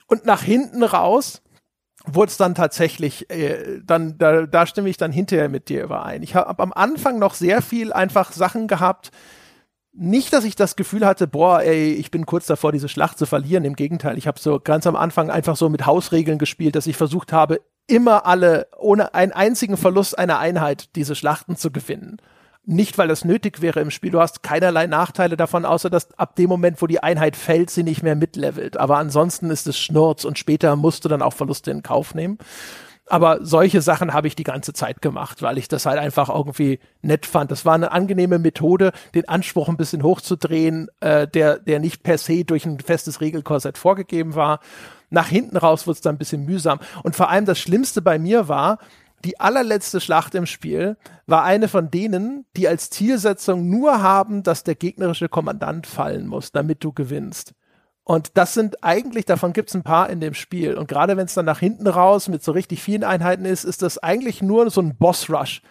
Und 0.07 0.25
nach 0.25 0.41
hinten 0.41 0.83
raus, 0.83 1.41
wurde 2.07 2.29
es 2.29 2.37
dann 2.37 2.55
tatsächlich, 2.55 3.29
äh, 3.29 3.81
dann 3.83 4.17
da, 4.17 4.45
da 4.45 4.65
stimme 4.65 4.89
ich 4.89 4.97
dann 4.97 5.11
hinterher 5.11 5.49
mit 5.49 5.69
dir 5.69 5.83
überein. 5.83 6.23
Ich 6.23 6.35
habe 6.35 6.61
am 6.61 6.73
Anfang 6.73 7.19
noch 7.19 7.33
sehr 7.33 7.61
viel 7.61 7.93
einfach 7.93 8.31
Sachen 8.31 8.67
gehabt. 8.67 9.11
Nicht, 9.93 10.31
dass 10.31 10.43
ich 10.43 10.55
das 10.55 10.75
Gefühl 10.75 11.05
hatte, 11.05 11.27
boah, 11.27 11.61
ey, 11.61 11.93
ich 11.93 12.11
bin 12.11 12.25
kurz 12.25 12.45
davor, 12.45 12.71
diese 12.71 12.87
Schlacht 12.87 13.17
zu 13.17 13.25
verlieren. 13.25 13.65
Im 13.65 13.75
Gegenteil, 13.75 14.17
ich 14.17 14.27
habe 14.27 14.39
so 14.39 14.59
ganz 14.59 14.85
am 14.85 14.95
Anfang 14.95 15.31
einfach 15.31 15.55
so 15.55 15.69
mit 15.69 15.85
Hausregeln 15.85 16.37
gespielt, 16.37 16.75
dass 16.75 16.87
ich 16.87 16.97
versucht 16.97 17.33
habe, 17.33 17.61
immer 17.87 18.25
alle 18.25 18.67
ohne 18.77 19.13
einen 19.13 19.31
einzigen 19.31 19.77
Verlust 19.77 20.17
einer 20.17 20.39
Einheit 20.39 20.95
diese 20.95 21.15
Schlachten 21.15 21.55
zu 21.55 21.71
gewinnen. 21.71 22.17
Nicht, 22.69 22.97
weil 22.97 23.07
das 23.07 23.23
nötig 23.23 23.61
wäre 23.61 23.79
im 23.79 23.91
Spiel. 23.91 24.11
Du 24.11 24.19
hast 24.19 24.43
keinerlei 24.43 24.87
Nachteile 24.87 25.37
davon, 25.37 25.63
außer 25.63 25.89
dass 25.89 26.11
ab 26.19 26.35
dem 26.35 26.49
Moment, 26.49 26.81
wo 26.81 26.87
die 26.87 27.01
Einheit 27.01 27.37
fällt, 27.37 27.69
sie 27.69 27.81
nicht 27.81 28.03
mehr 28.03 28.17
mitlevelt. 28.17 28.75
Aber 28.75 28.97
ansonsten 28.97 29.49
ist 29.49 29.67
es 29.67 29.79
Schnurz 29.79 30.25
und 30.25 30.37
später 30.37 30.75
musst 30.75 31.05
du 31.05 31.09
dann 31.09 31.21
auch 31.21 31.31
Verluste 31.31 31.71
in 31.71 31.81
Kauf 31.81 32.13
nehmen. 32.13 32.37
Aber 33.05 33.39
solche 33.41 33.81
Sachen 33.81 34.13
habe 34.13 34.27
ich 34.27 34.35
die 34.35 34.43
ganze 34.43 34.73
Zeit 34.73 35.01
gemacht, 35.01 35.41
weil 35.41 35.57
ich 35.57 35.69
das 35.69 35.85
halt 35.85 35.97
einfach 35.97 36.27
irgendwie 36.27 36.79
nett 37.01 37.25
fand. 37.25 37.51
Das 37.51 37.63
war 37.63 37.75
eine 37.75 37.93
angenehme 37.93 38.37
Methode, 38.37 38.91
den 39.15 39.29
Anspruch 39.29 39.69
ein 39.69 39.77
bisschen 39.77 40.03
hochzudrehen, 40.03 40.89
äh, 40.99 41.25
der, 41.25 41.59
der 41.59 41.79
nicht 41.79 42.03
per 42.03 42.17
se 42.17 42.43
durch 42.43 42.65
ein 42.65 42.81
festes 42.81 43.21
Regelkorsett 43.21 43.77
vorgegeben 43.77 44.35
war. 44.35 44.59
Nach 45.09 45.29
hinten 45.29 45.55
raus 45.55 45.87
wurde 45.87 45.95
es 45.95 46.01
dann 46.01 46.15
ein 46.15 46.19
bisschen 46.19 46.43
mühsam. 46.43 46.79
Und 47.03 47.15
vor 47.15 47.29
allem 47.29 47.45
das 47.45 47.59
Schlimmste 47.59 48.01
bei 48.01 48.19
mir 48.19 48.49
war, 48.49 48.77
die 49.25 49.39
allerletzte 49.39 49.99
Schlacht 49.99 50.35
im 50.35 50.45
Spiel 50.45 50.97
war 51.25 51.43
eine 51.43 51.67
von 51.67 51.89
denen, 51.89 52.45
die 52.55 52.67
als 52.67 52.89
Zielsetzung 52.89 53.69
nur 53.69 54.01
haben, 54.01 54.43
dass 54.43 54.63
der 54.63 54.75
gegnerische 54.75 55.29
Kommandant 55.29 55.87
fallen 55.87 56.27
muss, 56.27 56.51
damit 56.51 56.83
du 56.83 56.93
gewinnst. 56.93 57.53
Und 58.03 58.37
das 58.37 58.53
sind 58.53 58.83
eigentlich, 58.85 59.25
davon 59.25 59.51
gibt 59.51 59.69
es 59.69 59.75
ein 59.75 59.83
paar 59.83 60.09
in 60.09 60.21
dem 60.21 60.33
Spiel. 60.33 60.75
Und 60.75 60.87
gerade 60.87 61.17
wenn 61.17 61.25
es 61.25 61.33
dann 61.33 61.45
nach 61.45 61.59
hinten 61.59 61.87
raus 61.87 62.29
mit 62.29 62.41
so 62.41 62.53
richtig 62.53 62.81
vielen 62.81 63.03
Einheiten 63.03 63.43
ist, 63.43 63.65
ist 63.65 63.81
das 63.81 63.97
eigentlich 63.97 64.41
nur 64.41 64.69
so 64.69 64.81
ein 64.81 64.95
Boss-Rush. 64.95 65.61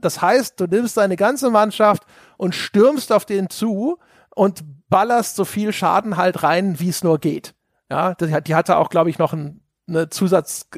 Das 0.00 0.22
heißt, 0.22 0.60
du 0.60 0.66
nimmst 0.66 0.96
deine 0.96 1.16
ganze 1.16 1.50
Mannschaft 1.50 2.04
und 2.36 2.54
stürmst 2.54 3.10
auf 3.10 3.24
den 3.24 3.50
zu 3.50 3.98
und 4.34 4.62
ballerst 4.90 5.34
so 5.34 5.44
viel 5.44 5.72
Schaden 5.72 6.18
halt 6.18 6.42
rein, 6.42 6.78
wie 6.78 6.90
es 6.90 7.02
nur 7.02 7.18
geht. 7.18 7.54
Ja, 7.90 8.14
die 8.14 8.54
hatte 8.54 8.76
auch, 8.76 8.90
glaube 8.90 9.10
ich, 9.10 9.18
noch 9.18 9.32
ein 9.32 9.61
eine 9.94 10.08
Zusatz, 10.08 10.68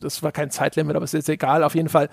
das 0.00 0.22
war 0.22 0.32
kein 0.32 0.50
Zeitlimit, 0.50 0.96
aber 0.96 1.04
es 1.04 1.14
ist 1.14 1.28
egal, 1.28 1.64
auf 1.64 1.74
jeden 1.74 1.88
Fall. 1.88 2.08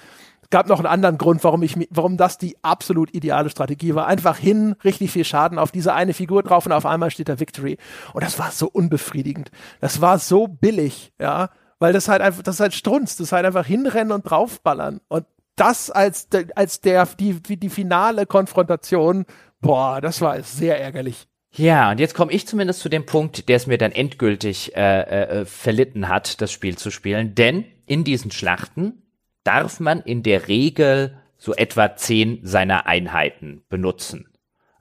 Gab 0.49 0.67
noch 0.67 0.79
einen 0.79 0.88
anderen 0.88 1.17
Grund, 1.17 1.43
warum 1.43 1.61
ich, 1.61 1.75
warum 1.89 2.15
das 2.15 2.38
die 2.38 2.55
absolut 2.63 3.13
ideale 3.13 3.49
Strategie 3.49 3.95
war. 3.95 4.07
Einfach 4.07 4.38
hin, 4.38 4.75
richtig 4.84 5.11
viel 5.11 5.25
Schaden 5.25 5.59
auf 5.59 5.71
diese 5.71 5.93
eine 5.93 6.13
Figur 6.13 6.41
drauf 6.41 6.65
und 6.65 6.71
auf 6.71 6.85
einmal 6.85 7.11
steht 7.11 7.27
da 7.27 7.39
Victory. 7.39 7.77
Und 8.13 8.23
das 8.23 8.39
war 8.39 8.51
so 8.51 8.69
unbefriedigend. 8.69 9.51
Das 9.81 9.99
war 9.99 10.19
so 10.19 10.47
billig, 10.47 11.11
ja, 11.19 11.49
weil 11.79 11.91
das 11.91 12.07
halt 12.07 12.21
einfach, 12.21 12.43
das 12.43 12.55
ist 12.55 12.61
halt 12.61 12.73
Strunz, 12.73 13.17
das 13.17 13.27
ist 13.27 13.31
halt 13.34 13.45
einfach 13.45 13.65
hinrennen 13.65 14.13
und 14.13 14.23
draufballern. 14.29 15.01
Und 15.09 15.25
das 15.57 15.91
als, 15.91 16.29
als 16.55 16.79
der, 16.81 17.05
die, 17.19 17.41
die 17.41 17.69
finale 17.69 18.25
Konfrontation, 18.25 19.25
boah, 19.59 19.99
das 19.99 20.21
war 20.21 20.41
sehr 20.43 20.79
ärgerlich. 20.79 21.27
Ja, 21.52 21.91
und 21.91 21.99
jetzt 21.99 22.14
komme 22.14 22.32
ich 22.32 22.48
zumindest 22.48 22.82
zu 22.82 22.90
dem 22.90 23.06
Punkt, 23.06 23.49
der 23.49 23.56
es 23.56 23.68
mir 23.68 23.78
dann 23.78 23.91
endgültig 23.91 24.76
äh, 24.76 25.02
äh, 25.02 25.45
verlitten 25.45 26.07
hat, 26.07 26.41
das 26.41 26.52
Spiel 26.52 26.78
zu 26.78 26.91
spielen. 26.91 27.36
Denn 27.36 27.65
in 27.86 28.03
diesen 28.03 28.32
Schlachten 28.32 29.02
darf 29.44 29.80
man 29.80 30.02
in 30.02 30.24
der 30.24 30.48
Regel 30.48 31.18
so 31.38 31.53
etwa 31.53 31.95
zehn 31.95 32.40
seiner 32.44 32.86
Einheiten 32.86 33.64
benutzen. 33.69 34.28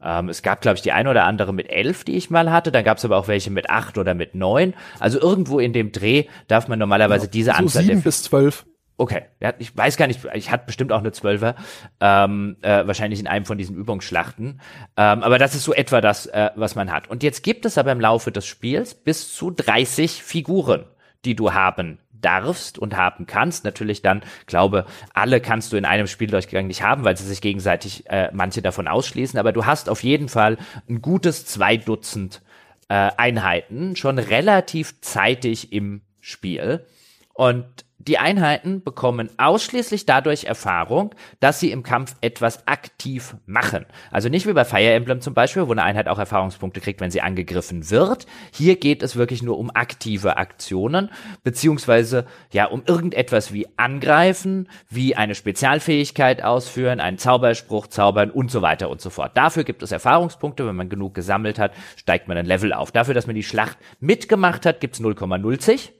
Ähm, 0.02 0.28
es 0.28 0.42
gab, 0.42 0.60
glaube 0.60 0.76
ich, 0.76 0.82
die 0.82 0.92
eine 0.92 1.10
oder 1.10 1.24
andere 1.24 1.52
mit 1.52 1.70
elf, 1.70 2.04
die 2.04 2.16
ich 2.16 2.30
mal 2.30 2.50
hatte. 2.50 2.72
Dann 2.72 2.84
gab 2.84 2.98
es 2.98 3.04
aber 3.04 3.16
auch 3.16 3.28
welche 3.28 3.50
mit 3.50 3.70
acht 3.70 3.96
oder 3.98 4.14
mit 4.14 4.34
neun. 4.34 4.74
Also 4.98 5.20
irgendwo 5.20 5.58
in 5.58 5.72
dem 5.72 5.92
Dreh 5.92 6.24
darf 6.48 6.68
man 6.68 6.78
normalerweise 6.78 7.26
ja, 7.26 7.30
diese 7.30 7.50
so 7.52 7.56
Anzahl. 7.56 7.84
Sieben 7.84 8.02
bis 8.02 8.22
zwölf. 8.22 8.66
Okay, 8.98 9.24
ich 9.58 9.76
weiß 9.76 9.98
gar 9.98 10.06
nicht, 10.06 10.20
ich 10.32 10.50
hatte 10.50 10.64
bestimmt 10.64 10.90
auch 10.90 11.00
eine 11.00 11.12
Zwölfer, 11.12 11.54
ähm, 12.00 12.56
äh, 12.62 12.86
wahrscheinlich 12.86 13.20
in 13.20 13.26
einem 13.26 13.44
von 13.44 13.58
diesen 13.58 13.76
Übungsschlachten. 13.76 14.60
Ähm, 14.96 15.22
aber 15.22 15.38
das 15.38 15.54
ist 15.54 15.64
so 15.64 15.74
etwa 15.74 16.00
das, 16.00 16.26
äh, 16.26 16.50
was 16.54 16.76
man 16.76 16.90
hat. 16.90 17.08
Und 17.08 17.22
jetzt 17.22 17.42
gibt 17.42 17.66
es 17.66 17.76
aber 17.76 17.92
im 17.92 18.00
Laufe 18.00 18.32
des 18.32 18.46
Spiels 18.46 18.94
bis 18.94 19.34
zu 19.34 19.50
30 19.50 20.22
Figuren, 20.22 20.86
die 21.26 21.36
du 21.36 21.52
haben 21.52 21.98
darfst 22.12 22.78
und 22.78 22.96
haben 22.96 23.26
kannst. 23.26 23.64
Natürlich 23.64 24.02
dann, 24.02 24.22
glaube, 24.46 24.86
alle 25.12 25.40
kannst 25.40 25.72
du 25.72 25.76
in 25.76 25.84
einem 25.84 26.06
Spieldurchgang 26.06 26.66
nicht 26.66 26.82
haben, 26.82 27.04
weil 27.04 27.16
sie 27.16 27.24
sich 27.24 27.40
gegenseitig 27.40 28.08
äh, 28.08 28.30
manche 28.32 28.62
davon 28.62 28.88
ausschließen. 28.88 29.38
Aber 29.38 29.52
du 29.52 29.66
hast 29.66 29.90
auf 29.90 30.02
jeden 30.02 30.28
Fall 30.30 30.56
ein 30.88 31.02
gutes 31.02 31.44
zwei 31.46 31.76
Dutzend 31.76 32.42
äh, 32.88 33.10
Einheiten 33.16 33.96
schon 33.96 34.18
relativ 34.18 35.00
zeitig 35.02 35.72
im 35.72 36.02
Spiel. 36.20 36.86
Und 37.34 37.85
die 38.06 38.18
Einheiten 38.18 38.82
bekommen 38.82 39.30
ausschließlich 39.36 40.06
dadurch 40.06 40.44
Erfahrung, 40.44 41.14
dass 41.40 41.60
sie 41.60 41.70
im 41.70 41.82
Kampf 41.82 42.14
etwas 42.20 42.66
aktiv 42.68 43.36
machen. 43.46 43.86
Also 44.10 44.28
nicht 44.28 44.46
wie 44.46 44.52
bei 44.52 44.64
Fire 44.64 44.92
Emblem 44.92 45.20
zum 45.20 45.34
Beispiel, 45.34 45.66
wo 45.66 45.72
eine 45.72 45.82
Einheit 45.82 46.08
auch 46.08 46.18
Erfahrungspunkte 46.18 46.80
kriegt, 46.80 47.00
wenn 47.00 47.10
sie 47.10 47.20
angegriffen 47.20 47.90
wird. 47.90 48.26
Hier 48.52 48.76
geht 48.76 49.02
es 49.02 49.16
wirklich 49.16 49.42
nur 49.42 49.58
um 49.58 49.70
aktive 49.74 50.36
Aktionen, 50.36 51.10
beziehungsweise 51.42 52.26
ja 52.52 52.66
um 52.66 52.82
irgendetwas 52.86 53.52
wie 53.52 53.66
angreifen, 53.76 54.68
wie 54.88 55.16
eine 55.16 55.34
Spezialfähigkeit 55.34 56.42
ausführen, 56.42 57.00
einen 57.00 57.18
Zauberspruch 57.18 57.88
zaubern 57.88 58.30
und 58.30 58.50
so 58.50 58.62
weiter 58.62 58.88
und 58.88 59.00
so 59.00 59.10
fort. 59.10 59.36
Dafür 59.36 59.64
gibt 59.64 59.82
es 59.82 59.92
Erfahrungspunkte. 59.92 60.66
Wenn 60.66 60.76
man 60.76 60.88
genug 60.88 61.14
gesammelt 61.14 61.58
hat, 61.58 61.72
steigt 61.96 62.28
man 62.28 62.36
ein 62.36 62.46
Level 62.46 62.72
auf. 62.72 62.92
Dafür, 62.92 63.14
dass 63.14 63.26
man 63.26 63.36
die 63.36 63.42
Schlacht 63.42 63.78
mitgemacht 64.00 64.64
hat, 64.66 64.80
gibt's 64.80 65.00
0,0. 65.00 65.90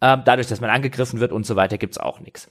Ähm, 0.00 0.22
dadurch, 0.24 0.46
dass 0.46 0.60
man 0.60 0.70
angegriffen 0.70 1.20
wird 1.20 1.32
und 1.32 1.44
so 1.44 1.56
weiter, 1.56 1.76
gibt's 1.78 1.98
auch 1.98 2.20
nichts. 2.20 2.48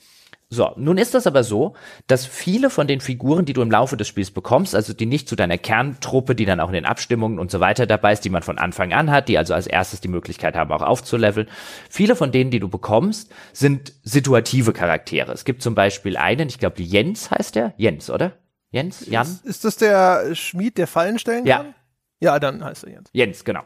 So, 0.50 0.72
nun 0.78 0.98
ist 0.98 1.14
das 1.14 1.28
aber 1.28 1.44
so, 1.44 1.74
dass 2.08 2.26
viele 2.26 2.70
von 2.70 2.88
den 2.88 3.02
Figuren, 3.02 3.44
die 3.44 3.52
du 3.52 3.62
im 3.62 3.70
Laufe 3.70 3.98
des 3.98 4.08
Spiels 4.08 4.32
bekommst, 4.32 4.76
also 4.76 4.94
die 4.94 5.06
nicht 5.06 5.28
zu 5.28 5.36
deiner 5.36 5.58
Kerntruppe, 5.58 6.36
die 6.36 6.46
dann 6.46 6.62
auch 6.62 6.70
in 6.70 6.74
den 6.74 6.86
Abstimmungen 6.86 7.38
und 7.38 7.52
so 7.52 7.60
weiter 7.60 7.86
dabei 7.86 8.14
ist, 8.14 8.24
die 8.24 8.30
man 8.30 8.44
von 8.44 8.58
Anfang 8.58 8.94
an 8.94 9.12
hat, 9.12 9.28
die 9.28 9.38
also 9.38 9.54
als 9.54 9.68
erstes 9.68 10.00
die 10.00 10.08
Möglichkeit 10.08 10.56
haben, 10.56 10.72
auch 10.72 10.82
aufzuleveln, 10.82 11.50
viele 11.90 12.16
von 12.16 12.32
denen, 12.32 12.50
die 12.50 12.62
du 12.62 12.70
bekommst, 12.70 13.30
sind 13.52 13.92
situative 14.04 14.72
Charaktere. 14.72 15.34
Es 15.34 15.44
gibt 15.44 15.62
zum 15.62 15.76
Beispiel 15.76 16.16
einen, 16.16 16.48
ich 16.48 16.60
glaube 16.60 16.82
Jens 16.82 17.30
heißt 17.30 17.56
der, 17.56 17.74
Jens, 17.76 18.10
oder? 18.10 18.32
Jens, 18.72 19.06
Jan? 19.06 19.26
Ist, 19.28 19.46
ist 19.46 19.66
das 19.66 19.76
der 19.76 20.34
Schmied, 20.34 20.78
der 20.78 20.88
Fallen 20.88 21.20
stellen 21.20 21.46
Ja. 21.46 21.58
kann? 21.58 21.76
Ja, 22.20 22.40
dann 22.40 22.64
heißt 22.64 22.86
er 22.86 22.92
Jens. 22.94 23.10
Jens, 23.12 23.44
genau. 23.44 23.62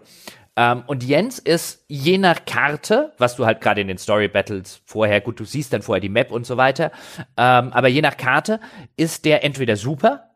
Ähm, 0.58 0.84
und 0.88 1.04
Jens 1.04 1.40
ist 1.40 1.86
je 1.88 2.18
nach 2.18 2.46
Karte, 2.46 3.14
was 3.18 3.36
du 3.38 3.46
halt 3.46 3.62
gerade 3.62 3.82
in 3.82 3.88
den 3.88 3.98
Story 3.98 4.28
Battles 4.28 4.82
vorher, 4.86 5.22
gut, 5.22 5.40
du 5.40 5.46
siehst 5.46 5.72
dann 5.72 5.82
vorher 5.82 6.02
die 6.02 6.10
Map 6.10 6.32
und 6.32 6.46
so 6.46 6.58
weiter, 6.58 6.92
ähm, 7.38 7.72
aber 7.72 7.88
je 7.88 8.02
nach 8.02 8.18
Karte 8.18 8.60
ist 8.98 9.24
der 9.24 9.46
entweder 9.46 9.78
super 9.78 10.32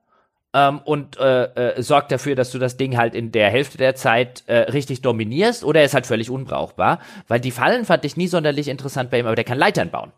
ähm, 0.54 0.80
und 0.86 1.18
äh, 1.18 1.44
äh, 1.44 1.84
sorgt 1.84 2.14
dafür, 2.14 2.36
dass 2.36 2.52
du 2.52 2.60
das 2.60 2.78
Ding 2.78 2.96
halt 2.96 3.14
in 3.14 3.34
der 3.34 3.50
Hälfte 3.50 3.78
der 3.78 3.96
Zeit 3.96 4.44
äh, 4.48 4.60
richtig 4.72 5.02
dominierst, 5.02 5.66
oder 5.66 5.82
er 5.82 5.86
ist 5.86 5.94
halt 5.94 6.06
völlig 6.06 6.30
unbrauchbar, 6.30 7.00
weil 7.28 7.42
die 7.42 7.52
Fallen 7.52 7.84
fand 7.84 8.06
ich 8.06 8.16
nie 8.16 8.28
sonderlich 8.28 8.70
interessant 8.70 9.12
bei 9.12 9.20
ihm, 9.20 9.26
aber 9.26 9.36
der 9.36 9.44
kann 9.44 9.58
Leitern 9.58 9.90
bauen. 9.90 10.14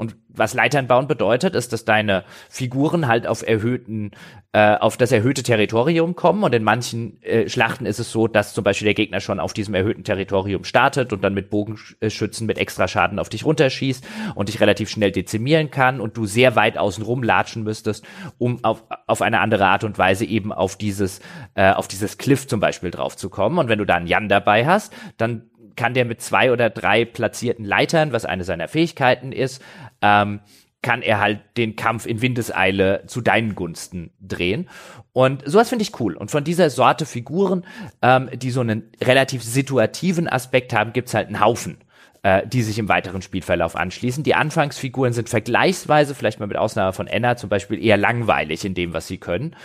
Und 0.00 0.16
was 0.28 0.54
Leitern 0.54 0.86
bauen 0.86 1.08
bedeutet, 1.08 1.54
ist, 1.54 1.74
dass 1.74 1.84
deine 1.84 2.24
Figuren 2.48 3.06
halt 3.06 3.26
auf 3.26 3.46
erhöhten, 3.46 4.12
äh, 4.54 4.76
auf 4.76 4.96
das 4.96 5.12
erhöhte 5.12 5.42
Territorium 5.42 6.16
kommen. 6.16 6.42
Und 6.42 6.54
in 6.54 6.64
manchen 6.64 7.22
äh, 7.22 7.50
Schlachten 7.50 7.84
ist 7.84 7.98
es 7.98 8.10
so, 8.10 8.26
dass 8.26 8.54
zum 8.54 8.64
Beispiel 8.64 8.86
der 8.86 8.94
Gegner 8.94 9.20
schon 9.20 9.38
auf 9.38 9.52
diesem 9.52 9.74
erhöhten 9.74 10.02
Territorium 10.02 10.64
startet 10.64 11.12
und 11.12 11.22
dann 11.22 11.34
mit 11.34 11.50
Bogenschützen 11.50 12.46
mit 12.46 12.56
extra 12.56 12.88
Schaden 12.88 13.18
auf 13.18 13.28
dich 13.28 13.44
runterschießt 13.44 14.06
und 14.36 14.48
dich 14.48 14.62
relativ 14.62 14.88
schnell 14.88 15.12
dezimieren 15.12 15.70
kann 15.70 16.00
und 16.00 16.16
du 16.16 16.24
sehr 16.24 16.56
weit 16.56 16.78
außen 16.78 17.04
rum 17.04 17.22
latschen 17.22 17.62
müsstest, 17.62 18.06
um 18.38 18.64
auf, 18.64 18.82
auf 19.06 19.20
eine 19.20 19.40
andere 19.40 19.66
Art 19.66 19.84
und 19.84 19.98
Weise 19.98 20.24
eben 20.24 20.50
auf 20.50 20.76
dieses, 20.76 21.20
äh, 21.56 21.72
auf 21.72 21.88
dieses 21.88 22.16
Cliff 22.16 22.46
zum 22.46 22.58
Beispiel 22.58 22.90
drauf 22.90 23.18
zu 23.18 23.28
kommen. 23.28 23.58
Und 23.58 23.68
wenn 23.68 23.78
du 23.78 23.84
da 23.84 23.96
einen 23.96 24.06
Jan 24.06 24.30
dabei 24.30 24.64
hast, 24.64 24.94
dann 25.18 25.50
kann 25.76 25.94
der 25.94 26.04
mit 26.04 26.20
zwei 26.20 26.52
oder 26.52 26.68
drei 26.68 27.04
platzierten 27.04 27.64
Leitern, 27.64 28.12
was 28.12 28.26
eine 28.26 28.44
seiner 28.44 28.68
Fähigkeiten 28.68 29.32
ist, 29.32 29.62
ähm, 30.02 30.40
kann 30.82 31.02
er 31.02 31.20
halt 31.20 31.40
den 31.56 31.76
Kampf 31.76 32.06
in 32.06 32.22
Windeseile 32.22 33.04
zu 33.06 33.20
deinen 33.20 33.54
Gunsten 33.54 34.12
drehen. 34.20 34.68
Und 35.12 35.42
sowas 35.44 35.68
finde 35.68 35.82
ich 35.82 36.00
cool. 36.00 36.16
Und 36.16 36.30
von 36.30 36.42
dieser 36.42 36.70
Sorte 36.70 37.04
Figuren, 37.04 37.66
ähm, 38.00 38.30
die 38.32 38.50
so 38.50 38.60
einen 38.60 38.90
relativ 39.02 39.42
situativen 39.42 40.26
Aspekt 40.26 40.72
haben, 40.72 40.92
gibt's 40.92 41.12
halt 41.12 41.26
einen 41.26 41.40
Haufen 41.40 41.78
äh, 42.22 42.46
die 42.46 42.62
sich 42.62 42.78
im 42.78 42.88
weiteren 42.88 43.22
Spielverlauf 43.22 43.76
anschließen. 43.76 44.24
Die 44.24 44.34
Anfangsfiguren 44.34 45.12
sind 45.12 45.28
vergleichsweise, 45.28 46.14
vielleicht 46.14 46.40
mal 46.40 46.46
mit 46.46 46.56
Ausnahme 46.56 46.92
von 46.92 47.06
Enna 47.06 47.36
zum 47.36 47.48
Beispiel, 47.48 47.82
eher 47.82 47.96
langweilig 47.96 48.64
in 48.64 48.74
dem, 48.74 48.92
was 48.92 49.06
sie 49.06 49.18
können, 49.18 49.56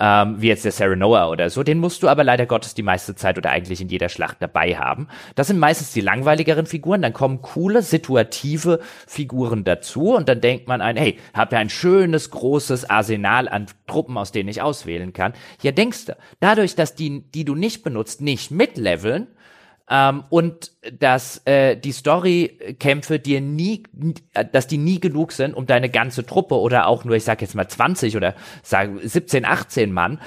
ähm, 0.00 0.40
wie 0.40 0.48
jetzt 0.48 0.64
der 0.64 0.72
Serenoa 0.72 1.28
oder 1.28 1.50
so. 1.50 1.62
Den 1.62 1.78
musst 1.78 2.02
du 2.02 2.08
aber 2.08 2.24
leider 2.24 2.46
Gottes 2.46 2.74
die 2.74 2.82
meiste 2.82 3.14
Zeit 3.14 3.38
oder 3.38 3.50
eigentlich 3.50 3.80
in 3.80 3.88
jeder 3.88 4.08
Schlacht 4.08 4.38
dabei 4.40 4.76
haben. 4.76 5.08
Das 5.34 5.46
sind 5.46 5.58
meistens 5.58 5.92
die 5.92 6.00
langweiligeren 6.00 6.66
Figuren, 6.66 7.02
dann 7.02 7.12
kommen 7.12 7.42
coole, 7.42 7.82
situative 7.82 8.80
Figuren 9.06 9.64
dazu 9.64 10.14
und 10.14 10.28
dann 10.28 10.40
denkt 10.40 10.68
man 10.68 10.80
ein, 10.80 10.96
hey, 10.96 11.18
hab 11.32 11.52
ja 11.52 11.58
ein 11.58 11.70
schönes, 11.70 12.30
großes 12.30 12.90
Arsenal 12.90 13.48
an 13.48 13.66
Truppen, 13.86 14.18
aus 14.18 14.32
denen 14.32 14.48
ich 14.48 14.62
auswählen 14.62 15.12
kann. 15.12 15.32
Ja, 15.62 15.72
denkst 15.72 16.06
du, 16.06 16.16
dadurch, 16.40 16.74
dass 16.74 16.94
die, 16.94 17.22
die 17.30 17.44
du 17.44 17.54
nicht 17.54 17.82
benutzt, 17.84 18.20
nicht 18.20 18.50
mitleveln, 18.50 19.28
ähm, 19.90 20.24
und 20.30 20.72
dass 20.98 21.42
äh, 21.46 21.76
die 21.76 21.92
Storykämpfe 21.92 23.18
dir 23.18 23.40
nie, 23.40 23.82
dass 24.52 24.66
die 24.66 24.78
nie 24.78 25.00
genug 25.00 25.32
sind, 25.32 25.54
um 25.54 25.66
deine 25.66 25.90
ganze 25.90 26.24
Truppe 26.24 26.56
oder 26.56 26.86
auch 26.86 27.04
nur, 27.04 27.16
ich 27.16 27.24
sag 27.24 27.42
jetzt 27.42 27.54
mal 27.54 27.68
20 27.68 28.16
oder 28.16 28.34
sag 28.62 28.90
17, 29.02 29.44
18 29.44 29.92
Mann 29.92 30.20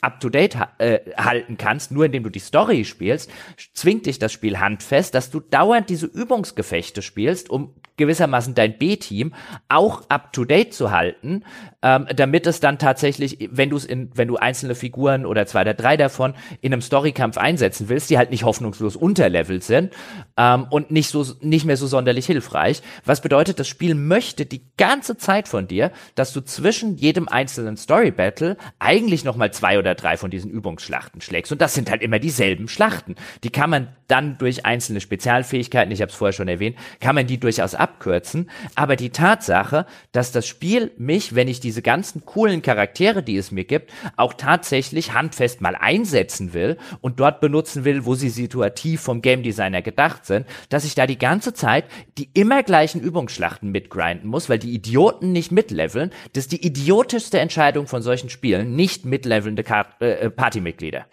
up 0.00 0.20
to 0.20 0.28
date 0.28 0.56
äh, 0.78 1.00
halten 1.16 1.56
kannst, 1.56 1.90
nur 1.90 2.04
indem 2.04 2.22
du 2.22 2.30
die 2.30 2.38
Story 2.38 2.84
spielst, 2.84 3.30
zwingt 3.74 4.06
dich 4.06 4.18
das 4.18 4.32
Spiel 4.32 4.60
handfest, 4.60 5.14
dass 5.14 5.30
du 5.30 5.40
dauernd 5.40 5.90
diese 5.90 6.06
Übungsgefechte 6.06 7.02
spielst, 7.02 7.50
um 7.50 7.74
gewissermaßen 7.96 8.54
dein 8.54 8.78
B-Team 8.78 9.34
auch 9.68 10.02
up 10.08 10.32
to 10.32 10.44
date 10.44 10.74
zu 10.74 10.90
halten, 10.90 11.44
ähm, 11.82 12.06
damit 12.14 12.46
es 12.46 12.60
dann 12.60 12.78
tatsächlich, 12.78 13.48
wenn 13.50 13.70
du 13.70 13.76
es 13.76 13.84
in, 13.84 14.10
wenn 14.14 14.28
du 14.28 14.36
einzelne 14.36 14.74
Figuren 14.74 15.26
oder 15.26 15.46
zwei 15.46 15.62
oder 15.62 15.74
drei 15.74 15.96
davon 15.96 16.34
in 16.60 16.72
einem 16.72 16.82
Storykampf 16.82 17.38
einsetzen 17.38 17.88
willst, 17.88 18.10
die 18.10 18.18
halt 18.18 18.30
nicht 18.30 18.44
hoffnungslos 18.44 18.96
unterlevelt 18.96 19.64
sind 19.64 19.92
ähm, 20.36 20.66
und 20.70 20.90
nicht 20.90 21.08
so 21.08 21.24
nicht 21.40 21.64
mehr 21.64 21.76
so 21.76 21.86
sonderlich 21.86 22.26
hilfreich. 22.26 22.82
Was 23.04 23.20
bedeutet, 23.20 23.60
das 23.60 23.68
Spiel 23.68 23.94
möchte 23.94 24.46
die 24.46 24.62
ganze 24.76 25.16
Zeit 25.16 25.48
von 25.48 25.68
dir, 25.68 25.92
dass 26.14 26.32
du 26.32 26.40
zwischen 26.40 26.96
jedem 26.96 27.28
einzelnen 27.28 27.76
Story 27.76 28.10
Battle 28.10 28.56
eigentlich 28.78 29.24
noch 29.24 29.36
mal 29.36 29.52
zwei 29.52 29.78
oder 29.78 29.94
drei 29.94 30.16
von 30.16 30.30
diesen 30.30 30.50
Übungsschlachten 30.50 31.20
schlägst. 31.20 31.52
Und 31.52 31.60
das 31.60 31.74
sind 31.74 31.90
halt 31.90 32.02
immer 32.02 32.18
dieselben 32.18 32.68
Schlachten. 32.68 33.14
Die 33.44 33.50
kann 33.50 33.70
man 33.70 33.88
dann 34.08 34.38
durch 34.38 34.64
einzelne 34.64 35.00
Spezialfähigkeiten, 35.00 35.92
ich 35.92 36.00
habe 36.00 36.10
es 36.10 36.16
vorher 36.16 36.32
schon 36.32 36.48
erwähnt, 36.48 36.76
kann 37.00 37.14
man 37.14 37.26
die 37.26 37.38
durchaus 37.38 37.74
abkürzen. 37.74 38.50
Aber 38.74 38.96
die 38.96 39.10
Tatsache, 39.10 39.86
dass 40.12 40.32
das 40.32 40.46
Spiel 40.46 40.92
mich, 40.96 41.34
wenn 41.34 41.48
ich 41.48 41.60
diese 41.60 41.82
ganzen 41.82 42.24
coolen 42.24 42.62
Charaktere, 42.62 43.22
die 43.22 43.36
es 43.36 43.50
mir 43.50 43.64
gibt, 43.64 43.92
auch 44.16 44.34
tatsächlich 44.34 45.12
handfest 45.12 45.60
mal 45.60 45.76
einsetzen 45.76 46.54
will 46.54 46.76
und 47.00 47.20
dort 47.20 47.40
benutzen 47.40 47.84
will, 47.84 48.04
wo 48.04 48.14
sie 48.14 48.28
situativ 48.28 49.00
vom 49.00 49.22
Game 49.22 49.42
Designer 49.42 49.82
gedacht 49.82 50.26
sind, 50.26 50.46
dass 50.68 50.84
ich 50.84 50.94
da 50.94 51.06
die 51.06 51.18
ganze 51.18 51.54
Zeit 51.54 51.84
die 52.18 52.30
immer 52.34 52.62
gleichen 52.62 53.00
Übungsschlachten 53.00 53.70
mitgrinden 53.70 54.28
muss, 54.28 54.48
weil 54.48 54.58
die 54.58 54.74
Idioten 54.74 55.32
nicht 55.32 55.52
mitleveln. 55.52 56.10
Das 56.32 56.44
ist 56.44 56.52
die 56.52 56.66
idiotischste 56.66 57.38
Entscheidung 57.38 57.86
von 57.86 58.02
solchen 58.02 58.30
Spielen, 58.30 58.74
nicht 58.76 59.04
mitlevelnde 59.04 59.62
Kar 59.62 59.88
äh, 60.00 60.30
Partymitglieder. 60.30 61.06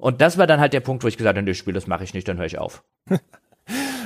Und 0.00 0.20
das 0.20 0.38
war 0.38 0.46
dann 0.46 0.60
halt 0.60 0.72
der 0.72 0.80
Punkt, 0.80 1.04
wo 1.04 1.08
ich 1.08 1.16
gesagt 1.16 1.36
habe, 1.36 1.44
nee, 1.44 1.54
Spiel, 1.54 1.74
das 1.74 1.86
mache 1.86 2.04
ich 2.04 2.14
nicht, 2.14 2.26
dann 2.26 2.38
höre 2.38 2.46
ich 2.46 2.58
auf. 2.58 2.82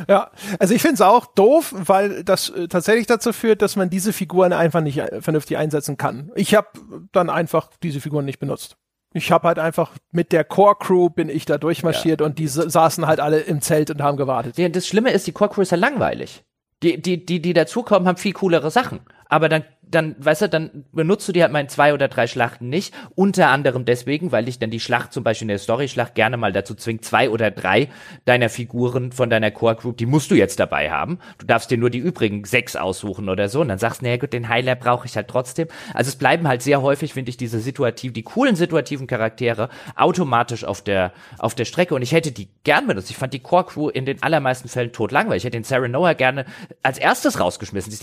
Ja, 0.09 0.31
also 0.59 0.75
ich 0.75 0.83
finde 0.83 0.95
es 0.97 1.01
auch 1.01 1.25
doof, 1.25 1.75
weil 1.75 2.23
das 2.25 2.51
äh, 2.51 2.69
tatsächlich 2.69 3.07
dazu 3.07 3.33
führt, 3.33 3.62
dass 3.62 3.77
man 3.77 3.89
diese 3.89 4.12
Figuren 4.12 4.53
einfach 4.53 4.83
nicht 4.83 4.99
äh, 4.99 5.23
vernünftig 5.23 5.57
einsetzen 5.57 5.97
kann. 5.97 6.31
Ich 6.35 6.55
habe 6.55 6.69
dann 7.12 7.31
einfach 7.31 7.71
diese 7.83 8.01
Figuren 8.01 8.27
nicht 8.27 8.39
benutzt. 8.41 8.77
Ich 9.15 9.33
habe 9.33 9.49
halt 9.49 9.59
einfach 9.59 9.93
mit 10.11 10.33
der 10.33 10.45
Core 10.45 10.75
Crew 10.79 11.09
bin 11.09 11.31
ich 11.31 11.47
da 11.47 11.57
durchmarschiert 11.57 12.21
und 12.21 12.39
die 12.39 12.49
sa- 12.49 12.69
saßen 12.69 13.07
halt 13.07 13.21
alle 13.21 13.41
im 13.41 13.62
Zelt 13.62 13.91
und 13.91 14.03
haben 14.03 14.19
gewartet. 14.19 14.59
Ja, 14.59 14.69
das 14.69 14.87
Schlimme 14.87 15.12
ist, 15.12 15.27
die 15.27 15.33
Core 15.33 15.49
Crew 15.51 15.62
ist 15.62 15.71
ja 15.71 15.79
langweilig. 15.79 16.45
Die, 16.83 17.01
die, 17.01 17.25
die, 17.25 17.41
die 17.41 17.55
dazukommen, 17.55 18.07
haben 18.07 18.19
viel 18.19 18.33
coolere 18.35 18.71
Sachen. 18.71 19.01
Aber 19.31 19.49
dann, 19.49 19.65
dann, 19.90 20.16
weißt 20.19 20.43
du, 20.43 20.48
dann 20.48 20.85
benutzt 20.93 21.28
du 21.28 21.32
die 21.32 21.43
halt 21.43 21.52
mal 21.52 21.61
in 21.61 21.69
zwei 21.69 21.94
oder 21.94 22.09
drei 22.09 22.27
Schlachten 22.27 22.69
nicht. 22.69 22.94
Unter 23.15 23.48
anderem 23.48 23.85
deswegen, 23.85 24.32
weil 24.32 24.44
dich 24.44 24.59
dann 24.59 24.70
die 24.70 24.81
Schlacht, 24.81 25.12
zum 25.12 25.24
Beispiel 25.24 25.44
in 25.44 25.48
der 25.48 25.59
Story-Schlacht, 25.59 26.15
gerne 26.15 26.36
mal 26.36 26.52
dazu 26.52 26.74
zwingt, 26.74 27.05
zwei 27.05 27.31
oder 27.31 27.51
drei 27.51 27.89
deiner 28.24 28.48
Figuren 28.48 29.12
von 29.12 29.31
deiner 29.31 29.51
Core 29.51 29.77
Group, 29.77 29.97
die 29.97 30.06
musst 30.06 30.31
du 30.31 30.35
jetzt 30.35 30.59
dabei 30.59 30.90
haben. 30.90 31.19
Du 31.39 31.47
darfst 31.47 31.70
dir 31.70 31.78
nur 31.78 31.90
die 31.90 31.98
übrigen 31.98 32.44
sechs 32.44 32.77
aussuchen 32.77 33.28
oder 33.28 33.48
so. 33.48 33.61
Und 33.61 33.69
dann 33.69 33.78
sagst 33.78 34.01
du, 34.01 34.06
naja 34.06 34.16
gut, 34.16 34.32
den 34.32 34.48
Heiler 34.48 34.74
brauche 34.74 35.06
ich 35.06 35.16
halt 35.16 35.28
trotzdem. 35.28 35.69
Also 35.93 36.09
es 36.09 36.16
bleiben 36.16 36.48
halt 36.48 36.62
sehr 36.62 36.82
häufig, 36.82 37.12
finde 37.12 37.31
ich, 37.31 37.36
diese 37.36 37.61
situativ, 37.61 38.12
die 38.12 38.23
coolen 38.23 38.56
situativen 38.56 39.06
Charaktere 39.06 39.69
automatisch 39.97 40.65
auf 40.65 40.82
der, 40.82 41.12
auf 41.39 41.55
der 41.55 41.65
Strecke. 41.65 41.94
Und 41.94 42.02
ich 42.02 42.12
hätte 42.12 42.32
die 42.32 42.48
gern 42.65 42.86
benutzt. 42.86 43.11
Ich 43.11 43.16
fand 43.16 43.32
die 43.32 43.40
Core 43.40 43.65
Crew 43.65 43.89
in 43.89 44.06
den 44.06 44.23
allermeisten 44.23 44.69
Fällen 44.69 44.93
tot 44.93 45.12
langweilig. 45.12 45.43
Ich 45.43 45.44
hätte 45.44 45.59
den 45.59 45.65
Sarah 45.65 45.89
Noah 45.89 46.15
gerne 46.15 46.44
als 46.82 46.98
erstes 46.98 47.39
rausgeschmissen. 47.39 47.90
Die, 47.90 47.94
ist 47.94 48.02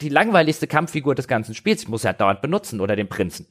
die, 0.00 0.08
langweil 0.08 0.45
die 0.45 0.45
langweiligste 0.46 0.66
Kampffigur 0.66 1.14
des 1.14 1.28
ganzen 1.28 1.54
Spiels. 1.54 1.82
Ich 1.82 1.88
muss 1.88 2.02
sie 2.02 2.08
halt 2.08 2.20
dauernd 2.20 2.40
benutzen 2.40 2.80
oder 2.80 2.96
den 2.96 3.08
Prinzen. 3.08 3.46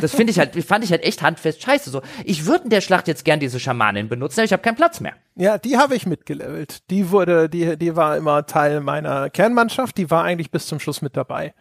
Das 0.00 0.14
finde 0.14 0.32
ich 0.32 0.38
halt, 0.38 0.62
fand 0.64 0.84
ich 0.84 0.90
halt 0.90 1.02
echt 1.02 1.22
handfest 1.22 1.62
scheiße. 1.62 1.90
So, 1.90 2.02
ich 2.24 2.46
würde 2.46 2.64
in 2.64 2.70
der 2.70 2.80
Schlacht 2.80 3.08
jetzt 3.08 3.24
gern 3.24 3.40
diese 3.40 3.58
Schamanin 3.58 4.08
benutzen, 4.08 4.40
aber 4.40 4.44
ich 4.44 4.52
habe 4.52 4.62
keinen 4.62 4.76
Platz 4.76 5.00
mehr. 5.00 5.14
Ja, 5.36 5.56
die 5.56 5.78
habe 5.78 5.94
ich 5.94 6.06
mitgelevelt. 6.06 6.90
Die 6.90 7.10
wurde, 7.10 7.48
die, 7.48 7.78
die 7.78 7.96
war 7.96 8.16
immer 8.16 8.44
Teil 8.44 8.80
meiner 8.80 9.30
Kernmannschaft. 9.30 9.96
Die 9.96 10.10
war 10.10 10.24
eigentlich 10.24 10.50
bis 10.50 10.66
zum 10.66 10.78
Schluss 10.78 11.00
mit 11.00 11.16
dabei. 11.16 11.54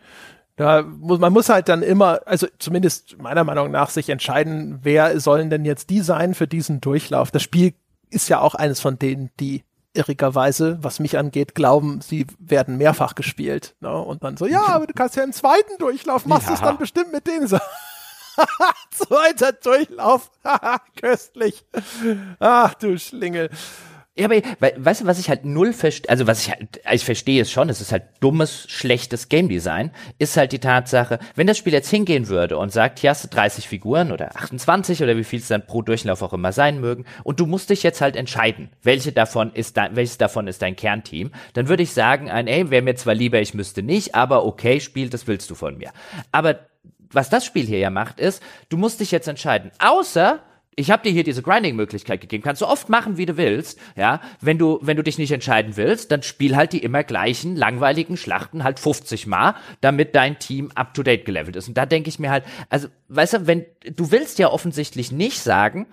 Da 0.57 0.81
muss, 0.83 1.19
man 1.19 1.31
muss 1.31 1.47
halt 1.47 1.69
dann 1.69 1.81
immer, 1.83 2.21
also 2.25 2.47
zumindest 2.59 3.17
meiner 3.17 3.43
Meinung 3.43 3.71
nach, 3.71 3.89
sich 3.89 4.09
entscheiden, 4.09 4.79
wer 4.83 5.19
sollen 5.19 5.49
denn 5.49 5.63
jetzt 5.63 5.89
die 5.89 6.01
sein 6.01 6.33
für 6.33 6.47
diesen 6.47 6.81
Durchlauf. 6.81 7.31
Das 7.31 7.43
Spiel 7.43 7.73
ist 8.09 8.27
ja 8.27 8.41
auch 8.41 8.55
eines 8.55 8.81
von 8.81 8.99
denen, 8.99 9.29
die 9.39 9.63
irrigerweise, 9.93 10.77
was 10.81 10.99
mich 10.99 11.18
angeht, 11.18 11.55
glauben, 11.55 12.01
sie 12.01 12.26
werden 12.39 12.77
mehrfach 12.77 13.15
gespielt. 13.15 13.76
Ne? 13.80 13.91
Und 13.95 14.23
dann 14.23 14.38
so, 14.38 14.45
ja, 14.45 14.65
aber 14.68 14.88
du 14.88 14.93
kannst 14.93 15.15
ja 15.15 15.23
einen 15.23 15.34
zweiten 15.34 15.77
Durchlauf, 15.80 16.26
machst 16.26 16.47
Ja. 16.47 16.53
es 16.53 16.61
dann 16.61 16.77
bestimmt 16.77 17.11
mit 17.11 17.27
denen 17.27 17.47
so. 17.47 17.57
Zweiter 18.91 19.51
Durchlauf, 19.51 20.31
köstlich. 21.01 21.65
Ach 22.39 22.73
du 22.76 22.97
Schlingel. 22.97 23.49
Ja, 24.17 24.25
aber 24.25 24.41
we 24.59 24.73
weißt 24.75 25.01
du, 25.01 25.05
was 25.05 25.19
ich 25.19 25.29
halt 25.29 25.45
null 25.45 25.71
verstehe, 25.71 26.09
also 26.09 26.27
was 26.27 26.41
ich 26.41 26.51
halt, 26.51 26.81
ich 26.91 27.05
verstehe 27.05 27.41
es 27.41 27.49
schon, 27.49 27.69
es 27.69 27.79
ist 27.79 27.93
halt 27.93 28.03
dummes, 28.19 28.65
schlechtes 28.67 29.29
Game 29.29 29.47
Design, 29.47 29.91
ist 30.19 30.35
halt 30.35 30.51
die 30.51 30.59
Tatsache, 30.59 31.17
wenn 31.35 31.47
das 31.47 31.57
Spiel 31.57 31.71
jetzt 31.71 31.89
hingehen 31.89 32.27
würde 32.27 32.57
und 32.57 32.73
sagt, 32.73 32.99
hier 32.99 33.11
hast 33.11 33.23
du 33.23 33.29
30 33.29 33.69
Figuren 33.69 34.11
oder 34.11 34.35
28 34.35 35.01
oder 35.01 35.15
wie 35.15 35.23
viel 35.23 35.39
es 35.39 35.47
dann 35.47 35.65
pro 35.65 35.81
Durchlauf 35.81 36.21
auch 36.23 36.33
immer 36.33 36.51
sein 36.51 36.81
mögen 36.81 37.05
und 37.23 37.39
du 37.39 37.45
musst 37.45 37.69
dich 37.69 37.83
jetzt 37.83 38.01
halt 38.01 38.17
entscheiden, 38.17 38.69
welche 38.83 39.13
davon 39.13 39.53
ist 39.53 39.77
dein, 39.77 39.95
welches 39.95 40.17
davon 40.17 40.47
ist 40.47 40.61
dein 40.61 40.75
Kernteam, 40.75 41.31
dann 41.53 41.69
würde 41.69 41.83
ich 41.83 41.93
sagen, 41.93 42.29
ein, 42.29 42.47
ey, 42.47 42.69
wäre 42.69 42.81
mir 42.81 42.95
zwar 42.95 43.15
lieber, 43.15 43.39
ich 43.39 43.53
müsste 43.53 43.81
nicht, 43.81 44.13
aber 44.13 44.45
okay, 44.45 44.81
Spiel, 44.81 45.09
das 45.09 45.25
willst 45.27 45.49
du 45.49 45.55
von 45.55 45.77
mir. 45.77 45.91
Aber 46.33 46.59
was 47.13 47.29
das 47.29 47.45
Spiel 47.45 47.65
hier 47.65 47.79
ja 47.79 47.89
macht, 47.89 48.19
ist, 48.19 48.43
du 48.67 48.75
musst 48.75 48.99
dich 48.99 49.11
jetzt 49.11 49.29
entscheiden. 49.29 49.71
Außer 49.79 50.41
ich 50.76 50.89
habe 50.89 51.03
dir 51.03 51.11
hier 51.11 51.23
diese 51.23 51.41
Grinding-Möglichkeit 51.41 52.22
gegeben. 52.22 52.43
Kannst 52.43 52.61
du 52.61 52.65
oft 52.65 52.88
machen, 52.88 53.18
wie 53.18 53.26
du 53.26 53.35
willst. 53.35 53.77
Ja, 53.98 54.22
wenn 54.39 54.57
du 54.57 54.80
wenn 54.81 54.95
du 54.95 55.03
dich 55.03 55.18
nicht 55.18 55.31
entscheiden 55.31 55.76
willst, 55.76 56.11
dann 56.11 56.23
spiel 56.23 56.56
halt 56.56 56.72
die 56.72 56.81
immer 56.81 57.03
gleichen 57.03 57.56
langweiligen 57.56 58.15
Schlachten 58.15 58.64
halt 58.64 58.80
50 58.80 59.27
Mal, 59.27 59.56
damit 59.81 60.15
dein 60.15 60.39
Team 60.39 60.72
up 60.76 60.93
to 60.93 61.03
date 61.03 61.26
gelevelt 61.26 61.57
ist. 61.57 61.68
Und 61.68 61.77
da 61.77 61.85
denke 61.85 62.10
ich 62.10 62.19
mir 62.19 62.31
halt, 62.31 62.45
also 62.69 62.88
weißt 63.10 63.34
du, 63.34 63.48
wenn 63.48 63.65
du 63.84 64.11
willst 64.11 64.39
ja 64.39 64.49
offensichtlich 64.49 65.11
nicht 65.11 65.39
sagen, 65.39 65.88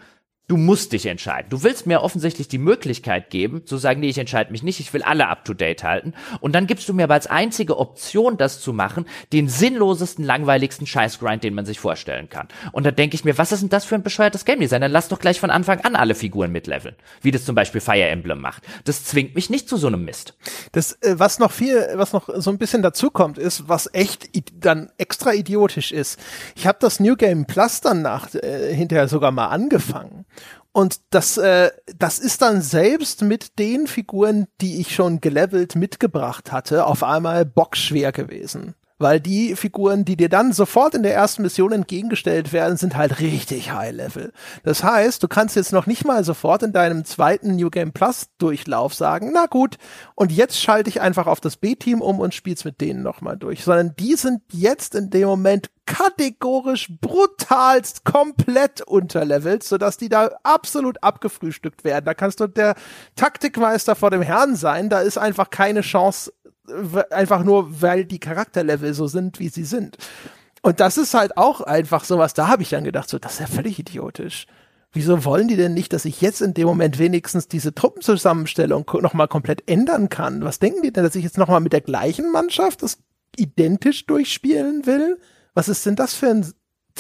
Du 0.49 0.57
musst 0.57 0.93
dich 0.95 1.05
entscheiden. 1.05 1.51
Du 1.51 1.63
willst 1.63 1.87
mir 1.87 2.03
offensichtlich 2.03 2.49
die 2.49 2.57
Möglichkeit 2.57 3.29
geben, 3.29 3.67
zu 3.67 3.77
sagen, 3.77 4.01
nee, 4.01 4.09
ich 4.09 4.17
entscheide 4.17 4.51
mich 4.51 4.63
nicht, 4.63 4.81
ich 4.81 4.95
will 4.95 5.03
alle 5.03 5.29
up 5.29 5.45
to 5.45 5.53
date 5.53 5.85
halten. 5.85 6.15
Und 6.41 6.55
dann 6.55 6.67
gibst 6.67 6.89
du 6.89 6.95
mir 6.95 7.05
aber 7.05 7.13
als 7.13 7.27
einzige 7.27 7.77
Option, 7.77 8.39
das 8.39 8.59
zu 8.63 8.73
machen, 8.73 9.05
den 9.35 9.51
sinnlosesten, 9.51 10.25
langweiligsten 10.25 10.87
Scheißgrind, 10.87 11.45
den 11.45 11.53
man 11.53 11.67
sich 11.67 11.79
vorstellen 11.79 12.31
kann. 12.31 12.49
Und 12.73 12.87
da 12.87 12.91
denke 12.91 13.15
ich 13.15 13.27
mir, 13.27 13.37
was 13.37 13.53
ist 13.53 13.61
denn 13.61 13.69
das 13.69 13.85
für 13.85 13.95
ein 13.95 14.03
bescheuertes 14.03 14.47
Game 14.47 14.61
Design? 14.61 14.81
Dann 14.81 14.91
lass 14.91 15.09
doch 15.09 15.19
gleich 15.19 15.39
von 15.39 15.51
Anfang 15.51 15.83
an 15.83 15.95
alle 15.95 16.15
Figuren 16.15 16.51
mitleveln. 16.51 16.97
Wie 17.21 17.31
das 17.31 17.45
zum 17.45 17.55
Beispiel 17.55 17.83
Fire 17.83 18.09
Emblem 18.09 18.41
macht. 18.41 18.63
Das 18.85 19.05
zwingt 19.05 19.35
mich 19.35 19.51
nicht 19.51 19.69
zu 19.69 19.77
so 19.77 19.89
einem 19.89 20.07
Mist. 20.07 20.33
Das, 20.73 20.93
äh, 21.03 21.19
was 21.19 21.39
noch 21.39 21.53
viel, 21.53 21.91
was 21.97 22.15
noch 22.15 22.31
so 22.37 22.51
ein 22.51 22.57
bisschen 22.57 22.81
dazu 22.81 23.11
kommt, 23.11 23.37
ist, 23.37 23.69
was 23.69 23.91
echt 23.93 24.31
dann 24.59 24.91
extra 24.97 25.35
idiotisch 25.35 25.93
ist. 25.93 26.19
Ich 26.57 26.67
habe 26.67 26.79
das 26.81 27.01
New 27.01 27.17
Game 27.17 27.45
Plus 27.45 27.83
dann 27.83 28.01
nach, 28.01 28.35
äh, 28.35 28.75
hinterher 28.75 29.09
sogar 29.09 29.31
mal 29.31 29.49
angefangen. 29.49 30.25
Und 30.73 31.01
das, 31.11 31.37
äh, 31.39 31.71
das 31.99 32.19
ist 32.19 32.43
dann 32.43 32.63
selbst 32.63 33.23
mit 33.23 33.59
den 33.59 33.87
Figuren, 33.87 34.47
die 34.61 34.81
ich 34.81 34.95
schon 34.95 35.21
gelevelt 35.21 35.75
mitgebracht 35.75 36.53
hatte, 36.53 36.87
auf 36.87 37.03
einmal 37.03 37.45
bockschwer 37.45 38.13
gewesen. 38.13 38.75
Weil 38.99 39.21
die 39.21 39.55
Figuren, 39.55 40.05
die 40.05 40.17
dir 40.17 40.29
dann 40.29 40.53
sofort 40.53 40.95
in 40.95 41.03
der 41.03 41.15
ersten 41.15 41.43
Mission 41.43 41.73
entgegengestellt 41.73 42.53
werden, 42.53 42.77
sind 42.77 42.97
halt 42.97 43.21
richtig 43.21 43.73
High 43.73 43.95
Level. 43.95 44.33
Das 44.65 44.83
heißt, 44.83 45.23
du 45.23 45.29
kannst 45.29 45.57
jetzt 45.57 45.73
noch 45.73 45.87
nicht 45.87 46.05
mal 46.05 46.25
sofort 46.25 46.63
in 46.63 46.73
deinem 46.73 47.05
zweiten 47.05 47.57
New 47.57 47.71
Game 47.71 47.93
Plus 47.93 48.29
Durchlauf 48.39 48.95
sagen, 48.95 49.31
na 49.33 49.47
gut, 49.47 49.77
und 50.15 50.33
jetzt 50.33 50.61
schalte 50.61 50.91
ich 50.91 51.01
einfach 51.01 51.27
auf 51.27 51.41
das 51.41 51.57
B-Team 51.57 52.01
um 52.01 52.19
und 52.19 52.35
spiel's 52.35 52.65
mit 52.65 52.81
denen 52.81 53.03
nochmal 53.03 53.37
durch. 53.37 53.65
Sondern 53.65 53.95
die 53.99 54.15
sind 54.15 54.43
jetzt 54.53 54.95
in 54.95 55.11
dem 55.11 55.29
Moment 55.29 55.71
kategorisch 55.89 56.91
brutalst 57.01 58.05
komplett 58.05 58.83
unterlevelt, 58.83 59.63
sodass 59.63 59.97
die 59.97 60.11
da 60.11 60.31
absolut 60.43 61.03
abgefrühstückt 61.03 61.83
werden. 61.83 62.05
Da 62.05 62.13
kannst 62.13 62.41
du 62.41 62.47
der 62.47 62.75
Taktikmeister 63.17 63.97
vor 63.97 64.11
dem 64.11 64.21
Herrn 64.21 64.55
sein, 64.55 64.91
da 64.91 65.01
ist 65.01 65.17
einfach 65.17 65.49
keine 65.49 65.81
Chance, 65.81 66.31
einfach 67.11 67.45
nur, 67.45 67.81
weil 67.81 68.05
die 68.05 68.19
Charakterlevel 68.19 68.95
so 68.95 69.07
sind, 69.07 69.39
wie 69.39 69.49
sie 69.49 69.65
sind. 69.65 69.97
Und 70.63 70.81
das 70.81 70.99
ist 70.99 71.15
halt 71.15 71.37
auch 71.37 71.61
einfach 71.61 72.05
sowas, 72.05 72.35
da 72.35 72.49
habe 72.49 72.63
ich 72.63 72.71
dann 72.71 72.85
gedacht, 72.85 73.09
so, 73.09 73.19
das 73.19 73.35
ist 73.35 73.41
ja 73.41 73.47
völlig 73.47 73.79
idiotisch. 73.79 74.47
Wieso 74.93 75.25
wollen 75.25 75.49
die 75.49 75.57
denn 75.57 75.75
nicht, 75.75 75.93
dass 75.93 76.07
ich 76.07 76.21
jetzt 76.21 76.41
in 76.41 76.55
dem 76.55 76.67
Moment 76.67 76.99
wenigstens 76.99 77.47
diese 77.47 77.75
Truppenzusammenstellung 77.75 78.91
nochmal 79.01 79.29
komplett 79.29 79.69
ändern 79.69 80.09
kann? 80.09 80.43
Was 80.43 80.59
denken 80.59 80.83
die 80.83 80.93
denn, 80.93 81.05
dass 81.05 81.15
ich 81.15 81.25
jetzt 81.25 81.39
nochmal 81.39 81.61
mit 81.61 81.73
der 81.73 81.83
gleichen 81.83 82.33
Mannschaft 82.33 82.83
das 82.83 82.99
identisch 83.37 84.07
durchspielen 84.07 84.87
will? 84.87 85.19
Was 85.55 85.69
ist 85.69 85.85
denn 85.85 85.97
das 85.97 86.15
für 86.15 86.29
ein 86.29 86.53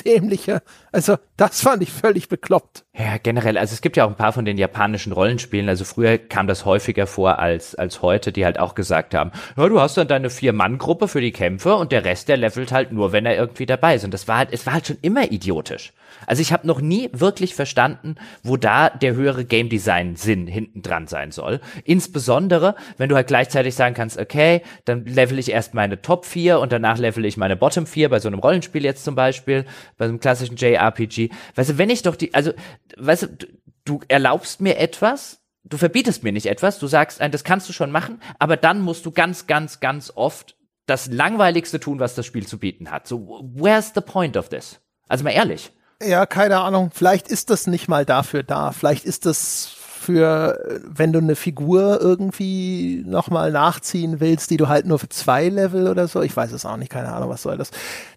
dämlicher. 0.03 0.62
Also, 0.93 1.16
das 1.37 1.62
fand 1.62 1.83
ich 1.83 1.93
völlig 1.93 2.29
bekloppt. 2.29 2.85
Ja, 2.97 3.19
generell, 3.19 3.59
also 3.59 3.75
es 3.75 3.81
gibt 3.81 3.97
ja 3.97 4.05
auch 4.05 4.11
ein 4.11 4.16
paar 4.16 4.33
von 4.33 4.45
den 4.45 4.59
japanischen 4.59 5.12
Rollenspielen, 5.12 5.69
also 5.69 5.85
früher 5.85 6.19
kam 6.19 6.47
das 6.47 6.65
häufiger 6.65 7.07
vor 7.07 7.39
als, 7.39 7.75
als 7.75 8.03
heute, 8.03 8.33
die 8.33 8.45
halt 8.45 8.59
auch 8.59 8.75
gesagt 8.75 9.15
haben, 9.15 9.33
ja, 9.57 9.69
du 9.69 9.81
hast 9.81 9.97
dann 9.97 10.09
deine 10.09 10.31
Vier-Mann-Gruppe 10.31 11.09
für 11.09 11.20
die 11.20 11.33
Kämpfe 11.33 11.77
und 11.77 11.93
der 11.93 12.05
Rest, 12.05 12.29
der 12.29 12.37
levelt 12.37 12.73
halt 12.73 12.93
nur, 12.93 13.12
wenn 13.12 13.27
er 13.27 13.37
irgendwie 13.37 13.66
dabei 13.66 13.95
ist. 13.95 14.05
Und 14.05 14.15
das 14.15 14.29
war 14.29 14.39
halt, 14.39 14.49
es 14.53 14.66
war 14.66 14.75
halt 14.75 14.87
schon 14.87 14.99
immer 15.03 15.31
idiotisch. 15.31 15.93
Also 16.27 16.43
ich 16.43 16.53
habe 16.53 16.66
noch 16.66 16.81
nie 16.81 17.11
wirklich 17.12 17.55
verstanden, 17.55 18.16
wo 18.43 18.57
da 18.57 18.90
der 18.90 19.15
höhere 19.15 19.45
Game 19.45 19.69
Design 19.69 20.16
Sinn 20.16 20.47
hinten 20.47 20.82
dran 20.82 21.07
sein 21.07 21.31
soll. 21.31 21.61
Insbesondere, 21.85 22.74
wenn 22.97 23.09
du 23.09 23.15
halt 23.15 23.28
gleichzeitig 23.28 23.74
sagen 23.74 23.95
kannst, 23.95 24.19
okay, 24.19 24.62
dann 24.85 25.05
level 25.07 25.39
ich 25.39 25.51
erst 25.51 25.74
meine 25.74 26.01
Top 26.03 26.24
4 26.24 26.61
und 26.61 26.73
danach 26.73 26.99
level 26.99 27.24
ich 27.24 27.36
meine 27.36 27.57
Bottom 27.57 27.86
4 27.86 28.09
bei 28.09 28.20
so 28.20 28.28
einem 28.28 28.39
Rollenspiel 28.39 28.85
jetzt 28.85 29.05
zum 29.05 29.15
Beispiel, 29.15 29.65
bei 29.97 30.07
so 30.07 30.11
einem 30.11 30.20
klassischen 30.20 30.57
JRPG. 30.57 31.31
Weißt 31.55 31.70
du, 31.70 31.78
wenn 31.78 31.90
ich 31.90 32.03
doch 32.03 32.16
die, 32.16 32.35
also 32.35 32.53
weißt 32.97 33.23
du, 33.23 33.47
du 33.85 34.01
erlaubst 34.09 34.61
mir 34.61 34.78
etwas, 34.78 35.43
du 35.65 35.77
verbietest 35.77 36.23
mir 36.23 36.32
nicht 36.32 36.47
etwas, 36.47 36.78
du 36.78 36.86
sagst, 36.86 37.20
das 37.20 37.45
kannst 37.45 37.69
du 37.69 37.73
schon 37.73 37.90
machen, 37.90 38.20
aber 38.39 38.57
dann 38.57 38.81
musst 38.81 39.07
du 39.07 39.11
ganz, 39.11 39.47
ganz, 39.47 39.81
ganz 39.81 40.12
oft 40.15 40.57
das 40.86 41.07
langweiligste 41.09 41.81
tun, 41.81 42.01
was 42.01 42.15
das 42.15 42.27
Spiel 42.27 42.47
zu 42.47 42.59
bieten 42.59 42.90
hat. 42.90 43.07
So, 43.07 43.45
where's 43.55 43.93
the 43.95 44.01
point 44.01 44.36
of 44.36 44.49
this? 44.49 44.81
Also 45.07 45.24
mal 45.24 45.31
ehrlich. 45.31 45.70
Ja, 46.03 46.27
keine 46.27 46.59
Ahnung. 46.61 46.91
Vielleicht 46.93 47.29
ist 47.29 47.51
das 47.51 47.66
nicht 47.66 47.89
mal 47.89 48.05
dafür 48.05 48.43
da. 48.43 48.73
Vielleicht 48.73 49.05
ist 49.05 49.27
das 49.27 49.75
für, 50.09 50.81
wenn 50.87 51.12
du 51.12 51.19
eine 51.19 51.35
Figur 51.35 52.01
irgendwie 52.01 53.03
nochmal 53.05 53.51
nachziehen 53.51 54.20
willst, 54.20 54.51
die 54.51 54.57
du 54.57 54.69
halt 54.69 54.87
nur 54.87 54.99
für 54.99 55.09
zwei 55.09 55.49
Level 55.49 55.89
oder 55.89 56.09
so, 56.09 56.23
ich 56.23 56.35
weiß 56.35 56.53
es 56.53 56.65
auch 56.65 56.77
nicht, 56.77 56.91
keine 56.91 57.12
Ahnung, 57.12 57.29
was 57.29 57.43
soll 57.43 57.59
das. 57.59 57.73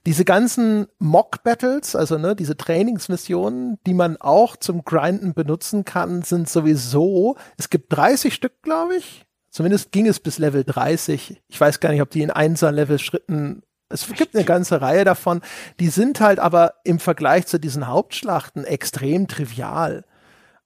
Diese 0.05 0.23
ganzen 0.23 0.87
Mock-Battles, 0.99 1.95
also 1.95 2.17
ne, 2.17 2.35
diese 2.35 2.55
Trainingsmissionen, 2.55 3.77
die 3.87 3.93
man 3.95 4.15
auch 4.17 4.55
zum 4.55 4.85
Grinden 4.85 5.33
benutzen 5.33 5.83
kann, 5.83 6.21
sind 6.21 6.47
sowieso, 6.47 7.35
es 7.57 7.69
gibt 7.69 7.91
30 7.91 8.33
Stück, 8.33 8.61
glaube 8.61 8.95
ich. 8.95 9.25
Zumindest 9.49 9.91
ging 9.91 10.07
es 10.07 10.21
bis 10.21 10.37
Level 10.37 10.63
30. 10.63 11.41
Ich 11.49 11.59
weiß 11.59 11.81
gar 11.81 11.91
nicht, 11.91 12.01
ob 12.01 12.09
die 12.09 12.21
in 12.21 12.31
Einser-Level-Schritten 12.31 13.63
es 13.91 14.07
gibt 14.13 14.35
eine 14.35 14.45
ganze 14.45 14.81
Reihe 14.81 15.05
davon, 15.05 15.41
die 15.79 15.89
sind 15.89 16.19
halt 16.19 16.39
aber 16.39 16.75
im 16.83 16.99
Vergleich 16.99 17.47
zu 17.47 17.59
diesen 17.59 17.87
Hauptschlachten 17.87 18.65
extrem 18.65 19.27
trivial. 19.27 20.03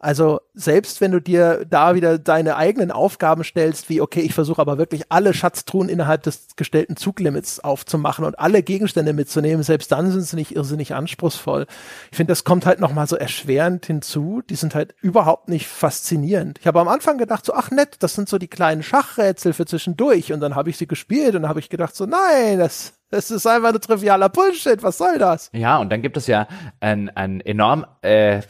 Also 0.06 0.42
selbst 0.54 1.02
wenn 1.02 1.12
du 1.12 1.20
dir 1.20 1.66
da 1.68 1.96
wieder 1.96 2.20
deine 2.20 2.58
eigenen 2.58 2.92
Aufgaben 2.92 3.44
stellst, 3.44 3.90
wie 3.90 4.02
okay, 4.02 4.20
ich 4.20 4.36
versuche 4.36 4.62
aber 4.62 4.78
wirklich 4.78 5.04
alle 5.10 5.34
Schatztruhen 5.34 5.90
innerhalb 5.90 6.22
des 6.22 6.50
gestellten 6.56 6.96
Zuglimits 6.96 7.62
aufzumachen 7.62 8.24
und 8.24 8.38
alle 8.38 8.62
Gegenstände 8.62 9.14
mitzunehmen, 9.14 9.64
selbst 9.64 9.92
dann 9.92 10.12
sind 10.12 10.22
sie 10.22 10.36
nicht 10.36 10.56
irrsinnig 10.56 10.94
anspruchsvoll. 10.94 11.66
Ich 12.12 12.18
finde, 12.18 12.32
das 12.32 12.44
kommt 12.44 12.68
halt 12.68 12.80
nochmal 12.80 13.08
so 13.08 13.16
erschwerend 13.16 13.88
hinzu. 13.88 14.44
Die 14.48 14.56
sind 14.56 14.76
halt 14.76 14.94
überhaupt 15.02 15.48
nicht 15.50 15.68
faszinierend. 15.68 16.60
Ich 16.60 16.68
habe 16.68 16.82
am 16.82 16.88
Anfang 16.88 17.18
gedacht 17.18 17.44
so, 17.44 17.54
ach 17.54 17.72
nett, 17.72 17.96
das 18.00 18.14
sind 18.14 18.30
so 18.30 18.38
die 18.38 18.50
kleinen 18.50 18.84
Schachrätsel 18.84 19.54
für 19.54 19.66
zwischendurch 19.66 20.34
und 20.34 20.40
dann 20.40 20.54
habe 20.54 20.70
ich 20.70 20.78
sie 20.78 20.88
gespielt 20.88 21.36
und 21.36 21.42
dann 21.42 21.50
habe 21.50 21.62
ich 21.62 21.70
gedacht 21.70 21.96
so, 21.96 22.06
nein, 22.06 22.60
das 22.60 22.94
es 23.16 23.32
ist 23.32 23.48
einfach 23.48 23.74
ein 23.74 23.82
trivialer 23.82 24.30
Bullshit. 24.30 24.84
Was 24.84 24.98
soll 24.98 25.18
das? 25.18 25.50
Ja, 25.54 25.78
und 25.78 25.92
dann 25.92 26.02
gibt 26.02 26.18
es 26.18 26.28
ja 26.28 26.48
einen, 26.80 27.10
einen 27.10 27.42
enorm, 27.42 27.86
äh, 28.02 28.42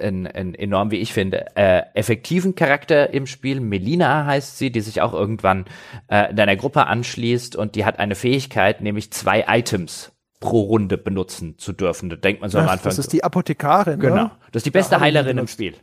einen, 0.00 0.26
einen 0.26 0.54
enorm, 0.54 0.90
wie 0.90 0.98
ich 0.98 1.12
finde, 1.12 1.56
äh, 1.56 1.82
effektiven 1.94 2.54
Charakter 2.54 3.12
im 3.14 3.26
Spiel. 3.26 3.60
Melina 3.60 4.26
heißt 4.26 4.58
sie, 4.58 4.70
die 4.70 4.80
sich 4.80 5.00
auch 5.00 5.12
irgendwann 5.12 5.66
äh, 6.08 6.34
deiner 6.34 6.56
Gruppe 6.56 6.86
anschließt 6.86 7.56
und 7.56 7.74
die 7.74 7.84
hat 7.84 7.98
eine 7.98 8.14
Fähigkeit, 8.14 8.80
nämlich 8.80 9.12
zwei 9.12 9.44
Items 9.48 10.12
pro 10.40 10.62
Runde 10.62 10.98
benutzen 10.98 11.58
zu 11.58 11.72
dürfen. 11.72 12.10
Da 12.10 12.16
denkt 12.16 12.40
man 12.40 12.50
so 12.50 12.58
Ach, 12.58 12.64
am 12.64 12.68
Anfang. 12.70 12.90
Das 12.90 12.98
ist 12.98 13.12
die 13.12 13.22
Apothekarin. 13.22 14.00
Genau. 14.00 14.14
Ne? 14.14 14.30
Das 14.52 14.60
ist 14.60 14.66
die 14.66 14.70
beste 14.70 14.98
Heilerin 15.00 15.38
im 15.38 15.46
Spiel. 15.46 15.74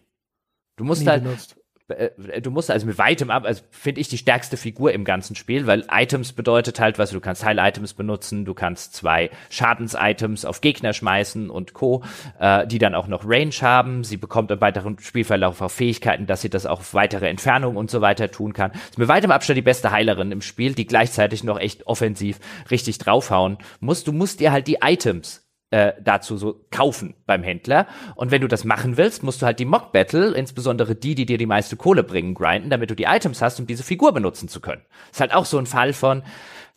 Du 0.76 0.84
musst 0.84 1.08
halt, 1.08 1.24
benutzt. 1.24 1.58
Äh, 1.88 2.42
du 2.42 2.52
musst 2.52 2.70
also 2.70 2.86
mit 2.86 2.98
weitem 2.98 3.30
ab, 3.30 3.46
also 3.46 3.64
finde 3.72 4.02
ich 4.02 4.10
die 4.10 4.18
stärkste 4.18 4.58
Figur 4.58 4.92
im 4.92 5.06
ganzen 5.06 5.36
Spiel, 5.36 5.68
weil 5.68 5.86
Items 5.90 6.34
bedeutet 6.34 6.80
halt, 6.80 7.00
was 7.00 7.12
du 7.12 7.20
kannst 7.20 7.46
Heil-Items 7.46 7.94
benutzen, 7.94 8.46
du 8.46 8.54
kannst 8.54 8.94
zwei 8.94 9.30
Schadens-Items 9.50 10.46
auf 10.46 10.62
Gegner 10.62 10.94
schmeißen 10.94 11.50
und 11.50 11.74
Co., 11.74 12.04
äh, 12.40 12.68
die 12.68 12.80
dann 12.80 12.96
auch 12.96 13.08
noch 13.08 13.24
Range 13.26 13.54
haben. 13.62 14.04
Sie 14.04 14.18
bekommt 14.18 14.52
im 14.52 14.60
weiteren 14.60 15.00
Spielverlauf 15.00 15.62
auch 15.62 15.72
Fähigkeiten, 15.72 16.26
dass 16.26 16.42
sie 16.42 16.50
das 16.50 16.66
auch 16.66 16.80
auf 16.80 16.94
weitere 16.94 17.30
Entfernungen 17.30 17.78
und 17.78 17.90
so 17.90 18.02
weiter 18.02 18.30
tun 18.32 18.54
kann. 18.54 18.72
Ist 18.72 18.98
mit 18.98 19.08
weitem 19.08 19.32
Abstand 19.32 19.58
die 19.58 19.62
beste 19.62 19.92
Heilerin 19.92 20.32
im 20.32 20.42
Spiel, 20.42 20.74
die 20.74 20.88
gleichzeitig 20.88 21.44
noch 21.44 21.60
echt 21.60 21.88
offensiv 21.88 22.40
richtig 22.70 22.98
draufhauen 22.98 23.58
muss. 23.80 24.04
Du 24.04 24.12
musst 24.12 24.40
dir 24.40 24.52
halt 24.52 24.68
die 24.68 24.80
Items 24.82 25.47
äh, 25.72 25.94
dazu 26.02 26.38
so 26.38 26.66
kaufen 26.72 27.14
beim 27.26 27.44
Händler. 27.44 27.88
Und 28.16 28.32
wenn 28.32 28.42
du 28.42 28.48
das 28.48 28.64
machen 28.64 28.98
willst, 28.98 29.24
musst 29.24 29.42
du 29.42 29.46
halt 29.46 29.60
die 29.60 29.66
Mock 29.66 29.92
Battle, 29.92 30.32
insbesondere 30.32 30.96
die, 30.96 31.16
die 31.16 31.26
dir 31.26 31.38
die 31.38 31.46
meiste 31.46 31.76
Kohle 31.76 32.04
bringen, 32.04 32.34
grinden, 32.34 32.70
damit 32.70 32.90
du 32.90 32.96
die 32.96 33.04
Items 33.04 33.42
hast, 33.42 33.60
um 33.60 33.68
diese 33.68 33.84
Figur 33.84 34.14
benutzen 34.14 34.48
zu 34.48 34.62
können. 34.62 34.82
Ist 35.12 35.20
halt 35.20 35.34
auch 35.34 35.46
so 35.46 35.58
ein 35.58 35.66
Fall 35.66 35.94
von, 35.94 36.24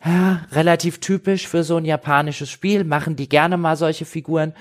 ja, 0.03 0.45
relativ 0.51 0.99
typisch 0.99 1.47
für 1.47 1.63
so 1.63 1.77
ein 1.77 1.85
japanisches 1.85 2.49
Spiel, 2.49 2.83
machen 2.83 3.15
die 3.15 3.29
gerne 3.29 3.57
mal 3.57 3.75
solche 3.75 4.05
Figuren, 4.05 4.53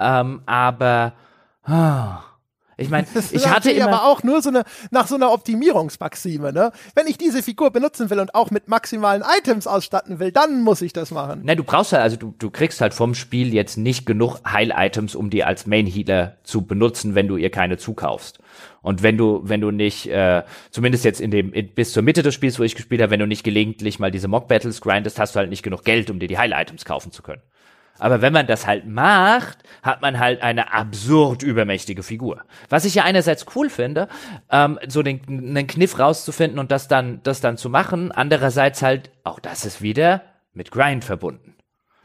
ähm, 0.00 0.42
aber 0.46 1.14
oh, 1.66 2.27
Ich 2.80 2.90
meine, 2.90 3.06
ich 3.32 3.48
hatte 3.48 3.72
immer 3.72 3.88
aber 3.88 4.04
auch 4.04 4.22
nur 4.22 4.40
so 4.40 4.50
eine, 4.50 4.62
nach 4.90 5.08
so 5.08 5.16
einer 5.16 5.32
Optimierungsmaxime, 5.32 6.52
ne? 6.52 6.72
Wenn 6.94 7.08
ich 7.08 7.18
diese 7.18 7.42
Figur 7.42 7.70
benutzen 7.70 8.08
will 8.08 8.20
und 8.20 8.34
auch 8.36 8.52
mit 8.52 8.68
maximalen 8.68 9.24
Items 9.38 9.66
ausstatten 9.66 10.20
will, 10.20 10.30
dann 10.30 10.62
muss 10.62 10.80
ich 10.80 10.92
das 10.92 11.10
machen. 11.10 11.40
Nein, 11.42 11.56
du 11.56 11.64
brauchst 11.64 11.92
halt, 11.92 12.02
also 12.02 12.16
du, 12.16 12.34
du 12.38 12.50
kriegst 12.50 12.80
halt 12.80 12.94
vom 12.94 13.14
Spiel 13.14 13.52
jetzt 13.52 13.76
nicht 13.76 14.06
genug 14.06 14.38
Heil-Items, 14.46 15.16
um 15.16 15.28
die 15.28 15.42
als 15.42 15.66
Main-Healer 15.66 16.36
zu 16.44 16.62
benutzen, 16.62 17.16
wenn 17.16 17.26
du 17.26 17.36
ihr 17.36 17.50
keine 17.50 17.78
zukaufst. 17.78 18.38
Und 18.80 19.02
wenn 19.02 19.18
du, 19.18 19.40
wenn 19.42 19.60
du 19.60 19.72
nicht, 19.72 20.08
äh, 20.08 20.44
zumindest 20.70 21.04
jetzt 21.04 21.20
in 21.20 21.32
dem, 21.32 21.52
in, 21.52 21.74
bis 21.74 21.92
zur 21.92 22.04
Mitte 22.04 22.22
des 22.22 22.32
Spiels, 22.32 22.60
wo 22.60 22.62
ich 22.62 22.76
gespielt 22.76 23.02
habe, 23.02 23.10
wenn 23.10 23.20
du 23.20 23.26
nicht 23.26 23.42
gelegentlich 23.42 23.98
mal 23.98 24.12
diese 24.12 24.28
Mock-Battles 24.28 24.80
grindest, 24.80 25.18
hast 25.18 25.34
du 25.34 25.40
halt 25.40 25.50
nicht 25.50 25.64
genug 25.64 25.84
Geld, 25.84 26.10
um 26.10 26.20
dir 26.20 26.28
die 26.28 26.38
Heil-Items 26.38 26.84
kaufen 26.84 27.10
zu 27.10 27.22
können. 27.22 27.42
Aber 27.98 28.22
wenn 28.22 28.32
man 28.32 28.46
das 28.46 28.66
halt 28.66 28.86
macht, 28.86 29.58
hat 29.82 30.02
man 30.02 30.18
halt 30.18 30.42
eine 30.42 30.72
absurd 30.72 31.42
übermächtige 31.42 32.02
Figur. 32.02 32.42
Was 32.68 32.84
ich 32.84 32.94
ja 32.94 33.04
einerseits 33.04 33.46
cool 33.54 33.70
finde, 33.70 34.08
ähm, 34.50 34.78
so 34.88 35.02
den, 35.02 35.20
einen 35.28 35.66
Kniff 35.66 35.98
rauszufinden 35.98 36.58
und 36.58 36.70
das 36.70 36.88
dann, 36.88 37.20
das 37.22 37.40
dann 37.40 37.56
zu 37.56 37.68
machen. 37.70 38.12
Andererseits 38.12 38.82
halt, 38.82 39.10
auch 39.24 39.40
das 39.40 39.64
ist 39.64 39.82
wieder 39.82 40.22
mit 40.52 40.70
Grind 40.70 41.04
verbunden. 41.04 41.54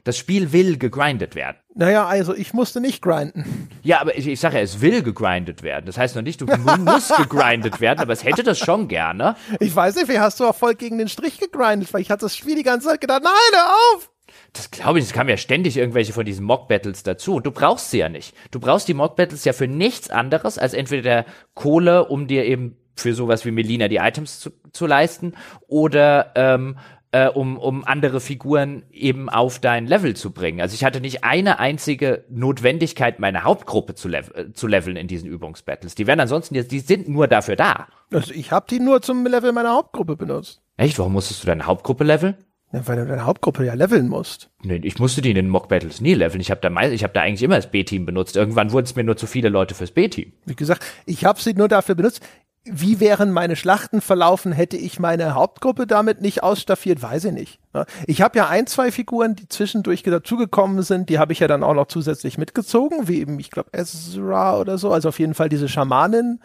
Das 0.06 0.18
Spiel 0.18 0.52
will 0.52 0.78
gegrindet 0.78 1.34
werden. 1.34 1.56
Naja, 1.76 2.06
also 2.06 2.36
ich 2.36 2.53
musste 2.53 2.82
nicht 2.82 3.02
grinden. 3.02 3.70
Ja, 3.84 4.02
aber 4.02 4.18
ich, 4.18 4.28
ich 4.28 4.40
sage 4.40 4.57
ja, 4.57 4.61
es 4.61 4.82
will 4.82 5.02
gegrindet 5.02 5.64
werden. 5.64 5.86
Das 5.86 5.98
heißt 5.98 6.15
noch 6.18 6.22
nicht, 6.24 6.41
du 6.41 6.45
mu- 6.45 6.78
musst 6.78 7.15
gegrindet 7.15 7.80
werden, 7.80 7.99
aber 8.02 8.11
es 8.11 8.26
hätte 8.26 8.44
das 8.44 8.60
schon 8.60 8.90
gerne. 8.90 9.36
Ich 9.61 9.74
weiß 9.74 9.95
nicht, 9.95 10.10
wie 10.10 10.20
hast 10.20 10.41
du 10.41 10.45
auch 10.45 10.56
voll 10.56 10.76
gegen 10.76 10.98
den 10.98 11.07
Strich 11.07 11.40
gegrindet, 11.40 11.94
weil 11.94 12.02
ich 12.02 12.11
hatte 12.11 12.26
das 12.26 12.36
Spiel 12.36 12.56
die 12.56 12.64
ganze 12.64 12.90
Zeit 12.90 12.99
gedacht, 12.99 13.22
nein, 13.24 13.32
hör 13.53 13.76
auf! 13.95 14.10
Das 14.54 14.70
glaube 14.70 15.00
ich, 15.00 15.06
es 15.06 15.14
kamen 15.14 15.30
ja 15.30 15.38
ständig 15.38 15.78
irgendwelche 15.78 16.14
von 16.14 16.26
diesen 16.26 16.46
Mock-Battles 16.46 17.04
dazu. 17.04 17.36
Und 17.36 17.46
du 17.46 17.52
brauchst 17.52 17.90
sie 17.90 17.98
ja 17.98 18.10
nicht. 18.10 18.36
Du 18.52 18.60
brauchst 18.60 18.88
die 18.88 18.94
Mock-Battles 18.94 19.46
ja 19.46 19.54
für 19.54 19.68
nichts 19.68 20.10
anderes 20.10 20.60
als 20.60 20.74
entweder 20.74 21.26
Kohle, 21.56 22.06
um 22.06 22.28
dir 22.28 22.46
eben 22.46 22.78
für 22.96 23.16
sowas 23.16 23.46
wie 23.46 23.52
Melina 23.52 23.88
die 23.88 23.98
Items 23.98 24.40
zu, 24.40 24.52
zu 24.72 24.86
leisten, 24.86 25.34
oder 25.68 26.32
ähm, 26.36 26.78
äh, 27.14 27.30
um, 27.30 27.58
um 27.58 27.84
andere 27.86 28.20
Figuren 28.20 28.84
eben 28.92 29.30
auf 29.30 29.60
dein 29.60 29.88
Level 29.88 30.16
zu 30.16 30.32
bringen. 30.32 30.62
Also 30.62 30.74
ich 30.74 30.84
hatte 30.84 31.00
nicht 31.00 31.24
eine 31.24 31.60
einzige 31.60 32.26
Notwendigkeit, 32.30 33.20
meine 33.20 33.44
Hauptgruppe 33.44 33.96
zu, 33.96 34.08
lev 34.08 34.32
äh, 34.36 34.52
zu 34.54 34.68
leveln 34.68 34.98
in 34.98 35.08
diesen 35.08 35.30
Übungsbattles. 35.30 35.96
Die 35.96 36.08
werden 36.08 36.20
ansonsten 36.20 36.56
jetzt, 36.56 36.72
die 36.72 36.80
sind 36.80 37.08
nur 37.08 37.28
dafür 37.28 37.56
da. 37.56 37.88
Also 38.12 38.34
ich 38.34 38.52
habe 38.52 38.66
die 38.70 38.80
nur 38.80 39.02
zum 39.02 39.26
Level 39.26 39.52
meiner 39.52 39.74
Hauptgruppe 39.74 40.16
benutzt. 40.16 40.62
Echt? 40.76 40.98
Warum 40.98 41.14
musstest 41.14 41.44
du 41.44 41.48
deine 41.48 41.66
Hauptgruppe 41.66 42.04
leveln? 42.04 42.36
Ja, 42.74 42.88
weil 42.88 42.98
du 42.98 43.06
deine 43.06 43.26
Hauptgruppe 43.26 43.64
ja 43.64 43.76
leveln 43.76 44.08
musst. 44.08 44.50
Nee, 44.64 44.82
ich 44.84 44.98
musste 44.98 45.22
die 45.22 45.30
in 45.30 45.36
den 45.36 45.48
Mock 45.48 45.70
Battles 45.70 46.02
nie 46.02 46.16
leveln. 46.16 46.41
Ich 46.41 46.50
habe 46.50 46.60
da 46.60 46.72
meist, 46.72 46.91
ich 46.91 47.04
habe 47.04 47.14
da 47.14 47.22
eigentlich 47.22 47.44
immer 47.44 47.56
das 47.56 47.70
B-Team 47.70 48.06
benutzt. 48.06 48.36
Irgendwann 48.36 48.72
wurden 48.72 48.86
es 48.86 48.95
mir 48.95 49.04
nur 49.04 49.16
zu 49.16 49.28
viele 49.28 49.50
Leute 49.50 49.76
fürs 49.76 49.91
B-Team. 49.91 50.34
Wie 50.45 50.56
gesagt, 50.56 50.84
ich 51.06 51.24
habe 51.24 51.40
sie 51.40 51.54
nur 51.54 51.68
dafür 51.68 51.94
benutzt. 51.94 52.22
Wie 52.66 53.00
wären 53.00 53.32
meine 53.32 53.58
Schlachten 53.58 54.02
verlaufen, 54.02 54.54
hätte 54.54 54.78
ich 54.78 54.98
meine 54.98 55.36
Hauptgruppe 55.36 55.86
damit 55.86 56.22
nicht 56.22 56.44
ausstaffiert, 56.44 57.02
weiß 57.04 57.26
ich 57.26 57.34
nicht. 57.34 57.60
ne? 57.74 57.86
Ich 58.08 58.22
habe 58.22 58.38
ja 58.38 58.48
ein, 58.48 58.68
zwei 58.68 58.90
Figuren, 58.90 59.36
die 59.36 59.50
zwischendurch 59.50 60.02
dazugekommen 60.02 60.82
sind, 60.82 61.10
die 61.10 61.20
habe 61.20 61.34
ich 61.34 61.40
ja 61.40 61.48
dann 61.50 61.62
auch 61.62 61.74
noch 61.74 61.88
zusätzlich 61.88 62.38
mitgezogen, 62.38 63.10
wie 63.10 63.20
eben, 63.20 63.38
ich 63.38 63.52
glaube, 63.52 63.70
Ezra 63.74 64.58
oder 64.58 64.78
so, 64.78 64.94
also 64.94 65.10
auf 65.10 65.20
jeden 65.20 65.34
Fall 65.34 65.50
diese 65.50 65.68
Schamanin, 65.68 66.40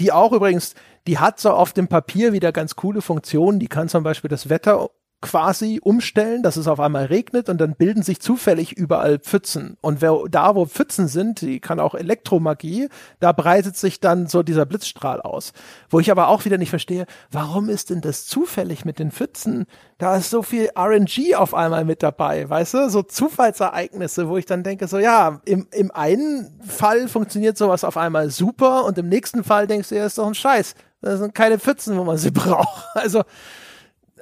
die 0.00 0.12
auch 0.12 0.32
übrigens, 0.32 0.74
die 1.06 1.18
hat 1.18 1.38
so 1.38 1.50
auf 1.50 1.74
dem 1.74 1.88
Papier 1.88 2.32
wieder 2.32 2.52
ganz 2.52 2.74
coole 2.74 3.02
Funktionen, 3.02 3.58
die 3.58 3.68
kann 3.68 3.90
zum 3.90 4.02
Beispiel 4.02 4.30
das 4.30 4.48
Wetter 4.48 4.88
quasi 5.22 5.80
umstellen, 5.82 6.42
dass 6.42 6.56
es 6.56 6.66
auf 6.66 6.80
einmal 6.80 7.04
regnet 7.06 7.50
und 7.50 7.60
dann 7.60 7.74
bilden 7.74 8.02
sich 8.02 8.20
zufällig 8.20 8.72
überall 8.72 9.18
Pfützen. 9.18 9.76
Und 9.82 10.00
wer, 10.00 10.18
da, 10.30 10.54
wo 10.54 10.64
Pfützen 10.64 11.08
sind, 11.08 11.42
die 11.42 11.60
kann 11.60 11.78
auch 11.78 11.94
Elektromagie, 11.94 12.88
da 13.18 13.32
breitet 13.32 13.76
sich 13.76 14.00
dann 14.00 14.28
so 14.28 14.42
dieser 14.42 14.64
Blitzstrahl 14.64 15.20
aus. 15.20 15.52
Wo 15.90 16.00
ich 16.00 16.10
aber 16.10 16.28
auch 16.28 16.46
wieder 16.46 16.56
nicht 16.56 16.70
verstehe, 16.70 17.04
warum 17.30 17.68
ist 17.68 17.90
denn 17.90 18.00
das 18.00 18.26
zufällig 18.26 18.86
mit 18.86 18.98
den 18.98 19.10
Pfützen? 19.10 19.66
Da 19.98 20.16
ist 20.16 20.30
so 20.30 20.42
viel 20.42 20.70
RNG 20.74 21.34
auf 21.36 21.52
einmal 21.52 21.84
mit 21.84 22.02
dabei, 22.02 22.48
weißt 22.48 22.74
du? 22.74 22.88
So 22.88 23.02
Zufallsereignisse, 23.02 24.28
wo 24.28 24.38
ich 24.38 24.46
dann 24.46 24.62
denke, 24.62 24.88
so 24.88 24.98
ja, 24.98 25.42
im, 25.44 25.66
im 25.72 25.90
einen 25.90 26.60
Fall 26.66 27.08
funktioniert 27.08 27.58
sowas 27.58 27.84
auf 27.84 27.98
einmal 27.98 28.30
super 28.30 28.86
und 28.86 28.96
im 28.96 29.10
nächsten 29.10 29.44
Fall 29.44 29.66
denkst 29.66 29.90
du, 29.90 29.96
ja, 29.96 30.06
ist 30.06 30.16
doch 30.16 30.26
ein 30.26 30.34
Scheiß. 30.34 30.74
Das 31.02 31.18
sind 31.18 31.34
keine 31.34 31.58
Pfützen, 31.58 31.98
wo 31.98 32.04
man 32.04 32.16
sie 32.16 32.30
braucht. 32.30 32.86
Also, 32.94 33.22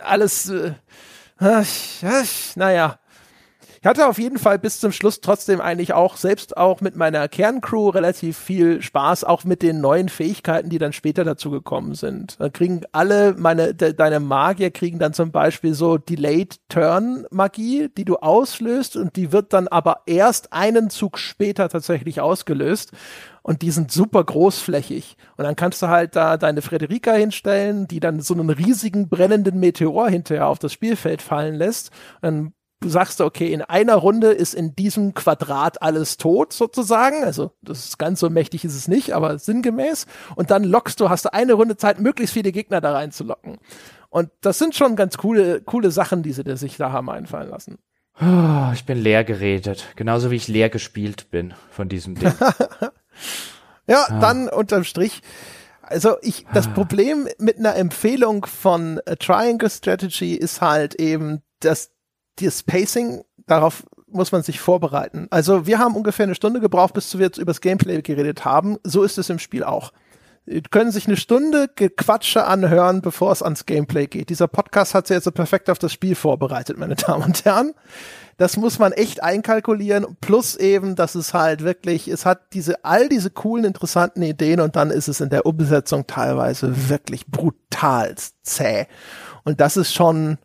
alles, 0.03 0.49
äh, 0.49 0.73
ach, 1.39 2.03
ach, 2.05 2.57
naja. 2.57 2.99
Ich 3.81 3.87
hatte 3.87 4.09
auf 4.09 4.19
jeden 4.19 4.39
Fall 4.39 4.59
bis 4.59 4.81
zum 4.81 4.91
Schluss 4.91 5.21
trotzdem 5.21 5.61
eigentlich 5.61 5.93
auch, 5.93 6.17
selbst 6.17 6.57
auch 6.57 6.81
mit 6.81 6.97
meiner 6.97 7.29
Kerncrew, 7.29 7.91
relativ 7.91 8.37
viel 8.37 8.83
Spaß, 8.83 9.23
auch 9.23 9.45
mit 9.45 9.63
den 9.63 9.81
neuen 9.81 10.09
Fähigkeiten, 10.09 10.69
die 10.69 10.79
dann 10.79 10.93
später 10.93 11.25
dazu 11.25 11.51
gekommen 11.51 11.95
sind. 11.95 12.37
Da 12.41 12.49
kriegen 12.49 12.83
alle 12.93 13.35
meine, 13.39 13.75
de, 13.75 13.93
deine 13.93 14.19
Magier 14.19 14.71
kriegen 14.71 14.99
dann 14.99 15.13
zum 15.13 15.31
Beispiel 15.31 15.75
so 15.75 15.97
Delayed 15.97 16.57
Turn 16.69 17.27
Magie, 17.31 17.89
die 17.97 18.05
du 18.05 18.17
auslöst 18.17 18.97
und 18.97 19.15
die 19.15 19.31
wird 19.31 19.53
dann 19.53 19.69
aber 19.69 20.03
erst 20.07 20.53
einen 20.53 20.91
Zug 20.91 21.19
später 21.19 21.69
tatsächlich 21.69 22.21
ausgelöst 22.21 22.93
und 23.43 23.63
die 23.63 23.71
sind 23.71 23.91
super 23.91 24.23
großflächig. 24.25 25.17
Und 25.37 25.45
dann 25.45 25.57
kannst 25.57 25.81
du 25.81 25.89
halt 25.89 26.17
da 26.17 26.37
deine 26.37 26.61
Frederika 26.63 27.13
hinstellen, 27.13 27.89
die 27.89 28.01
dann 28.01 28.21
so 28.21 28.35
einen 28.35 28.51
riesigen 28.51 29.09
brennenden 29.09 29.59
Meteor 29.59 30.11
hinterher 30.11 30.49
auf 30.49 30.59
das 30.59 30.73
Spielfeld 30.73 31.23
fallen 31.23 31.55
lässt. 31.55 31.91
Und 32.21 32.23
dann 32.23 32.53
sagst 32.85 33.21
du, 33.21 33.25
okay, 33.25 33.53
in 33.53 33.63
einer 33.63 33.97
Runde 33.97 34.29
ist 34.29 34.55
in 34.55 34.75
diesem 34.77 35.15
Quadrat 35.15 35.83
alles 35.83 36.17
tot 36.17 36.53
sozusagen. 36.53 37.25
Also 37.25 37.53
das 37.63 37.87
ist 37.87 37.99
ganz 37.99 38.21
so 38.21 38.31
mächtig 38.31 38.65
ist 38.65 38.75
es 38.75 38.89
nicht, 38.89 39.13
aber 39.13 39.39
sinngemäß. 39.39 40.07
Und 40.37 40.51
dann 40.51 40.65
lockst 40.65 41.01
du, 41.01 41.09
hast 41.09 41.25
du 41.25 41.33
eine 41.33 41.55
Runde 41.55 41.77
Zeit, 41.77 42.01
möglichst 42.01 42.35
viele 42.35 42.53
Gegner 42.53 42.81
da 42.81 42.93
reinzulocken. 42.93 43.59
Und 44.11 44.31
das 44.41 44.59
sind 44.59 44.75
schon 44.75 44.97
ganz 44.97 45.19
coole, 45.19 45.61
coole 45.61 45.91
Sachen, 45.91 46.23
die 46.23 46.33
sie 46.33 46.45
sich 46.57 46.77
da 46.77 46.93
haben 46.93 47.11
einfallen 47.11 47.51
lassen. 47.51 47.79
Oh, 48.21 48.73
ich 48.73 48.85
bin 48.85 48.99
leer 48.99 49.23
geredet. 49.25 49.87
Genauso 49.97 50.31
wie 50.31 50.37
ich 50.37 50.49
leer 50.49 50.71
gespielt 50.71 51.31
bin 51.31 51.55
von 51.71 51.89
diesem 51.89 52.15
Ding. 52.15 52.33
Ja, 53.89 54.07
dann 54.21 54.49
unterm 54.49 54.85
Strich. 54.85 55.23
Also 55.81 56.17
ich, 56.21 56.45
das 56.53 56.69
Problem 56.69 57.27
mit 57.39 57.59
einer 57.59 57.75
Empfehlung 57.77 58.45
von 58.45 59.01
äh, 59.07 59.17
Triangle 59.17 59.71
Strategy 59.71 60.35
ist 60.35 60.61
halt 60.61 60.97
eben, 60.97 61.43
dass 61.61 61.91
das 62.47 62.63
Pacing, 62.63 63.25
darauf 63.47 63.85
muss 64.11 64.33
man 64.33 64.43
sich 64.43 64.61
vorbereiten. 64.61 65.27
Also 65.31 65.67
wir 65.67 65.79
haben 65.79 65.97
ungefähr 65.97 66.25
eine 66.25 66.35
Stunde 66.35 66.61
gebraucht, 66.61 66.95
bis 66.95 67.17
wir 67.19 67.27
jetzt 67.27 67.39
über 67.39 67.51
das 67.51 67.61
Gameplay 67.61 68.01
geredet 68.03 68.45
haben. 68.45 68.79
So 68.85 69.03
ist 69.03 69.19
es 69.19 69.31
im 69.31 69.39
Spiel 69.39 69.65
auch. 69.65 69.93
Können 70.71 70.91
sich 70.91 71.07
eine 71.07 71.19
Stunde 71.19 71.69
Gequatsche 71.75 72.47
anhören, 72.47 73.03
bevor 73.03 73.33
es 73.33 73.43
ans 73.43 73.67
Gameplay 73.67 74.07
geht. 74.07 74.31
Dieser 74.31 74.49
Podcast 74.49 74.95
hat 74.95 75.07
sich 75.07 75.17
jetzt 75.17 75.25
so 75.25 75.31
perfekt 75.31 75.69
auf 75.69 75.79
das 75.79 75.93
Spiel 75.93 76.15
vorbereitet, 76.15 76.79
meine 76.79 76.95
Damen 76.97 77.25
und 77.25 77.45
Herren. 77.45 77.75
Das 78.39 78.57
muss 78.57 78.79
man 78.79 78.93
echt 78.93 79.23
einkalkulieren. 79.23 80.17
Plus 80.21 80.57
eben, 80.57 80.95
dass 80.95 81.17
es 81.17 81.35
halt 81.35 81.65
wirklich, 81.65 82.09
es 82.09 82.25
hat 82.25 82.55
diese, 82.55 82.85
all 82.85 83.09
diese 83.11 83.31
coolen, 83.31 83.67
interessanten 83.67 84.23
Ideen 84.23 84.61
und 84.61 84.77
dann 84.77 84.91
ist 84.91 85.09
es 85.09 85.21
in 85.21 85.29
der 85.29 85.45
Umsetzung 85.45 86.07
teilweise 86.07 86.89
wirklich 86.89 87.27
brutal 87.27 88.15
zäh. 88.43 88.87
Und 89.45 89.61
das 89.61 89.77
ist 89.77 89.93
schon 89.93 90.39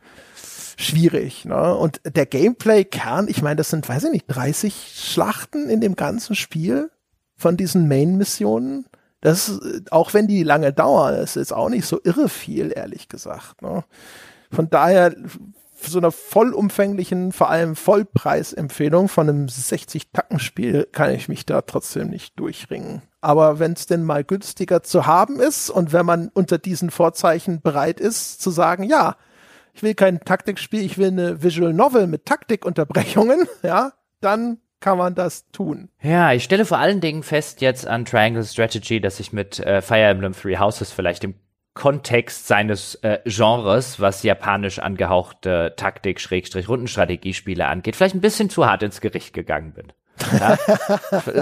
schwierig. 0.78 1.46
Ne? 1.46 1.76
Und 1.76 2.02
der 2.06 2.26
Gameplay-Kern, 2.26 3.28
ich 3.28 3.42
meine, 3.42 3.58
das 3.58 3.70
sind, 3.70 3.88
weiß 3.88 4.06
ich 4.06 4.12
nicht, 4.12 4.26
30 4.28 4.94
Schlachten 4.96 5.70
in 5.70 5.82
dem 5.82 5.96
ganzen 5.96 6.36
Spiel 6.36 6.90
von 7.36 7.58
diesen 7.58 7.88
Main-Missionen. 7.88 8.86
Das, 9.22 9.60
auch 9.90 10.14
wenn 10.14 10.28
die 10.28 10.44
lange 10.44 10.74
dauern, 10.74 11.16
ist 11.16 11.36
jetzt 11.36 11.54
auch 11.54 11.70
nicht 11.70 11.86
so 11.86 12.00
irre 12.04 12.30
viel, 12.30 12.74
ehrlich 12.76 13.08
gesagt. 13.08 13.62
Ne? 13.62 13.84
Von 14.52 14.70
daher, 14.70 15.16
so 15.90 15.98
einer 15.98 16.12
vollumfänglichen, 16.12 17.32
vor 17.32 17.50
allem 17.50 17.76
Vollpreisempfehlung 17.76 19.08
von 19.08 19.30
einem 19.30 19.46
60-Tacken-Spiel 19.48 20.88
kann 20.92 21.12
ich 21.12 21.30
mich 21.30 21.46
da 21.46 21.62
trotzdem 21.62 22.10
nicht 22.10 22.40
durchringen. 22.40 23.02
Aber 23.22 23.60
wenn 23.60 23.74
es 23.74 23.86
denn 23.86 24.04
mal 24.04 24.24
günstiger 24.24 24.84
zu 24.84 25.06
haben 25.06 25.40
ist 25.40 25.70
und 25.70 25.94
wenn 25.94 26.06
man 26.06 26.30
unter 26.34 26.58
diesen 26.58 26.90
Vorzeichen 26.90 27.62
bereit 27.62 28.00
ist, 28.00 28.42
zu 28.42 28.52
sagen, 28.52 28.84
ja, 28.84 29.16
ich 29.74 29.84
will 29.84 29.96
kein 29.96 30.20
Taktikspiel, 30.20 30.84
ich 30.84 30.98
will 30.98 31.08
eine 31.08 31.44
Visual 31.44 31.74
Novel 31.74 32.08
mit 32.08 32.26
Taktikunterbrechungen, 32.26 33.48
ja, 33.64 33.94
dann 34.22 34.60
kann 34.80 34.98
man 34.98 35.16
das 35.16 35.50
tun. 35.52 35.90
Ja, 36.02 36.34
ich 36.34 36.44
stelle 36.44 36.66
vor 36.66 36.78
allen 36.78 37.00
Dingen 37.00 37.24
fest 37.24 37.62
jetzt 37.62 37.88
an 37.88 38.06
Triangle 38.06 38.44
Strategy, 38.44 39.00
dass 39.00 39.20
ich 39.20 39.32
mit 39.32 39.60
äh, 39.60 39.82
Fire 39.82 40.02
Emblem 40.02 40.34
Three 40.34 40.58
Houses 40.58 40.92
vielleicht 40.92 41.24
im 41.24 41.36
Kontext 41.74 42.48
seines 42.48 42.96
äh, 42.96 43.20
Genres, 43.26 44.00
was 44.00 44.22
japanisch 44.24 44.80
angehauchte 44.80 45.74
Taktik, 45.76 46.20
Schrägstrich, 46.20 46.70
Rundenstrategiespiele 46.70 47.66
angeht, 47.66 47.96
vielleicht 47.96 48.16
ein 48.16 48.22
bisschen 48.22 48.50
zu 48.50 48.66
hart 48.68 48.84
ins 48.84 49.02
Gericht 49.02 49.34
gegangen 49.34 49.74
bin. 49.74 49.92
Ja? 50.32 50.58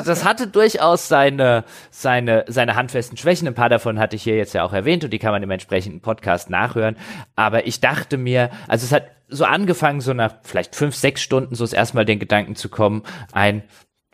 das 0.06 0.24
hatte 0.26 0.48
durchaus 0.48 1.08
seine, 1.08 1.64
seine, 1.90 2.46
seine 2.48 2.76
handfesten 2.76 3.18
Schwächen. 3.18 3.48
Ein 3.48 3.54
paar 3.54 3.70
davon 3.70 4.00
hatte 4.00 4.16
ich 4.16 4.24
hier 4.24 4.38
jetzt 4.38 4.54
ja 4.54 4.64
auch 4.64 4.74
erwähnt 4.74 5.04
und 5.04 5.12
die 5.12 5.20
kann 5.20 5.32
man 5.32 5.44
im 5.44 5.52
entsprechenden 5.52 6.02
Podcast 6.02 6.50
nachhören. 6.50 6.98
Aber 7.36 7.68
ich 7.68 7.80
dachte 7.80 8.18
mir, 8.18 8.50
also 8.68 8.86
es 8.86 8.92
hat 8.92 9.06
so 9.28 9.46
angefangen, 9.46 10.02
so 10.02 10.14
nach 10.14 10.36
vielleicht 10.44 10.76
fünf, 10.76 10.96
sechs 10.96 11.22
Stunden 11.22 11.56
so 11.56 11.66
erstmal 11.66 12.06
den 12.06 12.20
Gedanken 12.20 12.56
zu 12.56 12.70
kommen, 12.70 13.04
ein 13.32 13.64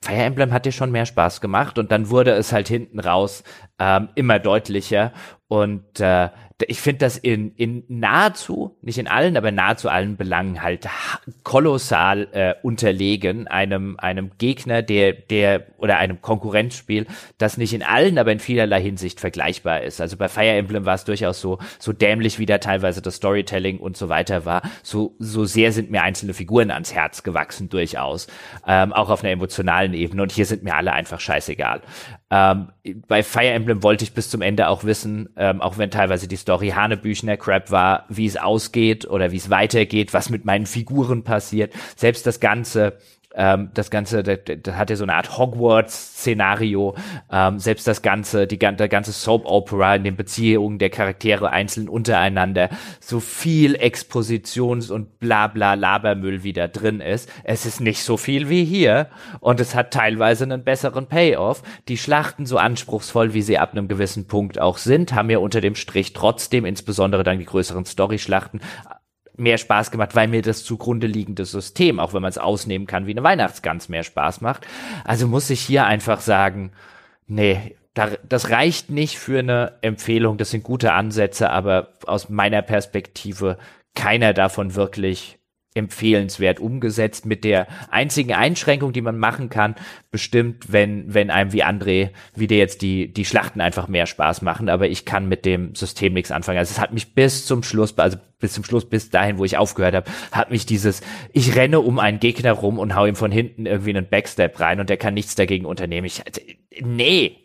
Fire 0.04 0.24
Emblem 0.24 0.54
hat 0.54 0.66
dir 0.66 0.72
schon 0.72 0.92
mehr 0.92 1.08
Spaß 1.08 1.42
gemacht 1.42 1.80
und 1.80 1.92
dann 1.92 2.10
wurde 2.10 2.32
es 2.32 2.54
halt 2.54 2.68
hinten 2.68 3.00
raus 3.00 3.44
ähm, 3.80 4.10
immer 4.14 4.38
deutlicher 4.38 5.12
und 5.48 6.00
äh, 6.00 6.30
ich 6.66 6.82
finde 6.82 7.00
das 7.00 7.18
in, 7.18 7.54
in 7.56 7.84
nahezu, 7.88 8.76
nicht 8.82 8.98
in 8.98 9.08
allen, 9.08 9.38
aber 9.38 9.52
nahezu 9.52 9.90
allen 9.90 10.18
Belangen 10.18 10.64
halt 10.64 10.88
kolossal 11.44 12.28
äh, 12.32 12.56
unterlegen 12.64 13.48
einem, 13.48 13.96
einem 14.00 14.32
Gegner, 14.40 14.82
der, 14.82 15.14
der, 15.14 15.68
oder 15.78 15.98
einem 15.98 16.20
Konkurrenzspiel, 16.22 17.06
das 17.38 17.58
nicht 17.58 17.74
in 17.74 17.84
allen, 17.84 18.18
aber 18.18 18.32
in 18.32 18.40
vielerlei 18.40 18.82
Hinsicht 18.82 19.20
vergleichbar 19.20 19.82
ist. 19.82 20.02
Also 20.02 20.18
bei 20.18 20.30
Fire 20.30 20.48
Emblem 20.48 20.86
war 20.86 20.96
es 20.96 21.04
durchaus 21.04 21.40
so, 21.40 21.60
so 21.78 21.94
dämlich 21.94 22.40
wie 22.40 22.48
da 22.48 22.58
teilweise 22.58 23.04
das 23.04 23.18
Storytelling 23.18 23.78
und 23.78 23.96
so 23.96 24.10
weiter 24.10 24.46
war, 24.46 24.64
so, 24.82 25.16
so 25.20 25.46
sehr 25.46 25.72
sind 25.72 25.92
mir 25.92 26.02
einzelne 26.02 26.34
Figuren 26.34 26.72
ans 26.72 26.92
Herz 26.92 27.22
gewachsen 27.22 27.70
durchaus, 27.70 28.26
ähm, 28.66 28.94
auch 28.94 29.12
auf 29.12 29.24
einer 29.24 29.32
emotionalen 29.32 29.94
Ebene 29.94 30.24
und 30.24 30.32
hier 30.32 30.48
sind 30.48 30.64
mir 30.64 30.76
alle 30.76 30.92
einfach 30.92 31.20
scheißegal. 31.20 31.82
Ähm, 32.30 32.70
bei 33.08 33.24
Fire 33.24 33.48
Emblem 33.48 33.84
wollte 33.84 34.04
ich 34.04 34.14
bis 34.14 34.30
zum 34.30 34.42
Ende 34.42 34.68
auch 34.68 34.84
wissen, 34.84 35.30
ähm, 35.38 35.62
auch 35.62 35.78
wenn 35.78 35.92
teilweise 35.92 36.28
die 36.28 36.36
Story 36.36 36.70
Hanebüchner 36.70 37.38
Crap 37.38 37.72
war, 37.72 38.06
wie 38.10 38.26
es 38.26 38.36
ausgeht 38.36 39.08
oder 39.08 39.32
wie 39.32 39.38
es 39.38 39.50
weitergeht, 39.50 40.14
was 40.14 40.30
mit 40.30 40.44
meinen 40.44 40.66
Figuren 40.66 41.24
passiert. 41.24 41.74
Selbst 41.96 42.28
das 42.28 42.42
Ganze 42.42 42.98
ähm, 43.38 43.70
das 43.74 43.92
Ganze, 43.92 44.24
das, 44.24 44.40
das 44.64 44.76
hat 44.76 44.90
ja 44.90 44.96
so 44.96 45.04
eine 45.04 45.14
Art 45.14 45.38
Hogwarts-Szenario. 45.38 46.96
Ähm, 47.32 47.60
selbst 47.60 47.88
das 47.88 48.02
Ganze, 48.02 48.48
die, 48.48 48.58
der 48.58 48.90
ganze 48.90 49.12
Soap-Opera 49.12 49.96
in 49.96 50.04
den 50.04 50.16
Beziehungen 50.16 50.80
der 50.80 50.90
Charaktere 50.90 51.52
einzeln 51.52 51.88
untereinander, 51.88 52.70
so 53.00 53.20
viel 53.20 53.76
Expositions- 53.76 54.92
und 54.92 55.20
Blabla 55.20 55.76
Labermüll 55.76 56.44
wie 56.44 56.54
da 56.54 56.68
drin 56.68 57.00
ist. 57.00 57.32
Es 57.44 57.66
ist 57.66 57.80
nicht 57.80 58.04
so 58.04 58.18
viel 58.18 58.50
wie 58.50 58.66
hier 58.66 59.08
und 59.40 59.60
es 59.60 59.76
hat 59.76 59.94
teilweise 59.94 60.44
einen 60.44 60.64
besseren 60.64 61.06
Payoff. 61.06 61.62
Die 61.88 61.98
Schlachten, 61.98 62.48
so 62.48 62.58
anspruchsvoll 62.58 63.34
wie 63.34 63.44
sie 63.44 63.60
ab 63.60 63.72
einem 63.72 63.88
gewissen 63.88 64.28
Punkt 64.28 64.60
auch 64.60 64.80
sind, 64.80 65.14
haben 65.14 65.30
ja 65.30 65.38
unter 65.38 65.62
dem 65.62 65.76
Strich 65.76 66.14
trotzdem, 66.14 66.66
insbesondere 66.66 67.24
dann 67.24 67.38
die 67.38 67.46
größeren 67.46 67.86
Story-Schlachten, 67.86 68.62
mehr 69.38 69.58
Spaß 69.58 69.92
gemacht, 69.92 70.16
weil 70.16 70.28
mir 70.28 70.42
das 70.42 70.64
zugrunde 70.64 71.08
liegende 71.08 71.46
System, 71.46 72.00
auch 72.00 72.14
wenn 72.14 72.22
man 72.22 72.30
es 72.30 72.38
ausnehmen 72.38 72.88
kann, 72.88 73.08
wie 73.08 73.12
eine 73.12 73.24
Weihnachtsgans 73.24 73.90
mehr 73.90 74.04
Spaß 74.04 74.42
macht. 74.42 74.68
Also 75.04 75.28
muss 75.28 75.50
ich 75.50 75.62
hier 75.62 75.86
einfach 75.86 76.20
sagen, 76.20 76.72
nee, 77.28 77.76
das 78.28 78.50
reicht 78.52 78.90
nicht 78.90 79.18
für 79.18 79.40
eine 79.40 79.74
Empfehlung. 79.82 80.38
Das 80.38 80.52
sind 80.52 80.64
gute 80.64 80.94
Ansätze, 80.94 81.50
aber 81.50 81.94
aus 82.06 82.30
meiner 82.30 82.62
Perspektive 82.62 83.58
keiner 83.96 84.34
davon 84.34 84.76
wirklich 84.76 85.37
empfehlenswert 85.78 86.60
umgesetzt 86.60 87.26
mit 87.26 87.44
der 87.44 87.68
einzigen 87.90 88.34
Einschränkung, 88.34 88.94
die 88.94 89.02
man 89.02 89.18
machen 89.18 89.50
kann, 89.50 89.76
bestimmt, 90.12 90.72
wenn, 90.72 91.14
wenn 91.14 91.30
einem 91.30 91.54
wie 91.54 91.64
André 91.64 92.10
wieder 92.36 92.56
jetzt 92.56 92.82
die, 92.82 93.14
die 93.14 93.26
Schlachten 93.26 93.62
einfach 93.62 93.88
mehr 93.88 94.06
Spaß 94.06 94.42
machen, 94.42 94.70
aber 94.70 94.88
ich 94.90 95.06
kann 95.06 95.30
mit 95.30 95.46
dem 95.46 95.76
System 95.76 96.14
nichts 96.14 96.32
anfangen. 96.32 96.58
Also 96.58 96.72
es 96.72 96.80
hat 96.80 96.94
mich 96.94 97.14
bis 97.14 97.46
zum 97.46 97.64
Schluss, 97.64 97.98
also 97.98 98.18
bis 98.40 98.54
zum 98.54 98.64
Schluss, 98.64 98.90
bis 98.90 99.10
dahin, 99.10 99.38
wo 99.38 99.46
ich 99.46 99.58
aufgehört 99.58 99.96
habe, 99.96 100.12
hat 100.32 100.52
mich 100.52 100.66
dieses, 100.66 101.02
ich 101.32 101.56
renne 101.56 101.80
um 101.80 102.00
einen 102.00 102.20
Gegner 102.20 102.52
rum 102.52 102.80
und 102.80 102.96
hau 102.96 103.06
ihm 103.06 103.16
von 103.16 103.32
hinten 103.32 103.66
irgendwie 103.66 103.92
einen 103.92 104.10
Backstep 104.10 104.60
rein 104.60 104.80
und 104.80 104.90
der 104.90 104.98
kann 104.98 105.14
nichts 105.14 105.36
dagegen 105.36 105.66
unternehmen. 105.66 106.08
Ich, 106.08 106.24
nee. 106.82 107.38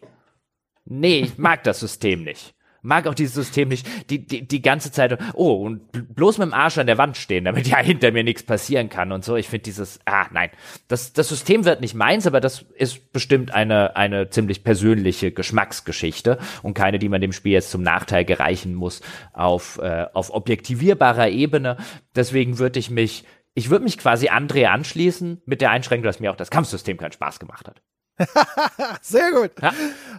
Nee, 0.85 1.21
ich 1.21 1.39
mag 1.39 1.63
das 1.63 1.79
System 1.81 2.25
nicht 2.25 2.55
mag 2.83 3.07
auch 3.07 3.15
dieses 3.15 3.35
System 3.35 3.69
nicht, 3.69 3.87
die, 4.11 4.27
die, 4.27 4.47
die 4.47 4.61
ganze 4.61 4.91
Zeit, 4.91 5.17
oh, 5.35 5.55
und 5.55 6.15
bloß 6.15 6.39
mit 6.39 6.49
dem 6.49 6.55
Arsch 6.55 6.79
an 6.79 6.87
der 6.87 6.99
Wand 6.99 7.17
stehen, 7.17 7.45
damit 7.45 7.69
ja 7.69 7.79
hinter 7.79 8.11
mir 8.11 8.25
nichts 8.25 8.43
passieren 8.43 8.89
kann 8.89 9.13
und 9.13 9.25
so. 9.25 9.37
Ich 9.37 9.49
finde 9.49 9.63
dieses, 9.63 10.01
ah, 10.05 10.27
nein, 10.33 10.51
das, 10.89 11.13
das 11.13 11.29
System 11.29 11.65
wird 11.65 11.81
nicht 11.81 11.95
meins, 11.95 12.27
aber 12.27 12.41
das 12.41 12.63
ist 12.75 13.13
bestimmt 13.13 13.55
eine, 13.55 13.97
eine 13.97 14.31
ziemlich 14.31 14.65
persönliche 14.65 15.33
Geschmacksgeschichte 15.33 16.39
und 16.63 16.75
keine, 16.75 16.99
die 16.99 17.09
man 17.09 17.21
dem 17.21 17.33
Spiel 17.33 17.53
jetzt 17.53 17.71
zum 17.71 17.83
Nachteil 17.83 18.25
gereichen 18.25 18.75
muss 18.75 19.01
auf, 19.33 19.79
äh, 19.79 20.07
auf 20.13 20.35
objektivierbarer 20.35 21.29
Ebene. 21.29 21.77
Deswegen 22.17 22.59
würde 22.59 22.81
ich 22.81 22.91
mich, 22.91 23.25
ich 23.55 23.71
würde 23.71 23.85
mich 23.85 23.97
quasi 23.97 24.29
André 24.29 24.67
anschließen 24.67 25.43
mit 25.47 25.61
der 25.61 25.71
Einschränkung, 25.71 26.05
dass 26.05 26.21
mir 26.21 26.33
auch 26.33 26.37
das 26.37 26.51
Kampfsystem 26.51 26.97
keinen 26.97 27.13
Spaß 27.13 27.39
gemacht 27.39 27.69
hat. 27.69 27.81
Sehr 29.03 29.33
gut. 29.33 29.51
Ja. 29.61 29.73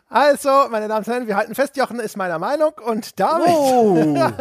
Also, 0.10 0.50
meine 0.70 0.88
Damen 0.88 1.00
und 1.00 1.08
Herren, 1.08 1.28
wir 1.28 1.36
halten 1.36 1.56
fest, 1.56 1.78
Jochen 1.78 2.00
ist 2.00 2.18
meiner 2.18 2.40
Meinung 2.40 2.72
und 2.86 3.20
damit. 3.20 3.48
Wow. 3.48 4.32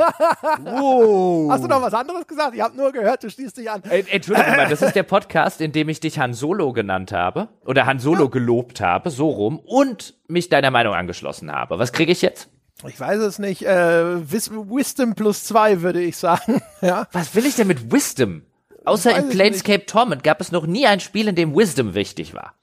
wow. 0.65 1.53
Hast 1.53 1.65
du 1.65 1.69
noch 1.69 1.83
was 1.83 1.95
anderes 1.95 2.27
gesagt? 2.27 2.55
Ich 2.55 2.61
habe 2.61 2.77
nur 2.77 2.93
gehört, 2.93 3.23
du 3.23 3.31
schließt 3.31 3.57
dich 3.57 3.71
an. 3.71 3.83
Äh, 3.85 4.05
Entschuldigung 4.11 4.57
mal, 4.57 4.69
das 4.69 4.83
ist 4.83 4.95
der 4.95 5.03
Podcast, 5.03 5.61
in 5.61 5.73
dem 5.73 5.89
ich 5.89 6.01
dich 6.01 6.19
Han 6.19 6.35
Solo 6.35 6.73
genannt 6.73 7.13
habe 7.13 7.49
oder 7.65 7.87
Han 7.87 7.99
Solo 7.99 8.25
ja. 8.25 8.31
gelobt 8.31 8.81
habe, 8.81 9.11
so 9.11 9.29
rum, 9.29 9.59
und 9.59 10.15
mich 10.29 10.49
deiner 10.49 10.71
Meinung 10.71 10.95
angeschlossen 10.95 11.53
habe. 11.53 11.79
Was 11.79 11.93
kriege 11.93 12.13
ich 12.13 12.23
jetzt? 12.23 12.49
Ich 12.87 12.99
weiß 12.99 13.21
es 13.21 13.39
nicht. 13.39 13.65
Äh, 13.65 14.31
Wisdom 14.31 15.15
plus 15.15 15.45
zwei, 15.45 15.83
würde 15.83 16.01
ich 16.01 16.17
sagen. 16.17 16.63
ja. 16.81 17.07
Was 17.13 17.35
will 17.35 17.47
ich 17.47 17.55
denn 17.55 17.69
mit 17.69 17.93
Wisdom? 17.93 18.43
Außer 18.85 19.17
in 19.17 19.29
Planescape 19.29 19.87
Torment 19.87 20.25
gab 20.25 20.41
es 20.41 20.51
noch 20.51 20.67
nie 20.67 20.89
ein 20.89 20.99
Spiel, 20.99 21.29
in 21.29 21.37
dem 21.37 21.55
Wisdom 21.55 21.95
wichtig 21.95 22.35
war 22.35 22.55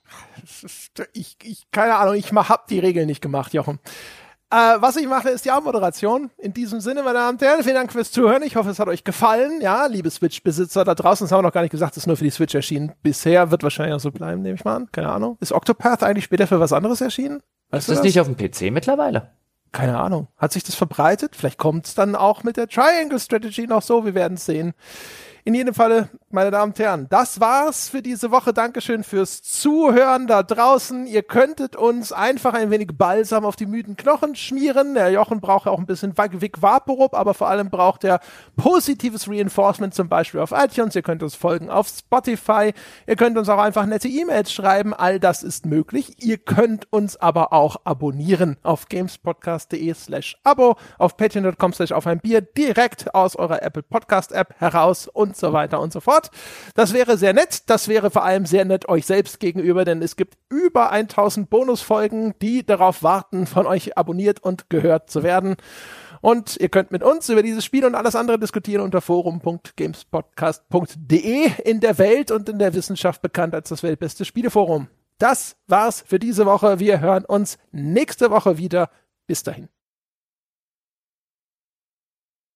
ich, 1.12 1.36
ich, 1.42 1.70
keine 1.70 1.96
Ahnung, 1.96 2.14
ich 2.14 2.32
hab 2.32 2.66
die 2.68 2.78
Regeln 2.78 3.06
nicht 3.06 3.20
gemacht, 3.20 3.54
Jochen. 3.54 3.78
Äh, 4.52 4.80
was 4.80 4.96
ich 4.96 5.06
mache, 5.06 5.28
ist 5.28 5.44
die 5.44 5.52
Abmoderation. 5.52 6.30
In 6.36 6.52
diesem 6.52 6.80
Sinne, 6.80 7.04
meine 7.04 7.18
Damen 7.20 7.38
und 7.38 7.42
Herren, 7.42 7.62
vielen 7.62 7.76
Dank 7.76 7.92
fürs 7.92 8.10
Zuhören. 8.10 8.42
Ich 8.42 8.56
hoffe, 8.56 8.70
es 8.70 8.80
hat 8.80 8.88
euch 8.88 9.04
gefallen. 9.04 9.60
Ja, 9.60 9.86
liebe 9.86 10.10
Switch-Besitzer 10.10 10.84
da 10.84 10.96
draußen, 10.96 11.24
das 11.24 11.32
haben 11.32 11.38
wir 11.38 11.48
noch 11.48 11.52
gar 11.52 11.62
nicht 11.62 11.70
gesagt, 11.70 11.92
das 11.92 12.02
ist 12.02 12.06
nur 12.08 12.16
für 12.16 12.24
die 12.24 12.30
Switch 12.30 12.54
erschienen. 12.54 12.92
Bisher 13.02 13.52
wird 13.52 13.62
wahrscheinlich 13.62 13.94
auch 13.94 14.00
so 14.00 14.10
bleiben, 14.10 14.42
nehme 14.42 14.56
ich 14.56 14.64
mal 14.64 14.74
an. 14.74 14.88
Keine 14.90 15.12
Ahnung. 15.12 15.38
Ist 15.40 15.52
Octopath 15.52 16.02
eigentlich 16.02 16.24
später 16.24 16.48
für 16.48 16.58
was 16.58 16.72
anderes 16.72 17.00
erschienen? 17.00 17.42
Weißt 17.70 17.88
ist 17.88 17.90
das, 17.90 17.98
das 17.98 18.04
nicht 18.04 18.20
auf 18.20 18.26
dem 18.26 18.36
PC 18.36 18.72
mittlerweile? 18.72 19.30
Keine 19.70 19.98
Ahnung. 20.00 20.26
Hat 20.36 20.52
sich 20.52 20.64
das 20.64 20.74
verbreitet? 20.74 21.36
Vielleicht 21.36 21.58
kommt 21.58 21.86
es 21.86 21.94
dann 21.94 22.16
auch 22.16 22.42
mit 22.42 22.56
der 22.56 22.66
Triangle 22.66 23.20
Strategy 23.20 23.68
noch 23.68 23.82
so. 23.82 24.04
Wir 24.04 24.16
werden 24.16 24.34
es 24.34 24.46
sehen. 24.46 24.72
In 25.44 25.54
jedem 25.54 25.74
Falle, 25.74 26.08
meine 26.32 26.50
Damen 26.50 26.72
und 26.72 26.78
Herren, 26.78 27.06
das 27.08 27.40
war's 27.40 27.88
für 27.88 28.02
diese 28.02 28.30
Woche. 28.30 28.52
Dankeschön 28.52 29.02
fürs 29.02 29.42
Zuhören 29.42 30.26
da 30.26 30.42
draußen. 30.42 31.06
Ihr 31.06 31.22
könntet 31.22 31.76
uns 31.76 32.12
einfach 32.12 32.52
ein 32.52 32.70
wenig 32.70 32.90
Balsam 32.98 33.46
auf 33.46 33.56
die 33.56 33.64
müden 33.64 33.96
Knochen 33.96 34.36
schmieren. 34.36 34.92
Der 34.92 35.10
Jochen 35.10 35.40
braucht 35.40 35.64
ja 35.64 35.72
auch 35.72 35.78
ein 35.78 35.86
bisschen 35.86 36.18
Vic 36.18 36.60
Vaporub, 36.60 37.14
aber 37.14 37.32
vor 37.32 37.48
allem 37.48 37.70
braucht 37.70 38.04
er 38.04 38.20
positives 38.56 39.28
Reinforcement, 39.28 39.94
zum 39.94 40.10
Beispiel 40.10 40.40
auf 40.40 40.52
iTunes. 40.52 40.94
Ihr 40.94 41.02
könnt 41.02 41.22
uns 41.22 41.34
folgen 41.34 41.70
auf 41.70 41.88
Spotify. 41.88 42.74
Ihr 43.06 43.16
könnt 43.16 43.38
uns 43.38 43.48
auch 43.48 43.58
einfach 43.58 43.86
nette 43.86 44.08
E-Mails 44.08 44.52
schreiben. 44.52 44.92
All 44.92 45.18
das 45.18 45.42
ist 45.42 45.64
möglich. 45.64 46.22
Ihr 46.22 46.36
könnt 46.36 46.92
uns 46.92 47.16
aber 47.16 47.54
auch 47.54 47.76
abonnieren 47.84 48.58
auf 48.62 48.88
gamespodcast.de 48.88 49.94
slash 49.94 50.36
abo, 50.44 50.76
auf 50.98 51.16
patreon.com 51.16 51.72
slash 51.72 51.92
auf 51.92 52.06
ein 52.06 52.20
Bier, 52.20 52.42
direkt 52.42 53.14
aus 53.14 53.36
eurer 53.36 53.62
Apple 53.62 53.82
Podcast 53.82 54.32
App 54.32 54.54
heraus 54.58 55.08
und 55.08 55.30
und 55.30 55.36
so 55.36 55.52
weiter 55.52 55.80
und 55.80 55.92
so 55.92 56.00
fort. 56.00 56.19
Das 56.74 56.92
wäre 56.92 57.16
sehr 57.16 57.32
nett. 57.32 57.70
Das 57.70 57.88
wäre 57.88 58.10
vor 58.10 58.24
allem 58.24 58.46
sehr 58.46 58.64
nett 58.64 58.88
euch 58.88 59.06
selbst 59.06 59.38
gegenüber, 59.40 59.84
denn 59.84 60.02
es 60.02 60.16
gibt 60.16 60.36
über 60.48 60.90
1000 60.90 61.48
Bonusfolgen, 61.48 62.34
die 62.42 62.66
darauf 62.66 63.02
warten, 63.02 63.46
von 63.46 63.66
euch 63.66 63.96
abonniert 63.96 64.42
und 64.42 64.68
gehört 64.68 65.10
zu 65.10 65.22
werden. 65.22 65.56
Und 66.20 66.58
ihr 66.58 66.68
könnt 66.68 66.90
mit 66.90 67.02
uns 67.02 67.30
über 67.30 67.42
dieses 67.42 67.64
Spiel 67.64 67.86
und 67.86 67.94
alles 67.94 68.14
andere 68.14 68.38
diskutieren 68.38 68.82
unter 68.82 69.00
forum.gamespodcast.de 69.00 71.50
in 71.64 71.80
der 71.80 71.96
Welt 71.98 72.30
und 72.30 72.46
in 72.48 72.58
der 72.58 72.74
Wissenschaft 72.74 73.22
bekannt 73.22 73.54
als 73.54 73.70
das 73.70 73.82
weltbeste 73.82 74.26
Spieleforum. 74.26 74.88
Das 75.18 75.56
war's 75.66 76.04
für 76.06 76.18
diese 76.18 76.44
Woche. 76.46 76.78
Wir 76.78 77.00
hören 77.00 77.24
uns 77.24 77.58
nächste 77.72 78.30
Woche 78.30 78.58
wieder. 78.58 78.90
Bis 79.26 79.42
dahin. 79.42 79.68